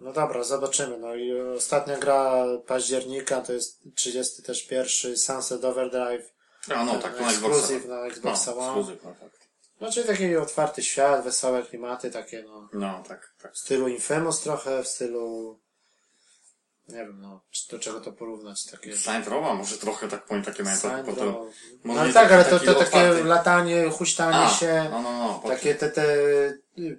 No 0.00 0.12
dobra, 0.12 0.44
zobaczymy. 0.44 0.98
No 0.98 1.14
i 1.14 1.40
ostatnia 1.40 1.98
gra 1.98 2.44
października 2.66 3.40
to 3.40 3.52
jest 3.52 3.80
30 3.94 4.42
też 4.42 4.66
pierwszy 4.66 5.16
Sunset 5.16 5.64
Overdrive. 5.64 6.32
A 6.74 6.84
no, 6.84 6.98
tak, 6.98 7.16
to 7.16 7.22
na 7.22 7.30
Xboxa. 7.30 7.56
Ekskluzyw 7.56 7.86
na 7.86 8.06
Xboxa 8.06 8.50
no, 8.50 8.58
One. 8.58 8.96
no 9.04 9.14
tak. 9.20 9.39
No 9.80 9.92
czyli 9.92 10.06
taki 10.06 10.36
otwarty 10.36 10.82
świat, 10.82 11.24
wesołe 11.24 11.62
klimaty, 11.62 12.10
takie 12.10 12.42
no. 12.42 12.68
No, 12.72 13.02
tak, 13.08 13.34
tak. 13.42 13.54
W 13.54 13.58
stylu 13.58 13.88
Infamous 13.88 14.40
trochę, 14.40 14.82
w 14.82 14.88
stylu... 14.88 15.58
Nie 16.88 16.96
wiem, 16.96 17.20
no, 17.20 17.40
do 17.70 17.78
czego 17.78 18.00
to 18.00 18.12
porównać, 18.12 18.64
takie... 18.64 18.96
Saint 18.96 19.28
Rowa 19.28 19.54
może 19.54 19.78
trochę 19.78 20.08
tak 20.08 20.24
powiem, 20.24 20.44
takie 20.44 20.62
mają 20.62 20.78
trochę 20.78 20.96
Sandro. 20.96 21.14
potem. 21.14 21.34
No 21.84 22.00
ale 22.00 22.12
tak, 22.12 22.32
ale 22.32 22.44
to, 22.44 22.60
to 22.60 22.74
takie 22.74 23.24
latanie, 23.24 23.90
huśtanie 23.90 24.38
A, 24.38 24.50
się, 24.50 24.86
no, 24.90 25.02
no, 25.02 25.12
no. 25.12 25.48
takie 25.48 25.74
te, 25.74 25.90
te 25.90 26.06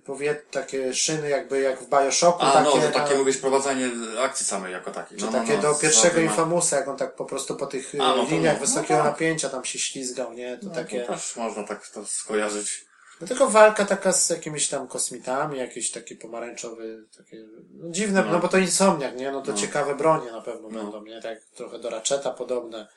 powie, 0.05 0.35
takie 0.51 0.93
szyny 0.93 1.29
jakby 1.29 1.61
jak 1.61 1.79
w 1.81 1.89
Bioshocku, 1.89 2.41
A, 2.45 2.51
takie, 2.51 2.77
no, 2.79 2.87
to 2.87 2.91
takie 2.99 3.13
na- 3.13 3.19
mówisz 3.19 3.37
prowadzenie 3.37 3.89
akcji 4.19 4.45
samej 4.45 4.71
jako 4.73 4.91
takiej. 4.91 5.17
czy 5.17 5.25
No, 5.25 5.31
no, 5.31 5.39
takie 5.39 5.55
no, 5.55 5.61
do 5.61 5.75
pierwszego 5.75 6.19
Infamusa, 6.19 6.75
jak 6.77 6.87
on 6.87 6.97
tak 6.97 7.15
po 7.15 7.25
prostu 7.25 7.55
po 7.55 7.67
tych 7.67 7.91
A, 7.95 7.97
no 7.97 8.25
to 8.25 8.31
liniach 8.31 8.53
no, 8.53 8.59
wysokiego 8.65 8.97
no 8.97 9.03
tak. 9.03 9.11
napięcia 9.13 9.49
tam 9.49 9.65
się 9.65 9.79
ślizgał, 9.79 10.33
nie? 10.33 10.57
To 10.57 10.65
No, 10.65 10.75
takie... 10.75 11.01
to 11.01 11.13
też 11.13 11.35
można 11.35 11.63
tak 11.63 11.87
to 11.87 12.05
skojarzyć. 12.05 12.85
No 13.21 13.27
tylko 13.27 13.47
walka 13.49 13.85
taka 13.85 14.13
z 14.13 14.29
jakimiś 14.29 14.67
tam 14.69 14.87
kosmitami, 14.87 15.57
jakieś 15.59 15.91
takie 15.91 16.15
pomarańczowe, 16.15 16.83
takie 17.17 17.37
no, 17.73 17.91
dziwne, 17.91 18.23
no. 18.25 18.31
No. 18.31 18.39
bo 18.39 18.47
to 18.47 18.57
insomniak, 18.57 19.15
nie? 19.17 19.31
No 19.31 19.41
to 19.41 19.51
No. 19.51 19.57
ciekawe 19.57 19.95
bronie 19.95 20.31
na 20.31 20.41
pewno 20.41 20.69
No. 20.69 20.83
będą, 20.83 21.03
nie? 21.03 21.21
Tak 21.21 21.37
trochę 21.55 21.79
do 21.79 21.89
Ratcheta 21.89 22.31
podobne. 22.31 22.87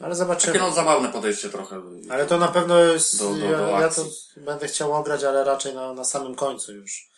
Ale 0.00 0.14
zobaczymy. 0.14 0.52
Takie 0.52 0.64
no 0.64 0.72
zabawne 0.72 1.08
podejście 1.12 1.48
trochę. 1.48 1.82
Ale 2.10 2.26
to 2.26 2.38
na 2.38 2.48
pewno 2.48 2.78
jest, 2.78 3.18
Do- 3.18 3.34
do- 3.34 3.40
do 3.40 3.46
ja, 3.50 3.58
to 3.58 3.76
akcji. 3.76 4.04
będę 4.36 4.68
chciał 4.68 4.92
ograć, 4.92 5.24
ale 5.24 5.44
raczej 5.44 5.74
na, 5.74 5.92
na 5.92 6.04
samym 6.04 6.34
końcu 6.34 6.72
już. 6.72 7.08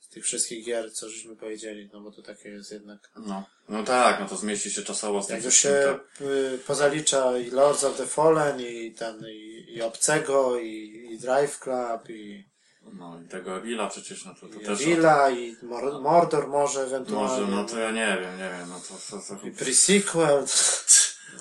Z 0.00 0.08
tych 0.08 0.24
wszystkich 0.24 0.64
gier, 0.64 0.92
co 0.92 1.08
żeśmy 1.08 1.36
powiedzieli, 1.36 1.90
no 1.92 2.00
bo 2.00 2.12
to 2.12 2.22
takie 2.22 2.48
jest 2.48 2.72
jednak. 2.72 3.10
No, 3.16 3.44
no 3.68 3.82
tak, 3.82 4.20
no 4.20 4.28
to 4.28 4.36
zmieści 4.36 4.70
się 4.70 4.82
czasowo 4.82 5.22
z 5.22 5.26
tym 5.26 5.36
Jak 5.36 5.44
już 5.44 5.54
się 5.56 5.98
y, 6.20 6.58
pozalicza 6.66 7.38
i 7.38 7.50
Lords 7.50 7.84
of 7.84 7.96
the 7.96 8.06
Fallen, 8.06 8.60
i 8.60 8.92
ten, 8.92 9.24
i, 9.28 9.64
i 9.74 9.82
Obcego, 9.82 10.58
i, 10.58 11.08
i 11.12 11.18
Drive 11.18 11.58
Club, 11.58 12.10
i, 12.10 12.48
No 12.92 13.20
i 13.24 13.28
tego 13.28 13.56
Evila 13.56 13.86
przecież, 13.90 14.24
no 14.24 14.34
to, 14.34 14.46
to 14.48 14.60
i 14.60 14.64
też... 14.64 14.78
Villa, 14.78 15.30
i 15.30 15.56
Mor- 15.62 16.00
Mordor 16.02 16.48
może 16.48 16.82
ewentualnie. 16.82 17.40
Może, 17.40 17.56
no 17.56 17.64
to 17.64 17.78
ja 17.78 17.90
nie 17.90 18.18
wiem, 18.20 18.38
nie 18.38 18.50
wiem, 18.58 18.68
no 18.68 18.80
to, 18.80 18.94
to, 19.16 19.36
to 19.40 19.46
I 19.46 19.50
pre-sequel. 19.52 20.46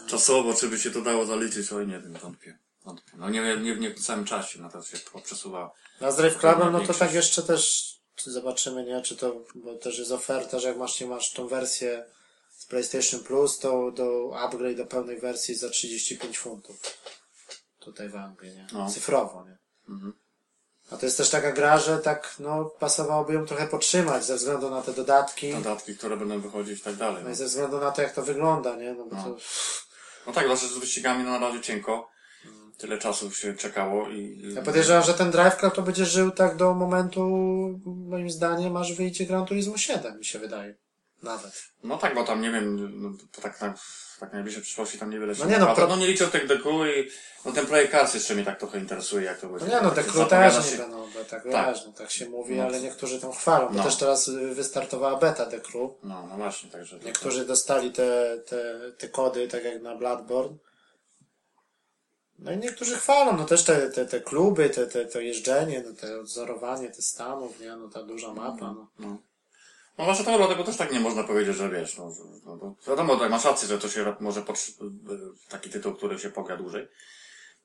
Czasowo, 0.08 0.53
czy 0.53 0.68
by 0.68 0.80
się 0.80 0.91
to 0.91 1.01
dało 1.01 1.26
zaliczyć, 1.26 1.72
oj 1.74 1.88
nie 1.88 1.99
wiem, 1.99 2.14
wątpię. 2.14 2.58
wątpię. 2.86 3.12
No 3.18 3.30
nie, 3.30 3.58
nie, 3.58 3.76
nie 3.76 3.93
w 3.93 3.99
samym 4.01 4.26
czasie, 4.26 4.60
no 4.62 4.70
to 4.70 4.84
się 4.84 4.97
przesuwa. 5.24 5.72
A 6.01 6.12
z 6.12 6.16
Drive 6.18 6.38
Clubem, 6.38 6.72
no 6.74 6.80
to 6.80 6.93
tak 6.93 7.14
jeszcze 7.14 7.43
też 7.43 7.95
zobaczymy, 8.26 8.84
nie? 8.84 9.01
Czy 9.01 9.16
to, 9.18 9.36
bo 9.56 9.76
też 9.76 9.99
jest 9.99 10.12
oferta, 10.12 10.60
że 10.60 10.68
jak 10.68 10.78
masz, 10.78 10.99
nie 11.01 11.08
masz 11.08 11.32
tą 11.34 11.47
wersję 11.47 12.06
z 12.58 12.66
PlayStation 12.66 13.20
Plus, 13.20 13.60
to 13.60 13.91
do 13.91 14.32
upgrade 14.39 14.78
do 14.78 14.86
pełnej 14.86 15.20
wersji 15.20 15.56
za 15.56 15.70
35 15.70 16.38
funtów. 16.39 16.76
Tutaj 17.80 18.10
w 18.10 18.16
Anglii, 18.16 18.56
nie? 18.56 18.68
No. 18.74 18.89
Cyfrowo, 18.89 19.45
nie? 19.45 19.58
Mhm. 19.93 20.14
A 20.91 20.97
to 20.97 21.06
jest 21.06 21.18
też 21.18 21.30
taka 21.30 21.51
gra, 21.51 21.78
że 21.80 21.97
tak, 21.97 22.36
no, 22.39 22.66
pasowałoby 22.66 23.34
ją 23.34 23.45
trochę 23.45 23.68
podtrzymać 23.68 24.26
ze 24.26 24.36
względu 24.36 24.70
na 24.70 24.82
te 24.82 24.93
dodatki. 24.93 25.53
Dodatki, 25.53 25.97
które 25.97 26.18
będą 26.18 26.41
wychodzić 26.41 26.80
i 26.80 26.84
tak 26.84 26.95
dalej. 26.95 27.18
No 27.18 27.24
No, 27.24 27.30
i 27.30 27.36
ze 27.36 27.45
względu 27.45 27.80
na 27.80 27.91
to, 27.91 28.01
jak 28.01 28.14
to 28.14 28.22
wygląda, 28.22 28.76
nie? 28.76 28.93
No 28.93 29.06
bo 29.06 29.16
No. 29.16 29.24
to, 29.24 29.38
no 30.28 30.34
tak, 30.34 30.48
zawsze 30.48 30.68
z 30.68 30.78
wyścigami 30.78 31.24
no, 31.24 31.32
na 31.32 31.40
razie 31.40 31.62
cienko. 31.62 32.10
Tyle 32.78 32.98
czasu 32.98 33.32
się 33.32 33.54
czekało 33.54 34.10
i... 34.10 34.42
ja 34.56 34.62
podejrzewam, 34.62 35.04
że 35.04 35.14
ten 35.14 35.32
Drive 35.32 35.58
Club 35.58 35.76
to 35.76 35.82
będzie 35.82 36.06
żył 36.06 36.32
tak 36.32 36.56
do 36.56 36.74
momentu, 36.74 37.22
moim 37.86 38.30
zdaniem, 38.30 38.78
aż 38.78 38.94
wyjdzie 38.94 39.26
Gran 39.26 39.46
Turismo 39.46 39.78
7, 39.78 40.18
mi 40.18 40.26
się 40.26 40.40
wydaje. 40.40 40.76
Nawet. 41.24 41.63
No 41.84 41.97
tak, 41.97 42.16
bo 42.16 42.24
tam 42.24 42.41
nie 42.41 42.51
wiem, 42.51 43.01
no, 43.01 43.18
to 43.32 43.41
tak 43.41 43.57
w 44.16 44.20
tak 44.20 44.34
najbliższej 44.34 44.63
przyszłości 44.63 44.99
tam 44.99 45.09
niewiele 45.09 45.36
się 45.36 45.43
No 45.43 45.49
nie, 45.49 45.59
no, 45.59 45.76
pro- 45.76 45.88
no 45.88 45.95
nie 45.95 46.07
liczę 46.07 46.28
tych 46.28 46.47
deku 46.47 46.86
i 46.86 47.09
no 47.45 47.51
ten 47.51 47.66
Projekt 47.68 47.91
Cars 47.91 48.13
jeszcze 48.13 48.36
mnie 48.36 48.43
tak 48.45 48.59
trochę 48.59 48.80
interesuje, 48.80 49.26
jak 49.26 49.39
to 49.39 49.49
będzie. 49.49 49.66
No 49.66 49.72
nie 49.76 49.82
no, 49.82 49.91
Tak 49.91 50.05
się 50.05 50.26
też 50.26 50.72
nie 50.72 50.78
będą, 50.78 51.07
tak, 51.30 51.43
Tak. 51.51 51.76
wiesz, 51.76 51.86
no, 51.86 51.93
tak 51.93 52.11
się 52.11 52.30
mówi, 52.30 52.55
No. 52.55 52.63
ale 52.63 52.82
niektórzy 52.82 53.22
tam 53.22 53.32
chwalą, 53.32 53.68
bo 53.68 53.74
No. 53.74 53.84
też 53.84 53.95
teraz 53.95 54.28
y, 54.28 54.55
wystartowała 54.55 55.18
beta 55.18 55.45
Crew. 55.45 55.91
No, 56.03 56.28
no 56.30 56.38
właśnie, 56.38 56.70
także... 56.70 56.99
Niektórzy 56.99 57.45
dostali 57.45 57.91
te, 57.91 58.38
te, 58.47 58.91
te 58.97 59.09
kody, 59.09 59.47
tak 59.47 59.63
jak 59.63 59.82
na 59.82 59.95
Bloodborne. 59.95 60.57
No 62.39 62.51
i 62.51 62.57
niektórzy 62.57 62.97
chwalą, 62.97 63.38
no 63.38 63.45
też 63.45 63.63
te, 63.63 63.89
te, 63.89 64.05
te 64.05 64.22
kluby, 64.22 64.70
te, 64.70 64.88
te, 64.88 65.05
to 65.05 65.20
jeżdżenie, 65.20 65.84
no 65.88 65.93
te 65.93 66.20
odzorowanie, 66.20 66.89
te 66.89 67.01
stanów, 67.01 67.59
nie, 67.59 67.76
no 67.76 67.89
ta 67.89 68.03
duża 68.03 68.34
mapa, 68.34 68.74
no. 68.74 68.88
No. 68.99 69.18
No 69.98 70.06
właśnie 70.06 70.26
to 70.26 70.38
dlatego 70.38 70.64
też 70.64 70.78
tak 70.78 70.91
nie 70.91 71.00
można 71.00 71.24
powiedzieć, 71.24 71.56
że 71.58 71.70
wiesz, 71.70 71.98
no, 71.98 72.12
no 72.46 72.58
to 72.58 72.76
wiadomo, 72.91 73.16
tak, 73.16 73.32
masz 73.32 73.46
rację, 73.46 73.68
że 73.68 73.78
to 73.78 73.89
się 73.89 74.16
może 74.20 74.41
potrzy- 74.41 74.74
taki 75.50 75.70
tytuł, 75.70 75.93
który 75.93 76.20
się 76.20 76.30
pogra 76.30 76.58
dłużej. 76.58 76.88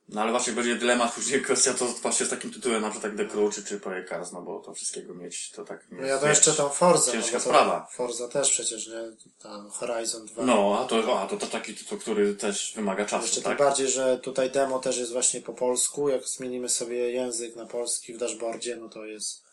No 0.09 0.21
ale 0.21 0.31
właśnie 0.31 0.53
będzie 0.53 0.77
dylemat, 0.77 1.15
później 1.15 1.43
kwestia 1.45 1.75
to 1.75 1.87
właśnie 1.87 2.27
z 2.27 2.29
takim 2.31 2.53
tytułem, 2.53 2.83
na 2.83 2.91
przykład 2.91 3.13
tak 3.13 3.27
The 3.27 3.33
Crew 3.33 3.55
czy, 3.55 3.65
czy 3.65 3.81
Projekt 3.81 4.09
Cars, 4.09 4.33
no 4.33 4.43
bo 4.43 4.61
to 4.61 4.75
wszystkiego 4.75 5.15
mieć, 5.15 5.51
to 5.51 5.65
tak 5.65 5.91
nie 5.91 6.01
No 6.01 6.07
ja 6.07 6.19
to 6.19 6.29
jeszcze 6.29 6.53
tą 6.53 6.69
Forza, 6.69 7.13
ciężka 7.13 7.39
no 7.39 7.39
bo 7.39 7.45
to 7.45 7.51
sprawa. 7.51 7.89
Forza 7.93 8.29
też 8.29 8.51
przecież, 8.51 8.87
nie, 8.87 9.17
ta 9.43 9.65
Horizon 9.71 10.27
2. 10.27 10.43
No, 10.45 10.79
a 10.81 10.85
to, 10.85 11.21
a 11.21 11.27
to, 11.27 11.37
to 11.37 11.47
taki 11.47 11.75
tytuł, 11.75 11.99
który 11.99 12.35
też 12.35 12.73
wymaga 12.77 13.05
czasu, 13.05 13.25
Jeszcze 13.25 13.43
tak? 13.43 13.59
tym 13.59 13.67
bardziej, 13.67 13.89
że 13.89 14.19
tutaj 14.19 14.51
demo 14.51 14.79
też 14.79 14.99
jest 14.99 15.13
właśnie 15.13 15.41
po 15.41 15.55
polsku. 15.55 16.09
Jak 16.09 16.25
zmienimy 16.25 16.69
sobie 16.69 17.11
język 17.11 17.57
na 17.57 17.67
polski 17.67 18.15
w 18.15 18.19
dashboardzie, 18.19 18.77
no 18.77 18.89
to 18.89 19.05
jest 19.05 19.50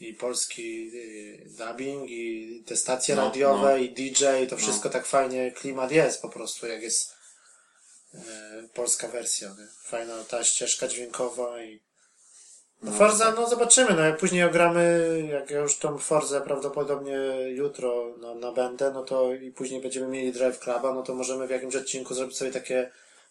i 0.00 0.14
polski 0.14 0.90
y, 0.94 1.46
dubbing, 1.58 2.10
i 2.10 2.62
te 2.66 2.76
stacje 2.76 3.14
No, 3.16 3.24
radiowe, 3.24 3.70
no. 3.70 3.76
i 3.76 3.88
DJ, 3.88 4.24
to 4.50 4.56
wszystko 4.56 4.90
tak 4.90 5.06
fajnie, 5.06 5.52
klimat 5.52 5.92
jest 5.92 6.22
po 6.22 6.28
prostu, 6.28 6.66
jak 6.66 6.82
jest 6.82 7.14
e, 8.14 8.20
polska 8.74 9.08
wersja. 9.08 9.48
Nie? 9.48 9.66
Fajna 9.84 10.24
ta 10.24 10.44
ścieżka 10.44 10.88
dźwiękowa 10.88 11.62
i 11.62 11.80
no, 12.82 12.92
Forza, 12.92 13.32
no 13.32 13.48
zobaczymy, 13.48 13.94
no 13.94 14.02
jak 14.02 14.18
później 14.18 14.44
ogramy, 14.44 15.08
jak 15.32 15.50
ja 15.50 15.60
już 15.60 15.76
tą 15.76 15.98
Forzę 15.98 16.40
prawdopodobnie 16.40 17.18
jutro 17.48 18.14
no, 18.18 18.34
nabędę, 18.34 18.90
no 18.94 19.02
to 19.02 19.34
i 19.34 19.50
później 19.50 19.80
będziemy 19.80 20.06
mieli 20.08 20.32
Drive 20.32 20.58
Cluba, 20.58 20.94
no 20.94 21.02
to 21.02 21.14
możemy 21.14 21.46
w 21.46 21.50
jakimś 21.50 21.76
odcinku 21.76 22.14
zrobić 22.14 22.36
sobie 22.36 22.50
takie, 22.50 22.90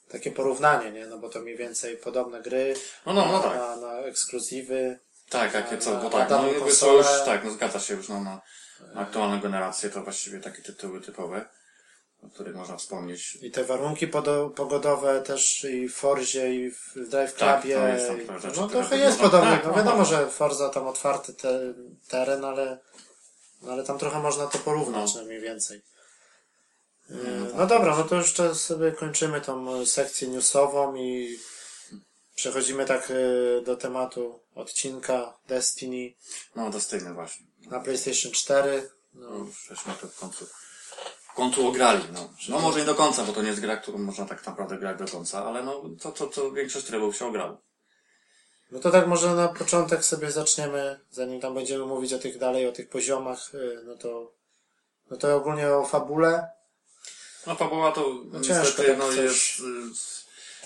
takie 0.09 0.31
porównanie, 0.31 0.91
nie? 0.91 1.07
No 1.07 1.17
bo 1.17 1.29
to 1.29 1.39
mniej 1.39 1.57
więcej 1.57 1.97
podobne 1.97 2.41
gry 2.41 2.73
No, 3.05 3.13
no, 3.13 3.25
no 3.25 3.31
na, 3.31 3.39
tak. 3.43 3.57
na, 3.57 3.75
na 3.75 3.99
ekskluzywy. 3.99 4.99
Tak, 5.29 5.53
jakie 5.53 5.77
co, 5.77 5.95
bo 5.95 6.09
tak, 6.09 6.29
no 6.29 6.47
jakby 6.47 6.59
konsolę. 6.61 6.97
już, 6.97 7.25
tak, 7.25 7.43
no 7.43 7.51
zgadza 7.51 7.79
się 7.79 7.93
już 7.93 8.09
no, 8.09 8.21
na, 8.23 8.41
na 8.93 9.01
aktualną 9.01 9.39
generację, 9.41 9.89
to 9.89 10.03
właściwie 10.03 10.39
takie 10.39 10.61
tytuły 10.61 11.01
typowe, 11.01 11.45
o 12.23 12.29
których 12.29 12.55
można 12.55 12.77
wspomnieć. 12.77 13.35
I 13.41 13.51
te 13.51 13.63
warunki 13.63 14.07
pogodowe 14.55 15.21
też 15.21 15.63
i 15.63 15.89
w 15.89 15.95
Forzie 15.95 16.55
i 16.55 16.71
w 16.71 16.93
Drive 17.09 17.33
Tak, 17.35 17.61
Clubie. 17.61 17.75
to 17.75 17.87
jest 17.87 18.07
tam 18.07 18.19
trochę 18.19 18.39
rzeczy, 18.39 18.61
no 18.61 18.67
trochę 18.67 18.89
to- 18.89 18.95
jest 18.95 19.17
no, 19.17 19.23
podobnie. 19.23 19.51
tak, 19.51 19.63
no 19.65 19.71
no, 19.71 19.77
wiadomo, 19.77 19.97
no. 19.97 20.05
że 20.05 20.27
Forza 20.27 20.69
tam 20.69 20.87
otwarty 20.87 21.33
te, 21.33 21.73
teren, 22.07 22.45
ale, 22.45 22.79
no, 23.61 23.71
ale 23.71 23.83
tam 23.83 23.97
trochę 23.99 24.19
można 24.19 24.47
to 24.47 24.57
porównać 24.57 25.15
No. 25.15 25.21
no. 25.21 25.27
mniej 25.27 25.41
więcej. 25.41 25.81
Yy, 27.09 27.15
no 27.39 27.55
No 27.57 27.67
dobra, 27.67 27.97
no 27.97 28.03
to 28.03 28.15
jeszcze 28.15 28.55
sobie 28.55 28.91
kończymy 28.91 29.41
tą 29.41 29.75
e, 29.81 29.85
sekcję 29.85 30.27
newsową 30.27 30.95
i 30.95 31.39
przechodzimy 32.35 32.85
tak 32.85 33.11
e, 33.11 33.61
do 33.61 33.75
tematu 33.75 34.39
odcinka 34.59 35.33
Destiny 35.47 36.13
No, 36.55 36.69
Destiny 36.69 37.13
właśnie. 37.13 37.45
na 37.61 37.79
PlayStation 37.79 38.31
4. 38.31 38.89
No, 39.13 39.29
No, 39.29 39.45
żeśmy 39.67 39.93
to 40.01 40.07
w 40.07 40.19
końcu, 40.19 40.45
w 41.31 41.33
końcu 41.35 41.67
ograli, 41.67 42.03
no. 42.13 42.29
No 42.49 42.59
może 42.59 42.79
nie 42.79 42.85
do 42.85 42.95
końca, 42.95 43.23
bo 43.23 43.33
to 43.33 43.41
nie 43.41 43.47
jest 43.47 43.59
gra, 43.59 43.77
którą 43.77 43.97
można 43.97 44.25
tak 44.25 44.45
naprawdę 44.45 44.77
grać 44.77 44.97
do 44.99 45.05
końca, 45.05 45.45
ale 45.45 45.63
no, 45.63 45.83
to, 46.01 46.11
to, 46.11 46.27
to 46.27 46.51
większość 46.51 46.85
trybów 46.85 47.17
się 47.17 47.25
ograło. 47.25 47.61
no 48.71 48.79
to 48.79 48.91
tak 48.91 49.07
może 49.07 49.35
na 49.35 49.47
początek 49.47 50.05
sobie 50.05 50.31
zaczniemy, 50.31 50.99
zanim 51.11 51.41
tam 51.41 51.53
będziemy 51.53 51.85
mówić 51.85 52.13
o 52.13 52.19
tych 52.19 52.37
dalej, 52.37 52.67
o 52.67 52.71
tych 52.71 52.89
poziomach, 52.89 53.51
e, 53.55 53.83
no 53.85 53.95
to, 53.97 54.31
no 55.11 55.17
to 55.17 55.35
ogólnie 55.35 55.69
o 55.69 55.85
fabule. 55.85 56.47
No 57.47 57.55
fabuła 57.55 57.91
to 57.91 58.13
No 58.31 58.39
niestety 58.39 58.83
tak 58.87 58.97
no, 58.97 59.07
coś- 59.07 59.17
jest... 59.17 59.59
y, 59.59 59.63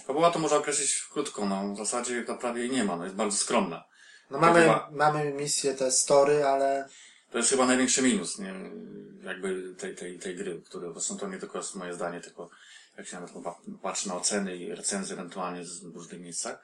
Fabuła 0.07 0.31
to 0.31 0.39
można 0.39 0.57
określić 0.57 1.07
krótko, 1.13 1.45
no 1.45 1.73
w 1.73 1.77
zasadzie 1.77 2.23
to 2.23 2.35
prawie 2.35 2.61
jej 2.61 2.71
nie 2.71 2.83
ma, 2.83 2.95
no 2.95 3.03
jest 3.03 3.15
bardzo 3.15 3.37
skromna. 3.37 3.83
No 4.31 4.39
mamy, 4.39 4.61
chyba- 4.61 4.89
mamy 4.91 5.33
misję 5.33 5.73
te 5.73 5.91
story, 5.91 6.45
ale 6.45 6.87
To 7.31 7.37
jest 7.37 7.49
chyba 7.49 7.65
największy 7.65 8.01
minus, 8.01 8.39
nie? 8.39 8.53
Jakby 9.23 9.75
tej, 9.77 9.95
tej, 9.95 10.19
tej 10.19 10.35
gry, 10.35 10.61
które 10.65 10.93
zresztą 10.93 11.17
to 11.17 11.27
nie 11.27 11.37
tylko 11.37 11.57
jest 11.57 11.75
moje 11.75 11.93
zdanie, 11.93 12.21
tylko 12.21 12.49
jak 12.97 13.07
się 13.07 13.15
nawet 13.15 13.31
patrzy 13.81 14.07
na 14.07 14.15
oceny 14.15 14.55
i 14.57 14.75
recenzje 14.75 15.13
ewentualnie 15.13 15.65
z 15.65 15.83
różnych 15.83 16.21
miejscach, 16.21 16.63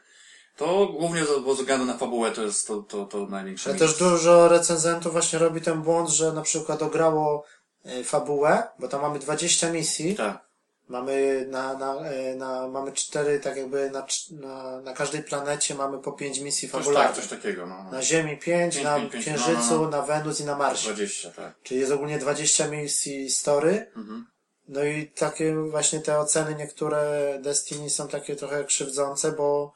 to 0.57 0.87
głównie 0.87 1.25
ze 1.25 1.39
względu 1.53 1.85
na 1.85 1.97
fabułę 1.97 2.31
to 2.31 2.41
jest 2.43 2.67
to, 2.67 2.81
to, 2.83 3.05
to 3.05 3.25
największy 3.25 3.69
ale 3.69 3.75
minus. 3.79 3.89
też 3.91 3.99
dużo 3.99 4.47
recenzentów 4.47 5.11
właśnie 5.11 5.39
robi 5.39 5.61
ten 5.61 5.81
błąd, 5.81 6.09
że 6.09 6.33
na 6.33 6.41
przykład 6.41 6.81
ograło 6.81 7.45
e, 7.85 8.03
fabułę, 8.03 8.63
bo 8.79 8.87
tam 8.87 9.01
mamy 9.01 9.19
20 9.19 9.71
misji, 9.71 10.15
Tak, 10.15 10.48
mamy 10.89 11.45
na, 11.49 11.73
na, 11.73 11.95
e, 11.95 12.35
na 12.35 12.67
mamy 12.67 12.91
cztery, 12.91 13.39
tak 13.39 13.57
jakby 13.57 13.91
na, 13.91 14.05
na, 14.31 14.81
na 14.81 14.93
każdej 14.93 15.23
planecie 15.23 15.75
mamy 15.75 15.99
po 15.99 16.11
5 16.11 16.39
misji 16.39 16.69
coś, 16.69 16.71
tak, 16.71 16.83
fabularnych. 16.83 17.15
coś 17.15 17.27
takiego, 17.27 17.67
no. 17.67 17.83
Na 17.91 18.01
Ziemi 18.01 18.37
5, 18.37 18.43
Pięć, 18.75 18.83
na 18.85 18.95
pięć, 18.99 19.11
pięć, 19.11 19.25
Księżycu, 19.25 19.69
no, 19.69 19.75
no, 19.75 19.81
no. 19.81 19.89
na 19.89 20.01
Wenus 20.01 20.39
i 20.39 20.45
na 20.45 20.55
Marsie. 20.55 20.93
20, 20.93 21.31
tak. 21.31 21.53
Czyli 21.63 21.79
jest 21.79 21.91
ogólnie 21.91 22.19
20 22.19 22.67
misji 22.67 23.29
story. 23.29 23.91
Mhm. 23.95 24.27
No 24.67 24.83
i 24.83 25.07
takie 25.07 25.55
właśnie 25.55 25.99
te 25.99 26.19
oceny 26.19 26.55
niektóre 26.55 27.39
Destiny 27.41 27.89
są 27.89 28.07
takie 28.07 28.35
trochę 28.35 28.63
krzywdzące, 28.63 29.31
bo 29.31 29.73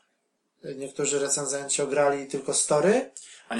niektórzy 0.75 1.19
recenzenci 1.19 1.81
ograli 1.81 2.27
tylko 2.27 2.53
story, 2.53 3.11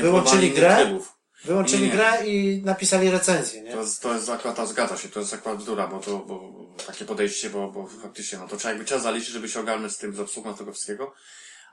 Wyłączyli 0.02 0.52
grę? 0.52 0.76
trybów. 0.76 1.14
Wyłączyli 1.46 1.82
Nie, 1.82 1.88
nie. 1.88 1.94
grę 1.94 2.26
i 2.26 2.62
napisali 2.66 3.12
recenzję, 3.12 3.62
nie? 3.62 3.72
To 3.72 3.82
jest, 3.82 4.02
to 4.02 4.14
jest 4.14 4.30
akurat, 4.30 4.56
to 4.56 4.68
zgadza 4.68 4.98
się, 4.98 5.10
to 5.10 5.20
jest 5.20 5.34
akurat 5.34 5.58
bzdura, 5.58 5.88
bo 5.88 6.00
to, 6.00 6.18
bo 6.18 6.50
takie 6.88 7.06
podejście, 7.06 7.50
bo, 7.50 7.72
bo 7.72 7.88
faktycznie, 7.88 8.38
no 8.40 8.48
to 8.48 8.58
trzeba 8.58 8.70
jakby 8.70 8.86
czas 8.86 9.02
zaliczyć, 9.04 9.30
żeby 9.30 9.50
się 9.50 9.60
ogarnąć 9.60 9.94
z 9.94 9.98
tym, 9.98 10.16
z 10.16 10.20
obsługą 10.20 10.54
tego 10.54 10.72
wszystkiego, 10.72 11.14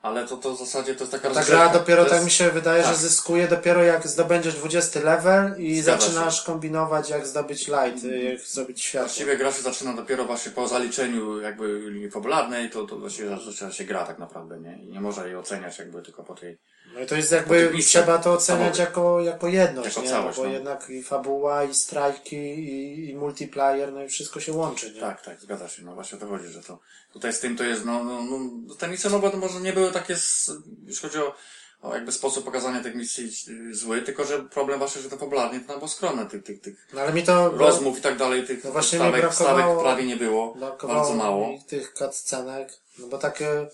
ale 0.02 0.26
to, 0.26 0.36
to 0.36 0.54
w 0.54 0.58
zasadzie 0.58 0.94
to 0.94 1.04
jest 1.04 1.12
taka 1.12 1.30
Ta 1.30 1.44
gra 1.44 1.68
dopiero, 1.68 2.04
tak 2.04 2.12
jest, 2.12 2.24
mi 2.24 2.30
się 2.30 2.50
wydaje, 2.50 2.82
tak. 2.82 2.92
że 2.92 2.98
zyskuje 3.00 3.48
dopiero 3.48 3.82
jak 3.82 4.08
zdobędziesz 4.08 4.54
20 4.54 5.00
level 5.00 5.54
i 5.58 5.80
Zgadza 5.80 6.06
zaczynasz 6.06 6.42
kombinować 6.42 7.10
jak 7.10 7.26
zdobyć 7.26 7.68
light, 7.68 8.04
jak 8.04 8.40
zdobyć 8.40 8.82
światło. 8.82 9.06
Właściwie 9.06 9.36
gra 9.36 9.52
się 9.52 9.62
zaczyna 9.62 9.92
dopiero 9.92 10.24
właśnie 10.24 10.52
po 10.52 10.68
zaliczeniu 10.68 11.40
jakby 11.40 11.80
linii 11.90 12.10
fabularnej, 12.10 12.70
to, 12.70 12.86
to 12.86 12.98
właściwie 12.98 13.28
zaczyna 13.46 13.72
się 13.72 13.84
gra 13.84 14.04
tak 14.04 14.18
naprawdę, 14.18 14.60
nie? 14.60 14.78
I 14.82 14.88
nie 14.88 15.00
można 15.00 15.26
jej 15.26 15.36
oceniać 15.36 15.78
jakby 15.78 16.02
tylko 16.02 16.24
po 16.24 16.34
tej... 16.34 16.58
No 16.94 17.00
i 17.00 17.06
to 17.06 17.14
jest 17.14 17.32
jakby, 17.32 17.72
trzeba 17.86 18.18
to 18.18 18.32
oceniać 18.32 18.78
jako, 18.78 19.20
jako 19.20 19.48
jedność, 19.48 19.88
Jako 19.88 20.02
nie? 20.02 20.08
całość, 20.08 20.38
no, 20.38 20.42
bo 20.44 20.48
no. 20.48 20.54
jednak 20.54 20.90
i 20.90 21.02
fabuła, 21.02 21.64
i 21.64 21.74
strajki, 21.74 22.36
i, 22.36 23.10
i 23.10 23.14
multiplayer, 23.14 23.92
no 23.92 24.02
i 24.04 24.08
wszystko 24.08 24.40
się 24.40 24.52
łączy, 24.52 24.92
nie? 24.92 25.00
Tak, 25.00 25.22
tak, 25.22 25.40
zgadza 25.40 25.68
się, 25.68 25.82
no 25.82 25.94
właśnie 25.94 26.18
o 26.18 26.20
to 26.20 26.26
chodzi, 26.26 26.48
że 26.48 26.62
to 26.62 26.78
tutaj 27.12 27.32
z 27.32 27.40
tym 27.40 27.56
to 27.56 27.64
jest, 27.64 27.84
no, 27.84 28.04
no, 28.04 28.22
no 28.22 28.74
te 28.74 28.88
misje 28.88 29.10
mogły, 29.10 29.32
może 29.36 29.60
nie 29.60 29.72
były 29.72 29.92
takie, 29.92 30.16
z, 30.16 30.50
jeśli 30.86 31.08
chodzi 31.08 31.18
o, 31.18 31.34
o 31.82 31.94
jakby 31.94 32.12
sposób 32.12 32.44
pokazania 32.44 32.82
tych 32.82 32.94
misji 32.94 33.30
zły, 33.72 34.02
tylko 34.02 34.24
że 34.24 34.42
problem 34.42 34.78
właśnie, 34.78 35.02
że 35.02 35.10
to 35.10 35.16
fabularnie 35.16 35.60
to 35.60 35.74
było 35.76 35.88
skromne, 35.88 36.26
tych, 36.26 36.42
tych, 36.44 36.60
tych 36.60 36.88
No 36.92 37.00
ale 37.00 37.12
mi 37.12 37.22
to 37.22 37.50
rozmów 37.50 37.98
i 37.98 38.00
tak 38.00 38.16
dalej, 38.16 38.46
tych 38.46 38.64
No 38.64 38.72
właśnie 38.72 38.98
stawek, 38.98 39.34
stawek 39.34 39.64
prawie 39.80 40.06
nie 40.06 40.16
było, 40.16 40.54
bardzo 40.86 41.14
mało. 41.14 41.48
tych 41.68 41.92
cutscenek, 41.92 42.72
no 42.98 43.06
bo 43.06 43.18
takie... 43.18 43.66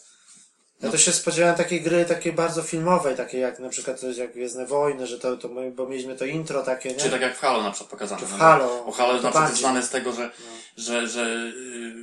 Ja 0.80 0.86
No. 0.86 0.92
to 0.92 0.98
się 0.98 1.12
spodziewałem 1.12 1.56
takiej 1.56 1.80
gry, 1.82 2.04
takiej 2.04 2.32
bardzo 2.32 2.62
filmowej, 2.62 3.16
takiej 3.16 3.40
jak 3.40 3.58
na 3.58 3.68
przykład 3.68 4.00
coś 4.00 4.16
jak 4.16 4.32
Gwiezdne 4.32 4.66
Wojny, 4.66 5.06
że 5.06 5.18
to, 5.18 5.36
to 5.36 5.48
my, 5.48 5.70
bo 5.70 5.86
mieliśmy 5.86 6.16
to 6.16 6.24
intro 6.24 6.62
takie, 6.62 6.88
nie? 6.88 6.96
Czy 6.96 7.10
tak 7.10 7.20
jak 7.20 7.36
w 7.36 7.40
Halo 7.40 7.62
na 7.62 7.70
przykład 7.70 7.90
pokazane. 7.90 8.20
Czy 8.20 8.26
w 8.26 8.30
no, 8.32 8.38
Halo. 8.38 8.84
O 8.86 8.92
Halo 8.92 9.08
To 9.16 9.22
na 9.22 9.30
przykład 9.30 9.34
jest 9.34 9.34
bardziej. 9.34 9.58
znane 9.60 9.82
z 9.82 9.90
tego, 9.90 10.12
że, 10.12 10.30
że, 10.76 11.08
że 11.08 11.20
yy, 11.20 11.94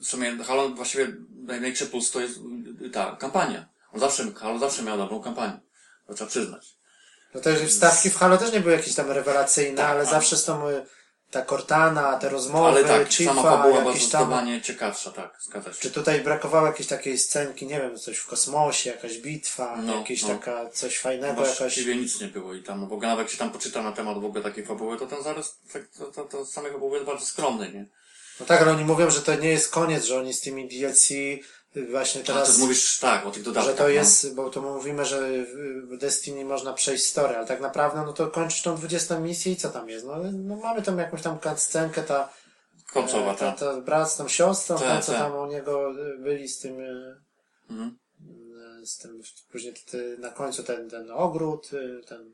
w 0.00 0.06
sumie 0.06 0.36
Halo 0.44 0.68
właściwie 0.68 1.08
największy 1.46 1.86
plus 1.86 2.10
to 2.10 2.20
jest 2.20 2.38
yy, 2.80 2.90
ta 2.90 3.16
kampania. 3.16 3.68
On 3.92 4.00
zawsze, 4.00 4.24
Halo 4.36 4.58
zawsze 4.58 4.82
miał 4.82 4.98
dobrą 4.98 5.22
kampanię. 5.22 5.60
To 6.06 6.14
trzeba 6.14 6.30
przyznać. 6.30 6.76
No 7.34 7.40
te 7.40 7.66
wstawki 7.66 8.10
w 8.10 8.16
Halo 8.18 8.38
też 8.38 8.52
nie 8.52 8.60
były 8.60 8.72
jakieś 8.74 8.94
tam 8.94 9.10
rewelacyjne, 9.10 9.76
Tak, 9.76 9.90
ale 9.90 10.00
tak. 10.04 10.10
zawsze 10.10 10.36
z 10.36 10.44
tą 10.44 10.68
y, 10.68 10.86
ta 11.30 11.42
Cortana, 11.44 12.18
te 12.18 12.28
rozmowy, 12.28 12.68
Ale 12.68 12.84
tak, 12.84 13.08
Chiefa, 13.08 13.34
sama 13.34 13.42
fabuła 13.42 13.80
była 13.80 13.92
jakieś 13.92 14.08
tam... 14.08 14.22
zdecydowanie 14.22 14.62
ciekawsza, 14.62 15.10
tak, 15.10 15.38
zgadza 15.40 15.72
się. 15.72 15.80
Czy 15.80 15.90
tutaj 15.90 16.20
brakowało 16.20 16.66
jakiejś 16.66 16.88
takiej 16.88 17.18
scenki, 17.18 17.66
nie 17.66 17.80
wiem, 17.80 17.98
coś 17.98 18.18
w 18.18 18.26
kosmosie, 18.26 18.90
jakaś 18.90 19.18
bitwa, 19.18 19.76
No, 19.76 19.96
jakieś 19.98 20.22
no. 20.22 20.28
taka, 20.28 20.70
coś 20.70 20.98
fajnego, 20.98 21.42
jakaś... 21.42 21.58
Właściwie 21.58 21.96
nic 21.96 22.20
nie 22.20 22.28
było 22.28 22.54
i 22.54 22.62
tam, 22.62 22.88
bo 22.88 22.96
nawet 22.96 23.18
jak 23.18 23.30
się 23.30 23.38
tam 23.38 23.50
poczyta 23.50 23.82
na 23.82 23.92
temat 23.92 24.20
w 24.20 24.24
ogóle 24.24 24.42
takiej 24.42 24.66
fabuły, 24.66 24.98
to 24.98 25.06
ten 25.06 25.22
zarys, 25.22 25.58
tak, 25.72 25.82
to, 25.98 26.04
to, 26.04 26.24
to 26.24 26.46
samej 26.46 26.72
fabuły 26.72 26.94
jest 26.94 27.06
bardzo 27.06 27.26
skromny, 27.26 27.72
nie? 27.72 27.86
No 28.40 28.46
tak, 28.46 28.62
ale 28.62 28.72
oni 28.72 28.84
mówią, 28.84 29.10
że 29.10 29.22
to 29.22 29.34
nie 29.34 29.48
jest 29.48 29.70
koniec, 29.70 30.04
że 30.04 30.18
oni 30.18 30.34
z 30.34 30.40
tymi 30.40 30.68
DLC 30.68 31.08
właśnie 31.90 32.22
Teraz, 32.22 32.42
teraz... 32.42 32.56
to 32.56 32.62
mówisz 32.62 32.98
tak, 32.98 33.26
o 33.26 33.30
tych 33.30 33.42
dodatkach. 33.42 33.72
że 33.72 33.78
to 33.78 33.82
no. 33.82 33.88
jest, 33.88 34.34
bo 34.34 34.50
to 34.50 34.62
mówimy, 34.62 35.04
że 35.04 35.28
w 35.82 35.96
Destiny 35.98 36.44
można 36.44 36.72
przejść 36.72 37.04
story, 37.04 37.36
ale 37.36 37.46
tak 37.46 37.60
naprawdę 37.60 38.02
no 38.06 38.12
to 38.12 38.26
kończysz 38.30 38.62
tą 38.62 38.76
20 38.76 39.20
misję 39.20 39.52
i 39.52 39.56
co 39.56 39.68
tam 39.70 39.88
jest? 39.88 40.06
No, 40.06 40.16
no 40.32 40.56
mamy 40.56 40.82
tam 40.82 40.98
jakąś 40.98 41.22
tam 41.22 41.38
scenkę, 41.56 42.02
ta, 42.02 42.28
Końcowa, 42.92 43.34
ta, 43.34 43.52
ta. 43.52 43.58
ta 43.74 43.80
brat 43.80 44.12
z 44.12 44.16
tą 44.16 44.28
siostrą, 44.28 44.78
Tak, 44.78 44.88
tam 44.88 45.02
co 45.02 45.12
tak. 45.12 45.20
tam 45.20 45.36
u 45.36 45.46
niego 45.46 45.90
y, 46.14 46.18
byli 46.18 46.48
z 46.48 46.58
tym, 46.58 46.80
y, 46.80 47.16
Mhm. 47.70 47.98
z 48.84 48.98
tym 48.98 49.22
później 49.52 49.74
ty, 49.90 50.16
na 50.18 50.30
końcu 50.30 50.62
ten, 50.62 50.90
ten 50.90 51.10
ogród, 51.10 51.70
ten 52.08 52.32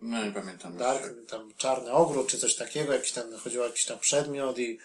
No 0.00 0.24
nie 0.24 0.32
pamiętam. 0.32 0.76
dark, 0.76 1.12
tam 1.28 1.52
czarny 1.56 1.92
ogród, 1.92 2.26
czy 2.28 2.38
coś 2.38 2.54
takiego, 2.56 2.92
jakiś 2.92 3.12
tam, 3.12 3.32
chodziło 3.32 3.64
jakiś 3.64 3.84
tam 3.84 3.98
przedmiot 3.98 4.58
i, 4.58 4.78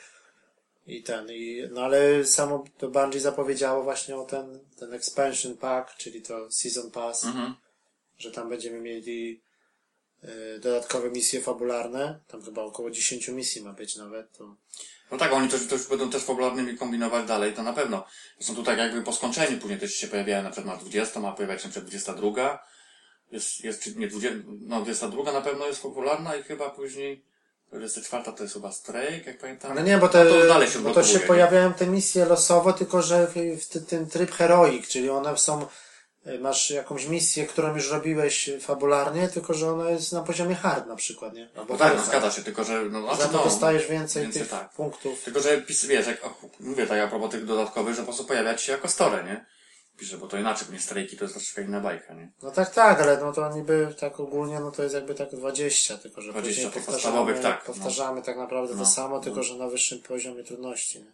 i 0.87 1.03
ten, 1.03 1.27
i, 1.31 1.63
no 1.71 1.81
ale 1.81 2.25
samo 2.25 2.63
to 2.77 2.89
Bungie 2.89 3.19
zapowiedziało 3.19 3.83
właśnie 3.83 4.15
o 4.15 4.25
ten, 4.25 4.59
ten 4.79 4.93
expansion 4.93 5.57
pack, 5.57 5.97
czyli 5.97 6.21
to 6.21 6.51
season 6.51 6.91
pass, 6.91 7.25
Mhm. 7.25 7.55
że 8.17 8.31
tam 8.31 8.49
będziemy 8.49 8.79
mieli 8.81 9.41
y, 10.23 10.59
dodatkowe 10.59 11.09
misje 11.11 11.41
fabularne, 11.41 12.19
tam 12.27 12.43
chyba 12.43 12.61
około 12.61 12.91
10 12.91 13.27
misji 13.27 13.61
ma 13.63 13.73
być 13.73 13.95
nawet, 13.95 14.37
to 14.37 14.55
No 15.11 15.17
tak, 15.17 15.33
oni 15.33 15.49
też, 15.49 15.67
też 15.67 15.87
będą 15.87 16.09
też 16.09 16.23
fabularnymi 16.23 16.77
kombinować 16.77 17.27
dalej, 17.27 17.53
to 17.53 17.63
na 17.63 17.73
pewno. 17.73 18.05
Są 18.39 18.55
tu 18.55 18.63
tak 18.63 18.77
jakby 18.77 19.01
po 19.01 19.13
skończeniu, 19.13 19.57
później 19.57 19.79
też 19.79 19.93
się 19.95 20.07
pojawiają 20.07 20.43
na 20.43 20.51
przykład 20.51 20.75
na 20.75 20.81
20, 20.81 21.19
ma 21.19 21.31
pojawiać 21.31 21.61
się 21.61 21.67
na 21.67 21.71
przykład 21.71 21.89
22. 21.89 22.59
Jest, 23.31 23.63
jest, 23.63 23.95
nie 23.95 24.07
20, 24.07 24.37
no 24.61 24.81
22 24.81 25.31
na 25.31 25.41
pewno 25.41 25.67
jest 25.67 25.81
popularna 25.81 26.35
i 26.35 26.43
chyba 26.43 26.69
później 26.69 27.23
24 27.71 28.23
to 28.37 28.43
jest 28.43 28.53
chyba 28.53 28.71
Strike, 28.71 29.21
jak 29.25 29.37
pamiętam. 29.37 29.71
Ale 29.71 29.83
nie, 29.83 29.97
bo, 29.97 30.09
te, 30.09 30.23
No 30.23 30.29
to 30.29 30.47
dalej 30.47 30.69
się 30.69 30.79
bo 30.79 30.93
to 30.93 31.03
się 31.03 31.13
nie? 31.13 31.19
pojawiają 31.19 31.73
te 31.73 31.87
misje 31.87 32.25
losowo, 32.25 32.73
tylko 32.73 33.01
że 33.01 33.27
w, 33.27 33.61
w 33.63 33.67
ty- 33.67 33.81
ten 33.81 34.07
tryb 34.09 34.31
heroik, 34.31 34.87
czyli 34.87 35.09
one 35.09 35.37
są, 35.37 35.65
y, 36.27 36.39
masz 36.39 36.69
jakąś 36.71 37.05
misję, 37.05 37.45
którą 37.47 37.75
już 37.75 37.91
robiłeś 37.91 38.49
fabularnie, 38.61 39.27
tylko 39.27 39.53
że 39.53 39.71
ona 39.71 39.89
jest 39.89 40.11
na 40.11 40.21
poziomie 40.21 40.55
hard 40.55 40.87
na 40.87 40.95
przykład, 40.95 41.33
nie? 41.33 41.49
No 41.55 41.77
tak, 41.77 41.95
no 41.97 42.03
zgadza 42.03 42.31
się, 42.31 42.43
tylko 42.43 42.63
że, 42.63 42.81
no, 42.89 43.15
Za 43.15 43.27
to 43.27 43.37
no, 43.37 43.43
dostajesz 43.43 43.87
więcej, 43.87 44.23
więcej 44.23 44.41
tych 44.41 44.51
tak. 44.51 44.69
punktów. 44.71 45.23
Tylko, 45.23 45.39
że 45.39 45.61
wiesz, 45.87 46.07
jak, 46.07 46.21
mówię 46.59 46.87
tak 46.87 46.99
a 46.99 47.07
propos 47.07 47.31
tych 47.31 47.45
dodatkowych, 47.45 47.95
że 47.95 48.01
po 48.01 48.05
prostu 48.05 48.25
pojawiać 48.25 48.61
się 48.61 48.71
jako 48.71 48.87
store, 48.87 49.23
nie? 49.23 49.45
Piszę, 50.01 50.17
bo 50.17 50.27
to 50.27 50.37
inaczej, 50.37 50.67
bo 50.67 50.73
nie 50.73 50.79
strajki 50.79 51.17
to 51.17 51.23
jest 51.25 51.35
troszeczkę 51.35 51.63
inna 51.63 51.79
bajka, 51.79 52.13
nie? 52.13 52.31
No 52.43 52.51
tak, 52.51 52.69
tak, 52.73 53.01
ale 53.01 53.17
no 53.17 53.33
to 53.33 53.53
niby 53.53 53.95
tak 53.99 54.19
ogólnie, 54.19 54.59
no 54.59 54.71
to 54.71 54.83
jest 54.83 54.95
jakby 54.95 55.15
tak 55.15 55.29
20, 55.29 55.97
tylko 55.97 56.21
że 56.21 56.31
20 56.31 56.49
później 56.49 56.65
tych 56.73 56.85
powtarzamy, 56.85 57.01
podstawowych, 57.01 57.39
tak, 57.41 57.67
no. 57.67 57.73
powtarzamy 57.73 58.21
tak 58.21 58.37
naprawdę 58.37 58.75
No, 58.75 58.79
to 58.79 58.89
samo, 58.89 59.15
no. 59.15 59.23
tylko 59.23 59.43
że 59.43 59.55
na 59.55 59.67
wyższym 59.67 59.99
poziomie 59.99 60.43
trudności, 60.43 60.99
nie? 60.99 61.11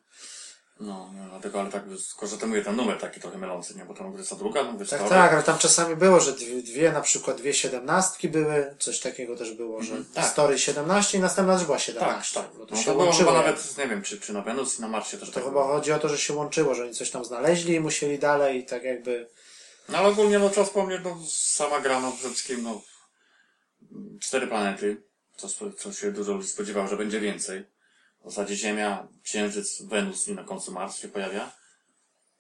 No, 0.79 1.11
no, 1.17 1.29
dlatego, 1.29 1.59
ale 1.59 1.71
tak, 1.71 1.83
tylko, 2.09 2.27
że 2.27 2.37
to 2.37 2.47
mówię, 2.47 2.61
ten 2.61 2.75
numer 2.75 2.97
taki 2.99 3.19
trochę 3.19 3.37
mylący, 3.37 3.75
nie? 3.77 3.85
Bo 3.85 3.93
tam 3.93 4.09
22, 4.13 4.63
no, 4.63 4.71
mówię, 4.71 4.85
Tak, 4.85 5.09
tak, 5.09 5.33
ale 5.33 5.43
tam 5.43 5.57
czasami 5.57 5.95
było, 5.95 6.19
że 6.19 6.33
dwie, 6.33 6.61
dwie 6.61 6.91
na 6.91 7.01
przykład 7.01 7.37
dwie 7.37 7.53
siedemnastki 7.53 8.29
były, 8.29 8.75
coś 8.79 8.99
takiego 8.99 9.35
też 9.35 9.53
było, 9.53 9.83
że 9.83 10.03
tak. 10.13 10.25
story 10.25 10.59
17 10.59 11.17
i 11.17 11.21
następna 11.21 11.55
też 11.57 11.65
była 11.65 11.77
Tak, 11.77 11.85
17. 11.85 12.39
tak. 12.41 12.49
Bo 12.57 12.65
to 12.65 12.75
No 12.75 12.81
się 12.81 12.85
to 12.85 12.91
było 12.91 13.05
łączyło. 13.05 13.31
chyba 13.31 13.43
nawet, 13.43 13.77
nie 13.77 13.87
wiem, 13.87 14.01
czy, 14.01 14.19
czy 14.19 14.33
na 14.33 14.41
Wenus 14.41 14.79
i 14.79 14.81
na 14.81 14.87
Marsie 14.87 15.17
też 15.17 15.29
To 15.29 15.35
tak 15.35 15.43
chyba 15.43 15.61
było. 15.61 15.73
chodzi 15.73 15.91
o 15.91 15.99
to, 15.99 16.09
że 16.09 16.17
się 16.17 16.33
łączyło, 16.33 16.75
że 16.75 16.83
oni 16.83 16.93
coś 16.93 17.09
tam 17.11 17.25
znaleźli 17.25 17.73
i 17.73 17.79
musieli 17.79 18.19
dalej 18.19 18.65
tak 18.65 18.83
jakby... 18.83 19.27
No 19.89 19.97
ale 19.97 20.07
ogólnie, 20.07 20.39
no 20.39 20.49
trzeba 20.49 20.65
wspomnieć, 20.65 21.01
no 21.03 21.17
sama 21.29 21.79
gra, 21.79 21.99
no 21.99 22.11
przede 22.11 22.29
wszystkim, 22.33 22.63
no 22.63 22.81
cztery 24.21 24.47
planety, 24.47 25.03
co, 25.35 25.47
co 25.77 25.93
się 25.93 26.11
dużo 26.11 26.33
ludzi 26.33 26.47
spodziewało, 26.49 26.87
że 26.87 26.97
będzie 26.97 27.19
więcej. 27.19 27.65
W 28.25 28.29
zasadzie 28.29 28.55
Ziemia, 28.55 29.07
Księżyc, 29.23 29.81
Wenus 29.81 30.27
i 30.27 30.33
na 30.33 30.43
końcu 30.43 30.71
Mars 30.71 30.97
się 30.97 31.07
pojawia. 31.07 31.51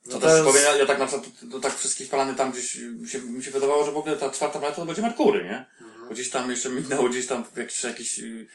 Co 0.03 0.13
No 0.13 0.19
też 0.19 0.29
to 0.29 0.35
jest- 0.35 0.47
powiem, 0.47 0.63
ja, 0.63 0.75
ja 0.75 0.85
tak 0.85 0.99
na 0.99 1.05
przykład, 1.05 1.29
to, 1.41 1.47
to 1.51 1.59
tak 1.59 1.77
wszystkich 1.77 2.09
planet 2.09 2.37
tam 2.37 2.51
gdzieś 2.51 2.75
mi 2.75 3.09
się, 3.09 3.19
mi 3.21 3.43
się 3.43 3.51
wydawało, 3.51 3.85
że 3.85 3.91
w 3.91 3.97
ogóle 3.97 4.15
ta 4.17 4.29
czwarta 4.29 4.59
planeta 4.59 4.81
to 4.81 4.85
będzie 4.85 5.01
Merkury, 5.01 5.43
nie? 5.43 5.65
Mhm. 5.81 6.07
Bo 6.07 6.13
gdzieś 6.13 6.29
tam 6.29 6.51
jeszcze 6.51 6.69
minęło, 6.69 7.09
gdzieś 7.09 7.27
tam 7.27 7.43
w 7.45 7.57
jakichś, 7.57 7.83
jakichś 7.83 8.17
yy, 8.17 8.47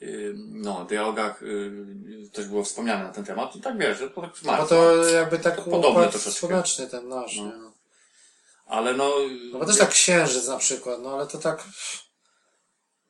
yy, 0.00 0.34
no, 0.36 0.84
dialogach 0.84 1.42
yy, 1.42 2.28
też 2.32 2.46
było 2.46 2.64
wspomniane 2.64 3.04
na 3.04 3.12
ten 3.12 3.24
temat 3.24 3.56
i 3.56 3.60
tak 3.60 3.78
wiesz, 3.78 3.98
że 3.98 4.10
to 4.10 4.20
tak 4.22 4.42
Mars, 4.42 4.68
to 4.68 5.04
jakby 5.08 5.38
tak 5.38 5.56
To 5.56 5.62
podobne 5.62 5.88
układ 5.90 6.10
troszeczkę. 6.10 6.38
słoneczny 6.40 6.86
ten 6.86 7.08
nasz, 7.08 7.36
No. 7.36 7.44
nie? 7.46 7.52
Ale 8.66 8.94
no... 8.94 9.12
No 9.52 9.58
bo 9.58 9.66
też 9.66 9.78
tak 9.78 9.90
księżyc 9.90 10.46
na 10.46 10.56
przykład, 10.56 11.00
no 11.02 11.14
ale 11.14 11.26
to 11.26 11.38
tak... 11.38 11.64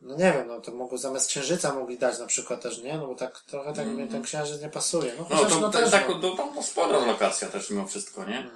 No 0.01 0.17
nie 0.17 0.33
wiem, 0.33 0.49
no 0.49 0.61
to 0.61 0.73
mogło 0.73 0.99
zamiast 0.99 1.29
księżyca 1.29 1.75
mogli 1.75 1.99
dać 1.99 2.19
na 2.19 2.27
przykład 2.27 2.63
też, 2.63 2.83
nie? 2.83 2.99
No 2.99 3.07
bo 3.07 3.15
tak 3.15 3.41
trochę 3.41 3.73
tak 3.73 3.87
mi 3.87 4.09
ten 4.09 4.23
księżyc 4.23 4.63
nie 4.63 4.69
pasuje. 4.69 5.13
No, 5.19 5.27
No 5.31 5.45
to, 5.45 5.61
no 5.61 5.71
to, 5.71 5.79
też, 5.79 5.91
tak, 5.91 6.09
no. 6.09 6.21
to, 6.21 6.37
tam 6.37 6.49
no, 6.55 6.63
spora 6.63 7.07
lokacja 7.07 7.49
też 7.49 7.71
mimo 7.71 7.87
wszystko, 7.87 8.25
nie? 8.25 8.51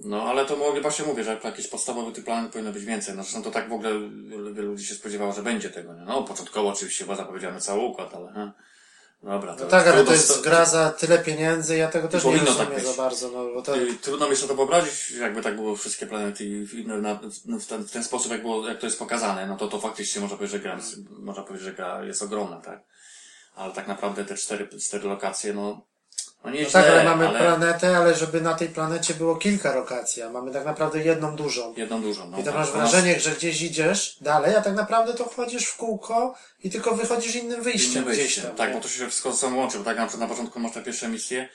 No, 0.00 0.22
ale 0.22 0.46
to 0.46 0.56
mogli, 0.56 0.80
właśnie 0.80 1.04
mówię, 1.04 1.24
że 1.24 1.40
jakieś 1.44 1.66
podstawowe 1.68 2.12
tych 2.12 2.24
planów 2.24 2.52
powinno 2.52 2.72
być 2.72 2.84
więcej. 2.84 3.14
No, 3.16 3.22
zresztą 3.22 3.42
to 3.42 3.50
tak 3.50 3.68
w 3.68 3.72
ogóle 3.72 3.90
wielu 4.28 4.54
wielu 4.54 4.68
ludzi 4.68 4.86
się 4.86 4.94
spodziewało, 4.94 5.32
że 5.32 5.42
będzie 5.42 5.70
tego, 5.70 5.94
nie? 5.94 6.04
No, 6.04 6.22
początkowo 6.22 6.68
oczywiście 6.68 7.04
była 7.04 7.16
zapowiedziany 7.16 7.60
cały 7.60 7.80
układ, 7.82 8.14
ale, 8.14 8.32
he. 8.32 8.52
Dobra, 9.24 9.54
to 9.54 9.64
No 9.64 9.70
tak, 9.70 9.86
ale 9.86 10.04
to 10.04 10.12
jest 10.12 10.42
gra 10.42 10.64
za 10.64 10.90
tyle 10.90 11.18
pieniędzy, 11.18 11.76
ja 11.76 11.88
tego 11.88 12.08
też 12.08 12.24
nie 12.24 12.38
tak 12.38 12.46
rozumiem 12.46 12.74
być. 12.74 12.84
za 12.86 13.02
bardzo, 13.02 13.28
no 13.30 13.44
bo 13.54 13.62
to... 13.62 13.76
I 13.76 13.94
Trudno 13.94 14.28
mi 14.28 14.36
sobie 14.36 14.48
to 14.48 14.54
wyobrazić, 14.54 15.10
jakby 15.10 15.42
tak 15.42 15.56
było 15.56 15.76
wszystkie 15.76 16.06
planety 16.06 16.44
i 16.44 16.86
na, 16.86 17.20
no, 17.46 17.58
w, 17.58 17.66
ten, 17.66 17.84
w 17.84 17.90
ten 17.90 18.04
sposób, 18.04 18.32
jak, 18.32 18.42
było, 18.42 18.68
jak 18.68 18.78
to 18.78 18.86
jest 18.86 18.98
pokazane, 18.98 19.46
no 19.46 19.56
to 19.56 19.68
to 19.68 19.80
faktycznie 19.80 20.20
można 20.20 20.36
powiedzieć, 20.36 20.52
że 20.52 20.60
gra, 20.60 20.74
jest- 20.74 20.96
można 21.10 21.42
powiedzieć, 21.42 21.64
że 21.64 21.72
gra 21.74 22.04
jest 22.04 22.22
ogromna, 22.22 22.60
tak? 22.60 22.80
Ale 23.54 23.72
tak 23.72 23.88
naprawdę 23.88 24.24
te 24.24 24.34
cztery, 24.34 24.68
cztery 24.80 25.08
lokacje, 25.08 25.54
no, 25.54 25.86
no 26.44 26.50
nie 26.50 26.62
No 26.62 26.70
tak, 26.70 26.86
ale 26.86 27.04
mamy 27.04 27.28
ale 27.28 27.38
planetę, 27.38 27.96
ale 27.96 28.14
żeby 28.14 28.40
na 28.40 28.54
tej 28.54 28.68
planecie 28.68 29.14
było 29.14 29.36
kilka 29.36 29.74
lokacji, 29.74 30.22
a 30.22 30.30
mamy 30.30 30.52
tak 30.52 30.64
naprawdę 30.64 31.04
jedną 31.04 31.36
dużą. 31.36 31.74
jedną 31.76 32.02
dużą. 32.02 32.30
No, 32.30 32.38
I 32.38 32.40
to 32.40 32.46
tak, 32.50 32.54
masz 32.60 32.70
wrażenie, 32.70 33.20
że 33.20 33.30
gdzieś 33.30 33.62
idziesz 33.62 34.16
dalej, 34.20 34.56
a 34.56 34.60
tak 34.62 34.74
naprawdę 34.74 35.14
to 35.14 35.24
chodzisz 35.24 35.66
w 35.66 35.76
kółko 35.76 36.34
i 36.64 36.70
tylko 36.70 36.94
wychodzisz 36.94 37.36
innym 37.36 37.62
wyjściem 37.62 38.02
Inne 38.02 38.12
gdzieś 38.12 38.24
wyjście. 38.24 38.42
tam. 38.42 38.56
Tak, 38.56 38.68
nie? 38.68 38.74
bo 38.74 38.80
to 38.82 38.88
się 38.88 39.08
wszystko 39.08 39.32
samo 39.32 39.56
łączy, 39.58 39.78
bo 39.78 39.84
tak 39.84 39.96
na 39.96 40.06
przykład 40.06 40.28
na 40.28 40.34
początku 40.34 40.60
masz 40.60 40.72
te 40.72 40.82
pierwsze 40.82 41.08
misje, 41.08 41.48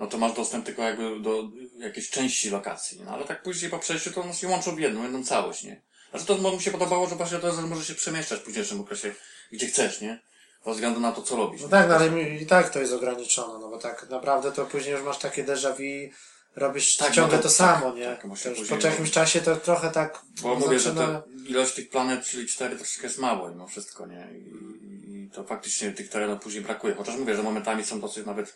no 0.00 0.06
to 0.06 0.18
masz 0.18 0.32
dostęp 0.32 0.66
tylko 0.66 0.82
jakby 0.82 1.20
do 1.20 1.42
jakiejś 1.78 2.10
części 2.10 2.50
lokacji, 2.50 3.00
no 3.04 3.10
ale 3.10 3.24
tak 3.24 3.42
później 3.42 3.70
po 3.70 3.78
przejściu 3.78 4.12
to 4.12 4.20
one 4.20 4.34
się 4.34 4.48
łączą 4.48 4.76
w 4.76 4.80
jedną, 4.80 5.02
jedną 5.02 5.24
całość, 5.24 5.62
nie? 5.62 5.80
Znaczy 6.10 6.26
to 6.26 6.52
mi 6.52 6.62
się 6.62 6.70
podobało, 6.70 7.08
że 7.08 7.16
właśnie 7.16 7.38
to 7.38 7.52
może 7.52 7.84
się 7.84 7.94
przemieszczać 7.94 8.40
w 8.40 8.42
późniejszym 8.42 8.80
okresie, 8.80 9.14
gdzie 9.52 9.66
chcesz, 9.66 10.00
nie? 10.00 10.18
Ze 10.66 10.72
względu 10.72 11.00
na 11.00 11.12
to, 11.12 11.22
co 11.22 11.36
robisz. 11.36 11.62
No 11.62 11.68
tak, 11.68 11.88
no 11.88 11.94
ale 11.94 12.22
i 12.22 12.46
tak 12.46 12.70
to 12.70 12.78
jest 12.78 12.92
ograniczone, 12.92 13.58
no 13.58 13.68
bo 13.68 13.78
tak 13.78 14.10
naprawdę 14.10 14.52
to 14.52 14.66
później 14.66 14.92
już 14.94 15.02
masz 15.02 15.18
takie 15.18 15.44
déjà 15.44 15.70
vu, 15.76 16.14
robisz 16.56 16.96
Tak, 16.96 17.12
ciągle 17.12 17.36
no 17.36 17.42
to, 17.42 17.48
to- 17.48 17.54
samo, 17.54 17.86
tak, 17.86 17.96
nie? 17.96 18.04
tak, 18.06 18.22
to 18.42 18.48
już 18.50 18.68
po 18.68 18.86
jakimś 18.86 19.10
czasie 19.10 19.40
to 19.40 19.56
trochę 19.56 19.90
tak 19.90 20.22
Bo 20.42 20.54
mówię, 20.54 20.78
że 20.78 20.92
zaczyna- 20.92 21.20
to 21.20 21.28
ilość 21.48 21.74
tych 21.74 21.90
planet, 21.90 22.24
czyli 22.24 22.46
cztery, 22.46 22.76
troszeczkę 22.76 23.06
jest 23.06 23.18
mało 23.18 23.48
mimo 23.48 23.66
wszystko, 23.66 24.06
nie? 24.06 24.28
I, 24.32 25.24
i 25.26 25.30
to 25.30 25.44
faktycznie 25.44 25.92
tych 25.92 26.08
terenów 26.08 26.40
później 26.40 26.62
brakuje. 26.64 26.94
Chociaż 26.94 27.16
mówię, 27.16 27.36
że 27.36 27.42
momentami 27.42 27.84
są 27.84 28.00
dosyć 28.00 28.26
nawet 28.26 28.54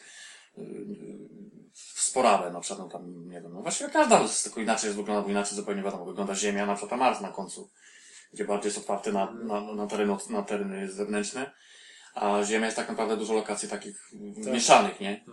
yy, 0.57 0.65
sporawe, 1.95 2.51
na 2.51 2.61
przykład, 2.61 2.79
no 2.87 2.89
tam, 2.99 3.29
nie 3.29 3.41
wiem, 3.41 3.53
no 3.55 3.63
właściwie 3.63 3.91
każda 3.91 4.21
jest 4.21 4.45
tylko 4.45 4.61
inaczej 4.61 4.89
jest 4.89 4.97
wygląda, 4.97 5.23
bo 5.23 5.29
inaczej 5.29 5.57
zupełnie 5.57 5.83
wiadomo, 5.83 6.05
wygląda 6.05 6.35
Ziemia, 6.35 6.67
na 6.67 6.75
przykład 6.77 7.01
Mars 7.01 7.21
na 7.21 7.29
końcu, 7.33 7.71
gdzie 8.33 8.45
bardziej 8.45 8.69
jest 8.69 8.79
otwarty 8.79 9.13
na, 9.13 9.31
na, 9.31 9.61
na, 9.75 9.87
tereny, 9.87 10.17
na 10.31 10.43
tereny 10.43 10.93
zewnętrzne, 10.93 11.51
a 12.15 12.43
Ziemia 12.45 12.65
jest 12.67 12.77
tak 12.77 12.89
naprawdę 12.89 13.17
dużo 13.17 13.35
lokacji 13.35 13.69
takich 13.69 14.11
mieszanych, 14.37 15.01
nie? 15.01 15.25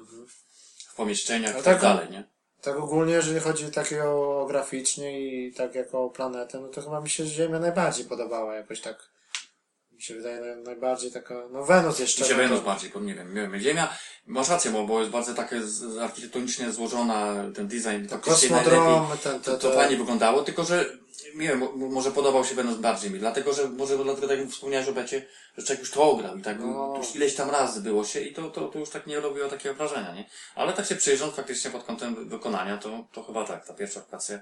W 0.90 0.96
pomieszczeniach 0.96 1.52
i 1.52 1.56
tak 1.56 1.64
tak- 1.64 1.82
dalej, 1.82 2.08
nie? 2.12 2.24
Tak 2.62 2.76
ogólnie, 2.76 3.14
jeżeli 3.14 3.40
chodzi 3.40 3.72
takiego 3.72 4.46
graficznie 4.50 5.22
i 5.22 5.54
tak 5.54 5.76
jako 5.76 6.04
o 6.06 6.10
planetę, 6.10 6.60
no 6.60 6.68
to 6.68 6.82
chyba 6.82 7.02
mi 7.02 7.10
się 7.10 7.26
Ziemia 7.26 7.60
najbardziej 7.60 8.06
podobała 8.06 8.56
jakoś 8.56 8.82
tak. 8.82 9.12
Mi 9.92 10.02
się 10.02 10.16
wydaje 10.16 10.40
naj, 10.42 10.64
najbardziej 10.64 11.12
taka, 11.12 11.36
no 11.52 11.66
Wenus 11.66 12.00
jeszcze. 12.00 12.22
Mi 12.24 12.28
się 12.30 12.36
to- 12.36 12.42
Wenus 12.42 12.60
bardziej, 12.60 12.90
bo 12.90 13.00
nie 13.00 13.16
wiem, 13.16 13.36
nie 13.36 13.42
wiem, 13.42 13.60
Ziemia, 13.60 13.98
masz 14.26 14.50
rację, 14.50 14.72
bo, 14.72 14.84
bo 14.84 15.00
jest 15.00 15.12
bardzo 15.12 15.34
takie 15.34 15.62
z- 15.64 15.98
architektonicznie 15.98 16.72
złożona, 16.72 17.36
ten 17.56 17.68
design 17.68 18.08
faktycznie 18.10 18.50
Kosmodrom, 18.50 18.86
najlepiej, 18.86 19.18
ten, 19.24 19.40
to, 19.40 19.52
ten, 19.52 19.60
to 19.60 19.68
ten, 19.70 19.78
fajnie 19.78 19.98
wyglądało, 19.98 20.44
tylko 20.44 20.64
że, 20.64 20.86
nie 21.36 21.48
wiem, 21.48 21.60
mo- 21.60 21.72
może 21.76 22.12
podobał 22.12 22.46
się 22.46 22.56
Wenus 22.56 22.78
bardziej 22.78 23.12
mi, 23.12 23.20
dlatego, 23.20 23.54
że, 23.54 23.70
może 23.70 23.98
dlatego, 24.04 24.28
tak 24.28 24.40
jak 24.40 24.50
wspomniałeś 24.50 24.88
o 24.88 24.94
Becie, 24.94 25.26
że 25.58 25.64
człowiek 25.66 25.80
już 25.80 25.92
to 25.92 26.12
ograł 26.12 26.38
i 26.38 26.42
tak, 26.42 26.60
No. 26.60 26.94
już 26.98 27.16
ileś 27.16 27.36
tam 27.36 27.50
razy 27.50 27.82
było 27.82 28.04
się 28.06 28.22
i 28.22 28.34
to, 28.34 28.50
to, 28.50 28.68
to 28.68 28.80
już 28.80 28.90
tak 28.90 29.08
nie 29.08 29.20
robiło 29.20 29.50
takiego 29.50 29.76
wrażenia, 29.76 30.14
nie? 30.16 30.30
Ale 30.56 30.74
tak 30.74 30.86
się 30.86 30.96
przyjrząc 30.96 31.36
faktycznie 31.36 31.72
pod 31.72 31.84
kątem 31.84 32.30
wykonania, 32.30 32.78
to, 32.78 33.06
to 33.12 33.24
chyba 33.24 33.46
tak, 33.46 33.66
ta 33.68 33.74
pierwsza 33.74 34.00
lokacja 34.00 34.40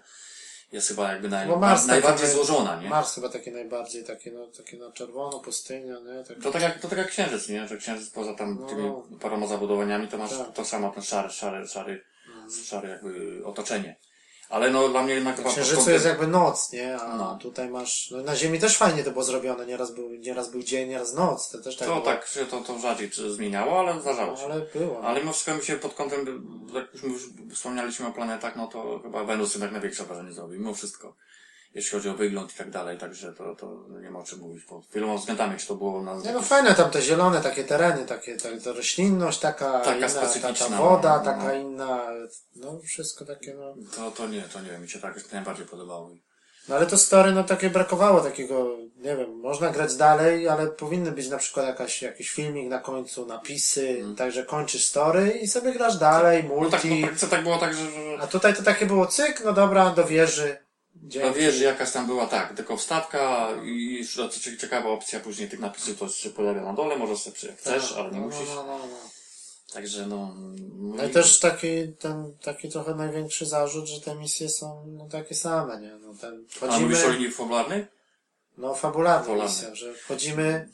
jest 0.71 0.87
chyba 0.87 1.11
jakby 1.11 1.29
naj, 1.29 1.47
Bo 1.47 1.55
Mars 1.59 1.85
najbardziej 1.85 2.27
taki- 2.27 2.35
złożona, 2.35 2.81
nie? 2.81 2.89
Mars 2.89 3.15
chyba 3.15 3.29
taki 3.29 3.51
najbardziej, 3.51 4.03
taki 4.03 4.31
no, 4.31 4.47
taki 4.47 4.77
na 4.77 4.91
czerwono, 4.91 5.39
pustynia, 5.39 5.95
nie? 5.99 6.23
Tak, 6.23 6.37
To 6.43 6.51
tak 6.51 6.61
jak, 6.61 6.79
to 6.79 6.87
tak 6.87 6.97
jak 6.97 7.07
księżyc, 7.07 7.49
nie? 7.49 7.67
Że 7.67 7.77
księżyc 7.77 8.09
poza 8.09 8.33
tam 8.33 8.57
No. 8.61 8.67
tymi 8.67 8.91
paroma 9.19 9.47
zabudowaniami, 9.47 10.07
to 10.07 10.17
masz 10.17 10.37
Tak. 10.37 10.53
to 10.53 10.65
samo, 10.65 10.89
ten 10.91 11.03
szary, 11.03 11.29
szary, 11.29 11.67
szary, 11.67 12.03
szary 12.63 12.89
jakby 12.89 13.41
otoczenie. 13.45 13.95
Ale 14.49 14.69
no 14.71 14.89
dla 14.89 15.03
mnie 15.03 15.13
jednak 15.13 15.35
chyba 15.35 15.47
Na 15.49 15.53
Księżycu 15.55 15.77
kątem- 15.81 15.93
jest 15.93 16.05
jakby 16.05 16.27
noc, 16.27 16.71
nie? 16.71 16.97
A 16.97 17.15
No. 17.17 17.37
tutaj 17.41 17.69
masz, 17.69 18.11
no 18.11 18.21
na 18.23 18.35
Ziemi 18.35 18.59
też 18.59 18.77
fajnie 18.77 19.03
to 19.03 19.11
było 19.11 19.23
zrobione, 19.23 19.65
nieraz 19.65 19.91
był, 19.91 20.09
nieraz 20.09 20.49
był 20.51 20.63
dzień, 20.63 20.89
nieraz 20.89 21.13
noc, 21.13 21.49
to 21.49 21.57
też 21.61 21.77
tak 21.77 21.87
To 21.87 21.93
było. 21.93 22.05
tak, 22.05 22.27
się 22.27 22.45
to, 22.45 22.61
to 22.61 22.79
rzadziej 22.79 23.11
zmieniało, 23.27 23.79
ale 23.79 24.01
zdarzało 24.01 24.31
No, 24.31 24.37
się. 24.37 24.45
ale 24.45 24.61
było. 24.75 25.01
Ale 25.03 25.19
mimo 25.19 25.33
wszystko 25.33 25.55
mi 25.55 25.63
się 25.63 25.75
pod 25.75 25.93
kątem, 25.93 26.25
jak 26.73 27.03
już 27.03 27.29
wspomnieliśmy 27.53 28.07
o 28.07 28.11
planetach, 28.11 28.55
no 28.55 28.67
to 28.67 28.99
chyba 29.03 29.23
Wenus 29.23 29.53
jednak 29.55 29.71
największe 29.71 30.03
wrażenie 30.03 30.31
zrobił, 30.33 30.59
mimo 30.59 30.73
wszystko. 30.73 31.15
Jeśli 31.75 31.91
chodzi 31.91 32.09
o 32.09 32.13
wygląd 32.13 32.53
i 32.53 32.57
tak 32.57 32.69
dalej, 32.69 32.97
także 32.97 33.33
to, 33.33 33.55
to 33.55 33.85
nie 34.01 34.11
ma 34.11 34.19
o 34.19 34.23
czym 34.23 34.39
mówić 34.39 34.63
pod 34.63 34.87
wieloma 34.93 35.15
względami, 35.15 35.57
czy 35.57 35.67
to 35.67 35.75
było 35.75 36.03
na... 36.03 36.15
Nie 36.15 36.33
no 36.33 36.41
fajne 36.41 36.75
tam 36.75 36.91
te 36.91 37.01
zielone 37.01 37.41
takie 37.41 37.63
tereny, 37.63 38.05
takie, 38.05 38.37
ta, 38.37 38.49
ta 38.63 38.71
roślinność 38.73 39.39
taka, 39.39 39.79
Taka 39.79 39.95
inna, 39.95 40.09
ta, 40.41 40.53
ta 40.53 40.77
woda 40.77 41.17
no, 41.17 41.25
taka 41.25 41.43
no. 41.43 41.53
inna, 41.53 42.07
no 42.55 42.79
wszystko 42.83 43.25
takie 43.25 43.53
no. 43.53 43.75
To, 43.95 44.11
to 44.11 44.27
nie, 44.27 44.41
to 44.41 44.61
nie 44.61 44.69
wiem, 44.69 44.81
mi 44.81 44.89
się 44.89 44.99
tak 44.99 45.31
najbardziej 45.33 45.65
podobało. 45.65 46.09
No 46.69 46.75
ale 46.75 46.85
to 46.85 46.97
story 46.97 47.31
no 47.31 47.43
takie 47.43 47.69
brakowało 47.69 48.21
takiego, 48.21 48.77
nie 48.97 49.15
wiem, 49.15 49.39
można 49.39 49.69
grać 49.69 49.95
dalej, 49.95 50.47
ale 50.47 50.67
powinny 50.67 51.11
być 51.11 51.29
na 51.29 51.37
przykład 51.37 51.65
jakaś, 51.65 52.01
jakiś 52.01 52.29
filmik 52.29 52.69
na 52.69 52.79
końcu, 52.79 53.25
napisy, 53.25 54.05
także 54.17 54.45
kończysz 54.45 54.85
story 54.85 55.29
i 55.31 55.47
sobie 55.47 55.73
grasz 55.73 55.97
dalej, 55.97 56.39
Mm. 56.39 56.51
No 56.63 56.69
tak, 56.69 56.83
multi. 56.83 57.01
no 57.01 57.07
praktyce 57.07 57.27
tak 57.27 57.43
było 57.43 57.57
tak, 57.57 57.73
że 57.73 57.81
A 58.19 58.27
tutaj 58.27 58.53
to 58.55 58.63
takie 58.63 58.85
było 58.85 59.07
cyk, 59.07 59.41
no 59.45 59.53
dobra, 59.53 59.89
do 59.89 60.03
wieży. 60.05 60.57
No 60.95 61.33
wiesz, 61.33 61.55
że 61.55 61.63
jakaś 61.63 61.91
tam 61.91 62.05
była 62.05 62.27
tak, 62.27 62.55
tylko 62.55 62.77
wstawka 62.77 63.49
i 63.65 64.05
ciekawa 64.61 64.89
opcja 64.89 65.19
później 65.19 65.49
tych 65.49 65.59
napisów 65.59 65.99
to 65.99 66.09
się 66.09 66.29
pojawia 66.29 66.61
na 66.61 66.73
dole, 66.73 66.97
możesz 66.97 67.19
sobie 67.19 67.37
jak 67.43 67.57
chcesz, 67.57 67.91
ale 67.91 68.11
nie 68.11 68.19
no, 68.19 68.25
musisz. 68.25 68.49
No, 68.55 68.55
no, 68.55 68.77
no, 68.77 68.85
no. 68.87 69.09
Także 69.73 70.07
no... 70.07 70.35
No 70.79 71.05
i 71.05 71.09
też 71.09 71.39
taki, 71.39 71.67
ten, 71.99 72.37
taki 72.43 72.69
trochę 72.69 72.95
największy 72.95 73.45
zarzut, 73.45 73.87
że 73.87 74.01
te 74.01 74.15
misje 74.15 74.49
są 74.49 74.85
no, 74.87 75.07
takie 75.09 75.35
same, 75.35 75.81
nie? 75.81 75.95
No, 75.95 76.13
ten, 76.21 76.45
A 76.69 76.79
mówisz 76.79 77.03
o 77.03 77.09
linii 77.09 77.31
fabularnej? 77.31 77.85
no 78.57 78.75
fabularna 78.75 79.43
misja, 79.43 79.75
że 79.75 79.93
wchodzimy, 79.93 80.69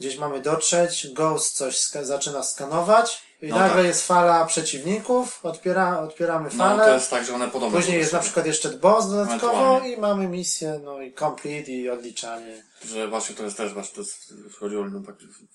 gdzieś 0.00 0.16
mamy 0.18 0.40
dotrzeć, 0.40 1.08
Ghost 1.12 1.56
coś 1.56 1.78
ska- 1.78 2.04
zaczyna 2.04 2.42
skanować 2.42 3.22
i 3.42 3.48
No 3.48 3.58
nagle 3.58 3.76
tak. 3.76 3.86
jest 3.86 4.06
fala 4.06 4.46
przeciwników, 4.46 5.40
odpiera, 5.42 6.00
odpieramy 6.00 6.48
No 6.52 6.58
falę, 6.64 6.84
to 6.84 6.94
jest 6.94 7.10
tak, 7.10 7.24
że 7.24 7.34
one 7.34 7.48
podobne 7.48 7.78
później 7.78 7.94
są 7.96 8.00
jest 8.00 8.12
na 8.12 8.18
przykład 8.20 8.46
jeszcze 8.46 8.68
boss 8.70 9.10
dodatkowo 9.10 9.52
Ewentualnie. 9.52 9.92
i 9.92 10.00
mamy 10.00 10.28
misję, 10.28 10.80
no 10.84 11.02
i 11.02 11.12
complete 11.14 11.70
i 11.70 11.90
odliczanie. 11.90 12.64
Że 12.84 13.08
właśnie 13.08 13.34
to 13.34 13.44
jest 13.44 13.56
też, 13.56 13.72
właśnie 13.74 13.94
to 13.94 14.00
jest, 14.00 14.30
jeśli 14.44 14.50
chodzi 14.58 14.76
o 14.76 14.84
linię, 14.84 15.02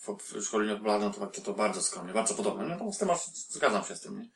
jeśli 0.08 0.46
chodzi 0.46 0.56
o 0.56 0.60
linię 0.60 0.74
fabularną, 0.76 1.12
to, 1.12 1.28
to, 1.28 1.42
to 1.42 1.54
bardzo 1.54 1.82
skromnie, 1.82 2.14
bardzo 2.14 2.34
podobne. 2.34 2.66
No 2.66 2.86
to 2.86 2.92
z 2.92 2.98
tym 2.98 3.10
zgadzam 3.50 3.84
się 3.86 3.96
z 3.96 4.02
tym, 4.02 4.20
nie? 4.20 4.30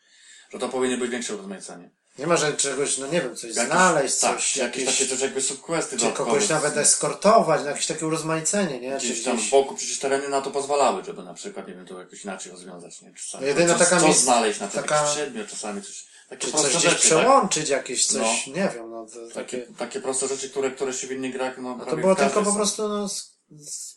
Że 0.54 0.60
to 0.60 0.70
powinny 0.70 0.98
być 0.98 1.12
większe 1.12 1.38
rozmaicenie. 1.38 1.90
Nie 2.20 2.28
ma, 2.28 2.38
że 2.38 2.54
czegoś, 2.54 2.98
no 2.98 3.08
nie 3.08 3.22
wiem, 3.22 3.36
coś 3.36 3.54
znaleźć, 3.54 4.20
tak, 4.20 4.36
coś, 4.36 4.58
jakieś, 4.58 4.84
jakieś, 4.84 4.98
takie 4.98 5.10
też 5.10 5.22
jakby 5.22 5.42
subquesty 5.42 5.98
czy 5.98 6.12
kogoś 6.12 6.50
nawet 6.50 6.78
eskortować, 6.78 7.62
no 7.64 7.70
jakieś 7.70 7.86
takie 7.86 8.08
urozmaicenie, 8.08 8.80
nie? 8.80 9.00
Czy 9.00 9.06
Gdzieś 9.06 9.24
tam 9.24 9.40
z 9.42 9.50
boku 9.50 9.76
przecież 9.76 10.00
tereny 10.00 10.30
na 10.30 10.42
to 10.42 10.52
pozwalały, 10.52 11.04
żeby 11.04 11.24
na 11.24 11.34
przykład, 11.34 11.68
nie 11.68 11.74
wiem, 11.74 11.86
to 11.86 12.00
jakoś 12.00 12.24
inaczej 12.24 12.52
rozwiązać, 12.52 13.02
nie? 13.02 13.14
Czasami 13.14 13.42
No 13.42 13.48
jedyna 13.48 13.74
coś, 13.78 13.90
taka 13.90 14.02
coś 14.02 14.16
znaleźć, 14.16 14.60
na 14.60 14.68
przykład 14.68 14.88
taka- 14.90 15.02
jakiś 15.02 15.16
przedmiot, 15.16 15.48
czasami 15.48 15.82
coś, 15.82 16.06
takie 16.30 16.46
Czy 16.46 16.52
proste 16.52 16.70
coś 16.70 16.78
gdzieś 16.78 16.92
rzeczy, 16.92 17.10
tak? 17.10 17.18
przełączyć, 17.20 17.70
jakieś 17.70 18.06
coś, 18.06 18.48
nie 18.48 18.72
wiem, 18.76 18.92
no 18.92 19.06
to 19.06 19.28
Takie, 19.34 19.58
takie... 19.58 19.74
takie 19.78 20.02
proste 20.02 20.28
rzeczy, 20.28 20.50
które, 20.50 20.72
które 20.72 20.94
się 20.94 21.08
w 21.08 21.12
innych 21.12 21.34
grach, 21.34 21.58
no, 21.58 21.78
No 21.78 21.86
to 21.86 21.98
było 21.98 22.16
w 22.16 22.18
tylko 22.18 22.44
po 22.44 22.54
prostu, 22.54 22.88
no, 22.90 23.08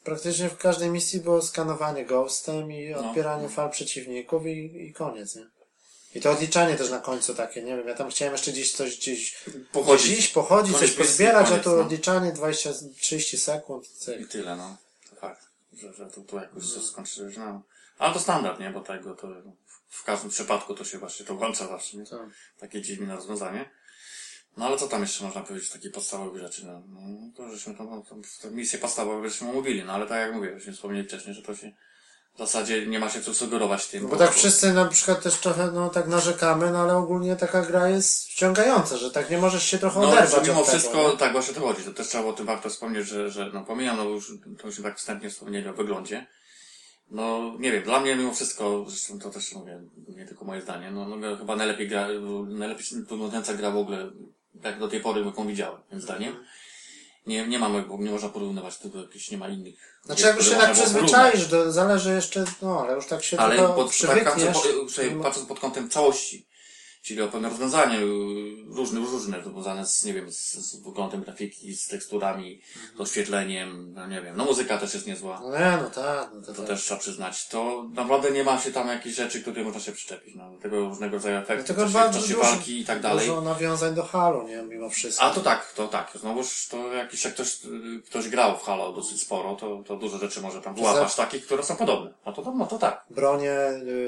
praktycznie 0.05 0.49
w 0.49 0.57
każdej 0.57 0.91
misji 0.91 1.21
było 1.21 1.43
skanowanie 1.43 2.05
ghostem 2.07 2.73
i 2.73 2.91
No. 2.91 2.99
odbieranie 3.09 3.49
fal 3.49 3.71
przeciwników 3.71 4.47
i, 4.47 4.87
i 4.89 4.93
koniec, 4.93 5.37
nie? 5.37 5.60
I 6.15 6.21
to 6.21 6.31
odliczanie 6.31 6.77
też 6.77 6.91
na 6.91 6.99
końcu 6.99 7.35
takie, 7.35 7.63
nie 7.63 7.77
wiem, 7.77 7.89
ja 7.89 7.95
tam 7.95 8.11
chciałem 8.11 8.35
jeszcze 8.35 8.53
gdzieś 8.53 8.73
coś 8.73 8.97
gdzieś 8.97 9.45
Pochodzić. 9.73 10.13
gdzieś 10.13 10.29
pochodzić, 10.29 10.77
coś 10.77 10.93
pozbierać, 10.93 11.51
a 11.51 11.59
tu 11.59 11.71
no. 11.71 11.81
odliczanie 11.83 12.33
20-30 12.33 13.37
sekund, 13.37 13.87
I 13.87 13.95
cyk. 13.95 14.29
tyle, 14.29 14.57
no. 14.57 14.77
To 15.11 15.17
fakt, 15.17 15.47
że, 15.73 15.93
że 15.93 16.07
to, 16.07 16.21
to 16.21 16.37
jakoś 16.37 16.65
się 16.75 16.81
skończyłeś, 16.83 17.37
no. 17.37 17.63
Ale 17.99 18.15
to 18.15 18.21
standard, 18.21 18.61
nie? 18.61 18.71
Bo 18.71 18.81
tego 18.81 19.15
to 19.15 19.29
w 19.89 20.05
każdym 20.05 20.31
przypadku 20.31 20.75
to 20.75 20.85
się 20.85 20.99
właśnie 20.99 21.27
to 21.27 21.35
włącza 21.35 21.67
zawsze, 21.67 21.97
nie? 21.97 22.07
To. 22.07 22.29
Takie 22.59 22.83
dziwne 22.83 23.17
rozwiązanie. 23.17 23.71
No 24.57 24.67
ale 24.67 24.77
co 24.77 24.89
tam 24.89 25.03
jeszcze 25.03 25.25
można 25.25 25.41
powiedzieć, 25.41 25.71
takie 25.71 25.91
podstawowe 25.91 26.41
rzeczy, 26.41 26.67
no, 26.67 26.83
no 26.89 27.31
to 27.37 27.51
żeśmy 27.51 27.75
tam, 27.75 27.91
no, 27.91 28.03
tam 28.09 28.23
te 28.43 28.51
misje 28.51 28.79
podstawowe 28.79 29.29
żeśmy 29.29 29.51
omówili, 29.51 29.85
no 29.85 29.93
ale 29.93 30.07
tak 30.07 30.19
jak 30.19 30.35
mówię, 30.35 30.59
żeśmy 30.59 30.73
wspomnieli 30.73 31.09
wcześniej, 31.09 31.35
że 31.35 31.43
to 31.43 31.57
się 31.57 31.73
w 32.35 32.39
zasadzie 32.39 32.87
nie 32.87 32.99
ma 32.99 33.11
się 33.11 33.21
co 33.21 33.35
sugerować 33.35 33.87
tym. 33.87 34.03
No 34.03 34.09
bo 34.09 34.17
tak 34.17 34.33
wszyscy 34.33 34.73
na 34.73 34.85
przykład 34.85 35.23
też 35.23 35.35
trochę, 35.35 35.71
no 35.71 35.89
tak 35.89 36.09
narzekamy, 36.09 36.71
no 36.71 36.79
ale 36.79 36.97
ogólnie 36.97 37.37
taka 37.37 37.63
gra 37.63 37.89
jest 37.89 38.29
wciągająca, 38.29 38.97
że 38.97 39.11
tak 39.11 39.31
nie 39.31 39.39
możesz 39.39 39.67
się 39.67 39.79
trochę 39.79 40.01
No, 40.01 40.09
oderwać 40.09 40.31
że 40.31 40.53
mimo 40.53 40.65
tego, 40.65 40.65
wszystko, 40.65 41.11
tak 41.11 41.33
właśnie 41.33 41.55
to 41.55 41.61
chodzi. 41.61 41.85
To 41.85 41.93
też 41.93 42.09
trzeba 42.09 42.25
o 42.25 42.33
tym 42.33 42.47
warto 42.47 42.69
wspomnieć, 42.69 43.07
że, 43.07 43.31
że 43.31 43.51
no 43.55 43.65
pomijam, 43.65 43.97
no 43.97 44.05
już, 44.05 44.33
to 44.61 44.67
już 44.67 44.83
tak 44.83 44.99
wstępnie 44.99 45.31
wspomnieli 45.31 45.69
o 45.69 45.73
wyglądzie. 45.73 46.27
No, 47.11 47.55
nie 47.59 47.73
wiem, 47.73 47.83
dla 47.83 48.01
mnie 48.01 48.17
mimo 48.17 48.35
wszystko, 48.35 48.85
zresztą 48.89 49.19
to 49.19 49.31
też 49.31 49.53
mówię, 49.53 49.81
nie 50.09 50.27
tylko 50.27 50.45
moje 50.45 50.63
zdanie, 50.63 50.91
no, 50.91 51.09
no 51.09 51.37
chyba 51.37 51.57
najlepiej 51.57 51.89
gra, 51.89 52.09
najlepiej 52.49 52.87
wyglądająca 53.01 53.55
gra 53.55 53.71
w 53.71 53.77
ogóle, 53.77 54.11
jak 54.65 54.79
do 54.79 54.89
tej 54.89 55.01
pory, 55.01 55.25
jaką 55.25 55.47
widziałem, 55.47 55.81
moim 55.91 56.03
zdaniem. 56.03 56.37
Nie, 57.27 57.49
nie 57.49 57.59
mamy, 57.59 57.83
bo 57.83 57.99
nie 57.99 58.11
można 58.11 58.29
porównywać, 58.29 58.79
tylko 58.79 58.99
jakieś 58.99 59.31
nie 59.31 59.39
ma 59.39 59.49
innych. 59.49 60.01
Znaczy, 60.05 60.23
jak 60.23 60.37
już 60.37 60.49
się 60.49 60.57
tak 60.57 60.73
przyzwyczaisz, 60.73 61.49
zależy 61.69 62.15
jeszcze, 62.15 62.45
no, 62.63 62.81
ale 62.81 62.95
już 62.95 63.07
tak 63.07 63.23
się 63.25 63.39
ale 63.39 63.57
pod, 63.57 63.77
tak, 63.77 63.89
przywykniesz. 63.89 64.25
patrząc, 64.25 64.97
po, 64.97 65.23
patrząc 65.23 65.49
pod 65.49 65.61
kątem 65.61 65.91
całości, 65.91 66.47
czyli 67.03 67.23
o 67.23 67.29
pewne 67.29 67.49
rozwiązanie 67.49 67.99
y, 67.99 68.05
różne, 68.67 69.01
różne, 69.01 69.43
związane 69.43 69.87
z, 69.87 70.05
nie 70.05 70.15
wiem, 70.15 70.33
z, 70.33 70.53
z 70.55 70.77
wyglądem 70.77 71.23
grafiki, 71.23 71.77
z 71.77 71.89
teksturami, 71.89 72.61
z 72.97 73.01
oświetleniem, 73.01 73.93
no 73.95 74.07
nie 74.07 74.23
wiem, 74.23 74.37
no 74.37 74.45
muzyka 74.45 74.79
też 74.79 74.95
jest 74.95 75.07
niezła. 75.07 75.41
No 75.43 75.59
nie, 75.59 75.79
no 75.83 75.91
tak, 75.91 76.31
no 76.35 76.41
to, 76.41 76.47
To 76.47 76.55
tak. 76.55 76.67
też 76.67 76.83
trzeba 76.83 77.01
przyznać. 77.01 77.49
To 77.49 77.89
naprawdę 77.93 78.31
nie 78.31 78.45
ma 78.45 78.59
się 78.59 78.73
tam 78.73 78.89
jakichś 78.89 79.17
rzeczy, 79.17 79.43
które 79.43 79.65
można 79.65 79.81
się 79.81 79.93
przyczepić. 79.93 80.35
No, 80.35 80.51
do 80.51 80.59
tego 80.59 80.81
różnego 80.81 81.17
rodzaju 81.17 81.37
efektów, 81.37 81.77
Dlatego 81.77 81.89
w 81.89 82.15
czasie, 82.15 82.35
dużo- 82.35 82.41
walki 82.41 82.81
i 82.81 82.85
tak 82.85 83.01
dalej. 83.01 83.27
Dużo 83.29 83.41
nawiązań 83.41 83.95
do 83.95 84.03
Halo, 84.03 84.43
nie, 84.43 84.63
mimo 84.63 84.91
wszystko. 84.91 85.25
A 85.25 85.31
to 85.31 85.41
tak, 85.41 85.73
to 85.73 85.89
tak. 85.89 86.13
Znowuż 86.21 86.69
to 86.69 86.93
jakiś, 86.93 87.25
jak 87.25 87.35
ktoś, 87.35 87.59
ktoś 88.07 88.29
grał 88.29 88.59
w 88.59 88.63
Halo 88.63 88.93
dosyć 88.93 89.21
sporo, 89.23 89.57
to, 89.57 89.83
to 89.87 89.97
dużo 89.97 90.19
rzeczy 90.19 90.41
może 90.41 90.61
tam 90.61 90.75
wyłapać 90.75 91.15
takich, 91.15 91.47
które 91.47 91.63
są 91.63 91.77
podobne. 91.77 92.15
A 92.25 92.33
to, 92.33 92.53
no 92.59 92.67
to 92.67 92.79
tak. 92.79 93.05
Bronie, 93.11 93.53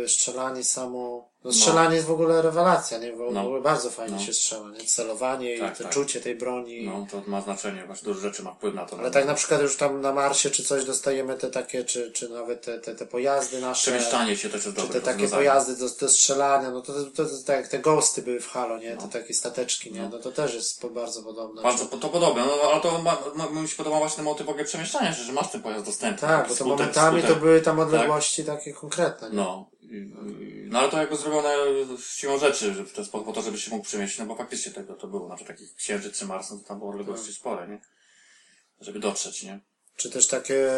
y, 0.05 0.09
strzelanie 0.09 0.65
samo. 0.65 1.32
No 1.45 1.53
strzelanie 1.53 1.95
jest 1.95 2.07
w 2.07 2.11
ogóle 2.11 2.43
rewelacja, 2.43 2.99
nie? 2.99 3.13
W 3.13 3.19
No. 3.33 3.61
bardzo 3.61 3.91
fajnie 3.91 4.17
No. 4.17 4.23
się 4.23 4.33
strzela, 4.33 4.69
nie? 4.71 4.85
Celowanie 4.85 5.59
Tak, 5.59 5.75
i 5.75 5.77
to 5.77 5.83
tak. 5.85 5.93
czucie 5.93 6.21
tej 6.21 6.35
broni. 6.35 6.87
No, 6.87 7.07
to 7.11 7.31
ma 7.31 7.41
znaczenie, 7.41 7.87
właśnie 7.87 8.05
dużo 8.07 8.21
rzeczy 8.21 8.43
ma 8.43 8.53
wpływ 8.55 8.75
na 8.75 8.87
to. 8.87 8.99
Ale 8.99 9.11
tak 9.11 9.27
na 9.27 9.35
przykład 9.35 9.63
już 9.63 9.77
tam 9.77 10.01
na 10.01 10.13
Marsie 10.13 10.51
czy 10.51 10.65
coś 10.65 10.85
dostajemy 10.85 11.35
te 11.39 11.51
takie, 11.51 11.85
czy, 11.85 12.13
czy 12.13 12.29
nawet 12.29 12.65
te, 12.65 12.81
te, 12.81 12.95
te 12.95 13.07
pojazdy 13.07 13.61
nasze. 13.61 13.91
Przemieszczanie 13.91 14.37
się 14.37 14.49
też 14.51 14.65
jest 14.65 14.77
Czy 14.77 14.83
dobre 14.83 15.01
te 15.01 15.07
takie 15.13 15.29
pojazdy 15.29 15.77
do, 15.77 15.89
do 16.01 16.09
strzelania, 16.09 16.71
no 16.71 16.81
to, 16.81 16.93
to, 16.93 17.05
to, 17.05 17.25
to 17.25 17.31
tak 17.47 17.57
jak 17.57 17.69
te 17.69 17.79
ghosty 17.79 18.23
były 18.23 18.41
w 18.41 18.49
Halo, 18.49 18.79
nie? 18.79 18.95
No. 18.95 19.03
Te 19.09 19.21
takie 19.21 19.35
stateczki, 19.35 19.93
nie? 19.93 20.09
No 20.13 20.19
to 20.19 20.33
też 20.33 20.55
jest 20.55 20.81
po, 20.81 20.91
bardzo 20.91 21.23
podobne. 21.23 21.63
Bardzo 21.63 21.87
to 21.87 22.09
podobne, 22.09 22.43
no 22.47 22.71
ale 22.73 22.81
to 22.81 23.03
ma, 23.03 23.19
ma, 23.35 23.61
mi 23.61 23.69
się 23.69 23.77
podoba 23.77 23.99
właśnie 23.99 24.23
motyw 24.23 24.47
w 24.47 24.51
ogóle 24.51 24.65
przemieszczania 24.65 25.15
się, 25.15 25.23
że 25.23 25.33
masz 25.33 25.51
ten 25.51 25.63
pojazd 25.63 25.87
dostępny. 25.87 26.29
tak, 26.29 26.49
bo 26.49 26.55
to 26.55 26.65
skuter- 26.65 26.69
momentami 26.69 27.19
skuter. 27.19 27.37
to 27.37 27.41
były 27.45 27.61
tam 27.61 27.81
odległości 27.81 28.45
takie 28.45 28.73
konkretne, 28.73 29.31
nie? 29.31 29.37
No. 29.37 29.67
No 30.67 30.79
ale 30.79 30.89
to 30.89 30.99
jakby 30.99 31.17
zrobione 31.17 31.55
siłą 31.99 32.39
rzeczy, 32.39 32.75
że 32.75 32.85
w 32.85 32.93
ten 32.93 33.05
sposób 33.05 33.27
po 33.27 33.33
to, 33.33 33.43
żeby 33.43 33.59
się 33.59 33.71
mógł 33.71 33.85
przemieścić, 33.85 34.19
no 34.19 34.27
bo 34.27 34.37
faktycznie 34.37 34.73
tego 34.73 34.95
to 34.95 35.07
było, 35.07 35.29
na 35.29 35.37
przykład 35.37 35.59
takich 35.59 35.75
księżyc 35.75 36.19
czy 36.19 36.27
Mars, 36.27 36.51
no 36.51 36.59
to 36.59 36.65
tam 36.65 36.79
było 36.79 36.91
odległości 36.91 37.27
Tak. 37.27 37.35
spore, 37.35 37.69
nie? 37.69 37.81
Żeby 38.81 38.99
dotrzeć, 39.01 39.43
nie? 39.43 39.61
Czy 39.97 40.11
też 40.11 40.27
takie, 40.29 40.71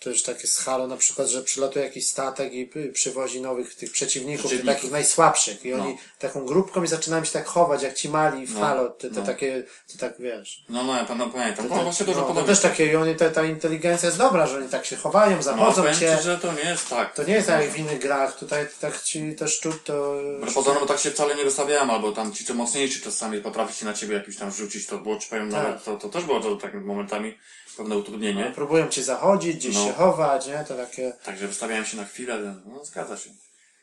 też 0.00 0.22
takie 0.22 0.46
z 0.48 0.58
Halo 0.58 0.86
na 0.86 0.96
przykład, 0.96 1.28
że 1.28 1.42
przylatuje 1.42 1.84
jakiś 1.84 2.06
statek 2.10 2.52
i 2.54 2.70
przywozi 2.92 3.40
nowych 3.40 3.74
tych 3.74 3.92
przeciwników, 3.92 4.46
Przeciwników. 4.46 4.74
takich 4.76 4.90
najsłabszych 4.90 5.64
i 5.64 5.70
No. 5.70 5.84
oni 5.84 5.98
taką 6.18 6.46
grupką 6.46 6.82
i 6.82 6.86
zaczynają 6.86 7.24
się 7.24 7.32
tak 7.32 7.46
chować, 7.46 7.82
jak 7.82 7.94
ci 7.94 8.08
mali 8.08 8.46
w 8.46 8.54
No. 8.54 8.60
Halo, 8.60 8.88
te, 8.90 9.10
te 9.10 9.20
No. 9.20 9.26
takie, 9.26 9.64
to 9.92 9.98
tak 9.98 10.14
wiesz. 10.18 10.64
No, 10.68 10.84
no, 10.84 10.96
ja 10.96 11.04
pan- 11.04 11.18
no, 11.18 11.30
pamiętam. 11.30 11.68
To, 11.68 11.76
No, 11.76 11.82
właśnie 11.82 12.06
dużo 12.06 12.18
no, 12.20 12.22
to 12.26 12.28
podobnych. 12.28 12.56
też 12.56 12.62
takie, 12.70 12.86
i 12.86 12.96
oni, 12.96 13.16
te, 13.16 13.30
ta 13.30 13.44
inteligencja 13.44 14.06
jest 14.06 14.18
dobra, 14.18 14.46
że 14.46 14.56
oni 14.56 14.68
tak 14.68 14.86
się 14.86 14.96
chowają, 14.96 15.36
No, 15.36 15.42
zachodzą 15.42 15.82
powiem 15.82 15.96
cię. 15.98 16.16
ci, 16.18 16.22
że 16.24 16.38
to 16.38 16.52
nie 16.52 16.70
jest 16.70 16.88
tak. 16.88 17.14
To 17.14 17.22
nie 17.24 17.34
jest 17.34 17.46
tak 17.46 17.60
jak 17.62 17.70
w 17.70 17.78
innych 17.78 17.98
grach, 17.98 18.38
tutaj 18.38 18.66
tak 18.80 19.02
ci 19.02 19.34
też 19.34 19.60
czuć 19.60 19.76
to... 19.84 20.14
Bo 20.46 20.52
podobno 20.52 20.86
tak 20.86 20.98
się 20.98 21.10
wcale 21.10 21.34
nie 21.34 21.44
wystawiałem, 21.44 21.90
albo 21.90 22.12
tam 22.12 22.32
ci 22.32 22.44
co 22.44 22.54
mocniejsi 22.54 23.00
czasami 23.00 23.40
potrafi 23.40 23.74
się 23.78 23.84
na 23.84 23.94
ciebie 23.94 24.14
jakiś 24.14 24.36
tam 24.36 24.52
rzucić, 24.52 24.86
to 24.86 24.98
było, 24.98 25.18
ci 25.18 25.28
powiem, 25.28 25.50
Tak. 25.50 25.62
nawet, 25.64 25.84
to, 25.84 25.96
to 25.96 26.08
też 26.08 26.24
było 26.24 26.40
to 26.40 26.56
takimi 26.56 26.82
momentami 26.82 27.38
pewne 27.74 27.96
utrudnienie. 27.96 28.52
Próbują 28.54 28.88
cię 28.88 29.02
zachodzić, 29.02 29.56
gdzieś 29.56 29.74
No. 29.74 29.84
się 29.84 29.92
chować, 29.92 30.46
nie? 30.46 30.64
To 30.68 30.74
takie... 30.74 31.12
Także 31.24 31.48
wystawiałem 31.48 31.84
się 31.84 31.96
na 31.96 32.04
chwilę, 32.04 32.54
no 32.66 32.84
zgadza 32.84 33.16
się. 33.16 33.30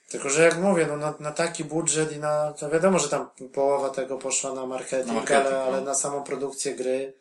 Tylko, 0.09 0.29
że 0.29 0.43
jak 0.43 0.57
mówię, 0.57 0.85
no 0.87 0.97
na, 0.97 1.13
na 1.19 1.31
taki 1.31 1.63
budżet 1.63 2.11
i 2.15 2.19
na, 2.19 2.53
to 2.53 2.69
wiadomo, 2.69 2.99
że 2.99 3.09
tam 3.09 3.29
połowa 3.53 3.89
tego 3.89 4.17
poszła 4.17 4.53
na 4.53 4.65
marketing, 4.65 5.07
Na 5.07 5.13
marketing, 5.13 5.45
ale, 5.47 5.63
ale 5.63 5.77
no. 5.77 5.83
na 5.85 5.93
samą 5.95 6.23
produkcję 6.23 6.75
gry, 6.75 7.13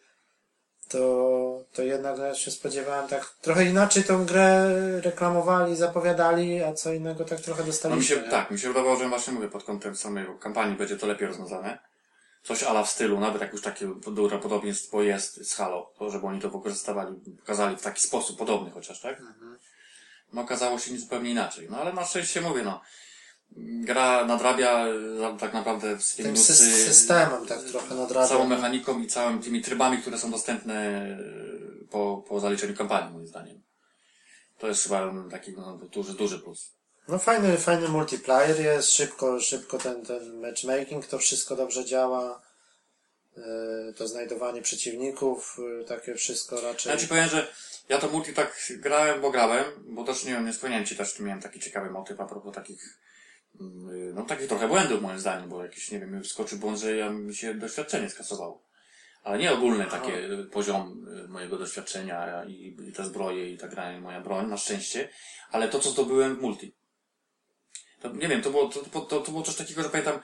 to, 0.88 1.64
to 1.72 1.82
jednak 1.82 2.18
ja 2.18 2.34
się 2.34 2.50
spodziewałem 2.50 3.08
tak, 3.08 3.30
trochę 3.40 3.64
inaczej 3.64 4.04
tą 4.04 4.24
grę 4.26 4.70
reklamowali, 5.00 5.76
zapowiadali, 5.76 6.62
a 6.62 6.72
co 6.72 6.92
innego 6.92 7.24
tak 7.24 7.40
trochę 7.40 7.60
No 7.60 7.66
mi 7.66 7.72
dostaliśmy. 7.72 8.16
się, 8.16 8.22
nie? 8.22 8.28
tak, 8.30 8.50
mi 8.50 8.58
się 8.58 8.68
wydawało, 8.68 8.96
że 8.96 9.08
właśnie 9.08 9.32
mówię, 9.32 9.48
pod 9.48 9.64
kątem 9.64 9.96
samej 9.96 10.26
kampanii 10.40 10.76
będzie 10.76 10.96
to 10.96 11.06
lepiej 11.06 11.28
rozwiązane. 11.28 11.78
Coś 12.42 12.62
ala 12.62 12.84
w 12.84 12.90
stylu, 12.90 13.20
nawet 13.20 13.40
jak 13.42 13.52
już 13.52 13.62
takie 13.62 13.86
duże 14.12 14.38
podobieństwo 14.38 15.02
jest 15.02 15.48
z 15.48 15.54
Halo, 15.54 15.92
to 15.98 16.10
żeby 16.10 16.26
oni 16.26 16.40
to 16.40 16.50
wykorzystywali, 16.50 17.16
pokazali 17.38 17.76
w 17.76 17.82
taki 17.82 18.00
sposób 18.00 18.38
podobny 18.38 18.70
chociaż, 18.70 19.00
tak? 19.00 19.20
Mhm. 19.20 19.58
No 20.32 20.40
okazało 20.40 20.78
się 20.78 20.98
zupełnie 20.98 21.30
inaczej. 21.30 21.68
No 21.70 21.76
ale 21.78 21.92
na 21.92 22.04
szczęście 22.04 22.40
mówię, 22.40 22.62
no. 22.62 22.80
Gra 23.56 24.24
nadrabia 24.24 24.84
tak 25.40 25.52
naprawdę 25.54 25.98
w 25.98 26.14
Tym 26.14 26.26
minusy, 26.26 26.52
sys- 26.52 26.84
systemem 26.86 27.46
tak 27.46 27.62
trochę 27.62 27.94
nadrabia. 27.94 28.28
całą 28.28 28.46
mechaniką 28.46 29.00
i 29.00 29.06
całym 29.06 29.42
tymi 29.42 29.62
trybami, 29.62 29.98
które 29.98 30.18
są 30.18 30.30
dostępne 30.30 30.74
e, 30.74 31.18
po, 31.90 32.24
po 32.28 32.40
zaliczeniu 32.40 32.76
kampanii, 32.76 33.12
moim 33.12 33.26
zdaniem. 33.26 33.62
To 34.58 34.66
jest 34.66 34.82
chyba 34.82 35.12
taki 35.30 35.52
no, 35.52 35.76
duży, 35.76 36.14
duży 36.14 36.38
plus. 36.38 36.72
No 37.10 37.18
fajny, 37.18 37.56
fajny 37.56 37.88
multiplayer 37.88 38.60
jest, 38.60 38.92
szybko, 38.92 39.40
szybko 39.40 39.78
ten, 39.78 40.04
ten 40.04 40.40
matchmaking, 40.40 41.06
to 41.06 41.18
wszystko 41.18 41.56
dobrze 41.56 41.84
działa. 41.84 42.42
Yy, 43.36 43.94
To 43.96 44.08
znajdowanie 44.08 44.62
przeciwników, 44.62 45.56
yy, 45.58 45.84
takie 45.84 46.14
wszystko 46.14 46.60
raczej. 46.60 46.92
Ja 46.92 46.98
ci 46.98 47.08
powiem, 47.08 47.28
że 47.28 47.46
ja 47.88 47.98
to 47.98 48.08
multi 48.08 48.34
tak 48.34 48.70
grałem, 48.70 49.20
bo 49.20 49.30
grałem, 49.30 49.64
bo 49.88 50.04
też 50.04 50.24
nie 50.24 50.40
nie 50.40 50.52
wspomniałem 50.52 50.86
ci 50.86 50.96
też, 50.96 51.18
miałem 51.18 51.42
taki 51.42 51.60
ciekawy 51.60 51.90
motyw 51.90 52.20
a 52.20 52.24
propos 52.24 52.54
takich, 52.54 52.98
mm, 53.60 54.14
no 54.14 54.22
takich 54.22 54.48
trochę 54.48 54.68
błędów 54.68 55.02
moim 55.02 55.18
zdaniem, 55.18 55.48
bo 55.48 55.62
jakiś, 55.62 55.90
nie 55.90 56.00
wiem, 56.00 56.16
mi 56.16 56.22
wskoczył 56.22 56.58
błąd, 56.58 56.78
że 56.78 56.96
ja, 56.96 57.10
mi 57.10 57.34
się 57.34 57.54
doświadczenie 57.54 58.10
skasowało. 58.10 58.62
Ale 59.22 59.38
nie 59.38 59.52
ogólny 59.52 59.86
taki 59.86 60.12
y, 60.12 60.44
poziom 60.52 61.06
mojego 61.28 61.58
doświadczenia 61.58 62.44
i, 62.44 62.76
i 62.88 62.92
te 62.92 63.04
zbroje 63.04 63.50
i 63.52 63.58
ta 63.58 63.68
gra 63.68 63.92
i 63.92 64.00
moja 64.00 64.20
broń, 64.20 64.46
na 64.48 64.56
szczęście, 64.56 65.08
ale 65.50 65.68
to, 65.68 65.80
co 65.80 65.90
zdobyłem 65.90 66.36
w 66.36 66.40
multi. 66.40 66.79
To, 68.00 68.08
nie 68.12 68.28
wiem, 68.28 68.42
to 68.42 68.50
było, 68.50 68.68
to, 68.68 68.80
to, 69.06 69.20
to, 69.20 69.30
było 69.32 69.42
coś 69.42 69.56
takiego, 69.56 69.82
że 69.82 69.88
pamiętam, 69.88 70.20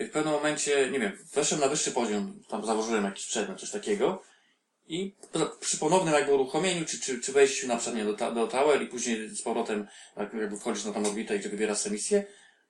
w 0.00 0.10
pewnym 0.10 0.34
momencie, 0.34 0.90
nie 0.90 1.00
wiem, 1.00 1.18
weszłem 1.34 1.60
na 1.60 1.68
wyższy 1.68 1.92
poziom, 1.92 2.42
tam 2.48 2.66
założyłem 2.66 3.04
jakiś 3.04 3.26
przedmiot, 3.26 3.60
coś 3.60 3.70
takiego 3.70 4.22
i 4.88 5.14
przy 5.60 5.78
ponownym 5.78 6.14
jakby 6.14 6.34
uruchomieniu, 6.34 6.84
czy, 6.86 7.00
czy, 7.00 7.20
czy 7.20 7.32
wejściu 7.32 7.68
na 7.68 7.76
przykład 7.76 7.96
nie, 7.96 8.04
do, 8.04 8.14
ta, 8.14 8.30
do 8.30 8.46
tower 8.46 8.82
i 8.82 8.86
później 8.86 9.28
z 9.28 9.42
powrotem 9.42 9.86
jak- 10.16 10.34
jakby 10.34 10.56
wchodzisz 10.58 10.84
na 10.84 10.92
tą 10.92 11.06
orbitę 11.06 11.36
i 11.36 11.38
gdzie 11.40 11.48
wybierasz 11.48 11.78
sobie 11.78 11.92
misję, 11.92 12.24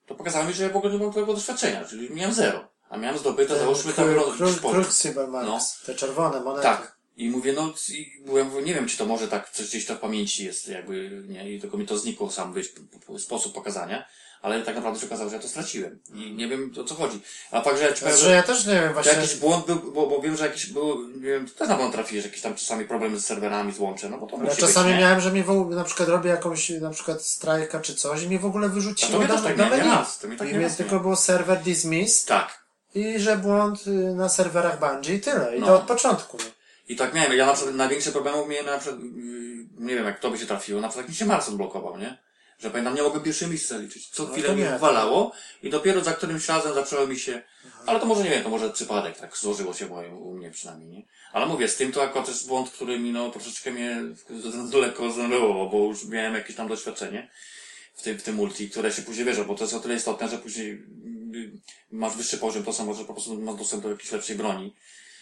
to 0.07 0.15
pokazało 0.15 0.45
mi, 0.45 0.53
że 0.55 0.63
ja 0.63 0.69
w 0.71 0.77
ogóle 0.77 0.93
nie 0.93 0.99
mam 0.99 1.13
tego 1.13 1.35
doświadczenia, 1.35 1.85
czyli 1.85 2.11
miałem 2.11 2.35
zero. 2.35 2.69
A 2.89 2.97
miałem 2.97 3.19
zdobyte, 3.19 3.59
załóżmy 3.59 3.93
tam 3.93 4.05
Kruk, 4.05 4.17
roz- 4.27 4.37
kruk, 4.37 4.61
poziom. 4.61 4.83
kruk 4.83 4.95
Cybermax, 4.95 5.47
No. 5.47 5.61
te 5.87 5.95
czerwone 5.95 6.41
monety. 6.41 6.63
Tak. 6.63 6.97
I 7.17 7.31
mówię, 7.31 7.53
no, 7.53 7.75
i 7.93 8.23
byłem, 8.27 8.65
nie 8.65 8.75
wiem, 8.75 8.87
czy 8.89 8.97
to 8.99 9.07
może 9.07 9.29
tak, 9.29 9.51
coś 9.51 9.67
gdzieś 9.69 9.87
to 9.87 9.95
w 9.95 9.99
pamięci 9.99 10.45
jest, 10.45 10.69
jakby, 10.69 11.23
nie, 11.29 11.53
i 11.55 11.61
tylko 11.61 11.79
mi 11.79 11.87
to 11.87 11.99
znikło 11.99 12.31
sam, 12.31 12.55
p- 12.55 13.19
sposób 13.19 13.55
pokazania, 13.55 14.07
ale 14.47 14.63
tak 14.63 14.77
naprawdę 14.77 15.01
się 15.01 15.07
okazało, 15.07 15.31
że 15.31 15.37
ja 15.37 15.43
to 15.43 15.49
straciłem. 15.49 15.99
I 16.15 16.33
nie 16.35 16.49
wiem, 16.49 16.73
o 16.81 16.85
co 16.85 16.95
chodzi. 16.95 17.21
A 17.51 17.61
także 17.61 17.85
ja 17.85 17.93
ci 17.93 18.01
powiem, 18.01 18.17
Znaczy, 18.17 18.33
ja 18.35 18.43
też 18.43 18.67
nie 18.67 18.75
wiem, 18.75 18.93
właśnie. 18.93 19.13
jakiś 19.13 19.37
błąd 19.37 19.67
był, 19.67 19.77
bo, 19.93 20.07
bo 20.07 20.21
wiem, 20.21 20.37
że 20.37 20.47
jakiś 20.47 20.67
był, 20.67 21.09
nie 21.09 21.21
wiem, 21.29 21.49
też 21.49 21.69
na 21.69 21.75
pewno 21.77 21.93
trafiłeś, 21.93 22.25
jakieś 22.25 22.41
tam 22.41 22.55
czasami 22.55 22.85
problemy 22.85 23.21
z 23.21 23.27
serwerami, 23.27 23.73
z 23.73 23.79
łączem, 23.79 24.11
no 24.11 24.19
bo 24.19 24.27
to 24.27 24.37
Ja 24.37 24.43
musi 24.43 24.57
czasami 24.57 24.87
być, 24.89 24.95
nie? 24.97 25.01
miałem, 25.05 25.21
że 25.21 25.33
mi 25.33 25.43
w 25.43 25.51
ogóle, 25.51 25.77
na 25.77 25.85
przykład 25.85 26.09
robię 26.09 26.31
jakąś, 26.31 26.69
na 26.71 26.91
przykład 26.91 27.23
strajka 27.23 27.81
czy 27.81 27.95
coś 27.95 28.23
i 28.23 28.27
mnie 28.27 28.39
w 28.39 28.47
ogóle 28.47 28.67
A 28.67 28.71
wyrzuciło 28.71 29.13
to 29.13 29.19
mnie 29.19 29.29
do, 29.29 29.35
też 29.35 29.43
tak 29.43 29.57
miałem, 29.57 29.73
menu. 29.73 29.85
nieraz, 29.91 30.19
to 30.19 30.29
mnie 30.29 30.37
tak 30.37 30.49
I 30.49 30.51
mnie 30.51 30.59
nieraz 30.61 30.77
tylko 30.77 31.01
było 31.01 31.17
serwer 31.17 31.61
dismissed 31.63 32.29
Tak. 32.29 32.65
i 32.95 33.19
że 33.19 33.37
błąd 33.37 33.87
y, 33.87 33.91
na 34.15 34.29
serwerach 34.29 34.81
Bungie 34.81 35.15
i 35.15 35.21
tyle. 35.21 35.57
I 35.57 35.61
No. 35.61 35.67
to 35.67 35.75
od 35.77 35.83
początku. 35.83 36.39
I 36.89 36.97
tak 36.97 37.15
miałem, 37.15 37.33
ja 37.33 37.47
na 37.47 37.53
przykład 37.55 37.75
największe 37.75 38.13
problemy 38.13 38.47
miałem 38.49 38.67
na 38.67 38.79
przykład, 38.79 39.01
yy, 39.03 39.07
nie 39.79 39.95
wiem 39.95 40.05
jak 40.05 40.21
to 40.21 40.31
by 40.31 40.39
się 40.39 40.47
trafiło, 40.47 40.81
na 40.81 40.89
przykład 40.89 41.05
jak 41.05 41.09
mi 41.11 41.15
się 41.17 41.27
Mars 41.27 41.49
odblokował, 41.49 41.99
nie? 41.99 42.26
Że 42.59 42.71
pamiętam, 42.71 42.95
nie 42.95 43.03
mogłem 43.03 43.23
pierwsze 43.23 43.47
miejsce 43.47 43.75
zaliczyć. 43.75 44.09
Co 44.09 44.23
No 44.23 44.33
chwilę 44.33 44.57
mi 44.57 44.63
nie, 44.63 44.79
walało 44.79 45.33
i 45.63 45.71
dopiero 45.71 46.05
za 46.05 46.13
którymś 46.13 46.49
razem 46.49 46.75
zaczęło 46.75 47.07
mi 47.07 47.19
się, 47.19 47.43
ale 47.87 48.01
to 48.01 48.07
może 48.07 48.25
nie 48.25 48.31
wiem, 48.31 48.43
to 48.43 48.49
może 48.49 48.71
przypadek, 48.71 49.19
tak 49.19 49.37
złożyło 49.37 49.75
się 49.75 49.87
moje, 49.87 50.15
u 50.15 50.35
mnie 50.35 50.51
przynajmniej, 50.51 50.89
nie? 50.89 51.03
Ale 51.33 51.47
mówię, 51.47 51.69
z 51.69 51.77
tym 51.77 51.93
to 51.93 52.03
akurat 52.03 52.29
jest 52.29 52.49
błąd, 52.49 52.71
który 52.71 52.99
mi 52.99 53.13
no 53.13 53.31
troszeczkę 53.31 53.71
mnie 53.71 54.03
lekko 54.73 55.11
zdenerwował, 55.11 55.71
bo 55.71 55.79
już 55.79 56.05
miałem 56.05 56.35
jakieś 56.35 56.57
tam 56.57 56.69
doświadczenie 56.69 57.31
w 57.95 58.03
tym, 58.03 58.19
w 58.19 58.23
tym 58.23 58.35
multi, 58.35 58.71
które 58.71 58.93
się 58.93 59.03
później 59.03 59.27
wierzą, 59.27 59.45
bo 59.45 59.55
to 59.55 59.65
jest 59.65 59.75
o 59.75 59.81
tyle 59.81 59.95
istotne, 59.95 60.29
że 60.29 60.39
później 60.39 60.67
yy, 61.33 61.51
masz 61.91 62.17
wyższy 62.17 62.39
poziom, 62.39 62.65
to 62.65 62.73
samo, 62.73 62.95
że 62.95 63.05
po 63.05 63.13
prostu 63.13 63.41
masz 63.41 63.57
dostęp 63.57 63.83
do 63.83 63.91
jakiejś 63.91 64.13
lepszej 64.13 64.37
broni. 64.37 64.75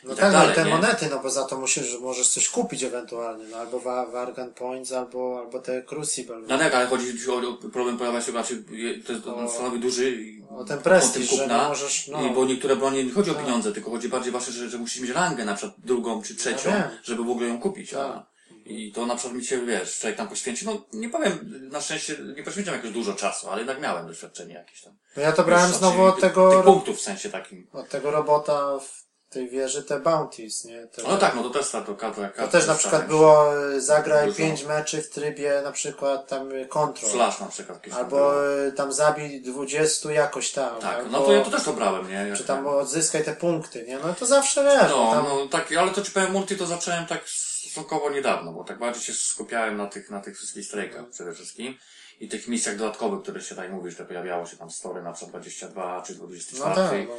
No 0.04 0.12
I 0.12 0.16
tak, 0.16 0.32
dalej, 0.32 0.46
ale 0.46 0.54
te 0.54 0.64
nie? 0.64 0.70
monety, 0.70 1.06
no 1.10 1.18
bo 1.18 1.30
za 1.30 1.44
to 1.44 1.58
musisz, 1.58 1.86
że 1.86 1.98
możesz 1.98 2.28
coś 2.28 2.48
kupić 2.48 2.82
ewentualnie, 2.82 3.44
no 3.50 3.56
albo 3.56 3.80
wa- 3.80 4.06
Wargan 4.06 4.54
Points, 4.54 4.92
albo, 4.92 5.38
albo 5.38 5.58
te 5.58 5.82
Crucible. 5.82 6.36
No 6.48 6.58
tak, 6.58 6.74
ale 6.74 6.86
chodzi 6.86 7.30
o, 7.30 7.34
o 7.48 7.52
problem 7.70 7.98
pojawia 7.98 8.20
się 8.22 8.32
raczej, 8.32 8.64
to 9.06 9.12
jest 9.12 9.26
O- 9.26 9.48
stanowi 9.48 9.80
duży 9.80 10.18
o 10.50 10.64
ten 10.64 10.78
prestiż, 10.78 11.30
kątem 11.30 11.36
że 11.36 11.42
kupna, 11.42 11.62
nie 11.62 11.68
możesz, 11.68 12.08
no. 12.08 12.26
i 12.26 12.30
bo 12.30 12.44
niektóre 12.44 12.76
bronie 12.76 13.04
nie 13.04 13.12
chodzi 13.12 13.30
o 13.30 13.34
Tak. 13.34 13.44
pieniądze, 13.44 13.72
tylko 13.72 13.90
chodzi 13.90 14.08
bardziej 14.08 14.32
właśnie, 14.32 14.52
że, 14.52 14.68
że 14.70 14.78
musisz 14.78 15.02
mieć 15.02 15.10
rangę, 15.10 15.44
na 15.44 15.54
przykład 15.54 15.80
drugą 15.80 16.22
czy 16.22 16.34
trzecią, 16.34 16.70
wiem. 16.70 16.82
żeby 17.04 17.24
w 17.24 17.30
ogóle 17.30 17.48
ją 17.48 17.60
kupić. 17.60 17.94
A, 17.94 18.08
Tak. 18.12 18.22
I 18.66 18.92
to 18.92 19.06
na 19.06 19.16
przykład 19.16 19.36
mi 19.38 19.44
się, 19.44 19.66
wiesz, 19.66 19.98
człowiek 19.98 20.16
tam 20.16 20.28
poświęci, 20.28 20.66
no 20.66 20.84
nie 20.92 21.08
powiem, 21.08 21.38
na 21.72 21.80
szczęście 21.80 22.16
nie 22.36 22.42
poświęciłem 22.42 22.76
jakoś 22.78 22.92
dużo 22.94 23.12
czasu, 23.14 23.48
ale 23.50 23.58
jednak 23.60 23.80
miałem 23.80 24.06
doświadczenie 24.06 24.54
jakieś 24.54 24.82
tam. 24.82 24.92
No 25.16 25.22
ja 25.22 25.32
to 25.32 25.44
brałem 25.44 25.72
znowu 25.72 25.96
znaczy, 26.02 26.14
od 26.14 26.20
tego, 26.20 26.50
Tych 26.50 26.64
punktów 26.64 26.96
w 26.98 27.00
sensie 27.00 27.30
takim. 27.30 27.66
od 27.72 27.88
tego 27.88 28.10
robota 28.10 28.78
w 28.78 29.04
tej 29.34 29.48
wieży 29.48 29.82
te 29.82 30.00
bounties, 30.00 30.64
nie? 30.64 30.86
Te, 30.86 31.02
No 31.02 31.16
tak, 31.16 31.34
no 31.34 31.42
to 31.42 31.50
też 31.50 31.70
ta 31.70 31.80
to 31.80 31.94
kadra, 31.94 32.28
to 32.28 32.48
też 32.48 32.66
na 32.66 32.74
przykład 32.74 33.06
było 33.06 33.58
y, 33.72 33.80
zagraj 33.80 34.34
pięć 34.34 34.64
meczy 34.64 35.02
w 35.02 35.10
trybie 35.10 35.60
na 35.64 35.72
przykład 35.72 36.28
tam 36.28 36.52
y, 36.52 36.66
control. 36.66 37.10
Flash 37.10 37.40
na 37.40 37.46
przykład. 37.46 37.78
Albo 37.92 38.16
było. 38.16 38.64
y, 38.66 38.72
tam 38.72 38.92
zabij 38.92 39.42
20 39.42 40.12
jakoś 40.12 40.52
tam. 40.52 40.80
Tak, 40.80 40.96
albo, 40.96 41.10
no 41.10 41.20
to 41.20 41.32
ja 41.32 41.44
to 41.44 41.50
też 41.50 41.62
to 41.62 41.72
brałem, 41.72 42.08
nie? 42.08 42.14
Jak- 42.14 42.38
Czy 42.38 42.44
tam 42.44 42.66
odzyskaj 42.66 43.24
te 43.24 43.36
punkty, 43.36 43.84
nie? 43.88 43.98
No 43.98 44.14
to 44.14 44.26
zawsze 44.26 44.64
wiesz, 44.64 44.90
No, 44.90 45.10
tam, 45.12 45.24
no 45.28 45.46
tak, 45.48 45.72
ale 45.72 45.90
to 45.90 46.02
ci 46.02 46.12
powiem, 46.12 46.32
multi 46.32 46.56
to 46.56 46.66
zacząłem 46.66 47.06
tak 47.06 47.28
stosunkowo 47.28 48.10
niedawno, 48.10 48.52
bo 48.52 48.64
tak 48.64 48.78
bardziej 48.78 49.02
się 49.02 49.12
skupiałem 49.12 49.76
na 49.76 49.86
tych, 49.86 50.10
na 50.10 50.20
tych 50.20 50.36
wszystkich 50.36 50.66
strajkach 50.66 51.08
przede 51.10 51.32
wszystkim 51.34 51.78
i 52.20 52.28
tych 52.28 52.48
misjach 52.48 52.76
dodatkowych, 52.76 53.22
które 53.22 53.40
się 53.40 53.54
tak 53.54 53.72
mówisz, 53.72 53.96
że 53.98 54.04
pojawiało 54.04 54.46
się 54.46 54.56
tam 54.56 54.70
story 54.70 55.02
na 55.02 55.12
przykład 55.12 55.30
22 55.42 56.02
czy 56.06 56.14
24 56.14 56.70
no 56.70 56.74
tak, 56.76 57.08
no. 57.08 57.14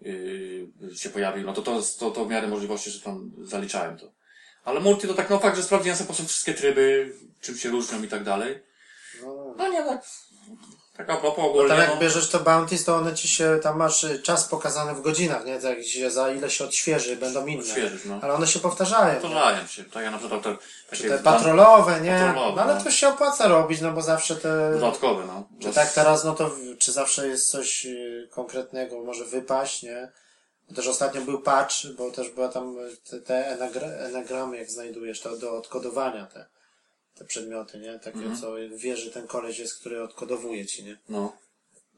Yy, 0.00 0.96
się 0.96 1.10
pojawił, 1.10 1.46
no 1.46 1.52
to 1.52 1.62
to, 1.62 1.82
to, 1.98 2.10
to 2.10 2.24
w 2.24 2.30
miarę 2.30 2.48
możliwości, 2.48 2.90
że 2.90 3.00
tam 3.00 3.32
zaliczałem 3.42 3.98
to. 3.98 4.12
Ale 4.64 4.80
multi 4.80 5.08
to 5.08 5.14
tak, 5.14 5.30
no 5.30 5.38
fakt, 5.38 5.56
że 5.56 5.62
sprawdziłem 5.62 5.96
sobie 5.96 6.08
po 6.08 6.14
prostu 6.14 6.28
wszystkie 6.28 6.54
tryby, 6.54 7.14
czym 7.40 7.56
się 7.56 7.68
różnią 7.68 8.02
i 8.02 8.08
tak 8.08 8.24
dalej. 8.24 8.62
no. 9.22 9.54
No 9.58 9.68
nie, 9.68 9.84
tak, 9.84 10.04
tak 10.98 11.10
a 11.10 11.16
propos 11.16 11.36
Bo 11.36 11.50
ogólnie, 11.50 11.68
tam 11.68 11.78
jak 11.78 11.90
no, 11.90 11.96
bierzesz 11.96 12.28
to 12.28 12.40
bounties, 12.40 12.84
to 12.84 12.96
one 12.96 13.14
ci 13.14 13.28
się, 13.28 13.58
tam 13.62 13.76
masz 13.76 14.04
y, 14.04 14.22
czas 14.22 14.48
pokazany 14.48 14.94
w 14.94 15.00
godzinach, 15.00 15.44
nie? 15.44 15.84
Się, 15.84 16.10
za 16.10 16.30
ile 16.30 16.50
się 16.50 16.64
odświeży, 16.64 17.16
będą 17.16 17.46
inne. 17.46 17.62
Odświeżysz, 17.62 18.04
no. 18.04 18.18
Ale 18.22 18.34
one 18.34 18.46
się 18.46 18.58
powtarzają. 18.60 19.20
Powtarzają 19.20 19.66
się, 19.66 19.84
tak 19.84 20.02
ja 20.04 20.10
na 20.10 20.18
przykład 20.18 20.42
te, 20.42 20.56
takie 20.90 21.08
Te 21.08 21.18
patrolowe, 21.18 22.00
nie? 22.00 22.10
Patrolowe, 22.10 22.56
no 22.56 22.62
ale 22.62 22.74
no. 22.74 22.84
to 22.84 22.90
się 22.90 23.08
opłaca 23.08 23.48
robić, 23.48 23.80
no 23.80 23.92
bo 23.92 24.02
zawsze 24.02 24.36
te... 24.36 24.72
dodatkowe, 24.72 25.26
no. 25.26 25.48
Czy 25.60 25.72
tak 25.72 25.92
teraz, 25.92 26.24
no 26.24 26.34
to 26.34 26.50
czy 26.78 26.92
zawsze 26.92 27.28
jest 27.28 27.50
coś 27.50 27.86
y, 27.86 28.28
konkretnego, 28.30 29.04
może 29.04 29.24
wypaść, 29.24 29.82
nie? 29.82 30.08
Bo 30.68 30.74
też 30.74 30.86
ostatnio 30.86 31.20
był 31.20 31.40
patch, 31.40 31.86
bo 31.96 32.10
też 32.10 32.30
była 32.30 32.48
tam 32.48 32.76
te, 33.10 33.20
te 33.20 33.56
enagra- 33.58 34.06
enagramy, 34.06 34.56
jak 34.56 34.70
znajdujesz, 34.70 35.20
to 35.20 35.36
do 35.36 35.56
odkodowania 35.56 36.26
te, 36.26 36.46
te 37.18 37.24
przedmioty, 37.24 37.78
nie? 37.78 37.98
Takie, 37.98 38.18
Mhm. 38.18 38.36
co 38.40 38.54
wierzy 38.76 39.10
ten 39.10 39.26
koleś 39.26 39.58
jest, 39.58 39.78
który 39.80 40.02
odkodowuje 40.02 40.66
ci, 40.66 40.84
nie? 40.84 40.96
No. 41.08 41.32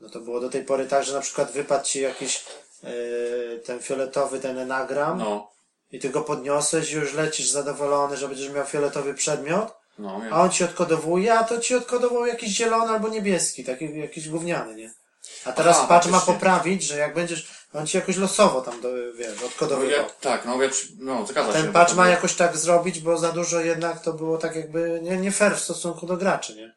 No 0.01 0.09
to 0.11 0.21
było 0.21 0.41
do 0.41 0.49
tej 0.49 0.65
pory 0.65 0.87
tak, 0.87 1.05
że 1.05 1.13
na 1.13 1.21
przykład 1.21 1.53
wypadł 1.53 1.85
ci 1.85 2.01
jakiś 2.01 2.45
y, 2.85 3.61
ten 3.65 3.81
fioletowy, 3.81 4.41
ten 4.41 4.59
enagram 4.59 5.19
No, 5.19 5.51
i 5.93 5.99
ty 5.99 6.09
go 6.11 6.21
podniosłeś 6.21 6.93
i 6.93 6.95
już 6.95 7.15
lecisz 7.15 7.49
zadowolony, 7.49 8.17
że 8.17 8.29
będziesz 8.29 8.51
miał 8.53 8.67
fioletowy 8.67 9.15
przedmiot, 9.15 9.75
no, 9.99 10.21
a 10.31 10.43
on 10.43 10.51
ci 10.51 10.65
odkodowuje, 10.65 11.35
a 11.35 11.45
to 11.45 11.59
ci 11.61 11.75
odkodował 11.75 12.27
jakiś 12.27 12.51
zielony 12.51 12.93
albo 12.93 13.09
niebieski, 13.09 13.65
taki 13.65 13.99
jakiś 13.99 14.29
gówniany, 14.29 14.75
nie? 14.75 14.93
A 15.45 15.53
teraz 15.53 15.77
Aha, 15.77 15.87
patch 15.89 16.07
ma 16.09 16.21
poprawić, 16.21 16.83
że 16.83 16.99
jak 16.99 17.15
będziesz, 17.15 17.60
on 17.73 17.87
ci 17.87 17.97
jakoś 17.97 18.17
losowo 18.17 18.61
tam, 18.61 18.81
do, 18.81 18.89
wiesz, 19.19 19.41
no 19.41 19.47
odkodowywał. 19.47 19.91
jak, 19.91 20.17
tak, 20.21 20.45
no 20.45 20.63
jak, 20.63 20.73
no 20.99 21.27
zgadza 21.27 21.53
się. 21.53 21.63
ten 21.63 21.73
patch 21.73 21.95
ma 21.95 22.09
jakoś 22.09 22.35
tak 22.35 22.57
zrobić, 22.57 23.01
bo 23.01 23.19
za 23.19 23.33
dużo 23.33 23.61
jednak 23.61 24.03
to 24.03 24.13
było 24.13 24.39
tak 24.39 24.57
jakby 24.57 25.01
nie, 25.03 25.17
nie 25.17 25.33
fair 25.33 25.57
w 25.57 25.61
stosunku 25.61 26.07
do 26.07 26.17
graczy, 26.17 26.57
nie? 26.57 26.75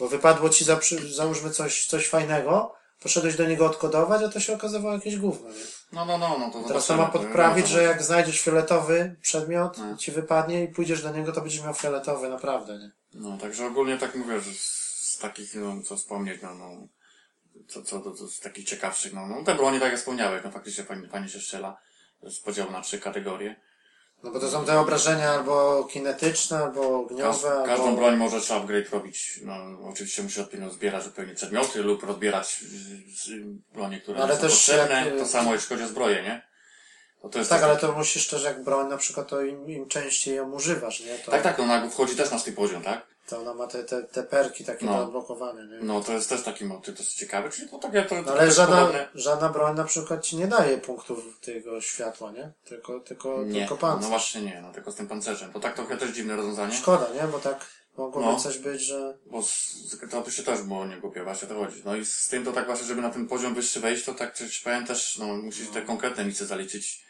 Bo 0.00 0.08
wypadło 0.08 0.48
ci, 0.48 0.64
za, 0.64 0.80
załóżmy 1.10 1.50
coś, 1.50 1.86
coś 1.86 2.08
fajnego, 2.08 2.74
poszedłeś 3.02 3.36
do 3.36 3.46
niego 3.46 3.66
odkodować, 3.66 4.22
a 4.22 4.28
to 4.28 4.40
się 4.40 4.54
okazywało 4.54 4.94
jakieś 4.94 5.16
gówno, 5.16 5.48
nie? 5.48 5.64
No, 5.92 6.04
no, 6.06 6.18
no, 6.18 6.38
no 6.38 6.50
to 6.50 6.68
Teraz 6.68 6.86
to 6.86 6.96
ma 6.96 7.06
podprawić, 7.06 7.68
że 7.68 7.82
jak 7.82 8.02
znajdziesz 8.02 8.40
fioletowy 8.40 9.16
przedmiot, 9.22 9.78
No. 9.78 9.96
ci 9.96 10.12
wypadnie 10.12 10.64
i 10.64 10.68
pójdziesz 10.68 11.02
do 11.02 11.10
niego, 11.10 11.32
to 11.32 11.40
będziesz 11.40 11.62
miał 11.64 11.74
fioletowy, 11.74 12.28
naprawdę, 12.28 12.78
nie? 12.78 12.90
No, 13.14 13.38
także 13.38 13.66
ogólnie 13.66 13.98
tak 13.98 14.14
mówię, 14.14 14.40
że 14.40 14.52
z, 14.54 14.70
z 15.14 15.18
takich, 15.18 15.54
no, 15.54 15.82
co 15.82 15.96
wspomnieć, 15.96 16.42
no, 16.42 16.54
no, 16.54 16.86
co, 17.68 17.82
co, 17.82 18.00
to 18.00 18.28
z 18.28 18.40
takich 18.40 18.64
ciekawszych, 18.64 19.12
no, 19.12 19.26
no, 19.26 19.44
te 19.44 19.54
bronie, 19.54 19.80
tak 19.80 19.90
jak 19.90 19.98
wspomniałeś, 19.98 20.44
no, 20.44 20.50
faktycznie 20.50 20.84
fajnie, 20.84 21.08
fajnie 21.08 21.28
się 21.28 21.40
strzela, 21.40 21.76
z 22.22 22.40
podziału 22.40 22.70
na 22.70 22.80
trzy 22.80 22.98
kategorie. 22.98 23.56
No 24.22 24.30
bo 24.30 24.40
to 24.40 24.50
są 24.50 24.64
te 24.64 24.80
obrażenia 24.80 25.30
albo 25.30 25.84
kinetyczne, 25.84 26.58
albo 26.58 26.80
Każ, 26.80 27.10
ogniowe, 27.10 27.62
każdą 27.66 27.84
albo... 27.84 27.96
broń 27.96 28.16
możesz 28.16 28.50
upgrade 28.50 28.90
robić, 28.90 29.40
no, 29.42 29.54
oczywiście 29.88 30.22
musisz 30.22 30.38
odpowiednio 30.38 30.70
zbierać 30.70 31.06
odpowiednie 31.06 31.34
przedmioty 31.34 31.82
lub 31.82 32.02
rozbierać 32.02 32.60
y, 33.28 33.32
y, 33.32 33.44
bronie, 33.72 34.00
które 34.00 34.22
Ale 34.22 34.34
są 34.34 34.40
też 34.40 34.52
potrzebne, 34.52 35.06
jak, 35.06 35.18
to 35.18 35.26
samo 35.26 35.52
jeśli 35.52 35.68
chodzi 35.68 35.82
o 35.82 35.88
zbroję, 35.88 36.22
nie? 36.22 36.46
To, 37.22 37.28
to 37.28 37.38
jest 37.38 37.50
Tak, 37.50 37.60
też 37.60 37.68
ale 37.70 37.78
to 37.78 37.92
musisz 37.92 38.28
też 38.28 38.44
jak 38.44 38.64
broń 38.64 38.88
na 38.88 38.96
przykład, 38.96 39.28
to 39.28 39.42
im, 39.42 39.70
im 39.70 39.88
częściej 39.88 40.36
ją 40.36 40.52
używasz, 40.52 41.00
nie? 41.00 41.18
To, 41.18 41.30
Tak, 41.30 41.42
tak, 41.42 41.58
no, 41.58 41.90
wchodzi 41.90 42.16
też 42.16 42.30
na 42.30 42.38
swój 42.38 42.52
poziom, 42.52 42.82
tak? 42.82 43.13
To 43.28 43.40
ona 43.40 43.54
ma 43.54 43.66
te, 43.66 43.84
te, 43.84 44.02
te 44.02 44.22
perki 44.22 44.64
takie 44.64 44.86
No. 44.86 44.92
do 44.96 45.02
odblokowania, 45.04 45.64
nie? 45.64 45.78
No, 45.82 46.00
to 46.00 46.12
jest 46.12 46.28
też 46.28 46.42
taki 46.42 46.64
motyw 46.64 46.98
dosyć 46.98 47.14
ciekawy, 47.14 47.50
czyli 47.50 47.68
to 47.68 47.78
takie, 47.78 48.02
to, 48.02 48.14
No, 48.14 48.22
to 48.24 48.30
ale 48.32 48.46
też 48.46 48.56
żadna, 48.56 48.76
podobne. 48.76 49.08
żadna 49.14 49.48
broń 49.48 49.76
na 49.76 49.84
przykład 49.84 50.24
ci 50.24 50.36
nie 50.36 50.46
daje 50.46 50.78
punktów 50.78 51.40
tego 51.40 51.80
światła, 51.80 52.32
nie? 52.32 52.50
Tylko, 52.64 53.00
tylko, 53.00 53.42
Nie, 53.44 53.60
tylko 53.60 53.74
no 53.74 53.80
pancerz. 53.80 54.08
właśnie 54.10 54.40
nie, 54.42 54.60
no 54.62 54.72
tylko 54.72 54.92
z 54.92 54.94
tym 54.94 55.08
pancerzem. 55.08 55.52
To 55.52 55.60
tak 55.60 55.74
trochę 55.76 55.96
też 55.96 56.10
dziwne 56.10 56.36
rozwiązanie, 56.36 56.74
Szkoda, 56.74 57.06
nie? 57.14 57.28
Bo 57.28 57.38
tak 57.38 57.66
mogłoby 57.96 58.26
No. 58.26 58.40
coś 58.40 58.58
być, 58.58 58.80
że... 58.82 59.18
bo 59.26 59.42
z, 59.42 59.76
to 60.10 60.20
by 60.20 60.30
się 60.32 60.42
też 60.42 60.62
było 60.62 60.86
nie 60.86 60.96
głupie, 60.96 61.24
właśnie 61.24 61.48
o 61.48 61.54
to 61.54 61.58
chodzi. 61.64 61.82
No 61.84 61.96
i 61.96 62.04
z 62.04 62.28
tym 62.28 62.44
to 62.44 62.52
tak 62.52 62.66
właśnie, 62.66 62.86
żeby 62.86 63.02
na 63.02 63.10
ten 63.10 63.28
poziom 63.28 63.54
wyższy 63.54 63.80
wejść, 63.80 64.04
to 64.04 64.14
tak 64.14 64.34
coś 64.36 64.60
powiem 64.60 64.86
też, 64.86 65.18
no 65.18 65.26
musisz 65.36 65.68
te 65.70 65.82
konkretne 65.82 66.24
misje 66.24 66.46
zaliczyć. 66.46 67.03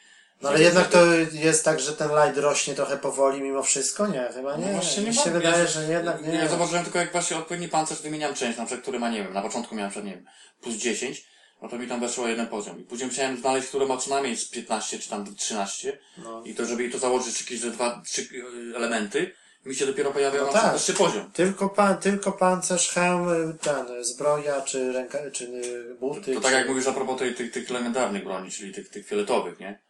No 0.44 0.50
ale 0.50 0.62
jednak 0.62 0.88
to 0.88 0.98
jest 1.32 1.64
tak, 1.64 1.80
że 1.80 1.92
ten 1.92 2.08
light 2.08 2.38
rośnie 2.38 2.74
trochę 2.74 2.96
powoli 2.96 3.42
mimo 3.42 3.62
wszystko? 3.62 4.06
Nie, 4.06 4.28
chyba 4.34 4.56
nie. 4.56 4.66
No 4.66 4.72
właśnie 4.72 5.02
nie 5.02 5.08
Mi 5.08 5.14
się 5.14 5.30
ma- 5.30 5.36
wydaje, 5.36 5.58
ja, 5.58 5.66
że 5.66 5.92
jednak 5.92 6.22
nie. 6.26 6.34
Ja 6.34 6.48
zauważyłem 6.48 6.84
tylko 6.84 6.98
jak 6.98 7.12
właśnie 7.12 7.36
odpowiedni 7.36 7.68
pancerz 7.68 8.02
wymieniam 8.02 8.34
część, 8.34 8.58
na 8.58 8.64
przykład, 8.64 8.82
który 8.82 8.98
ma, 8.98 9.10
nie 9.10 9.24
wiem, 9.24 9.32
na 9.32 9.42
początku 9.42 9.74
miałem 9.74 9.90
przed, 9.90 10.04
nie 10.04 10.10
wiem, 10.10 10.24
plus 10.60 10.74
10, 10.76 11.26
no 11.62 11.68
to 11.68 11.78
mi 11.78 11.88
tam 11.88 12.00
weszło 12.00 12.28
jeden 12.28 12.46
poziom. 12.46 12.80
I 12.80 12.84
później 12.84 13.08
musiałem 13.08 13.36
znaleźć, 13.38 13.68
który 13.68 13.86
ma 13.86 13.96
co 13.96 14.10
najmniej 14.10 14.36
z 14.36 14.50
15 14.50 14.98
czy 14.98 15.08
tam 15.10 15.34
13 15.36 15.98
No. 16.18 16.42
i 16.44 16.54
to, 16.54 16.64
żeby 16.66 16.82
jej 16.82 16.92
to 16.92 16.98
założyć 16.98 17.40
jakieś 17.40 17.60
dwa, 17.60 18.02
trzy 18.06 18.22
y, 18.22 18.76
elementy, 18.76 19.34
mi 19.64 19.74
się 19.74 19.86
dopiero 19.86 20.10
pojawiał 20.12 20.46
No 20.46 20.46
na 20.46 20.52
przykład 20.52 20.64
tak. 20.72 20.72
wyższy 20.80 20.94
poziom. 20.94 21.32
Tylko, 21.32 21.68
pan, 21.68 21.98
tylko 21.98 22.32
pancerz, 22.32 22.88
hełm, 22.88 23.58
ten, 23.60 24.04
zbroja, 24.04 24.60
czy 24.60 24.92
ręka, 24.92 25.18
czy 25.32 25.44
y, 25.44 25.94
buty. 26.00 26.34
To 26.34 26.40
czy... 26.40 26.44
tak 26.44 26.52
jak 26.52 26.68
mówisz 26.68 26.86
a 26.86 26.92
propos 26.92 27.18
tej, 27.18 27.34
tych, 27.34 27.52
tych 27.52 27.70
legendarnych 27.70 28.24
broni, 28.24 28.50
czyli 28.50 28.72
tych, 28.74 28.88
tych 28.88 29.06
fioletowych, 29.06 29.58
nie? 29.60 29.84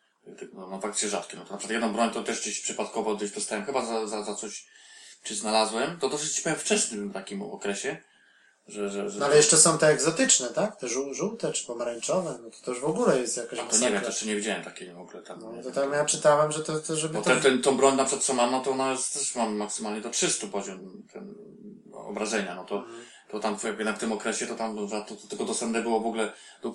No, 0.52 0.66
no 0.70 0.80
faktycznie 0.80 1.08
rzadkie. 1.08 1.36
No 1.36 1.44
to 1.44 1.50
na 1.52 1.58
przykład 1.58 1.72
jedną 1.72 1.92
broń 1.92 2.10
to 2.10 2.22
też 2.22 2.40
gdzieś 2.40 2.60
przypadkowo 2.60 3.16
gdzieś 3.16 3.30
dostałem, 3.30 3.64
chyba 3.64 3.86
za, 3.86 4.06
za, 4.06 4.22
za 4.24 4.34
coś, 4.34 4.66
czy 5.22 5.34
znalazłem, 5.34 5.98
to 5.98 6.08
dosyć 6.08 6.40
powiem 6.40 6.58
wczesnym 6.58 7.12
takim 7.12 7.42
okresie, 7.42 7.96
że, 8.68 8.90
że, 8.90 9.10
że 9.10 9.18
No 9.20 9.26
ale 9.26 9.36
jeszcze 9.36 9.56
są 9.56 9.78
te 9.78 9.86
egzotyczne, 9.88 10.48
tak? 10.48 10.76
Te 10.76 10.88
żół, 10.88 11.14
żółte 11.14 11.52
czy 11.52 11.66
pomarańczowe, 11.66 12.38
no 12.42 12.50
to 12.50 12.72
też 12.72 12.80
w 12.80 12.84
ogóle 12.84 13.20
jest 13.20 13.36
jakaś 13.36 13.58
A 13.58 13.62
to 13.62 13.62
nie 13.62 13.72
masakra. 13.72 13.90
wiem, 13.90 14.00
to 14.00 14.06
jeszcze 14.06 14.26
nie 14.26 14.36
widziałem 14.36 14.64
takiej 14.64 14.94
w 14.94 14.98
ogóle 15.00 15.22
tam. 15.22 15.40
No 15.40 15.52
nie 15.52 15.62
to 15.62 15.70
tam 15.70 15.92
ja 15.92 16.04
czytałem, 16.04 16.52
że 16.52 16.64
to, 16.64 16.80
to 16.80 16.96
żeby 16.96 17.14
Bo 17.14 17.22
ten, 17.22 17.40
ten, 17.40 17.62
tą 17.62 17.76
broń 17.76 17.96
na 17.96 18.04
przykład 18.04 18.24
co 18.24 18.34
mam, 18.34 18.50
no 18.50 18.60
to 18.60 18.70
ona 18.70 18.90
jest, 18.92 19.14
też 19.14 19.34
mam 19.34 19.56
maksymalnie 19.56 20.00
do 20.00 20.10
300 20.10 20.46
poziom 20.46 21.02
ten, 21.12 21.34
obrażenia, 21.92 22.54
no 22.54 22.64
to, 22.64 22.76
Mhm. 22.76 23.04
To 23.34 23.40
tam 23.40 23.58
w- 23.58 23.64
jakby 23.64 23.84
na 23.84 23.92
tym 23.92 24.12
okresie 24.12 24.46
to 24.46 24.54
tam 24.54 24.76
to, 24.76 24.86
to, 24.88 25.16
to 25.16 25.26
tylko 25.28 25.44
dostępne 25.44 25.82
było 25.82 26.00
w 26.00 26.06
ogóle 26.06 26.32
do, 26.62 26.74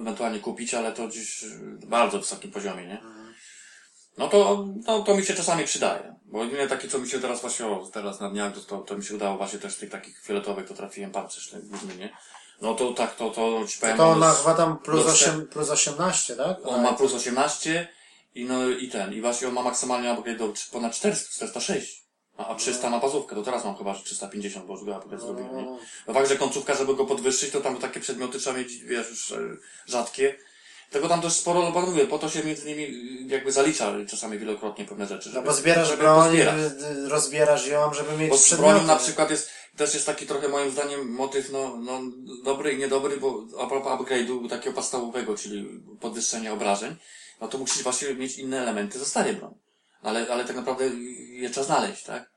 ewentualnie 0.00 0.40
kupić, 0.40 0.74
ale 0.74 0.92
to 0.92 1.08
gdzieś 1.08 1.44
w 1.44 1.86
bardzo 1.86 2.18
wysokim 2.18 2.50
poziomie, 2.50 2.86
nie? 2.86 3.02
No 4.18 4.28
to, 4.28 4.66
no, 4.86 5.02
to 5.02 5.14
mi 5.16 5.24
się 5.24 5.34
czasami 5.34 5.64
przydaje. 5.64 6.14
Bo 6.24 6.44
jedyne 6.44 6.68
takie, 6.68 6.88
co 6.88 6.98
mi 6.98 7.08
się 7.08 7.20
teraz 7.20 7.40
właśnie, 7.40 7.66
o, 7.66 7.90
teraz 7.92 8.20
na 8.20 8.30
dniach, 8.30 8.54
to, 8.54 8.60
to, 8.60 8.78
to 8.78 8.96
mi 8.96 9.04
się 9.04 9.14
udało 9.14 9.36
właśnie 9.36 9.58
też 9.58 9.76
tych 9.76 9.90
takich 9.90 10.20
fioletowych, 10.22 10.68
to 10.68 10.74
trafiłem 10.74 11.10
pancerz, 11.10 11.50
ten 11.50 11.68
główny, 11.68 11.96
nie? 11.96 12.16
No 12.62 12.74
to 12.74 12.92
tak, 12.92 13.16
to, 13.16 13.30
to 13.30 13.64
ci 13.68 13.78
powiem, 13.80 13.96
To 13.96 14.08
on 14.10 14.18
ma 14.18 14.32
chyba 14.32 14.54
tam 14.54 14.78
plus, 14.78 15.06
dostęp- 15.06 15.28
8, 15.34 15.46
plus 15.46 15.70
18, 15.70 16.36
tak? 16.36 16.56
on 16.64 16.82
ma 16.82 16.92
plus 16.92 17.14
18 17.14 17.88
i 18.34 18.44
no 18.44 18.68
i 18.68 18.88
ten, 18.88 19.12
i 19.14 19.20
właśnie 19.20 19.48
on 19.48 19.54
ma 19.54 19.62
maksymalnie 19.62 20.16
do 20.38 20.52
ponad 20.72 20.94
400, 20.94 21.30
406. 21.30 22.07
A, 22.38 22.46
a 22.46 22.54
300 22.54 22.90
ma 22.90 23.00
bazówkę, 23.00 23.36
to 23.36 23.42
teraz 23.42 23.64
mam 23.64 23.76
chyba 23.76 23.94
że 23.94 24.04
350, 24.04 24.66
bo 24.66 24.74
już 24.74 24.84
go 24.84 24.96
upgrade 24.96 25.20
zrobiłem, 25.20 25.56
nie? 25.56 25.66
No 26.06 26.14
fakt, 26.14 26.28
że 26.28 26.36
końcówka, 26.36 26.74
żeby 26.74 26.94
go 26.94 27.04
podwyższyć, 27.04 27.50
to 27.50 27.60
tam 27.60 27.76
takie 27.76 28.00
przedmioty 28.00 28.38
trzeba 28.38 28.58
mieć, 28.58 28.76
wiesz, 28.76 29.10
już 29.10 29.32
e, 29.32 29.38
rzadkie. 29.86 30.34
Tego 30.90 31.08
tam 31.08 31.20
dość 31.20 31.36
sporo, 31.36 31.62
no 31.62 31.72
bo 31.72 31.80
mówię, 31.80 32.06
po 32.06 32.18
to 32.18 32.28
się 32.28 32.44
między 32.44 32.66
nimi 32.66 32.82
y, 32.82 33.34
jakby 33.34 33.52
zalicza 33.52 33.92
czasami 34.10 34.38
wielokrotnie 34.38 34.84
pewne 34.84 35.06
rzeczy. 35.06 35.28
No 35.28 35.34
Żeby, 35.34 35.46
bo 35.46 35.54
zbierasz 35.54 35.88
żeby 35.88 36.02
broń, 36.02 36.24
pozbierać. 36.24 36.56
y, 36.56 36.86
y, 36.86 37.08
rozbierasz 37.08 37.66
ją, 37.66 37.94
żeby 37.94 38.16
mieć 38.16 38.30
Bo 38.30 38.36
z 38.38 38.54
bronią 38.54 38.84
na 38.84 38.96
przykład 38.96 39.30
jest, 39.30 39.50
też 39.76 39.94
jest 39.94 40.06
taki 40.06 40.26
trochę 40.26 40.48
moim 40.48 40.70
zdaniem 40.70 41.10
motyw, 41.10 41.52
no, 41.52 41.76
no, 41.76 42.00
dobry 42.44 42.72
i 42.72 42.78
niedobry, 42.78 43.16
bo 43.16 43.44
a 43.60 43.66
propos 43.66 43.92
upgrade'u 43.92 44.48
takiego 44.48 44.76
podstawowego, 44.76 45.36
czyli 45.36 45.80
podwyższenia 46.00 46.52
obrażeń, 46.52 46.96
no 47.40 47.48
to 47.48 47.58
musisz 47.58 47.82
właśnie 47.82 48.14
mieć 48.14 48.38
inne 48.38 48.62
elementy 48.62 48.98
ze 48.98 49.04
starej 49.04 49.34
broni. 49.34 49.54
Ale, 50.02 50.26
ale 50.30 50.44
tak 50.44 50.56
naprawdę 50.56 50.90
je 51.42 51.50
trzeba 51.50 51.66
znaleźć, 51.66 52.02
tak? 52.04 52.30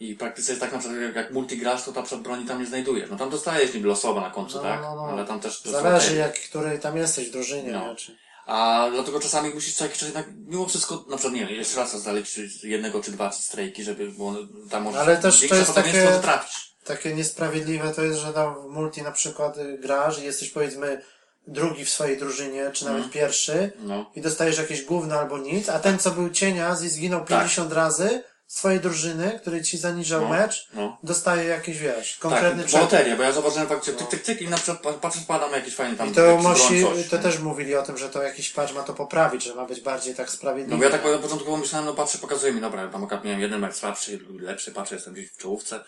I 0.00 0.14
w 0.14 0.18
praktyce 0.18 0.52
jest 0.52 0.60
tak 0.62 0.72
na 0.72 0.78
przykład, 0.78 1.00
jak- 1.00 1.16
jak 1.16 1.30
multigrasz, 1.32 1.84
to 1.84 1.92
ta 1.92 2.02
przykład 2.02 2.22
broni 2.22 2.46
tam 2.46 2.60
nie 2.60 2.66
znajdujesz. 2.66 3.10
No 3.10 3.16
tam 3.16 3.30
dostajesz 3.30 3.74
niby 3.74 3.88
losowo 3.88 4.20
na 4.20 4.30
końcu, 4.30 4.56
No, 4.56 4.62
tak? 4.62 4.80
no, 4.82 4.96
no. 4.96 5.02
Ale 5.08 5.24
tam 5.24 5.40
też... 5.40 5.58
są 5.60 5.70
Zależy 5.70 6.08
te- 6.10 6.16
jak, 6.16 6.34
której 6.40 6.80
tam 6.80 6.96
jesteś 6.96 7.28
w 7.28 7.32
drużynie, 7.32 7.72
No. 7.72 7.94
Czy... 7.96 8.16
A 8.46 8.88
dlatego 8.92 9.20
czasami 9.20 9.50
musisz 9.54 9.74
co 9.74 9.84
jakiś 9.84 9.98
czas 9.98 10.08
jednak, 10.08 10.26
mimo 10.46 10.66
wszystko, 10.66 11.04
na 11.08 11.16
przykład, 11.16 11.34
nie 11.34 11.46
wiem, 11.46 11.54
jeszcze 11.56 11.76
raz 11.76 12.02
znaleźć 12.02 12.38
jednego 12.62 13.02
czy 13.02 13.12
dwa 13.12 13.32
strajki, 13.32 13.84
żeby, 13.84 14.08
bo 14.10 14.34
tam 14.70 14.82
może 14.82 15.00
Ale 15.00 15.16
też 15.16 15.48
to 15.48 15.54
jest 15.54 15.74
takie- 15.74 16.18
trafisz. 16.22 16.76
Takie 16.84 17.14
niesprawiedliwe 17.14 17.94
to 17.94 18.04
jest, 18.04 18.18
że 18.18 18.32
tam 18.32 18.54
w 18.54 18.66
multi 18.72 19.02
na 19.02 19.12
przykład 19.12 19.56
grasz 19.78 20.18
i 20.18 20.24
jesteś 20.24 20.50
powiedzmy 20.50 21.02
drugi 21.46 21.84
w 21.84 21.90
swojej 21.90 22.18
drużynie, 22.18 22.70
czy 22.72 22.84
nawet 22.84 23.10
pierwszy 23.10 23.72
No. 23.80 24.10
i 24.16 24.20
dostajesz 24.20 24.58
jakieś 24.58 24.84
gówno 24.84 25.14
albo 25.20 25.38
nic, 25.38 25.68
a 25.68 25.78
ten 25.78 25.98
co 25.98 26.10
był 26.10 26.30
cienias 26.30 26.82
i 26.82 26.88
zginął 26.88 27.24
50 27.24 27.72
razy 27.72 28.22
z 28.46 28.54
twojej 28.54 28.80
drużyny, 28.80 29.38
który 29.40 29.62
ci 29.62 29.78
zaniżał 29.78 30.20
Tak. 30.20 30.30
No, 30.30 30.36
mecz, 30.36 30.68
no. 30.74 30.98
dostaje 31.02 31.44
jakiś, 31.44 31.78
wiesz, 31.78 32.16
konkretny 32.18 32.58
Tak, 32.62 32.66
przepis. 32.66 32.82
loteria, 32.92 33.16
bo 33.16 33.22
ja 33.22 33.32
zauważyłem 33.32 33.68
faktycznie 33.68 33.94
tyk, 33.94 34.08
tyk, 34.08 34.22
tyk 34.22 34.42
i 34.42 34.48
na 34.48 34.56
przykład 34.56 34.78
pa- 34.80 34.92
patrzę, 34.92 35.20
wpadam 35.20 35.52
jakiś 35.52 35.74
fajny 35.74 35.96
tam 35.96 36.08
I 36.08 36.12
to 36.12 36.20
jakiś 36.20 36.46
musi, 36.46 36.80
broń, 36.80 36.94
coś, 36.96 37.08
to 37.08 37.16
nie? 37.16 37.22
też 37.22 37.38
mówili 37.38 37.74
o 37.76 37.82
tym, 37.82 37.98
że 37.98 38.08
to 38.08 38.22
jakiś 38.22 38.50
patch 38.50 38.74
ma 38.74 38.82
to 38.82 38.94
poprawić, 38.94 39.44
że 39.44 39.54
ma 39.54 39.64
być 39.64 39.80
bardziej 39.80 40.14
tak 40.14 40.30
sprawiedliwy. 40.30 40.70
No 40.72 40.78
bo 40.78 40.84
ja 40.84 40.90
tak 40.90 41.04
na 41.04 41.18
początku 41.18 41.50
pomyślałem, 41.50 41.86
no 41.86 41.94
patrzę, 41.94 42.18
pokazuje 42.18 42.52
mi, 42.52 42.60
dobra, 42.60 42.88
tam 42.88 43.04
akurat 43.04 43.24
miałem 43.24 43.40
jeden 43.40 43.60
mecz 43.60 43.74
słabszy, 43.76 44.18
drugi 44.18 44.38
lepszy, 44.44 44.72
patrzę, 44.72 44.94
jestem 44.94 45.14
gdzieś 45.14 45.30
w 45.32 45.36
czołówce. 45.36 45.80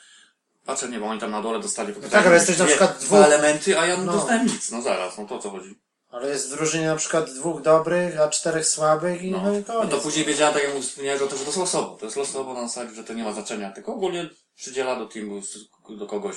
Patrzę, 0.68 0.88
nie, 0.88 0.98
bo 1.00 1.06
oni 1.06 1.20
tam 1.20 1.30
na 1.30 1.42
dole 1.42 1.60
dostali 1.60 1.94
no 2.02 2.08
tak, 2.08 2.26
ale 2.26 2.34
jesteś 2.34 2.58
na 2.58 2.64
przykład 2.66 2.90
dwa 2.98 3.06
dwóch. 3.06 3.26
elementy, 3.32 3.78
a 3.78 3.86
ja 3.86 3.96
No. 3.96 4.12
dostałem 4.12 4.46
nic, 4.46 4.70
no 4.70 4.82
zaraz, 4.82 5.18
no 5.18 5.26
to 5.26 5.34
o 5.34 5.38
co 5.38 5.50
chodzi. 5.50 5.78
Ale 6.08 6.28
jest 6.28 6.46
w 6.48 6.56
drużynie 6.56 6.86
na 6.86 6.96
przykład 6.96 7.30
dwóch 7.30 7.62
dobrych, 7.62 8.20
a 8.20 8.28
czterech 8.28 8.66
słabych 8.66 9.22
i 9.22 9.30
no, 9.30 9.42
No, 9.42 9.54
i 9.54 9.56
no 9.68 9.74
koniec. 9.74 9.90
to 9.90 9.98
później 10.00 10.24
wiedziałem, 10.24 10.54
tak 10.54 10.62
jak 10.62 10.72
mówię, 10.74 11.18
że 11.18 11.26
to, 11.26 11.36
że 11.36 11.44
to 11.44 11.44
jest 11.46 11.56
losowo. 11.58 11.96
To 11.96 12.04
jest 12.04 12.16
losowo 12.16 12.54
na 12.54 12.68
zasadzie, 12.68 12.94
że 12.94 13.04
to 13.04 13.12
nie 13.14 13.24
ma 13.24 13.32
znaczenia, 13.32 13.70
tylko 13.72 13.94
ogólnie 13.94 14.30
przydziela 14.56 14.96
do 14.96 15.06
teamu, 15.06 15.42
do 15.90 16.06
kogoś, 16.06 16.36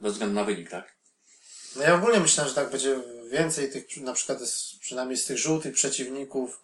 bez 0.00 0.12
względu 0.12 0.34
na 0.34 0.44
wynik, 0.44 0.70
tak? 0.70 0.96
No 1.76 1.82
ja 1.82 1.94
ogólnie 1.94 2.20
myślałem, 2.20 2.48
że 2.48 2.54
tak 2.54 2.70
będzie 2.70 2.96
więcej 3.30 3.70
tych, 3.70 3.96
na 3.96 4.12
przykład 4.12 4.38
przynajmniej 4.80 5.16
z 5.18 5.26
tych 5.26 5.38
żółtych 5.38 5.74
przeciwników, 5.74 6.60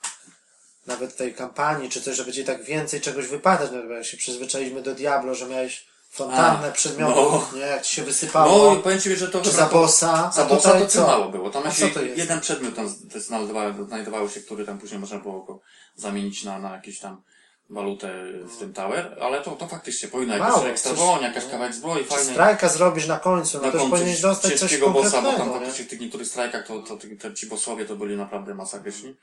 nawet 0.87 1.17
tej 1.17 1.35
kampanii, 1.35 1.91
czy 1.91 2.01
też, 2.03 2.17
że 2.17 2.25
będzie 2.25 2.45
tak 2.45 2.65
więcej 2.65 3.01
czegoś 3.01 3.27
wypadać, 3.27 3.71
no 3.73 3.83
bo 3.83 3.93
jak 3.93 4.05
się 4.05 4.17
przyzwyczailiśmy 4.17 4.83
do 4.83 4.95
Diablo, 4.95 5.35
że 5.35 5.47
miałeś 5.47 5.90
fontannę 6.11 6.69
A, 6.69 6.73
przedmiotów, 6.73 7.53
nie, 7.53 7.61
jak 7.61 7.83
ci 7.83 7.97
się 7.97 8.03
wysypało, 8.03 8.73
No 8.75 8.81
i 8.81 8.83
powiem 8.83 9.01
Ci, 9.01 9.17
że 9.17 9.29
to 9.29 9.41
czy 9.43 9.51
chyba 9.51 9.63
za 9.63 9.69
bossa, 9.73 10.31
Za 10.35 10.43
a 10.43 10.47
tutaj 10.47 10.81
to 10.81 10.87
co? 10.87 11.07
mało 11.07 11.29
było. 11.29 11.51
Tam 11.51 11.63
co 11.73 11.89
to 11.89 12.03
jest? 12.03 12.19
jeden 12.19 12.41
przedmiot 12.41 12.75
tam 12.77 12.95
to 13.13 13.21
znajdowało, 13.21 13.85
znajdowało 13.87 14.29
się, 14.29 14.41
który 14.41 14.67
tam 14.67 14.79
później 14.79 15.01
można 15.01 15.19
było 15.19 15.43
go 15.43 15.61
zamienić 15.95 16.45
na, 16.45 16.59
na 16.59 16.73
jakieś 16.75 16.99
tam 17.01 17.23
walutę 17.71 18.13
w 18.33 18.57
tym 18.59 18.73
tower, 18.73 19.17
ale 19.23 19.41
to, 19.41 19.51
to 19.51 19.67
faktycznie 19.67 20.09
powinno 20.09 20.35
jakaś 20.35 20.51
Mało, 20.53 20.67
ekstra 20.67 20.91
coś- 20.91 21.01
broń, 21.01 21.23
jakaś 21.23 21.47
kawałek 21.47 21.75
zbroi, 21.75 22.05
fajny. 22.05 22.33
strajka 22.33 22.69
zrobisz 22.69 23.07
na 23.07 23.19
końcu, 23.19 23.59
no 23.59 23.65
na 23.67 23.73
to 23.73 23.79
końcu 23.79 23.91
powinieneś 23.91 24.21
dostać 24.21 24.61
coś 24.61 24.79
bossa, 24.79 25.23
bo 25.23 25.33
tam 25.33 25.53
faktycznie 25.53 25.85
w 25.85 25.89
tych 25.89 26.01
niektórych 26.01 26.27
strajkach 26.29 26.67
to, 26.67 26.83
to, 26.83 26.97
to, 26.97 27.07
to 27.21 27.33
ci 27.35 27.47
bossowie 27.47 27.85
to 27.85 27.97
byli 27.97 28.17
naprawdę 28.17 28.55
masakryczni. 28.55 29.17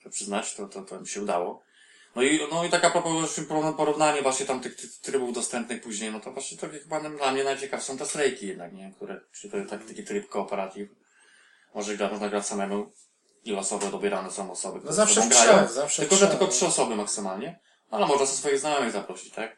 Trzeba 0.00 0.12
przyznać, 0.12 0.54
to, 0.54 0.68
to, 0.68 0.82
to 0.82 1.00
mi 1.00 1.08
się 1.08 1.22
udało. 1.22 1.62
No 2.16 2.22
i, 2.22 2.40
no 2.50 2.64
i 2.64 2.70
taka 2.70 2.90
porówna- 2.90 3.72
porównanie 3.72 4.22
właśnie 4.22 4.46
tam 4.46 4.60
tych, 4.60 4.76
trybów 5.02 5.34
dostępnych 5.34 5.82
później, 5.82 6.12
no 6.12 6.20
to 6.20 6.32
właśnie 6.32 6.58
to 6.58 6.68
chyba 6.68 7.00
dla 7.00 7.32
mnie 7.32 7.44
najciekawsze 7.44 7.86
są 7.86 7.98
te 7.98 8.06
strajki 8.06 8.46
jednak, 8.46 8.72
nie? 8.72 8.92
Które, 8.96 9.20
czy 9.32 9.50
to 9.50 9.56
taki, 9.70 9.84
taki 9.84 10.04
tryb 10.04 10.28
kooperatyw. 10.28 10.88
Może 11.74 11.96
gra, 11.96 12.08
można 12.10 12.28
grać 12.28 12.46
samemu 12.46 12.92
i 13.44 13.52
losowo 13.52 13.90
dobierane 13.90 14.30
są 14.30 14.50
osoby, 14.50 14.78
które 14.78 14.90
No 14.90 14.96
zawsze 14.96 15.20
w 15.22 15.28
trzech, 15.28 15.70
zawsze 15.70 16.02
Tylko, 16.02 16.16
że 16.16 16.28
tylko 16.28 16.46
trzy 16.46 16.66
osoby 16.66 16.96
maksymalnie. 16.96 17.60
Ale 17.90 18.06
można 18.06 18.26
ze 18.26 18.36
swoich 18.36 18.58
znajomych 18.58 18.92
zaprosić, 18.92 19.34
tak? 19.34 19.56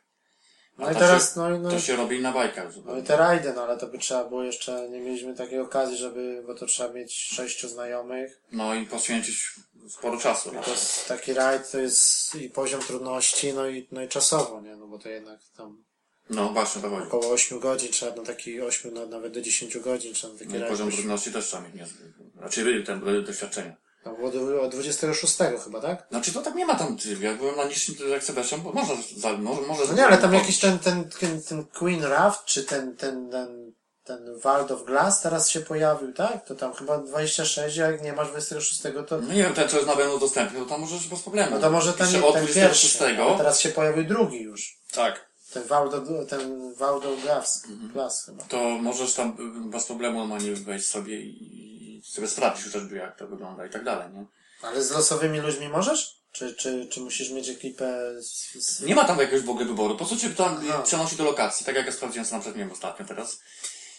No 0.79 0.91
i 0.91 0.95
to 0.95 1.01
teraz, 1.01 1.35
się, 1.35 1.41
no, 1.41 1.57
i- 1.57 1.59
no, 1.59 1.71
to 1.71 1.77
i- 1.77 1.81
się 1.81 1.97
robi 1.97 2.21
na 2.21 2.33
bajkach. 2.33 2.65
no 2.65 2.73
zupełnie. 2.73 3.01
i 3.01 3.05
te 3.05 3.17
rajdy, 3.17 3.53
no 3.57 3.63
ale 3.63 3.77
to 3.79 3.87
by 3.87 3.99
trzeba 3.99 4.25
było 4.25 4.43
jeszcze, 4.45 4.89
nie 4.91 5.01
mieliśmy 5.01 5.35
takiej 5.35 5.61
okazji, 5.61 5.97
żeby, 5.97 6.43
bo 6.47 6.55
to 6.55 6.67
trzeba 6.67 6.93
mieć 6.95 7.15
sześciu 7.15 7.69
znajomych. 7.69 8.41
No 8.53 8.75
i 8.75 8.87
poświęcić 8.87 9.51
sporo 9.89 10.17
czasu. 10.17 10.53
na 10.53 10.63
To 10.63 10.71
jest 10.71 11.09
taki 11.09 11.33
rajd, 11.35 11.71
to 11.71 11.79
jest 11.79 12.35
i 12.35 12.51
poziom 12.51 12.81
trudności, 12.81 13.53
no 13.53 13.69
i, 13.69 13.89
no 13.93 14.03
i 14.03 14.09
czasowo, 14.09 14.61
nie? 14.61 14.77
No 14.77 14.87
bo 14.87 14.99
to 14.99 15.09
jednak 15.09 15.41
tam 15.57 15.85
No 16.31 16.49
właśnie, 16.49 16.83
to 16.83 16.91
chodzi. 16.91 17.07
około 17.07 17.33
8 17.33 17.61
godzin 17.61 17.93
trzeba 17.93 18.17
na 18.17 18.23
taki 18.23 18.61
8, 18.61 18.95
no, 18.95 19.07
nawet 19.07 19.33
do 19.33 19.41
10 19.41 19.79
godzin 19.79 20.15
trzeba 20.15 20.33
na 20.33 20.39
taki 20.39 20.51
No 20.51 20.57
i 20.57 20.59
rajd. 20.59 20.71
poziom 20.73 20.91
trudności 20.93 21.33
też 21.33 21.47
trzeba 21.47 21.63
mieć 21.63 21.75
niezły. 21.75 22.13
Znaczy 22.37 22.83
ten 22.87 23.25
doświadczenia. 23.25 23.77
No 24.09 24.15
było 24.17 24.31
do, 24.31 24.63
od 24.63 24.73
26 24.73 25.37
chyba, 25.65 25.81
tak? 25.81 26.07
Znaczy 26.11 26.33
to 26.33 26.43
tak 26.43 26.55
nie 26.55 26.67
ma 26.67 26.75
tam, 26.75 26.97
jak 27.21 27.39
byłem 27.39 27.57
na 27.57 27.65
niższym 27.65 27.95
to 27.95 28.05
jak 28.05 28.25
Sebastian, 28.25 28.61
bo 28.61 28.73
można, 28.73 28.95
za, 29.17 29.33
może, 29.33 29.61
może 29.63 29.85
No 29.89 29.95
nie, 29.95 30.07
ale 30.07 30.19
tam 30.19 30.35
jakiś 30.35 30.59
ten, 30.59 30.79
ten, 30.79 31.11
ten, 31.21 31.43
ten 31.43 31.65
Queen 31.65 32.05
Raft, 32.05 32.45
czy 32.45 32.65
ten, 32.65 32.97
ten, 32.97 33.31
ten, 33.31 33.73
ten 34.05 34.39
World 34.45 34.71
of 34.71 34.85
Glass 34.85 35.21
teraz 35.21 35.51
się 35.51 35.61
pojawił, 35.61 36.13
tak? 36.13 36.45
To 36.47 36.55
tam 36.55 36.73
chyba 36.73 36.99
26, 36.99 37.79
a 37.79 37.91
jak 37.91 38.03
nie 38.03 38.13
masz 38.13 38.29
26, 38.29 38.83
to, 39.09 39.21
No 39.21 39.33
nie 39.33 39.43
wiem, 39.43 39.55
ten 39.55 39.69
co 39.69 39.77
jest 39.77 39.89
na 39.89 39.97
pewno 39.97 40.19
dostępny, 40.19 40.59
to 40.61 40.67
tam 40.67 40.81
możesz 40.81 41.09
bez 41.09 41.21
problemu. 41.23 41.51
no 41.51 41.61
to 41.61 41.71
może 41.71 41.93
ten, 41.93 42.07
od 42.07 42.13
ten 42.35 42.45
26. 42.45 42.55
pierwszy. 42.99 43.23
Ale 43.23 43.37
teraz 43.37 43.61
się 43.61 43.69
pojawił 43.69 44.05
drugi 44.05 44.43
już. 44.43 44.79
Tak. 44.93 45.29
Ten 45.53 45.63
World 45.63 45.95
of, 45.95 46.29
ten 46.29 46.75
World 46.75 47.07
of 47.07 47.23
Glass, 47.23 47.65
Mhm. 47.71 47.93
Glass 47.93 48.25
chyba. 48.27 48.45
To 48.45 48.59
możesz 48.69 49.15
tam 49.15 49.29
y, 49.67 49.71
bez 49.71 49.85
problemu 49.85 50.19
normalnie 50.19 50.55
wejść 50.55 50.87
sobie 50.87 51.21
i, 51.21 51.78
sobie 52.09 52.29
sprawdzić 52.29 52.65
chociażby 52.65 52.97
jak 52.97 53.19
to 53.19 53.27
wygląda 53.27 53.67
i 53.67 53.71
tak 53.71 53.85
dalej, 53.85 54.13
nie? 54.13 54.25
Ale 54.63 54.83
z 54.83 54.91
losowymi 54.91 55.41
ludźmi 55.41 55.69
możesz? 55.69 56.19
Czy, 56.33 56.55
czy, 56.55 56.87
czy 56.87 57.01
musisz 57.01 57.31
mieć 57.31 57.49
ekipę 57.49 58.15
z, 58.23 58.55
z... 58.55 58.81
Nie 58.81 58.95
ma 58.95 59.05
tam 59.05 59.19
jakiegoś 59.19 59.41
w 59.41 59.51
ogóle 59.51 59.67
wyboru. 59.67 59.97
Po 59.97 60.05
co 60.05 60.17
cię 60.17 60.31
tam 60.31 60.61
Aha. 60.69 60.83
przenosi 60.83 61.17
do 61.17 61.25
lokacji, 61.25 61.67
tak 61.67 61.75
jak 61.75 61.87
ja 61.87 61.93
sprawdziłem 61.93 62.27
sobie 62.27 62.37
na 62.37 62.41
przykład, 62.41 62.57
nie 62.57 62.65
wiem, 62.65 62.73
ostatnio 62.73 63.07
teraz. 63.07 63.41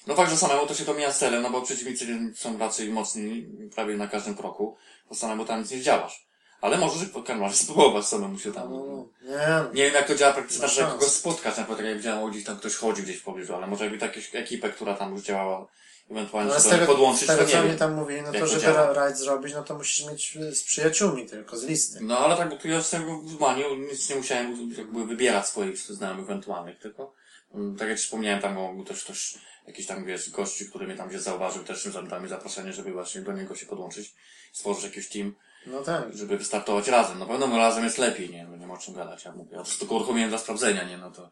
No 0.07 0.15
fakt, 0.15 0.31
że 0.31 0.37
samemu 0.37 0.67
to 0.67 0.73
się 0.73 0.85
to 0.85 0.93
mija 0.93 1.13
z 1.13 1.19
celem, 1.19 1.41
no 1.41 1.49
bo 1.49 1.61
przeciwnicy 1.61 2.33
są 2.35 2.57
raczej 2.57 2.89
mocni 2.89 3.47
prawie 3.75 3.97
na 3.97 4.07
każdym 4.07 4.35
kroku, 4.35 4.77
to 5.09 5.15
samemu 5.15 5.45
tam 5.45 5.59
nic 5.59 5.71
nie 5.71 5.77
zdziałasz. 5.77 6.29
Ale 6.61 6.77
możesz, 6.77 7.09
możesz 7.39 7.57
spróbować 7.63 8.05
samemu 8.05 8.39
się 8.39 8.53
tam. 8.53 8.71
No, 8.71 8.85
no, 8.85 9.07
nie, 9.21 9.47
no. 9.47 9.73
Nie 9.73 9.83
wiem 9.83 9.93
jak 9.93 10.07
to 10.07 10.15
działa 10.15 10.33
praktycznie, 10.33 10.67
przykład 10.67 10.87
szans. 10.87 10.99
kogoś 10.99 11.13
spotkać, 11.15 11.45
na 11.45 11.51
przykład 11.51 11.77
tak 11.77 11.87
jak 11.87 11.97
widziałem 11.97 12.31
gdzieś 12.31 12.43
tam 12.43 12.57
ktoś 12.57 12.75
chodzi 12.75 13.03
gdzieś 13.03 13.17
w 13.17 13.23
pobliżu, 13.23 13.55
ale 13.55 13.67
może 13.67 13.85
jakby 13.85 14.05
jakąś 14.05 14.35
ekipę, 14.35 14.69
która 14.69 14.93
tam 14.93 15.13
już 15.13 15.21
działała, 15.21 15.67
ewentualnie 16.11 16.51
niej 16.51 16.61
tego, 16.71 16.85
podłączyć, 16.85 17.27
tego 17.27 17.39
to 17.41 17.47
nie 17.47 17.53
co 17.53 17.61
mi 17.63 17.67
wiem. 17.69 17.77
tam 17.77 17.93
mówili, 17.93 18.21
no 18.21 18.31
to 18.31 18.47
żeby 18.47 18.61
działa. 18.61 18.77
ra- 18.87 18.93
rajd 18.93 19.17
zrobić, 19.17 19.53
no 19.53 19.63
to 19.63 19.75
musisz 19.75 20.05
mieć 20.07 20.35
y, 20.35 20.55
z 20.55 20.63
przyjaciółmi 20.63 21.25
tylko, 21.25 21.57
z 21.57 21.63
listy. 21.63 21.99
No 22.01 22.17
ale 22.19 22.37
tak, 22.37 22.49
bo 22.49 22.55
tu 22.57 22.67
ja 22.67 22.81
z 22.81 22.89
tego 22.89 23.21
wyzwania 23.21 23.65
nic 23.91 24.09
nie 24.09 24.15
musiałem 24.15 24.73
jakby 24.77 25.05
wybierać 25.05 25.47
swoich 25.47 25.77
znajomych 25.77 26.25
ewentualnych, 26.25 26.79
tylko 26.79 27.13
mm, 27.53 27.75
tak 27.77 27.89
jak 27.89 27.97
wspomniałem, 27.97 28.41
tam 28.41 28.55
był 28.55 28.85
też 28.85 29.03
też 29.03 29.37
jakiś 29.67 29.85
tam, 29.85 30.05
wiesz, 30.05 30.29
gości, 30.29 30.69
który 30.69 30.87
mnie 30.87 30.95
tam 30.95 31.09
gdzieś 31.09 31.21
zauważył, 31.21 31.63
też 31.63 31.87
dał 32.09 32.21
mi 32.21 32.29
zaproszenie, 32.29 32.73
żeby 32.73 32.91
właśnie 32.91 33.21
do 33.21 33.31
niego 33.33 33.55
się 33.55 33.65
podłączyć, 33.65 34.13
stworzyć 34.53 34.83
jakiś 34.83 35.09
team, 35.09 35.35
No 35.65 35.81
tak. 35.81 36.03
żeby 36.13 36.37
wystartować 36.37 36.87
razem. 36.87 37.19
No 37.19 37.25
pewno 37.25 37.57
razem 37.57 37.83
jest 37.83 37.97
lepiej, 37.97 38.29
nie? 38.29 38.47
No 38.47 38.57
nie 38.57 38.67
ma 38.67 38.73
o 38.73 38.77
czym 38.77 38.93
gadać, 38.93 39.25
ja 39.25 39.31
mówię. 39.31 39.49
Ja 39.57 39.63
to 39.63 39.71
tylko 39.79 39.95
uruchomiłem 39.95 40.29
dla 40.29 40.39
sprawdzenia, 40.39 40.83
nie? 40.83 40.97
No 40.97 41.11
to... 41.11 41.31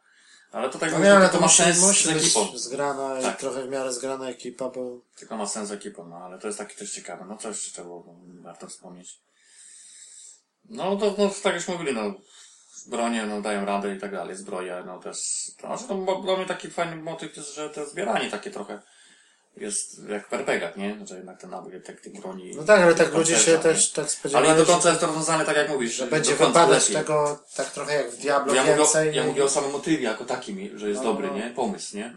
Ale 0.52 0.69
to 0.69 0.80
tak 0.80 0.91
No 0.91 0.99
nie, 0.99 1.14
ale 1.14 1.30
to, 1.30 1.40
ma 1.40 1.49
sens 1.49 1.78
z 1.78 2.07
ekipą. 2.07 2.57
zgrana, 2.57 3.22
Tak. 3.22 3.36
i 3.36 3.40
trochę 3.40 3.64
w 3.64 3.69
miarę 3.69 3.94
zgrana 3.94 4.30
ekipa, 4.30 4.69
bo 4.69 4.99
Tylko 5.15 5.38
ma 5.38 5.48
sens 5.48 5.69
z 5.69 5.72
ekipą, 5.72 6.07
no 6.07 6.15
ale 6.18 6.40
to 6.40 6.48
jest 6.48 6.60
takie 6.60 6.76
też 6.76 6.91
ciekawe. 6.91 7.26
No 7.26 7.38
coś 7.38 7.56
jeszcze 7.56 7.72
trzeba 7.72 7.88
było 7.88 8.15
warto 8.41 8.68
wspomnieć. 8.68 9.19
No 10.69 10.95
to, 10.95 11.15
no, 11.18 11.32
tak 11.44 11.53
jak 11.56 11.68
mówili, 11.68 11.94
no 11.94 12.14
bronie 12.88 13.26
no, 13.26 13.41
dają 13.41 13.65
radę 13.65 13.95
i 13.95 13.99
tak 13.99 14.11
dalej, 14.11 14.36
zbroje, 14.36 14.84
no 14.86 14.99
też, 14.99 15.18
to, 15.61 15.68
znaczy, 15.68 15.84
to 15.88 16.22
dla 16.22 16.38
mnie 16.38 16.45
taki 16.45 16.69
fajny 16.69 16.95
motyw 16.95 17.38
jest, 17.38 17.56
że 17.56 17.69
to 17.69 17.86
zbieranie 17.86 18.32
takie 18.32 18.52
trochę 18.52 18.82
jest 19.57 20.01
jak 20.09 20.29
w 20.29 20.34
RPGach, 20.34 20.77
nie? 20.77 20.97
Że 21.05 21.15
jednak 21.15 21.41
ten 21.41 21.49
nabój 21.49 21.81
tak 21.81 22.01
tych 22.01 22.21
broni. 22.21 22.51
no 22.55 22.63
tak, 22.63 22.81
ale 22.81 22.95
tak 22.95 23.13
ludzie 23.13 23.38
się 23.39 23.51
nie? 23.51 23.57
też 23.57 23.91
tak 23.91 24.03
Ale 24.03 24.09
spodziewali, 24.09 24.47
nie 24.49 24.55
do 24.55 24.65
końca 24.65 24.89
jest 24.89 25.01
to 25.01 25.07
rozwiązane 25.07 25.45
tak 25.45 25.57
jak 25.57 25.69
mówisz, 25.69 25.93
że 25.95 26.07
będzie 26.07 26.35
wypadać 26.35 26.88
tego 26.88 27.39
tak 27.55 27.69
trochę 27.71 27.95
jak 27.95 28.11
w 28.11 28.17
Diablo 28.17 28.53
Ja 28.53 28.61
mówię, 28.61 28.73
o, 28.73 28.77
więcej. 28.77 29.15
ja 29.15 29.21
no 29.21 29.27
i- 29.27 29.29
mówię 29.31 29.43
o 29.43 29.49
samym 29.49 29.71
motywie 29.71 30.03
jako 30.03 30.25
takim, 30.25 30.77
że 30.79 30.89
jest 30.89 31.01
No, 31.01 31.07
dobry, 31.13 31.27
no. 31.27 31.38
nie? 31.38 31.49
Pomysł, 31.55 31.95
nie? 31.97 32.15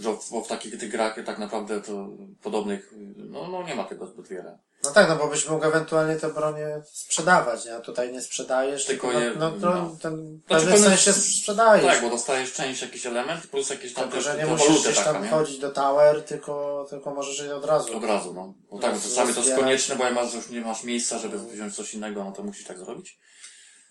Że 0.00 0.12
w, 0.12 0.30
bo 0.30 0.44
w 0.44 0.48
takich 0.48 0.78
tych 0.78 0.90
grach 0.90 1.16
tak 1.26 1.38
naprawdę 1.38 1.80
to 1.82 2.08
podobnych, 2.42 2.94
no, 3.16 3.48
no 3.48 3.62
nie 3.62 3.74
ma 3.74 3.84
tego 3.84 4.06
zbyt 4.06 4.28
wiele. 4.28 4.58
No 4.84 4.90
tak, 4.90 5.08
no 5.08 5.16
bo 5.16 5.26
byś 5.28 5.48
mógł 5.48 5.64
ewentualnie 5.64 6.16
te 6.16 6.28
bronie 6.32 6.66
sprzedawać, 6.92 7.64
nie? 7.64 7.76
A 7.76 7.80
tutaj 7.80 8.12
nie 8.12 8.20
sprzedajesz, 8.22 8.84
Tylko 8.84 9.12
je- 9.12 9.32
no, 9.38 9.50
no, 9.50 9.70
no. 9.74 9.96
ten, 10.02 10.14
w 10.16 10.46
Znaczy, 10.46 10.66
pewnym 10.66 10.72
pewne- 10.72 10.88
sensie 10.96 11.12
sprzedajesz. 11.12 11.86
Tak, 11.86 12.02
bo 12.02 12.10
dostajesz 12.10 12.52
część, 12.52 12.82
jakiś 12.82 13.06
element, 13.06 13.46
plus 13.46 13.70
jakieś 13.70 13.94
tam 13.94 14.04
Tylko, 14.04 14.16
też 14.16 14.24
że 14.24 14.36
nie 14.38 14.46
musisz 14.46 14.80
gdzieś 14.82 14.98
tam 14.98 15.22
nie? 15.22 15.28
chodzić 15.30 15.58
do 15.58 15.70
tower, 15.70 16.22
tylko, 16.24 16.86
tylko 16.90 17.14
możesz 17.14 17.38
je 17.38 17.56
od 17.56 17.64
razu. 17.64 17.96
Od 17.96 18.04
razu, 18.04 18.34
no. 18.34 18.54
Bo 18.70 18.78
tak, 18.78 18.92
Roz- 18.94 19.02
czasami 19.02 19.34
to 19.34 19.40
jest 19.40 19.56
konieczne, 19.56 19.96
bo 19.96 20.04
jak 20.04 20.14
masz, 20.14 20.34
już 20.34 20.48
nie 20.50 20.60
masz 20.60 20.84
miejsca, 20.84 21.18
żeby 21.18 21.38
wziąć 21.38 21.76
coś 21.76 21.94
innego, 21.94 22.24
no 22.24 22.32
to 22.32 22.42
musisz 22.42 22.64
tak 22.66 22.78
zrobić. 22.78 23.18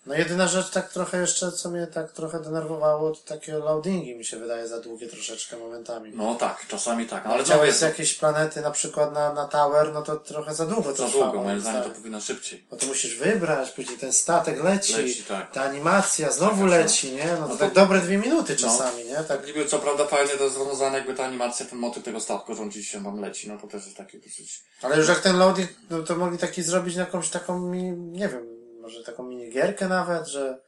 No 0.06 0.14
jedyna 0.14 0.48
rzecz 0.48 0.70
tak 0.70 0.92
trochę 0.92 1.20
jeszcze, 1.20 1.52
co 1.52 1.70
mnie 1.70 1.86
tak 1.86 2.12
trochę 2.12 2.40
denerwowało, 2.40 3.10
to 3.10 3.20
takie 3.26 3.52
loadingi 3.58 4.16
mi 4.16 4.24
się 4.24 4.36
wydaje 4.38 4.68
za 4.68 4.80
długie 4.80 5.06
troszeczkę 5.08 5.56
momentami. 5.56 6.12
No 6.14 6.34
tak, 6.34 6.66
czasami 6.68 7.06
tak, 7.06 7.26
ale 7.26 7.38
to 7.38 7.44
Chciałeś 7.44 7.66
jest 7.66 7.78
z 7.78 7.82
jakiejś 7.82 8.14
planety 8.14 8.60
na 8.60 8.70
przykład 8.70 9.14
na, 9.14 9.32
na 9.32 9.44
tower, 9.48 9.92
no 9.92 10.02
to 10.02 10.16
trochę 10.16 10.54
za 10.54 10.66
długo 10.66 10.82
to 10.92 10.96
za 10.96 11.04
trwało. 11.06 11.24
długo, 11.24 11.42
moim 11.42 11.60
zdaniem 11.60 11.78
to 11.80 11.84
zdaniem. 11.84 12.02
powinno 12.02 12.20
szybciej. 12.20 12.66
Bo 12.70 12.76
to 12.76 12.86
musisz 12.86 13.16
wybrać, 13.18 13.70
później 13.70 13.98
ten 13.98 14.12
statek 14.12 14.64
leci, 14.64 14.92
Leci, 14.96 15.22
tak. 15.24 15.52
ta 15.52 15.62
animacja 15.62 16.30
znowu 16.32 16.60
Tak, 16.62 16.70
leci, 16.70 17.12
nie? 17.12 17.26
No 17.40 17.46
to 17.46 17.52
No 17.52 17.56
tak 17.56 17.68
to- 17.68 17.80
dobre 17.80 18.00
dwie 18.00 18.18
minuty 18.18 18.56
czasami, 18.56 19.04
nie? 19.04 19.14
Tak. 19.14 19.26
Tak 19.26 19.46
niby 19.46 19.66
co 19.66 19.78
prawda 19.78 20.04
fajnie 20.06 20.32
to 20.32 20.44
jest 20.44 20.56
rozwiązane 20.58 20.98
jakby 20.98 21.14
ta 21.14 21.24
animacja, 21.24 21.66
ten 21.66 21.78
motyw 21.78 22.04
tego 22.04 22.20
statku, 22.20 22.54
gdzieś 22.66 22.88
się 22.88 23.04
tam 23.04 23.20
leci, 23.20 23.48
no 23.48 23.58
to 23.58 23.66
też 23.66 23.84
jest 23.84 23.96
takie 23.96 24.18
dosyć... 24.18 24.64
Ale 24.82 24.96
już 24.96 25.08
jak 25.08 25.20
ten 25.20 25.38
loading, 25.38 25.70
no 25.90 26.02
to 26.02 26.16
mogli 26.16 26.38
taki 26.38 26.62
zrobić 26.62 26.96
na 26.96 27.00
jakąś 27.00 27.28
taką 27.30 27.58
mini, 27.60 27.92
nie 27.96 28.28
wiem, 28.28 28.57
może 28.88 29.04
taką 29.04 29.22
minigierkę 29.22 29.88
nawet, 29.88 30.26
że, 30.26 30.58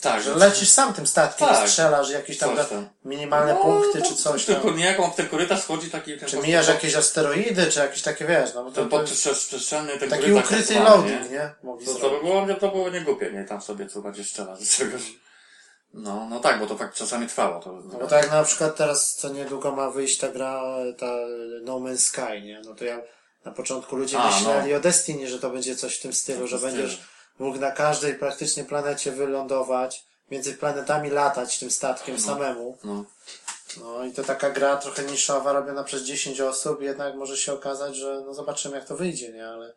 Tak, 0.00 0.22
że 0.22 0.34
lecisz 0.34 0.68
sam 0.70 0.94
tym 0.94 1.06
statkiem, 1.06 1.48
Tak. 1.48 1.68
strzelasz 1.68 2.10
jakieś 2.10 2.38
tam, 2.38 2.56
tam. 2.56 2.88
minimalne 3.04 3.54
No, 3.54 3.60
punkty 3.62 3.98
no, 3.98 4.06
czy 4.06 4.14
coś 4.16 4.44
Tylko 4.44 4.68
tam. 4.68 4.76
nie, 4.76 4.84
jak 4.84 5.00
on 5.00 5.10
w 5.12 5.14
ten 5.14 5.28
korytarz 5.28 5.62
schodzi 5.62 5.90
taki... 5.90 6.18
Czy 6.26 6.36
mijasz 6.36 6.68
jakieś 6.68 6.94
asteroidy, 6.94 7.66
czy 7.66 7.78
jakieś 7.80 8.02
takie, 8.02 8.24
wiesz, 8.24 8.54
no 8.54 8.64
bo 8.64 8.70
to, 8.70 8.76
Ten 8.76 8.88
to 8.88 8.96
podprzestrzenny 8.96 9.98
ten 9.98 10.10
taki 10.10 10.32
ukryty 10.32 10.74
tak 10.74 10.84
loading, 10.84 11.30
nie? 11.30 11.54
Mogli 11.62 11.86
To, 11.86 11.94
to 11.94 12.10
by 12.10 12.20
było, 12.20 12.46
nie, 12.46 12.54
to 12.54 12.68
było 12.68 12.90
niegłupie, 12.90 13.32
nie? 13.32 13.44
Tam 13.44 13.60
sobie 13.62 13.86
co 13.86 14.02
bardziej 14.02 14.24
strzela 14.24 14.56
z 14.56 14.76
czegoś. 14.76 15.02
No, 15.94 16.26
no 16.30 16.40
tak, 16.40 16.60
bo 16.60 16.66
to 16.66 16.76
fakt 16.76 16.96
czasami 16.96 17.26
trwało. 17.26 17.60
To, 17.60 17.72
No 17.72 17.98
bo 17.98 18.06
tak 18.06 18.22
jak 18.22 18.32
na 18.32 18.44
przykład 18.44 18.76
teraz 18.76 19.14
co 19.14 19.28
niedługo 19.28 19.72
ma 19.72 19.90
wyjść 19.90 20.18
ta 20.18 20.28
gra, 20.28 20.62
ta 20.98 21.06
No 21.62 21.74
Man's 21.80 21.98
Sky, 21.98 22.42
nie? 22.42 22.60
No 22.64 22.74
to 22.74 22.84
ja 22.84 23.00
na 23.44 23.52
początku 23.52 23.96
ludzie 23.96 24.18
A, 24.18 24.30
myśleli 24.36 24.70
no. 24.72 24.76
o 24.76 24.80
Destiny, 24.80 25.28
że 25.28 25.38
to 25.38 25.50
będzie 25.50 25.76
coś 25.76 25.98
w 25.98 26.02
tym 26.02 26.12
stylu, 26.12 26.38
W 26.38 26.40
tym 26.40 26.48
że 26.48 26.58
stylu. 26.58 26.72
będziesz 26.76 27.00
mógł 27.38 27.58
na 27.58 27.70
każdej 27.70 28.14
praktycznie 28.14 28.64
planecie 28.64 29.12
wylądować, 29.12 30.04
między 30.30 30.54
planetami 30.54 31.10
latać 31.10 31.58
tym 31.58 31.70
statkiem 31.70 32.20
samemu. 32.20 32.78
no. 32.84 33.04
No 33.76 34.04
i 34.04 34.12
to 34.12 34.22
taka 34.22 34.50
gra 34.50 34.76
trochę 34.76 35.02
niszowa, 35.02 35.52
robiona 35.52 35.84
przez 35.84 36.02
10 36.02 36.40
osób, 36.40 36.82
jednak 36.82 37.14
może 37.14 37.36
się 37.36 37.52
okazać, 37.52 37.96
że 37.96 38.22
no 38.26 38.34
zobaczymy 38.34 38.76
jak 38.76 38.86
to 38.86 38.96
wyjdzie, 38.96 39.32
nie? 39.32 39.48
Ale 39.48 39.74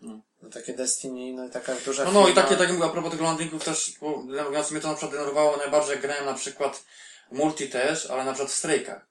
no, 0.00 0.20
takie 0.52 0.72
Destiny, 0.74 1.32
no 1.32 1.44
i 1.46 1.50
taka 1.50 1.74
duża 1.84 2.04
No, 2.04 2.10
no 2.10 2.28
i 2.28 2.34
takie, 2.34 2.56
takie 2.56 2.72
mówię, 2.72 2.84
a 2.84 2.88
propos 2.88 3.10
tych 3.10 3.20
landingów 3.20 3.64
też, 3.64 3.92
bo 4.00 4.16
mówiąc 4.16 4.70
mnie 4.70 4.80
to 4.80 4.88
na 4.88 4.94
przykład 4.94 5.12
denerwowało 5.12 5.56
najbardziej, 5.56 5.92
jak 5.92 6.00
grałem 6.00 6.24
na 6.24 6.34
przykład 6.34 6.84
multi 7.32 7.68
też, 7.68 8.10
ale 8.10 8.24
na 8.24 8.32
przykład 8.32 8.52
w 8.52 8.56
strajkach. 8.56 9.06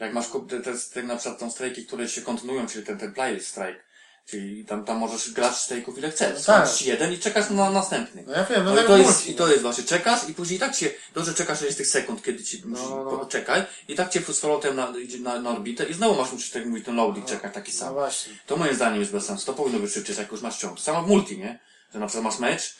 Jak 0.00 0.12
masz 0.12 0.28
kup- 0.28 0.50
te, 0.50 0.60
te, 0.60 0.72
te, 0.94 1.02
na 1.02 1.16
przykład 1.16 1.40
tą 1.40 1.50
strajki, 1.50 1.86
które 1.86 2.08
się 2.08 2.22
kontynuują, 2.22 2.66
czyli 2.66 2.86
ten, 2.86 2.98
ten 2.98 3.14
play 3.14 3.40
strike, 3.40 3.80
czyli 4.26 4.64
tam, 4.64 4.84
tam 4.84 4.96
możesz 4.98 5.30
grać 5.32 5.56
strajków 5.56 5.98
ile 5.98 6.10
chcesz. 6.10 6.28
No 6.38 6.44
tak. 6.54 6.66
Skończysz 6.68 6.86
jeden 6.86 7.12
i 7.12 7.18
czekasz 7.18 7.50
na 7.50 7.70
następny. 7.70 8.24
No 8.26 8.32
ja 8.32 8.44
wiem, 8.44 8.64
no 8.64 8.70
No 8.70 8.74
i 8.74 8.78
tak 8.78 8.86
to 8.86 8.96
jest, 8.98 9.26
i 9.26 9.34
to 9.34 9.48
jest 9.48 9.62
właśnie, 9.62 9.84
czekasz 9.84 10.28
i 10.28 10.34
później 10.34 10.56
i 10.56 10.60
tak 10.60 10.74
się, 10.74 10.90
dobrze 11.14 11.34
czekasz 11.34 11.58
60 11.58 11.88
sekund, 11.88 12.22
kiedy 12.22 12.44
ci 12.44 12.62
musisz 12.66 12.84
no, 12.90 13.04
no. 13.04 13.10
poczekaj 13.18 13.62
i 13.88 13.94
tak 13.94 14.10
cię 14.10 14.20
z 14.32 14.40
powrotem 14.40 14.76
na, 14.76 14.92
idzie 14.98 15.18
na, 15.18 15.40
na 15.40 15.50
orbitę 15.50 15.84
i 15.84 15.94
znowu 15.94 16.20
masz, 16.20 16.32
musisz 16.32 16.50
tak 16.50 16.66
mówić, 16.66 16.84
ten 16.84 16.96
loading 16.96 17.26
czekać 17.26 17.54
taki 17.54 17.72
No 17.72 17.78
sam. 17.78 17.92
właśnie. 17.94 18.32
To 18.46 18.56
moim 18.56 18.74
zdaniem 18.74 19.00
jest 19.00 19.12
bez 19.12 19.24
sensu. 19.24 19.46
To 19.46 19.52
powinno 19.52 19.78
być 19.78 19.92
szybciej, 19.92 20.16
jak 20.16 20.32
już 20.32 20.40
masz 20.42 20.58
ciąg. 20.58 20.80
Samo 20.80 21.02
w 21.02 21.08
multi, 21.08 21.38
nie? 21.38 21.58
Że 21.92 21.98
na 21.98 22.06
przykład 22.06 22.24
masz 22.24 22.38
mecz, 22.38 22.76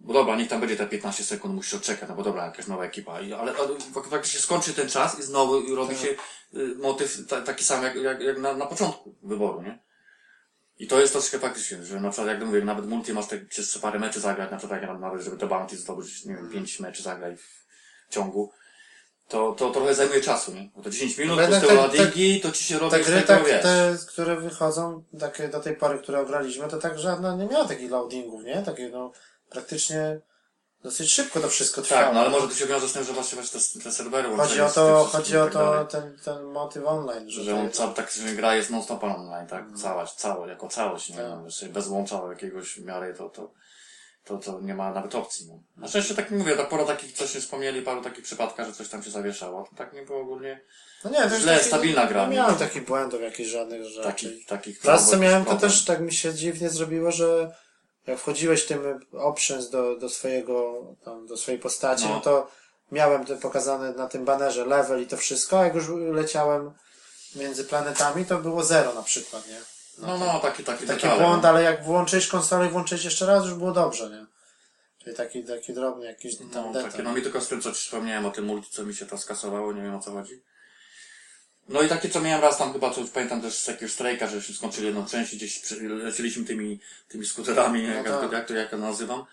bo 0.00 0.12
dobra, 0.12 0.36
niech 0.36 0.48
tam 0.48 0.60
będzie 0.60 0.76
te 0.76 0.86
15 0.86 1.24
sekund, 1.24 1.54
musisz 1.54 1.74
odczekać, 1.74 2.08
no 2.08 2.14
bo 2.14 2.22
dobra, 2.22 2.44
jakaś 2.44 2.66
nowa 2.66 2.84
ekipa. 2.84 3.20
I, 3.20 3.32
ale, 3.32 3.52
ale 3.52 3.68
fak- 3.68 4.08
faktycznie 4.10 4.40
skończy 4.40 4.72
ten 4.74 4.88
czas 4.88 5.18
i 5.18 5.22
znowu 5.22 5.74
robi 5.76 5.96
się 5.96 6.08
y, 6.08 6.74
motyw 6.78 7.26
ta, 7.28 7.40
taki 7.42 7.64
sam 7.64 7.82
jak, 7.84 7.94
jak, 7.96 8.20
jak 8.20 8.38
na, 8.38 8.54
na 8.54 8.66
początku 8.66 9.14
wyboru, 9.22 9.62
nie? 9.62 9.78
I 10.78 10.86
to 10.86 11.00
jest 11.00 11.12
troszkę 11.12 11.38
faktycznie, 11.38 11.84
że 11.84 12.00
na 12.00 12.10
przykład 12.10 12.28
jak 12.28 12.46
mówię, 12.46 12.64
nawet 12.64 12.86
multi 12.86 13.12
masz 13.12 13.26
tak 13.26 13.48
przez 13.48 13.78
parę 13.78 13.98
meczy 13.98 14.20
zagrać, 14.20 14.50
na 14.50 14.56
przykład 14.56 14.82
jak 14.82 15.00
nawet, 15.00 15.22
żeby 15.22 15.36
to 15.36 15.46
bounty 15.46 15.76
zdobyć, 15.76 16.24
nie 16.24 16.34
wiem, 16.34 16.50
5 16.50 16.80
meczy 16.80 17.02
zagrać 17.02 17.38
w 17.40 18.12
ciągu. 18.14 18.52
To, 19.28 19.52
to 19.52 19.70
trochę 19.70 19.94
zajmuje 19.94 20.20
czasu, 20.20 20.54
nie? 20.54 20.70
Bo 20.76 20.82
to 20.82 20.90
10 20.90 21.18
minut, 21.18 21.38
plus 21.38 21.60
te- 21.60 21.66
te- 21.66 21.74
loadingi, 21.74 22.40
to 22.40 22.50
ci 22.52 22.64
się 22.64 22.78
robi 22.78 22.90
Te 22.90 23.00
gry, 23.00 23.22
tak, 23.22 23.46
wiesz. 23.46 23.62
te, 23.62 23.96
które 24.08 24.36
wychodzą, 24.40 25.04
takie 25.20 25.48
do 25.48 25.60
tej 25.60 25.76
pory, 25.76 25.98
które 25.98 26.20
ograliśmy, 26.20 26.68
to 26.68 26.78
tak 26.78 26.98
żadna 26.98 27.36
nie 27.36 27.46
miała 27.46 27.64
takich 27.68 27.90
loadingów, 27.90 28.44
nie? 28.44 28.62
Takie, 28.62 28.88
no, 28.88 29.12
praktycznie 29.50 30.20
dosyć 30.84 31.12
szybko 31.12 31.40
to 31.40 31.48
wszystko 31.48 31.82
trwało. 31.82 32.02
Tak, 32.02 32.14
no 32.14 32.20
ale 32.20 32.30
może 32.30 32.48
to 32.48 32.54
się 32.54 32.66
wiąże 32.66 32.88
z 32.88 32.92
tym, 32.92 33.04
że 33.04 33.12
właśnie 33.12 33.36
właśnie 33.36 33.60
te, 33.60 33.80
te 33.80 33.92
serwery 33.92 34.36
Chodzi 34.36 34.60
o 34.60 34.70
to, 34.70 35.04
chodzi 35.12 35.36
o 35.36 35.44
tak 35.44 35.52
to, 35.52 35.84
ten, 35.84 36.18
ten 36.24 36.42
motyw 36.44 36.86
online, 36.86 37.30
że, 37.30 37.44
Że 37.44 37.50
to 37.50 37.56
on 37.56 37.64
jest- 37.64 37.76
cały, 37.76 37.94
tak, 37.94 38.10
że 38.10 38.34
gra 38.34 38.54
jest 38.54 38.70
non-stop 38.70 39.04
online, 39.04 39.46
tak? 39.46 39.64
Cała, 39.82 40.06
całe, 40.06 40.48
jako 40.48 40.68
całość, 40.68 41.08
nie? 41.08 41.16
Tak. 41.60 41.72
Bez 41.72 41.88
łącza 41.88 42.20
jakiegoś 42.30 42.74
w 42.74 42.84
miarę, 42.84 43.14
to, 43.14 43.28
to, 43.28 43.50
to, 44.24 44.38
to 44.38 44.60
nie 44.60 44.74
ma 44.74 44.92
nawet 44.92 45.14
opcji, 45.14 45.46
no. 45.48 45.58
Na 45.76 45.88
szczęście 45.88 46.14
tak 46.14 46.30
mówię, 46.30 46.56
tak 46.56 46.68
pora 46.68 46.84
takich, 46.84 47.12
coś 47.12 47.34
nie 47.34 47.40
wspomnieli, 47.40 47.82
paru 47.82 48.02
takich 48.02 48.24
przypadkach, 48.24 48.66
że 48.66 48.72
coś 48.72 48.88
tam 48.88 49.02
się 49.02 49.10
zawieszało. 49.10 49.66
To 49.70 49.76
tak 49.76 49.92
nie 49.92 50.02
było 50.02 50.20
ogólnie 50.20 50.60
no 51.04 51.10
nie, 51.10 51.22
to 51.30 51.40
źle, 51.40 51.58
stabilna 51.58 52.06
gra. 52.06 52.26
Nie 52.26 52.36
miałem 52.36 52.56
takich 52.56 52.84
błędów 52.84 53.20
jakichś 53.22 53.50
żadnych 53.50 53.84
rzeczy. 53.84 54.02
takich, 54.02 54.46
takich 54.46 54.84
Raz 54.84 55.10
co 55.10 55.18
miałem, 55.18 55.44
to 55.44 55.56
też 55.56 55.84
tak 55.84 56.00
mi 56.00 56.12
się 56.12 56.34
dziwnie 56.34 56.70
zrobiło, 56.70 57.10
że 57.10 57.54
jak 58.06 58.18
wchodziłeś 58.18 58.66
tym 58.66 59.00
options 59.12 59.70
do, 59.70 59.96
do 59.96 60.08
swojego, 60.08 60.82
tam, 61.04 61.26
do 61.26 61.36
swojej 61.36 61.60
postaci, 61.60 62.04
No. 62.04 62.14
no, 62.14 62.20
to 62.20 62.50
miałem 62.92 63.24
to 63.24 63.36
pokazane 63.36 63.92
na 63.92 64.08
tym 64.08 64.24
banerze 64.24 64.66
level 64.66 65.02
i 65.02 65.06
to 65.06 65.16
wszystko, 65.16 65.60
a 65.60 65.64
jak 65.64 65.74
już 65.74 65.84
leciałem 66.12 66.70
między 67.36 67.64
planetami, 67.64 68.24
to 68.26 68.38
było 68.38 68.64
zero 68.64 68.94
na 68.94 69.02
przykład, 69.02 69.48
nie? 69.48 69.60
No, 69.98 70.18
no, 70.18 70.40
taki, 70.40 70.64
taki 70.64 70.86
Taki 70.86 71.02
detale, 71.02 71.22
błąd, 71.24 71.42
no. 71.42 71.48
ale 71.48 71.62
jak 71.62 71.84
włączyłeś 71.84 72.26
konsolę 72.28 72.66
i 72.66 72.70
włączyłeś 72.70 73.04
jeszcze 73.04 73.26
raz, 73.26 73.44
już 73.44 73.54
było 73.54 73.72
dobrze, 73.72 74.10
nie? 74.10 74.26
Czyli 75.04 75.16
taki, 75.16 75.44
taki 75.44 75.72
drobny 75.74 76.06
jakiś 76.06 76.38
tam 76.38 76.48
No, 76.54 76.72
detal. 76.72 76.90
takie, 76.90 77.02
no 77.02 77.12
mi 77.12 77.22
tylko 77.22 77.40
z 77.40 77.48
tym, 77.48 77.62
co 77.62 77.72
ci 77.72 77.78
wspomniałem 77.78 78.26
o 78.26 78.30
tym 78.30 78.44
multi, 78.44 78.70
co 78.70 78.84
mi 78.84 78.94
się 78.94 79.06
to 79.06 79.18
skasowało, 79.18 79.72
nie 79.72 79.82
wiem 79.82 79.94
o 79.94 80.00
co 80.00 80.10
chodzi. 80.12 80.42
No 81.68 81.82
i 81.82 81.88
takie, 81.88 82.08
co 82.10 82.20
miałem 82.20 82.42
raz 82.42 82.58
tam 82.58 82.72
chyba, 82.72 82.90
co 82.90 83.00
pamiętam 83.14 83.40
też 83.42 83.58
z 83.58 83.66
jakiegoś 83.68 83.92
strajka, 83.92 84.26
żeśmy 84.26 84.54
skończyli 84.54 84.86
jedną 84.86 85.06
część 85.06 85.32
i 85.34 85.36
gdzieś 85.36 85.62
leciliśmy 85.80 86.44
tymi, 86.44 86.80
tymi 87.08 87.26
skuterami, 87.26 87.84
jak, 87.84 88.08
tak. 88.08 88.32
jak, 88.32 88.48
to 88.48 88.54
jak 88.54 88.70
to 88.70 88.76
nazywam. 88.78 89.24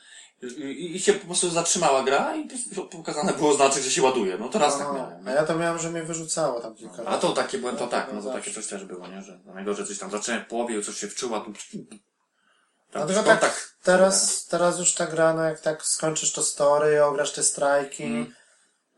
I, 0.58 0.96
i, 0.96 1.00
się 1.00 1.14
po 1.14 1.26
prostu 1.26 1.50
zatrzymała 1.50 2.04
gra 2.04 2.36
i 2.36 2.48
po- 2.76 2.82
pokazane 2.86 3.34
było 3.34 3.54
znaczek, 3.54 3.84
że 3.84 3.92
się 3.92 4.02
ładuje. 4.02 4.38
No 4.38 4.50
to 4.50 4.60
raz 4.60 4.78
tak 4.78 4.88
No, 4.88 4.94
miałem. 4.94 5.28
a 5.28 5.32
ja 5.32 5.46
to 5.46 5.56
miałem, 5.56 5.80
że 5.80 5.92
mnie 5.92 6.04
wyrzucało 6.04 6.62
tam 6.62 6.76
kilka 6.76 7.02
A 7.02 7.04
razy. 7.04 7.22
to 7.22 7.34
takie 7.34 7.58
błędy, 7.58 7.80
to 7.80 7.86
No, 7.86 7.92
tak, 7.92 8.14
no 8.14 8.22
to 8.24 8.34
takie 8.34 8.54
coś 8.54 8.68
też 8.68 8.86
było, 8.86 9.08
nie? 9.08 9.22
Że 9.22 9.40
najgorzej 9.46 9.86
coś 9.86 9.98
tam 10.00 10.12
zacząłem 10.12 10.42
w 10.44 10.48
połowie, 10.48 10.82
coś 10.82 10.98
się 10.98 11.08
wczuła, 11.08 11.40
tu 11.40 11.54
tam 11.54 12.00
Dlatego 12.92 13.22
skąd 13.22 13.40
tak, 13.42 13.74
teraz, 13.84 14.46
teraz 14.46 14.80
już 14.80 14.94
ta 14.94 15.08
gra, 15.08 15.34
no 15.34 15.44
jak 15.44 15.60
tak 15.62 15.86
skończysz 15.86 16.32
to 16.32 16.44
story, 16.44 17.04
ograsz 17.04 17.32
te 17.34 17.44
strajki, 17.44 18.04
Mm. 18.04 18.34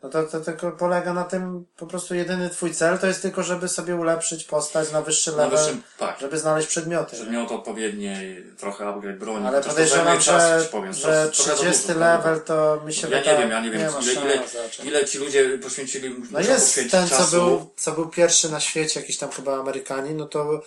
No 0.04 0.10
to, 0.10 0.24
to 0.24 0.40
tylko 0.40 0.72
polega 0.72 1.14
na 1.14 1.24
tym, 1.24 1.66
po 1.78 1.88
prostu 1.88 2.16
jedyny 2.16 2.50
twój 2.50 2.74
cel 2.74 3.00
to 3.00 3.08
jest 3.08 3.22
tylko, 3.22 3.44
żeby 3.44 3.68
sobie 3.68 3.96
ulepszyć 3.96 4.44
postać 4.44 4.92
na 4.92 5.02
wyższy 5.02 5.32
na 5.32 5.38
level, 5.38 5.60
wyższym, 5.60 5.82
tak. 5.98 6.20
żeby 6.20 6.40
znaleźć 6.40 6.68
przedmioty. 6.68 7.16
nie? 7.16 7.22
Przedmiot 7.22 7.52
odpowiednie, 7.52 8.22
trochę 8.58 8.88
upgrade 8.88 9.18
broni. 9.18 9.48
Ale 9.48 9.62
podejrzewam, 9.62 10.20
czas, 10.20 10.60
że, 10.60 10.66
ci 10.66 10.72
powiem. 10.72 10.94
że 10.94 11.02
Trochę- 11.02 11.30
trochę 11.32 11.50
za 11.52 11.56
30 11.56 11.88
dużo, 11.88 12.00
level 12.00 12.42
to 12.42 12.82
mi 12.86 12.94
się 12.94 13.08
Ja 13.10 13.18
wydaje, 13.20 13.38
nie 13.38 13.44
wiem, 13.44 13.52
ja 13.52 13.62
nie 13.62 13.72
wiem, 13.72 13.94
ma 13.94 14.00
ile, 14.00 14.14
ile, 14.36 14.44
ile 14.84 15.06
ci 15.06 15.18
ludzie 15.18 15.58
poświęcili, 15.58 16.16
No 16.32 16.40
jest 16.40 16.66
poświęcić 16.66 16.92
ten, 16.92 17.08
co 17.10 17.18
czasu. 17.18 17.32
był, 17.36 17.70
co 17.78 17.92
był 17.92 18.10
pierwszy 18.10 18.50
na 18.52 18.60
świecie, 18.60 19.00
jakiś 19.00 19.18
tam 19.18 19.30
chyba 19.32 19.60
Amerykanin, 19.60 20.18
no 20.18 20.26
to 20.26 20.62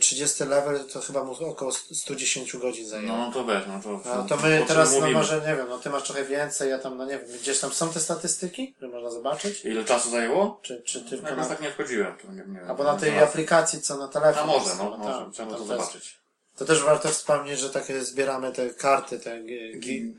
30 0.00 0.44
level 0.44 0.84
to 0.92 1.00
chyba 1.00 1.24
mu 1.24 1.46
około 1.46 1.72
110 1.72 2.56
godzin 2.56 2.88
zajęło. 2.88 3.16
No 3.16 3.32
to 3.32 3.44
weź, 3.44 3.62
no 3.68 3.80
to... 3.82 4.00
No 4.16 4.24
to 4.28 4.36
my 4.36 4.64
teraz, 4.68 4.92
no 4.92 5.00
mówimy? 5.00 5.18
może 5.18 5.40
nie 5.40 5.56
wiem, 5.56 5.66
no 5.68 5.78
ty 5.78 5.90
masz 5.90 6.02
trochę 6.02 6.24
więcej, 6.24 6.70
ja 6.70 6.78
tam, 6.78 6.96
no 6.96 7.04
nie 7.06 7.18
wiem, 7.18 7.28
gdzieś 7.40 7.58
tam 7.58 7.72
są 7.72 7.92
te 7.92 8.00
statystyki, 8.00 8.72
które 8.72 8.88
można 8.88 9.10
zobaczyć? 9.10 9.64
Ile 9.64 9.84
czasu 9.84 10.10
zajęło? 10.10 10.60
Czy, 10.62 10.82
czy 10.82 11.04
No, 11.22 11.28
ja 11.28 11.36
na, 11.36 11.46
tak 11.46 11.60
nie 11.60 11.70
wchodziłem, 11.70 12.14
to 12.16 12.32
nie, 12.32 12.44
nie 12.46 12.68
albo 12.68 12.84
na 12.84 12.96
tej 12.96 13.18
aplikacji, 13.18 13.80
co 13.80 13.96
na 13.96 14.08
telefon 14.08 14.42
A 14.42 14.46
może, 14.46 14.66
jest, 14.66 14.78
no, 14.78 14.96
może, 14.98 15.30
trzeba 15.32 15.54
to 15.54 15.64
zobaczyć. 15.64 16.16
To 16.56 16.64
też 16.64 16.82
warto 16.82 17.08
wspomnieć, 17.08 17.60
że 17.60 17.70
takie 17.70 18.04
zbieramy 18.04 18.52
te 18.52 18.70
karty, 18.70 19.18
te 19.18 19.40
gi- 19.40 19.80
gi- 19.80 20.14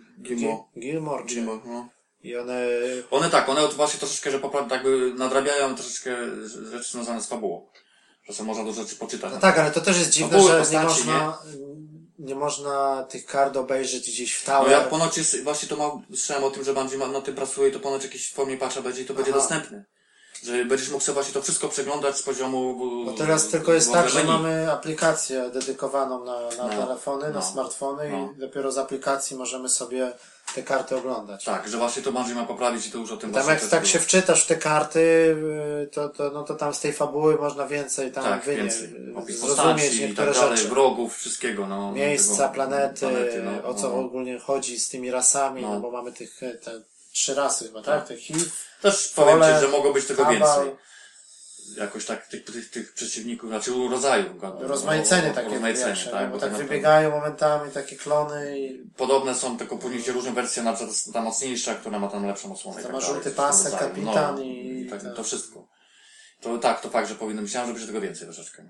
Gilmore. 0.78 1.24
Gilmore, 1.24 1.62
no. 1.66 1.90
i 2.24 2.38
one, 2.38 2.68
One 3.12 3.30
tak, 3.30 3.50
one 3.50 3.68
właśnie 3.68 4.00
troszeczkę, 4.00 4.32
że 4.32 4.40
popra- 4.40 4.72
jakby 4.72 5.14
nadrabiają 5.14 5.76
troszeczkę 5.76 6.16
rzeczy 6.72 6.90
związane 6.92 7.22
z 7.22 7.28
fabułą. 7.28 7.68
Sobie 8.32 8.48
można 8.48 8.64
dużo 8.64 8.82
rzeczy 8.84 8.96
poczytać. 8.96 9.32
no 9.34 9.40
tak, 9.40 9.60
ale 9.60 9.72
to 9.72 9.82
też 9.82 9.98
jest 9.98 10.10
dziwne, 10.12 10.38
były 10.38 10.50
że 10.52 10.56
nie 10.58 10.60
postaci, 10.64 10.84
można, 10.86 11.38
nie 12.20 12.36
można 12.36 13.04
tych 13.10 13.26
kart 13.26 13.58
obejrzeć 13.58 14.10
gdzieś 14.12 14.36
w 14.36 14.48
No 14.48 14.54
tower. 14.54 14.72
ja 14.72 14.82
ponoć 14.82 15.18
jest, 15.18 15.44
właśnie 15.44 15.70
to 15.70 15.76
mam, 15.76 16.06
słyszałem 16.18 16.44
o 16.44 16.52
tym, 16.52 16.64
że 16.64 16.74
Bungie 16.74 16.98
ma- 16.98 17.08
na 17.08 17.22
tym 17.22 17.36
pracuje 17.36 17.70
i 17.70 17.72
to 17.72 17.80
ponoć 17.80 18.04
jakieś 18.04 18.30
w 18.30 18.34
formie 18.34 18.58
patcha 18.58 18.82
będzie 18.82 19.02
i 19.02 19.06
to 19.06 19.14
będzie 19.14 19.32
Aha. 19.32 19.40
dostępne. 19.40 19.86
Że 20.44 20.66
będziesz 20.66 20.90
mógł 20.90 21.04
sobie 21.04 21.14
właśnie 21.14 21.34
to 21.34 21.42
wszystko 21.42 21.68
przeglądać 21.68 22.18
z 22.18 22.24
poziomu... 22.24 22.76
Bo 23.06 23.12
teraz 23.14 23.48
tylko 23.48 23.74
jest 23.74 23.92
tak, 23.94 24.10
że 24.10 24.24
mamy 24.24 24.72
aplikację 24.72 25.50
dedykowaną 25.54 26.26
na, 26.26 26.40
na 26.42 26.76
No, 26.76 26.86
telefony, 26.86 27.24
na 27.24 27.30
no, 27.30 27.42
smartfony 27.42 28.10
no. 28.10 28.34
i 28.38 28.40
dopiero 28.40 28.72
z 28.72 28.78
aplikacji 28.78 29.38
możemy 29.38 29.70
sobie 29.70 30.12
te 30.56 30.64
karty 30.64 30.96
oglądać. 30.98 31.44
Tak, 31.44 31.68
że 31.70 31.78
właśnie 31.78 32.04
to 32.04 32.10
Andrzej 32.20 32.36
ma 32.36 32.46
poprawić 32.46 32.88
i 32.88 32.92
to 32.92 32.98
już 32.98 33.12
o 33.12 33.18
tym 33.18 33.32
Tam 33.34 33.48
jak 33.48 33.62
tak 33.62 33.70
było. 33.70 33.92
się 33.92 34.00
wczytasz 34.00 34.44
w 34.44 34.48
te 34.48 34.56
karty, 34.56 35.00
y, 35.84 35.88
to, 35.94 36.10
to, 36.10 36.30
no 36.34 36.44
to 36.44 36.56
tam 36.56 36.74
z 36.74 36.80
tej 36.80 36.94
fabuły 36.94 37.36
można 37.36 37.68
więcej 37.68 38.12
tam 38.12 38.24
Tak, 38.24 38.44
wynieść, 38.44 38.78
więcej. 38.82 39.14
Opis 39.16 39.40
zrozumieć 39.40 39.96
i 39.96 40.00
niektóre 40.02 40.28
tak 40.28 40.36
dalej, 40.42 40.58
rzeczy. 40.58 40.70
wrogów, 40.70 41.18
wszystkiego, 41.18 41.68
no. 41.68 41.92
Miejsca, 41.92 42.36
tego- 42.44 42.54
planety, 42.54 43.00
planety, 43.00 43.44
no, 43.44 43.70
o 43.70 43.74
co 43.74 43.90
no. 43.90 43.96
ogólnie 44.00 44.40
chodzi 44.40 44.80
z 44.80 44.90
tymi 44.90 45.12
rasami, 45.12 45.62
no, 45.62 45.74
No. 45.74 45.80
bo 45.80 45.92
mamy 45.92 46.12
tych 46.12 46.40
te 46.64 46.82
trzy 47.12 47.34
rasy 47.36 47.66
chyba, 47.68 47.82
tak? 47.82 48.00
Tak. 48.00 48.08
Tych 48.08 48.20
HIV, 48.20 48.40
Też 48.82 49.08
powiem 49.16 49.42
Ci, 49.42 49.62
że 49.62 49.68
mogło 49.68 49.94
być 49.94 50.06
tego 50.06 50.24
Kabal. 50.24 50.38
więcej. 50.38 50.88
Jakoś 51.78 52.06
tak 52.06 52.28
tych, 52.28 52.46
tych, 52.46 52.70
tych 52.70 52.94
przeciwników, 52.94 53.50
znaczy 53.50 53.72
rodzaju. 53.92 54.26
rozmaicenie 54.60 55.32
takie 55.32 55.50
rozmaicenie, 55.50 55.86
większe, 55.86 56.12
tak, 56.12 56.32
bo 56.32 56.40
tak 56.40 56.54
wybiegają 56.54 57.12
momentami 57.12 57.72
takie 57.72 57.96
klony 57.96 58.60
i 58.60 58.90
Podobne 58.98 59.36
są, 59.36 59.58
tylko 59.58 59.78
później 59.78 60.04
się 60.04 60.12
różne 60.12 60.32
wersje, 60.32 60.64
na 60.64 60.74
przykład 60.74 60.96
ta 61.14 61.22
mocniejsza, 61.22 61.76
która 61.76 62.00
ma 62.00 62.08
tam 62.08 62.28
lepszą 62.28 62.54
osłonę. 62.54 62.78
To 62.78 62.84
tak 62.84 62.92
ma 62.92 63.02
żółty 63.02 63.32
pasek, 63.32 63.80
kapitan 63.80 64.36
no, 64.36 64.42
i 64.42 64.88
tak, 64.90 65.04
tak. 65.04 65.16
to 65.16 65.24
wszystko. 65.24 65.68
To 66.42 66.58
tak, 66.58 66.82
to 66.82 66.90
fakt, 66.90 67.10
że 67.10 67.16
powinno, 67.16 67.42
myślałem, 67.42 67.68
że 67.68 67.74
będzie 67.74 67.88
tego 67.88 68.02
więcej 68.02 68.28
troszeczkę. 68.28 68.64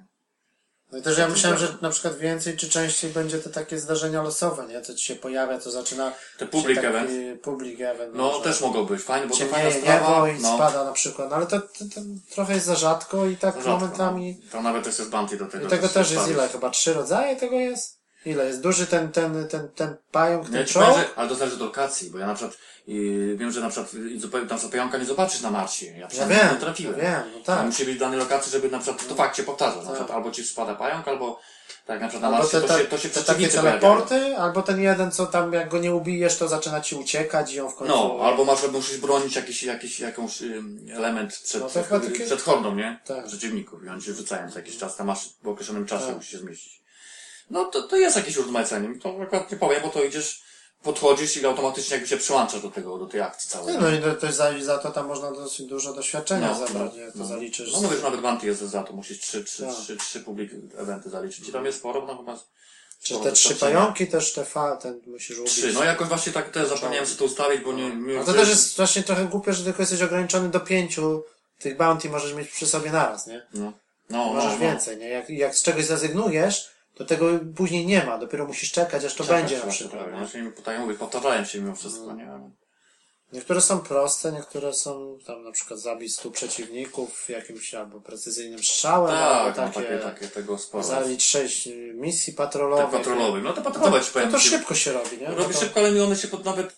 No 0.91 0.97
i 0.97 1.01
też 1.01 1.18
ja 1.18 1.27
myślałem, 1.27 1.59
że 1.59 1.77
na 1.81 1.89
przykład 1.89 2.18
więcej 2.18 2.57
czy 2.57 2.69
częściej 2.69 3.11
będzie 3.11 3.39
te 3.39 3.49
takie 3.49 3.80
zdarzenia 3.80 4.23
losowe, 4.23 4.68
nie? 4.68 4.81
Co 4.81 4.93
ci 4.93 5.05
się 5.05 5.15
pojawia, 5.15 5.59
to 5.59 5.72
zaczyna 5.72 6.14
Te 6.38 6.45
public 6.45 6.77
event. 6.77 7.11
Public 7.41 7.81
event. 7.81 8.15
No 8.15 8.34
że 8.34 8.41
też 8.43 8.61
mogą 8.61 8.85
być, 8.85 9.01
fajnie, 9.01 9.27
bo 9.27 9.38
to 9.38 9.45
fajna 9.45 9.72
sprawa. 9.72 10.09
niebo 10.09 10.27
i 10.27 10.41
no, 10.41 10.55
spada 10.55 10.84
na 10.84 10.91
przykład, 10.91 11.30
no 11.30 11.35
ale 11.35 11.45
to, 11.45 11.59
to, 11.59 11.85
to 11.95 12.01
trochę 12.35 12.53
jest 12.53 12.65
za 12.65 12.76
rzadko 12.76 13.26
i 13.26 13.38
tak 13.38 13.55
za 13.55 13.61
rzadko, 13.61 13.80
momentami... 13.80 14.41
No. 14.45 14.51
To 14.51 14.61
nawet 14.61 14.84
też 14.84 14.99
jest 14.99 15.11
bounty 15.11 15.38
do 15.38 15.45
tego. 15.45 15.65
I 15.65 15.69
tego 15.69 15.89
też 15.89 16.11
jest 16.11 16.27
ile? 16.27 16.49
Chyba 16.49 16.69
trzy 16.69 16.93
rodzaje 16.93 17.35
tego 17.35 17.55
jest? 17.55 17.97
Ile 18.26 18.45
jest? 18.45 18.61
Duży 18.61 18.88
ten, 18.88 19.11
ten, 19.11 19.47
ten, 19.47 19.69
ten 19.69 19.95
pająk, 20.11 20.43
Ja 20.43 20.43
ten 20.43 20.51
powiem, 20.51 20.68
czołg? 20.68 20.97
że, 20.97 21.05
ale 21.15 21.30
to 21.30 21.35
zależy 21.35 21.55
od 21.55 21.61
lokacji, 21.61 22.09
bo 22.09 22.18
ja 22.18 22.27
na 22.27 22.35
przykład 22.35 22.57
yy, 22.88 23.38
wiem, 23.38 23.51
że 23.51 23.61
na 23.61 23.69
przykład 23.69 23.91
zupełnie 24.18 24.47
tam 24.47 24.59
sobie 24.59 24.72
pająka 24.72 24.97
nie 24.97 25.05
zobaczysz 25.05 25.41
na 25.41 25.51
Marsie. 25.51 25.85
Ja 25.85 25.97
Ja 25.97 26.07
przynajmniej 26.07 26.39
wiem, 26.39 26.53
nie 26.53 26.59
trafiłem. 26.59 26.97
ja 26.97 27.03
wiem, 27.03 27.23
no 27.34 27.39
Tam 27.43 27.57
tak. 27.57 27.65
musi 27.65 27.85
być 27.85 27.95
w 27.95 27.99
danej 27.99 28.19
lokacji, 28.19 28.51
żeby 28.51 28.69
na 28.69 28.80
przykład 28.80 29.07
to 29.07 29.15
fakt 29.15 29.38
się 29.38 29.43
powtarza. 29.43 29.76
Na 29.77 29.81
przykład 29.91 30.11
albo 30.11 30.31
ci 30.31 30.43
spada 30.43 30.76
pająk, 30.76 31.07
albo 31.07 31.39
tak 31.85 32.01
na 32.01 32.07
przykład 32.07 32.31
na 32.31 32.38
Marsie 32.38 32.61
te, 32.61 32.68
to 32.68 32.77
się, 32.80 32.85
to 32.85 32.97
się 32.97 33.09
te 33.09 33.23
takie 33.23 33.47
teleporty, 33.47 34.38
albo 34.38 34.61
ten 34.61 34.81
jeden, 34.81 35.11
co 35.11 35.26
tam 35.26 35.53
jak 35.53 35.69
go 35.69 35.77
nie 35.80 35.95
ubijesz, 35.95 36.38
to 36.38 36.47
zaczyna 36.47 36.81
ci 36.81 36.95
uciekać 36.95 37.53
i 37.53 37.59
on 37.59 37.72
w 37.72 37.76
końcu... 37.76 37.93
No, 37.93 38.19
albo 38.23 38.45
masz, 38.45 38.68
musisz 38.72 38.97
bronić 38.97 39.35
jakiś, 39.35 39.64
jakiś 39.64 39.99
jakąś 39.99 40.41
element 40.93 41.38
przed, 41.39 41.61
No 41.61 41.69
chyba 41.84 41.99
takie- 41.99 42.26
przed 42.26 42.41
hordą, 42.41 42.76
nie? 42.76 42.99
Tak. 43.05 43.26
Przeciwników 43.26 43.84
i 43.85 43.89
oni 43.89 44.01
się 44.01 44.14
rzucają 44.14 44.51
co 44.51 44.59
jakiś 44.59 44.77
czas, 44.77 44.95
tam 44.95 45.07
masz 45.07 45.30
w 45.43 45.47
określonym 45.47 45.85
czasie 45.85 46.05
Tak. 46.05 46.15
musisz 46.15 46.31
się 46.31 46.38
zmieścić. 46.38 46.81
No 47.49 47.65
to, 47.65 47.81
to 47.81 47.95
jest 47.97 48.15
jakieś 48.18 48.38
urozmaicenie. 48.38 48.99
To 48.99 49.18
akurat 49.23 49.51
nie 49.51 49.57
powiem, 49.57 49.81
bo 49.81 49.89
to 49.89 50.03
idziesz, 50.03 50.41
podchodzisz 50.83 51.37
i 51.37 51.45
automatycznie 51.45 51.93
jakby 51.93 52.07
się 52.09 52.17
przyłączasz 52.17 52.61
do 52.61 52.71
tego, 52.71 52.97
do 52.97 53.05
tej 53.05 53.21
akcji 53.21 53.49
całej. 53.49 53.75
Nie, 53.75 53.81
no 53.81 53.91
i 53.91 54.15
to 54.19 54.31
za, 54.31 54.59
za 54.61 54.77
to 54.77 54.91
tam 54.91 55.07
można 55.07 55.31
dosyć 55.31 55.65
dużo 55.67 55.93
doświadczenia 55.93 56.47
No, 56.47 56.67
zabrać, 56.67 56.91
no, 56.97 57.11
to 57.11 57.17
no. 57.19 57.25
zaliczysz. 57.25 57.73
No 57.73 57.81
mówię, 57.81 57.97
że 57.97 58.03
nawet 58.03 58.21
Banty 58.21 58.47
jest 58.47 58.61
za 58.61 58.83
to, 58.83 58.93
musisz 58.93 59.19
trzy, 59.19 59.43
trzy, 59.43 59.63
Tak. 59.63 59.75
trzy, 59.75 59.97
trzy 59.97 60.19
public 60.19 60.51
eventy 60.77 61.09
zaliczyć. 61.09 61.49
I 61.49 61.51
tam 61.51 61.65
jest 61.65 61.77
sporo, 61.77 62.05
no 62.05 62.17
chyba 62.17 62.39
Czy 63.01 63.13
sporo 63.13 63.29
te 63.29 63.31
trzy 63.31 63.55
pająki 63.55 64.07
też 64.07 64.33
te 64.33 64.45
fa, 64.45 64.75
ten 64.77 65.01
musisz 65.07 65.39
ubić. 65.39 65.51
Trzy, 65.53 65.73
no 65.73 65.83
jakoś 65.83 66.07
właśnie 66.07 66.33
tak 66.33 66.49
też 66.49 66.69
zapomniałem 66.69 67.05
sobie 67.05 67.17
to 67.19 67.25
ustawić, 67.25 67.61
bo 67.61 67.73
nie... 67.73 67.95
nie 67.95 68.13
No 68.13 68.23
to 68.23 68.33
też 68.33 68.49
jest 68.49 68.77
właśnie 68.77 69.03
trochę 69.03 69.25
głupie, 69.25 69.53
że 69.53 69.63
tylko 69.63 69.81
jesteś 69.81 70.01
ograniczony 70.01 70.49
do 70.49 70.59
pięciu 70.59 71.23
tych 71.59 71.77
bounty 71.77 72.09
możesz 72.09 72.33
mieć 72.33 72.49
przy 72.49 72.67
sobie 72.67 72.91
naraz, 72.91 73.27
nie? 73.27 73.45
No, 73.53 73.73
no, 74.09 74.25
Możesz 74.25 74.43
no, 74.43 74.51
no. 74.51 74.59
więcej, 74.59 74.97
nie? 74.97 75.09
Jak, 75.09 75.29
jak 75.29 75.55
z 75.55 75.63
czegoś 75.63 75.85
zrezygnujesz, 75.85 76.69
to 76.98 77.06
tego 77.06 77.26
później 77.56 77.86
nie 77.86 78.03
ma, 78.03 78.18
dopiero 78.18 78.45
musisz 78.48 78.72
czekać, 78.72 79.06
aż 79.06 79.15
to 79.15 79.24
będzie 79.24 79.57
na 79.57 79.64
właśnie, 79.64 79.88
przykład. 79.88 80.03
tak, 80.03 80.14
nie? 80.14 80.19
Właśnie 80.19 80.41
mi 80.41 80.52
pytają, 80.52 80.82
mówię, 80.82 80.95
powtarzają 80.95 81.45
się 81.45 81.61
mimo 81.61 81.76
wszystko, 81.76 82.14
nie? 82.14 82.40
Niektóre 83.33 83.61
są 83.61 83.79
proste, 83.79 84.31
niektóre 84.31 84.73
są 84.73 85.17
tam 85.25 85.43
na 85.43 85.51
przykład 85.51 85.79
zabij 85.79 86.09
stu 86.09 86.31
przeciwników 86.31 87.29
jakimś 87.29 87.73
albo 87.73 88.01
precyzyjnym 88.01 88.63
strzałem, 88.63 89.15
albo 89.15 89.55
Tak, 89.55 89.57
no, 89.67 89.73
takie, 89.81 89.97
takie, 89.97 90.03
takie 90.03 90.27
tego 90.27 90.57
sporo. 90.57 90.83
zalicz 90.83 91.23
sześć 91.23 91.69
misji 91.93 92.33
patrolowych. 92.33 92.85
Tak, 92.85 92.93
patrolowych. 92.99 93.43
No 93.43 93.53
to 93.53 93.61
patrolowe 93.61 93.99
ci 94.01 94.07
To, 94.07 94.13
powiem. 94.13 94.31
to 94.31 94.39
ci- 94.39 94.49
szybko 94.49 94.75
się 94.75 94.93
robi, 94.93 95.17
nie? 95.17 95.25
Robi 95.27 95.41
No 95.41 95.49
to, 95.53 95.59
szybko, 95.59 95.79
ale 95.79 95.91
mi 95.91 95.99
one 95.99 96.15
się 96.15 96.27
pod 96.27 96.45
nawet 96.45 96.75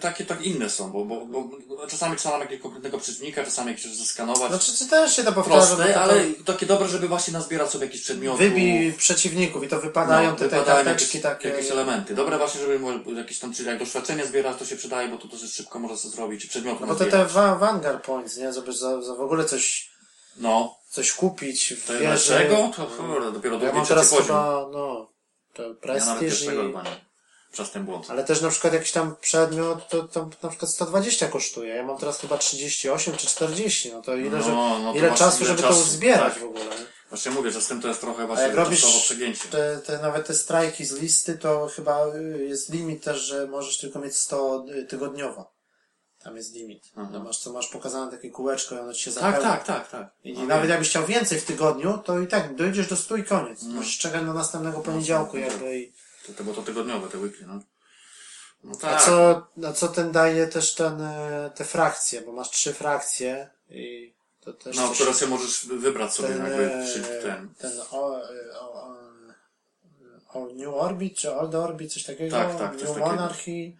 takie 0.00 0.24
tak 0.24 0.42
inne 0.42 0.70
są, 0.70 0.90
bo, 0.90 1.04
bo, 1.04 1.26
bo 1.26 1.48
czasami 1.86 2.16
trzeba 2.16 2.38
jakiegoś 2.38 2.62
konkretnego 2.62 2.98
przeciwnika, 2.98 3.44
czasami 3.44 3.68
jakieś 3.70 3.84
zeskanować. 3.86 4.48
Znaczy, 4.50 4.72
czy 4.76 4.86
też 4.86 5.16
się 5.16 5.24
to 5.24 5.32
powtarza, 5.32 5.76
Proste, 5.76 5.92
to, 5.94 6.00
ale 6.00 6.24
takie 6.46 6.66
dobre, 6.66 6.88
żeby 6.88 7.08
właśnie 7.08 7.32
nazbierać 7.32 7.70
sobie 7.70 7.86
jakieś 7.86 8.00
przedmioty. 8.02 8.38
wybij 8.48 8.92
przeciwników 8.92 9.64
i 9.64 9.68
to 9.68 9.80
wypadają 9.80 10.36
te, 10.36 10.36
te 10.36 10.44
No, 10.44 10.50
wypadają 10.62 10.84
karteczki 10.84 11.18
jakieś, 11.18 11.22
takie. 11.22 11.48
jakieś 11.48 11.70
elementy. 11.70 12.14
Dobre 12.14 12.38
właśnie, 12.38 12.60
żeby 12.60 12.80
jakieś 13.16 13.38
tam, 13.38 13.54
czyli 13.54 13.68
jak 13.68 13.78
doświadczenie 13.78 14.26
zbierać, 14.26 14.58
to 14.58 14.64
się 14.66 14.76
przydaje, 14.76 15.08
bo 15.08 15.16
to 15.18 15.28
dosyć 15.28 15.54
szybko 15.54 15.78
można 15.88 16.02
sobie 16.02 16.16
zrobić 16.16 16.44
i 16.44 16.48
przedmioty 16.48 16.80
No 16.80 16.86
bo 16.86 16.94
te, 16.94 17.24
Vanguard 17.58 18.04
Points, 18.04 18.36
nie? 18.36 18.52
Żeby 18.52 18.72
za, 18.72 19.02
za 19.02 19.14
w 19.14 19.20
ogóle 19.20 19.44
coś, 19.44 19.90
No, 20.36 20.76
coś 20.90 21.12
kupić 21.12 21.72
w 21.74 21.86
to 21.86 21.98
wieży. 21.98 22.48
To 22.76 22.86
kurde, 22.86 23.32
dopiero 23.32 23.54
Ja 23.54 23.60
drugi, 23.60 23.76
mam 23.76 23.84
trzeci 23.84 23.88
teraz 23.88 24.10
poziom. 24.10 24.26
chyba, 24.26 24.66
no, 24.72 25.10
to 25.54 25.62
Ja 25.62 26.04
nawet 26.04 26.20
pierwszego 26.20 26.62
i... 26.62 26.66
chyba 26.66 26.82
nie. 26.82 27.08
Przez 27.52 27.70
ten 27.70 27.84
błąd. 27.84 28.06
Ale 28.10 28.24
też 28.24 28.40
na 28.40 28.48
przykład 28.50 28.72
jakiś 28.72 28.92
tam 28.92 29.16
przedmiot, 29.20 29.88
to, 29.88 30.02
to 30.02 30.28
na 30.42 30.48
przykład 30.48 30.70
120 30.70 31.28
kosztuje. 31.28 31.74
Ja 31.74 31.82
mam 31.82 31.98
teraz 31.98 32.20
chyba 32.20 32.38
38 32.38 33.16
czy 33.16 33.26
40. 33.26 33.92
No 33.92 34.02
to 34.02 34.16
ile, 34.16 34.30
No, 34.38 34.42
że, 34.42 34.50
no 34.52 34.92
to 34.92 34.98
ile 34.98 35.08
właśnie 35.08 35.26
czasu, 35.26 35.38
ile 35.38 35.46
żeby 35.48 35.62
to 35.62 35.68
czasu, 35.68 35.80
uzbierać 35.80 36.32
tak. 36.34 36.42
w 36.42 36.46
ogóle. 36.46 36.64
nie? 36.64 36.86
Właśnie 37.08 37.30
mówię, 37.30 37.50
że 37.50 37.60
z 37.60 37.66
tym 37.66 37.82
to 37.82 37.88
jest 37.88 38.00
trochę 38.00 38.22
A 38.22 38.26
właśnie 38.26 38.44
jak 38.46 38.54
robisz 38.54 38.80
czasowo 38.80 39.00
przegięcie. 39.00 39.48
te, 39.48 39.78
te, 39.86 39.98
nawet 39.98 40.26
te 40.26 40.34
strajki 40.34 40.84
z 40.84 40.92
listy, 40.92 41.38
to 41.38 41.68
chyba 41.76 42.06
y, 42.14 42.44
jest 42.48 42.70
limit 42.72 43.04
też, 43.04 43.20
że 43.20 43.46
możesz 43.46 43.78
tylko 43.78 43.98
mieć 43.98 44.16
100 44.16 44.64
tygodniowo. 44.88 45.50
Tam 46.24 46.36
jest 46.36 46.54
limit. 46.54 46.90
No 47.12 47.20
masz, 47.24 47.38
co 47.38 47.52
masz 47.52 47.68
pokazane 47.68 48.10
takie 48.10 48.30
kółeczko 48.30 48.74
i 48.74 48.78
ono 48.78 48.92
ci 48.94 49.02
się 49.02 49.10
Tak, 49.12 49.20
zapełnia. 49.22 49.50
tak, 49.50 49.64
tak, 49.66 49.90
tak. 49.90 50.10
I 50.24 50.32
No, 50.32 50.44
nawet 50.46 50.70
jakbyś 50.70 50.88
chciał 50.88 51.06
więcej 51.06 51.40
w 51.40 51.44
tygodniu, 51.44 51.98
to 51.98 52.20
i 52.20 52.26
tak 52.26 52.54
dojdziesz 52.54 52.88
do 52.88 52.96
100 52.96 53.16
i 53.16 53.24
koniec. 53.24 53.62
Musisz 53.62 53.98
czekać 53.98 54.24
do 54.24 54.32
następnego 54.34 54.80
poniedziałku 54.80 55.36
no, 55.36 55.42
jakby 55.42 55.78
i... 55.78 55.92
To, 56.26 56.32
to 56.32 56.44
było 56.44 56.56
to 56.56 56.62
tygodniowe, 56.62 57.08
te 57.08 57.18
weekly, 57.18 57.46
no. 57.46 57.60
No 58.64 58.72
A 58.72 58.80
tak. 58.80 59.02
co, 59.02 59.46
a 59.68 59.72
co 59.72 59.88
ten 59.88 60.12
daje 60.12 60.46
też 60.46 60.74
ten, 60.74 61.00
e, 61.00 61.50
te 61.54 61.64
frakcje, 61.64 62.20
bo 62.20 62.32
masz 62.32 62.50
trzy 62.50 62.72
frakcje 62.74 63.50
i 63.70 64.14
to 64.40 64.52
też 64.52 64.76
No, 64.76 64.88
które 64.88 65.14
sobie 65.14 65.30
możesz 65.30 65.66
wybrać 65.66 66.12
sobie 66.14 66.28
ten, 66.28 66.38
jakby 66.44 66.72
e, 66.74 66.84
przy 66.86 67.00
ten. 67.02 67.54
ten 67.58 67.72
o, 67.90 68.18
e, 68.20 68.60
o, 68.60 68.72
o, 68.74 68.96
o 70.40 70.46
New 70.54 70.74
Orbit, 70.74 71.16
czy 71.18 71.34
Old 71.34 71.54
Orbit, 71.54 71.92
coś 71.92 72.04
takiego, 72.04 72.36
Tak, 72.36 72.58
tak, 72.58 72.82
New. 72.82 72.96
Monarchy 72.98 73.76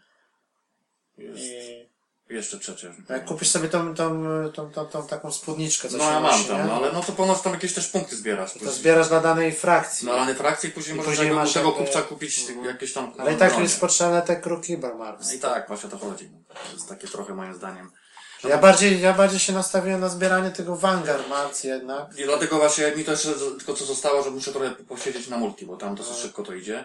Jest. 1.19 1.40
i 1.43 1.88
Jeszcze 2.30 2.59
trzecie. 2.59 2.94
jak 3.09 3.24
kupisz 3.24 3.48
sobie 3.48 3.68
tą, 3.68 3.94
tą, 3.94 4.24
tą, 4.55 4.70
tą, 4.70 4.86
tą 4.86 5.06
taką 5.06 5.32
spódniczkę, 5.32 5.88
co 5.88 5.96
No 5.96 6.05
się 6.05 6.10
ja 6.10 6.20
mam 6.20 6.32
nosi, 6.32 6.44
tam, 6.44 6.59
nie? 6.59 6.64
no 6.64 6.74
ale 6.74 6.92
no 6.92 7.02
to 7.02 7.12
ponoć 7.12 7.40
tam 7.40 7.52
jakieś 7.52 7.74
też 7.74 7.88
punkty 7.88 8.16
zbierasz. 8.16 8.52
to 8.52 8.59
później. 8.59 8.74
zbierasz 8.76 9.09
dla 9.09 9.20
danej 9.20 9.52
frakcji. 9.52 10.06
Na 10.06 10.14
danej 10.14 10.34
frakcji 10.34 10.70
później 10.70 10.96
możesz 10.96 11.10
później 11.10 11.28
tego, 11.28 11.40
masz 11.40 11.52
tego 11.52 11.68
jakby- 11.68 11.84
kupca 11.84 12.02
kupić 12.02 12.44
jakieś 12.66 12.92
tam. 12.92 13.12
Ale 13.18 13.32
i 13.34 13.36
tak 13.36 13.48
bronie. 13.48 13.64
jest 13.64 13.80
potrzebne 13.80 14.22
te 14.22 14.36
Krukiber 14.36 14.94
Marks. 14.94 15.26
No 15.28 15.32
i 15.34 15.38
tak, 15.38 15.68
właśnie 15.68 15.88
o 15.88 15.90
to 15.90 15.98
chodzi. 15.98 16.30
To 16.68 16.72
jest 16.72 16.88
takie 16.88 17.09
trochę 17.09 17.34
moim 17.34 17.55
zdaniem. 17.55 17.90
Ja 18.44 18.59
bardziej, 18.59 19.00
ja 19.00 19.12
bardziej 19.12 19.40
się 19.40 19.52
nastawiłem 19.52 20.00
na 20.00 20.09
zbieranie 20.09 20.50
tego 20.50 20.76
Vanguard 20.76 21.28
Marks 21.28 21.64
jednak. 21.64 22.18
I 22.18 22.24
dlatego 22.24 22.56
właśnie 22.56 22.92
mi 22.96 23.05
to 23.05 23.10
jeszcze 23.10 23.32
tylko 23.59 23.74
co 23.74 23.84
zostało, 23.84 24.22
że 24.22 24.30
muszę 24.30 24.50
trochę 24.52 24.70
posiedzieć 24.70 25.28
na 25.28 25.36
multi, 25.38 25.66
bo 25.66 25.76
tam 25.76 25.94
dosyć 25.94 26.16
szybko 26.16 26.42
to 26.42 26.55
idzie. 26.55 26.84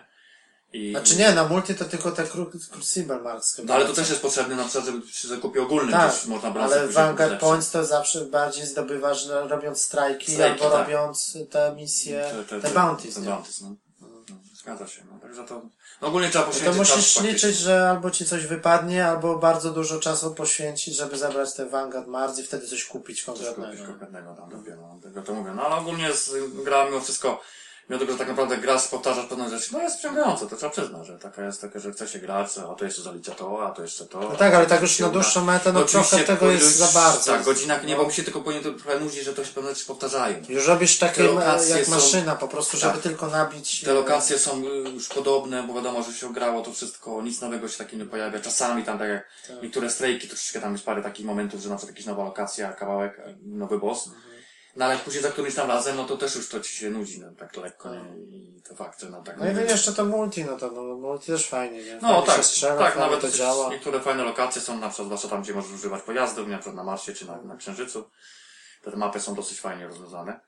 I, 0.73 0.91
Znaczy 0.91 1.15
nie, 1.15 1.31
na 1.31 1.47
multi 1.47 1.75
to 1.75 1.85
tylko 1.85 2.11
te 2.11 2.23
Crucible 2.71 3.19
Marks 3.21 3.55
chyba. 3.55 3.67
No 3.67 3.73
ale 3.73 3.85
to 3.85 3.93
też 3.93 4.09
jest 4.09 4.21
potrzebne 4.21 4.55
na 4.55 4.63
przykład, 4.63 4.85
żeby 4.85 5.07
się 5.07 5.27
zakupił 5.27 5.63
ogólny, 5.63 5.91
Tak, 5.91 6.25
można 6.27 6.51
brać 6.51 6.71
ale 6.71 6.87
Vanguard. 6.87 7.39
Points 7.39 7.71
to 7.71 7.85
zawsze 7.85 8.25
bardziej 8.25 8.65
zdobywasz 8.65 9.25
no, 9.25 9.47
robiąc 9.47 9.81
strajki, 9.81 10.31
Strajki, 10.33 10.63
albo 10.63 10.75
tak. 10.77 10.87
robiąc 10.87 11.37
te 11.51 11.75
misje, 11.75 12.31
te, 12.61 12.69
bounties, 12.69 13.15
Te 13.15 13.21
nie? 13.21 13.27
bounties, 13.27 13.61
no. 13.61 13.75
No, 14.01 14.07
Zgadza 14.53 14.87
się, 14.87 15.01
no. 15.11 15.19
Także 15.19 15.43
to, 15.43 15.61
no 16.01 16.07
ogólnie 16.07 16.29
trzeba 16.29 16.45
No 16.45 16.51
poświęcić 16.51 16.77
to 16.87 16.95
musisz 16.95 17.13
czas 17.13 17.23
liczyć, 17.23 17.55
że 17.57 17.89
albo 17.89 18.11
ci 18.11 18.25
coś 18.25 18.45
wypadnie, 18.45 19.07
albo 19.07 19.39
bardzo 19.39 19.71
dużo 19.71 19.99
czasu 19.99 20.33
poświęcić, 20.35 20.95
żeby 20.95 21.17
zabrać 21.17 21.53
te 21.53 21.65
Vanguard 21.65 22.07
Mars 22.07 22.39
i 22.39 22.43
wtedy 22.43 22.67
coś 22.67 22.85
kupić 22.85 23.23
Coś 23.23 23.35
kupić 23.35 23.47
konkretnego. 23.55 23.87
konkretnego 23.87 24.35
tam 24.35 24.49
dopiero, 24.49 24.81
no, 24.81 24.99
tego 25.03 25.21
to 25.21 25.33
mówię. 25.33 25.51
No 25.55 25.65
ale 25.65 25.75
ogólnie 25.75 26.13
z 26.13 26.31
gra 26.65 26.85
mimo 26.85 26.99
wszystko 27.01 27.41
Mimo 27.89 27.99
tego, 27.99 28.11
że 28.11 28.17
tak 28.19 28.27
naprawdę 28.27 28.57
grasz, 28.57 28.87
powtarzasz 28.87 29.25
pewne 29.25 29.49
rzeczy, 29.49 29.73
no 29.73 29.81
jest 29.81 29.99
wciągające, 29.99 30.47
to 30.47 30.55
trzeba 30.55 30.71
przyznać, 30.71 31.07
że 31.07 31.19
taka 31.19 31.45
jest 31.45 31.61
taka, 31.61 31.79
że 31.79 31.91
chce 31.91 32.07
się 32.07 32.19
grać, 32.19 32.57
a 32.57 32.73
to 32.75 32.85
jeszcze 32.85 33.01
zalicza 33.01 33.31
to, 33.35 33.67
a 33.67 33.71
to 33.71 33.81
jeszcze 33.81 34.05
to. 34.05 34.19
No 34.19 34.35
tak, 34.35 34.53
ale 34.53 34.65
tak 34.65 34.81
już 34.81 34.99
na 34.99 35.09
dłuższą 35.09 35.45
metę, 35.45 35.73
no 35.73 35.79
Oczywiście 35.79 36.17
trochę 36.17 36.33
tego 36.33 36.51
jest 36.51 36.75
za 36.77 36.87
bardzo. 36.99 37.31
Tak, 37.31 37.43
godzinak 37.43 37.85
nie 37.87 37.95
No. 37.95 38.01
bo 38.01 38.07
mi 38.07 38.13
się 38.13 38.23
tylko 38.23 38.41
powinien 38.41 38.63
trochę 38.63 38.99
nudzi, 38.99 39.23
że 39.23 39.33
to 39.33 39.45
się 39.45 39.53
pewne 39.53 39.69
rzeczy 39.69 39.85
powtarzają. 39.85 40.35
Już 40.49 40.67
robisz 40.67 40.97
takie 40.99 41.23
lokacje 41.23 41.75
jak 41.77 41.85
są- 41.85 41.91
maszyna 41.91 42.35
po 42.35 42.47
prostu, 42.47 42.77
żeby 42.77 42.93
Tak. 42.93 43.01
tylko 43.03 43.27
nabić. 43.27 43.81
Te 43.81 43.93
lokacje 43.93 44.39
są 44.39 44.61
y, 44.63 44.65
już 44.93 45.07
podobne, 45.09 45.63
bo 45.63 45.73
wiadomo, 45.73 46.03
że 46.03 46.13
się 46.13 46.33
grało 46.33 46.61
to 46.61 46.73
wszystko, 46.73 47.21
nic 47.21 47.41
nowego 47.41 47.67
się 47.69 47.77
takiego 47.77 48.03
nie 48.03 48.09
pojawia. 48.09 48.39
Czasami 48.39 48.83
tam 48.83 48.99
tak 48.99 49.09
jak 49.09 49.27
Tak. 49.47 49.63
niektóre 49.63 49.89
strajki, 49.89 50.27
troszeczkę 50.27 50.61
tam 50.61 50.71
jest 50.73 50.85
parę 50.85 51.01
takich 51.03 51.25
momentów, 51.25 51.61
że 51.61 51.69
na 51.69 51.75
przykład 51.75 51.95
jakaś 51.97 52.05
nowa 52.07 52.23
lokacja, 52.23 52.73
kawałek, 52.73 53.19
e, 53.19 53.33
nowy 53.45 53.79
boss. 53.79 54.07
Mhm. 54.07 54.32
No 54.75 54.85
ale 54.85 54.97
później 54.97 55.23
za 55.23 55.31
którymś 55.31 55.55
tam 55.55 55.67
razem, 55.67 55.97
no 55.97 56.05
to 56.05 56.17
też 56.17 56.35
już 56.35 56.49
to 56.49 56.59
ci 56.59 56.75
się 56.75 56.89
nudzi, 56.89 57.19
no, 57.19 57.31
tak 57.31 57.57
lekko, 57.57 57.89
nie? 57.95 58.01
I 58.27 58.61
to 58.61 58.75
fakt, 58.75 59.01
że 59.01 59.09
no 59.09 59.23
tak. 59.23 59.37
No 59.37 59.61
i 59.61 59.69
jeszcze 59.69 59.93
to 59.93 60.05
multi, 60.05 60.45
no 60.45 60.57
to 60.57 60.71
no, 60.71 60.81
multi 60.81 61.27
też 61.27 61.47
fajnie, 61.49 61.83
nie? 61.83 61.95
No 61.95 62.01
Fajnie 62.01 62.25
tak, 62.25 62.45
strzela, 62.45 62.77
tak, 62.77 62.95
nawet 62.97 63.21
to 63.21 63.29
działa. 63.29 63.69
niektóre 63.69 63.99
fajne 63.99 64.23
lokacje 64.23 64.61
są, 64.61 64.79
na 64.79 64.87
przykład 64.89 65.07
zwłaszcza 65.07 65.27
tam, 65.27 65.41
gdzie 65.41 65.53
możesz 65.53 65.71
używać 65.71 66.01
pojazdów, 66.01 66.47
na 66.47 66.57
przykład 66.57 66.75
na 66.75 66.83
Marsie 66.83 67.13
czy 67.13 67.27
na, 67.27 67.41
na 67.41 67.55
Księżycu. 67.55 68.09
Te 68.81 68.95
mapy 68.95 69.19
są 69.19 69.35
dosyć 69.35 69.59
fajnie 69.59 69.87
rozwiązane, 69.87 70.39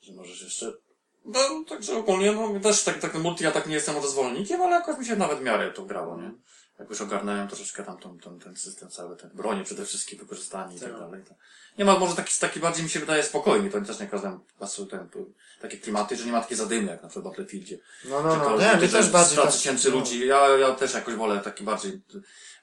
że 0.00 0.12
możesz 0.12 0.42
jeszcze... 0.42 0.72
No, 1.24 1.40
także 1.68 1.96
ogólnie, 1.96 2.32
no 2.32 2.60
też 2.60 2.84
tak, 2.84 2.98
tak 2.98 3.14
multi 3.14 3.44
ja 3.44 3.52
tak 3.52 3.66
nie 3.66 3.74
jestem 3.74 3.94
może 3.94 4.08
zwolennikiem, 4.08 4.62
ale 4.62 4.72
jakoś 4.76 4.98
mi 4.98 5.06
się 5.06 5.16
nawet 5.16 5.38
w 5.38 5.42
miarę 5.42 5.72
to 5.72 5.82
grało, 5.82 6.16
nie? 6.20 6.30
Jak 6.80 6.90
już 6.90 7.00
ogarnąłem 7.00 7.48
troszeczkę 7.48 7.82
tam 7.84 7.98
ten, 7.98 8.18
ten, 8.18 8.38
ten 8.38 8.56
system 8.56 8.90
cały, 8.90 9.16
ten 9.16 9.30
bronie 9.34 9.64
przede 9.64 9.84
wszystkim 9.84 10.18
wykorzystanie 10.18 10.76
i 10.76 10.80
tak 10.80 10.90
Tak. 10.90 11.00
dalej. 11.00 11.22
To 11.28 11.34
nie 11.78 11.84
ma, 11.84 11.98
może 11.98 12.14
taki, 12.16 12.38
taki 12.40 12.60
bardziej 12.60 12.84
mi 12.84 12.90
się 12.90 13.00
wydaje 13.00 13.22
spokojny, 13.22 13.70
to 13.70 13.80
też 13.80 14.00
nie 14.00 14.06
każdemu 14.06 14.40
pasuje 14.58 14.88
ten, 14.88 15.08
takie 15.60 15.76
klimaty, 15.78 16.16
że 16.16 16.24
nie 16.26 16.32
ma 16.32 16.40
takiej 16.40 16.56
zadymy 16.56 16.90
jak 16.90 17.02
na 17.02 17.08
przykład 17.08 17.24
w 17.24 17.28
Battlefieldzie. 17.28 17.78
No, 18.04 18.22
no, 18.22 18.36
no, 18.36 18.58
nie, 18.58 18.80
mi 18.82 18.88
też 18.88 19.08
bardziej 19.10 19.32
100 19.32 19.42
tak- 19.42 19.52
tysięcy 19.52 19.90
ludzi, 19.90 20.26
ja, 20.26 20.48
ja 20.48 20.74
też 20.74 20.94
jakoś 20.94 21.14
wolę 21.14 21.40
taki 21.40 21.64
bardziej, 21.64 22.00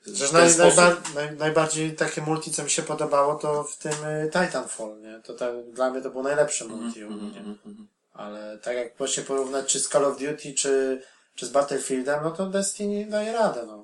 Że 0.06 0.34
naj, 0.34 0.58
najba, 0.58 0.96
naj, 1.16 1.36
najbardziej 1.38 1.96
takie 1.96 2.22
multi, 2.22 2.52
co 2.52 2.64
mi 2.64 2.70
się 2.70 2.82
podobało, 2.82 3.36
to 3.36 3.64
w 3.64 3.78
tym 3.78 3.92
y, 3.92 4.30
Titanfall, 4.34 5.02
nie? 5.02 5.22
To 5.24 5.34
tak, 5.34 5.52
dla 5.74 5.90
mnie 5.90 6.02
to 6.02 6.10
było 6.10 6.24
najlepsze 6.24 6.66
multi 6.66 7.02
Mhm, 7.02 7.14
ogólnie. 7.20 7.40
mhm, 7.40 7.58
mhm. 7.66 7.88
Ale 8.14 8.58
tak 8.58 8.76
jak 8.76 8.98
właśnie 8.98 9.24
porównać 9.24 9.72
czy 9.72 9.80
z 9.80 9.90
Call 9.90 10.06
of 10.06 10.20
Duty, 10.20 10.54
czy, 10.54 11.02
czy 11.36 11.46
z 11.46 11.50
Battlefieldem, 11.50 12.20
no 12.24 12.32
to 12.32 12.46
Destiny 12.46 13.06
daje 13.06 13.34
radę, 13.34 13.64
no. 13.68 13.84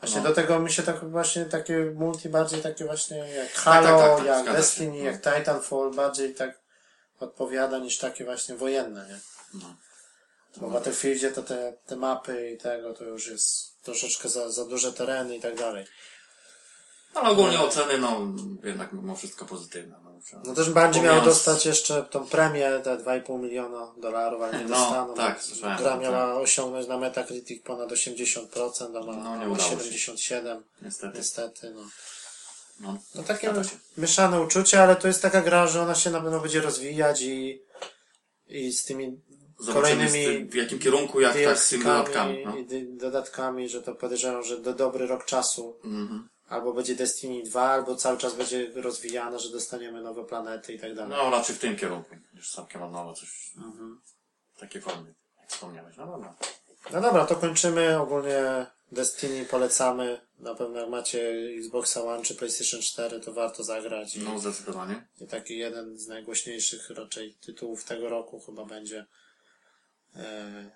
Właśnie 0.00 0.20
No. 0.20 0.28
do 0.28 0.34
tego 0.34 0.58
mi 0.58 0.72
się 0.72 0.82
tak 0.82 1.10
właśnie 1.10 1.44
takie 1.44 1.78
multi 1.94 2.28
bardziej 2.28 2.60
takie 2.62 2.84
właśnie 2.84 3.16
jak 3.16 3.52
Halo, 3.52 3.98
tak, 3.98 4.08
tak, 4.08 4.16
tak, 4.16 4.46
jak 4.46 4.56
Destiny, 4.56 4.98
się. 4.98 5.04
jak 5.04 5.16
Titanfall 5.22 5.90
bardziej 5.94 6.34
tak 6.34 6.60
odpowiada 7.20 7.78
niż 7.78 7.98
takie 7.98 8.24
właśnie 8.24 8.54
wojenne, 8.54 9.08
nie? 9.08 9.20
No. 9.54 9.74
Bo 10.56 10.68
w 10.68 10.72
Battlefieldzie 10.72 11.30
to 11.32 11.42
te, 11.42 11.72
te 11.86 11.96
mapy 11.96 12.50
i 12.50 12.58
tego 12.58 12.94
to 12.94 13.04
już 13.04 13.26
jest 13.26 13.80
troszeczkę 13.82 14.28
za, 14.28 14.50
za 14.50 14.64
duże 14.64 14.92
tereny 14.92 15.36
i 15.36 15.40
tak 15.40 15.56
dalej. 15.56 15.86
Ale 17.14 17.28
ogólnie 17.28 17.60
oceny, 17.60 17.98
no, 17.98 18.20
jednak 18.64 18.92
mimo 18.92 19.16
wszystko 19.16 19.44
pozytywne. 19.44 19.96
No, 20.04 20.09
No 20.44 20.54
też 20.54 20.70
będzie 20.70 21.00
miał 21.02 21.14
Pomijając- 21.14 21.24
dostać 21.24 21.66
jeszcze 21.66 22.02
tą 22.10 22.26
premię, 22.26 22.80
te 22.84 22.96
2,5 22.96 23.38
miliona 23.40 23.92
dolarów, 23.96 24.42
ale 24.42 24.58
nie 24.58 24.64
No, 24.64 24.68
dostaną. 24.68 25.14
tak, 25.14 25.42
słyszałem, 25.42 25.78
Gra 25.78 25.90
tak. 25.90 26.00
miała 26.00 26.34
osiągnąć 26.34 26.88
na 26.88 26.98
Metacritic 26.98 27.62
ponad 27.62 27.92
80%, 27.92 28.96
a 28.96 29.00
ma, 29.00 29.12
No, 29.16 29.36
nie 29.36 29.46
ma 29.46 29.52
udało 29.52 29.56
się. 29.58 29.62
77, 29.70 30.64
Niestety. 30.82 31.18
niestety. 31.18 31.70
No. 31.74 31.82
No, 32.80 32.98
no 33.14 33.22
takie 33.22 33.52
mieszane 33.98 34.40
uczucia, 34.40 34.82
ale 34.82 34.96
to 34.96 35.08
jest 35.08 35.22
taka 35.22 35.42
gra, 35.42 35.66
że 35.66 35.82
ona 35.82 35.94
się 35.94 36.10
na 36.10 36.20
pewno 36.20 36.40
będzie 36.40 36.60
rozwijać 36.60 37.22
i, 37.22 37.62
i 38.48 38.72
z 38.72 38.84
tymi 38.84 39.20
Zobaczymy 39.58 39.82
kolejnymi 39.82 40.24
tym, 40.38 40.48
w 40.50 40.54
jakim 40.54 40.78
kierunku, 40.78 41.20
jak 41.20 41.36
tak 41.44 41.58
z 41.58 41.68
tymi 41.68 41.84
dodatkami. 41.84 42.44
No. 42.46 42.56
i 42.56 42.96
dodatkami, 42.96 43.68
że 43.68 43.82
to 43.82 43.94
podejrzewam, 43.94 44.42
że 44.42 44.58
do 44.58 44.74
dobry 44.74 45.06
rok 45.06 45.24
czasu 45.24 45.76
Mhm. 45.84 46.28
Albo 46.50 46.72
będzie 46.72 46.94
Destiny 46.94 47.42
2, 47.42 47.62
albo 47.62 47.96
cały 47.96 48.18
czas 48.18 48.34
będzie 48.34 48.70
rozwijane, 48.74 49.38
że 49.38 49.50
dostaniemy 49.50 50.02
nowe 50.02 50.24
planety 50.24 50.72
i 50.72 50.78
tak 50.78 50.94
dalej. 50.94 51.10
no 51.18 51.30
raczej 51.30 51.56
w 51.56 51.58
tym 51.58 51.76
kierunku. 51.76 52.14
Już 52.34 52.50
całkiem 52.50 52.82
od 52.82 52.92
nowa 52.92 53.14
coś 53.14 53.52
Mhm. 53.56 54.00
w 54.56 54.60
takiej 54.60 54.82
formie, 54.82 55.14
jak 55.40 55.50
wspomniałeś. 55.50 55.96
No 55.96 56.06
dobra. 56.06 56.34
No 56.92 57.00
dobra, 57.00 57.26
to 57.26 57.36
kończymy. 57.36 58.00
Ogólnie 58.00 58.66
Destiny 58.92 59.44
polecamy. 59.44 60.20
Na 60.38 60.54
pewno 60.54 60.80
jak 60.80 60.88
macie 60.88 61.30
Xboxa 61.58 62.02
One 62.04 62.22
czy 62.22 62.34
PlayStation 62.34 62.80
4, 62.82 63.20
to 63.20 63.32
warto 63.32 63.64
zagrać. 63.64 64.16
I, 64.16 64.20
No 64.20 64.38
zdecydowanie. 64.38 65.08
i 65.20 65.26
taki 65.26 65.58
jeden 65.58 65.98
z 65.98 66.06
najgłośniejszych 66.08 66.90
raczej 66.90 67.34
tytułów 67.34 67.84
tego 67.84 68.08
roku 68.08 68.40
chyba 68.40 68.64
będzie. 68.64 69.06
E, 70.16 70.70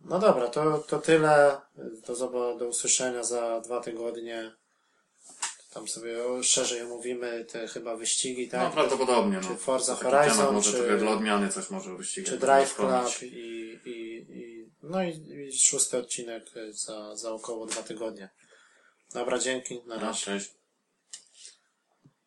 No 0.00 0.18
dobra, 0.18 0.46
to, 0.48 0.78
to 0.78 0.98
tyle. 0.98 1.60
Do, 2.06 2.56
do 2.58 2.66
usłyszenia 2.68 3.24
za 3.24 3.60
dwa 3.60 3.80
tygodnie. 3.80 4.52
Tam 5.78 5.88
sobie 5.88 6.16
szerzej 6.42 6.82
omówimy 6.82 7.44
te 7.44 7.68
chyba 7.68 7.96
wyścigi, 7.96 8.44
No 8.52 8.58
tak? 8.58 8.72
prawdopodobnie. 8.72 9.40
Czy 9.40 9.48
No. 9.48 9.56
Forza 9.56 9.96
Taki 9.96 10.10
Horizon, 10.10 10.54
może 10.54 10.70
czy- 10.72 10.76
trochę 10.78 10.96
dla 10.98 11.10
odmiany 11.10 11.48
coś 11.48 11.70
może 11.70 11.94
wyścigać. 11.96 12.30
czy 12.30 12.38
Drive. 12.38 12.74
Club 12.74 13.22
i, 13.22 13.26
i, 13.84 13.90
i 14.30 14.66
no 14.82 15.02
i, 15.02 15.08
i 15.48 15.58
szósty 15.58 15.98
odcinek 15.98 16.44
za, 16.70 17.16
za 17.16 17.32
około 17.32 17.66
dwa 17.66 17.82
tygodnie. 17.82 18.28
Dobra, 19.14 19.38
dzięki, 19.38 19.80
na 19.86 19.94
No, 19.96 20.00
razie. 20.00 20.24
cześć. 20.24 20.50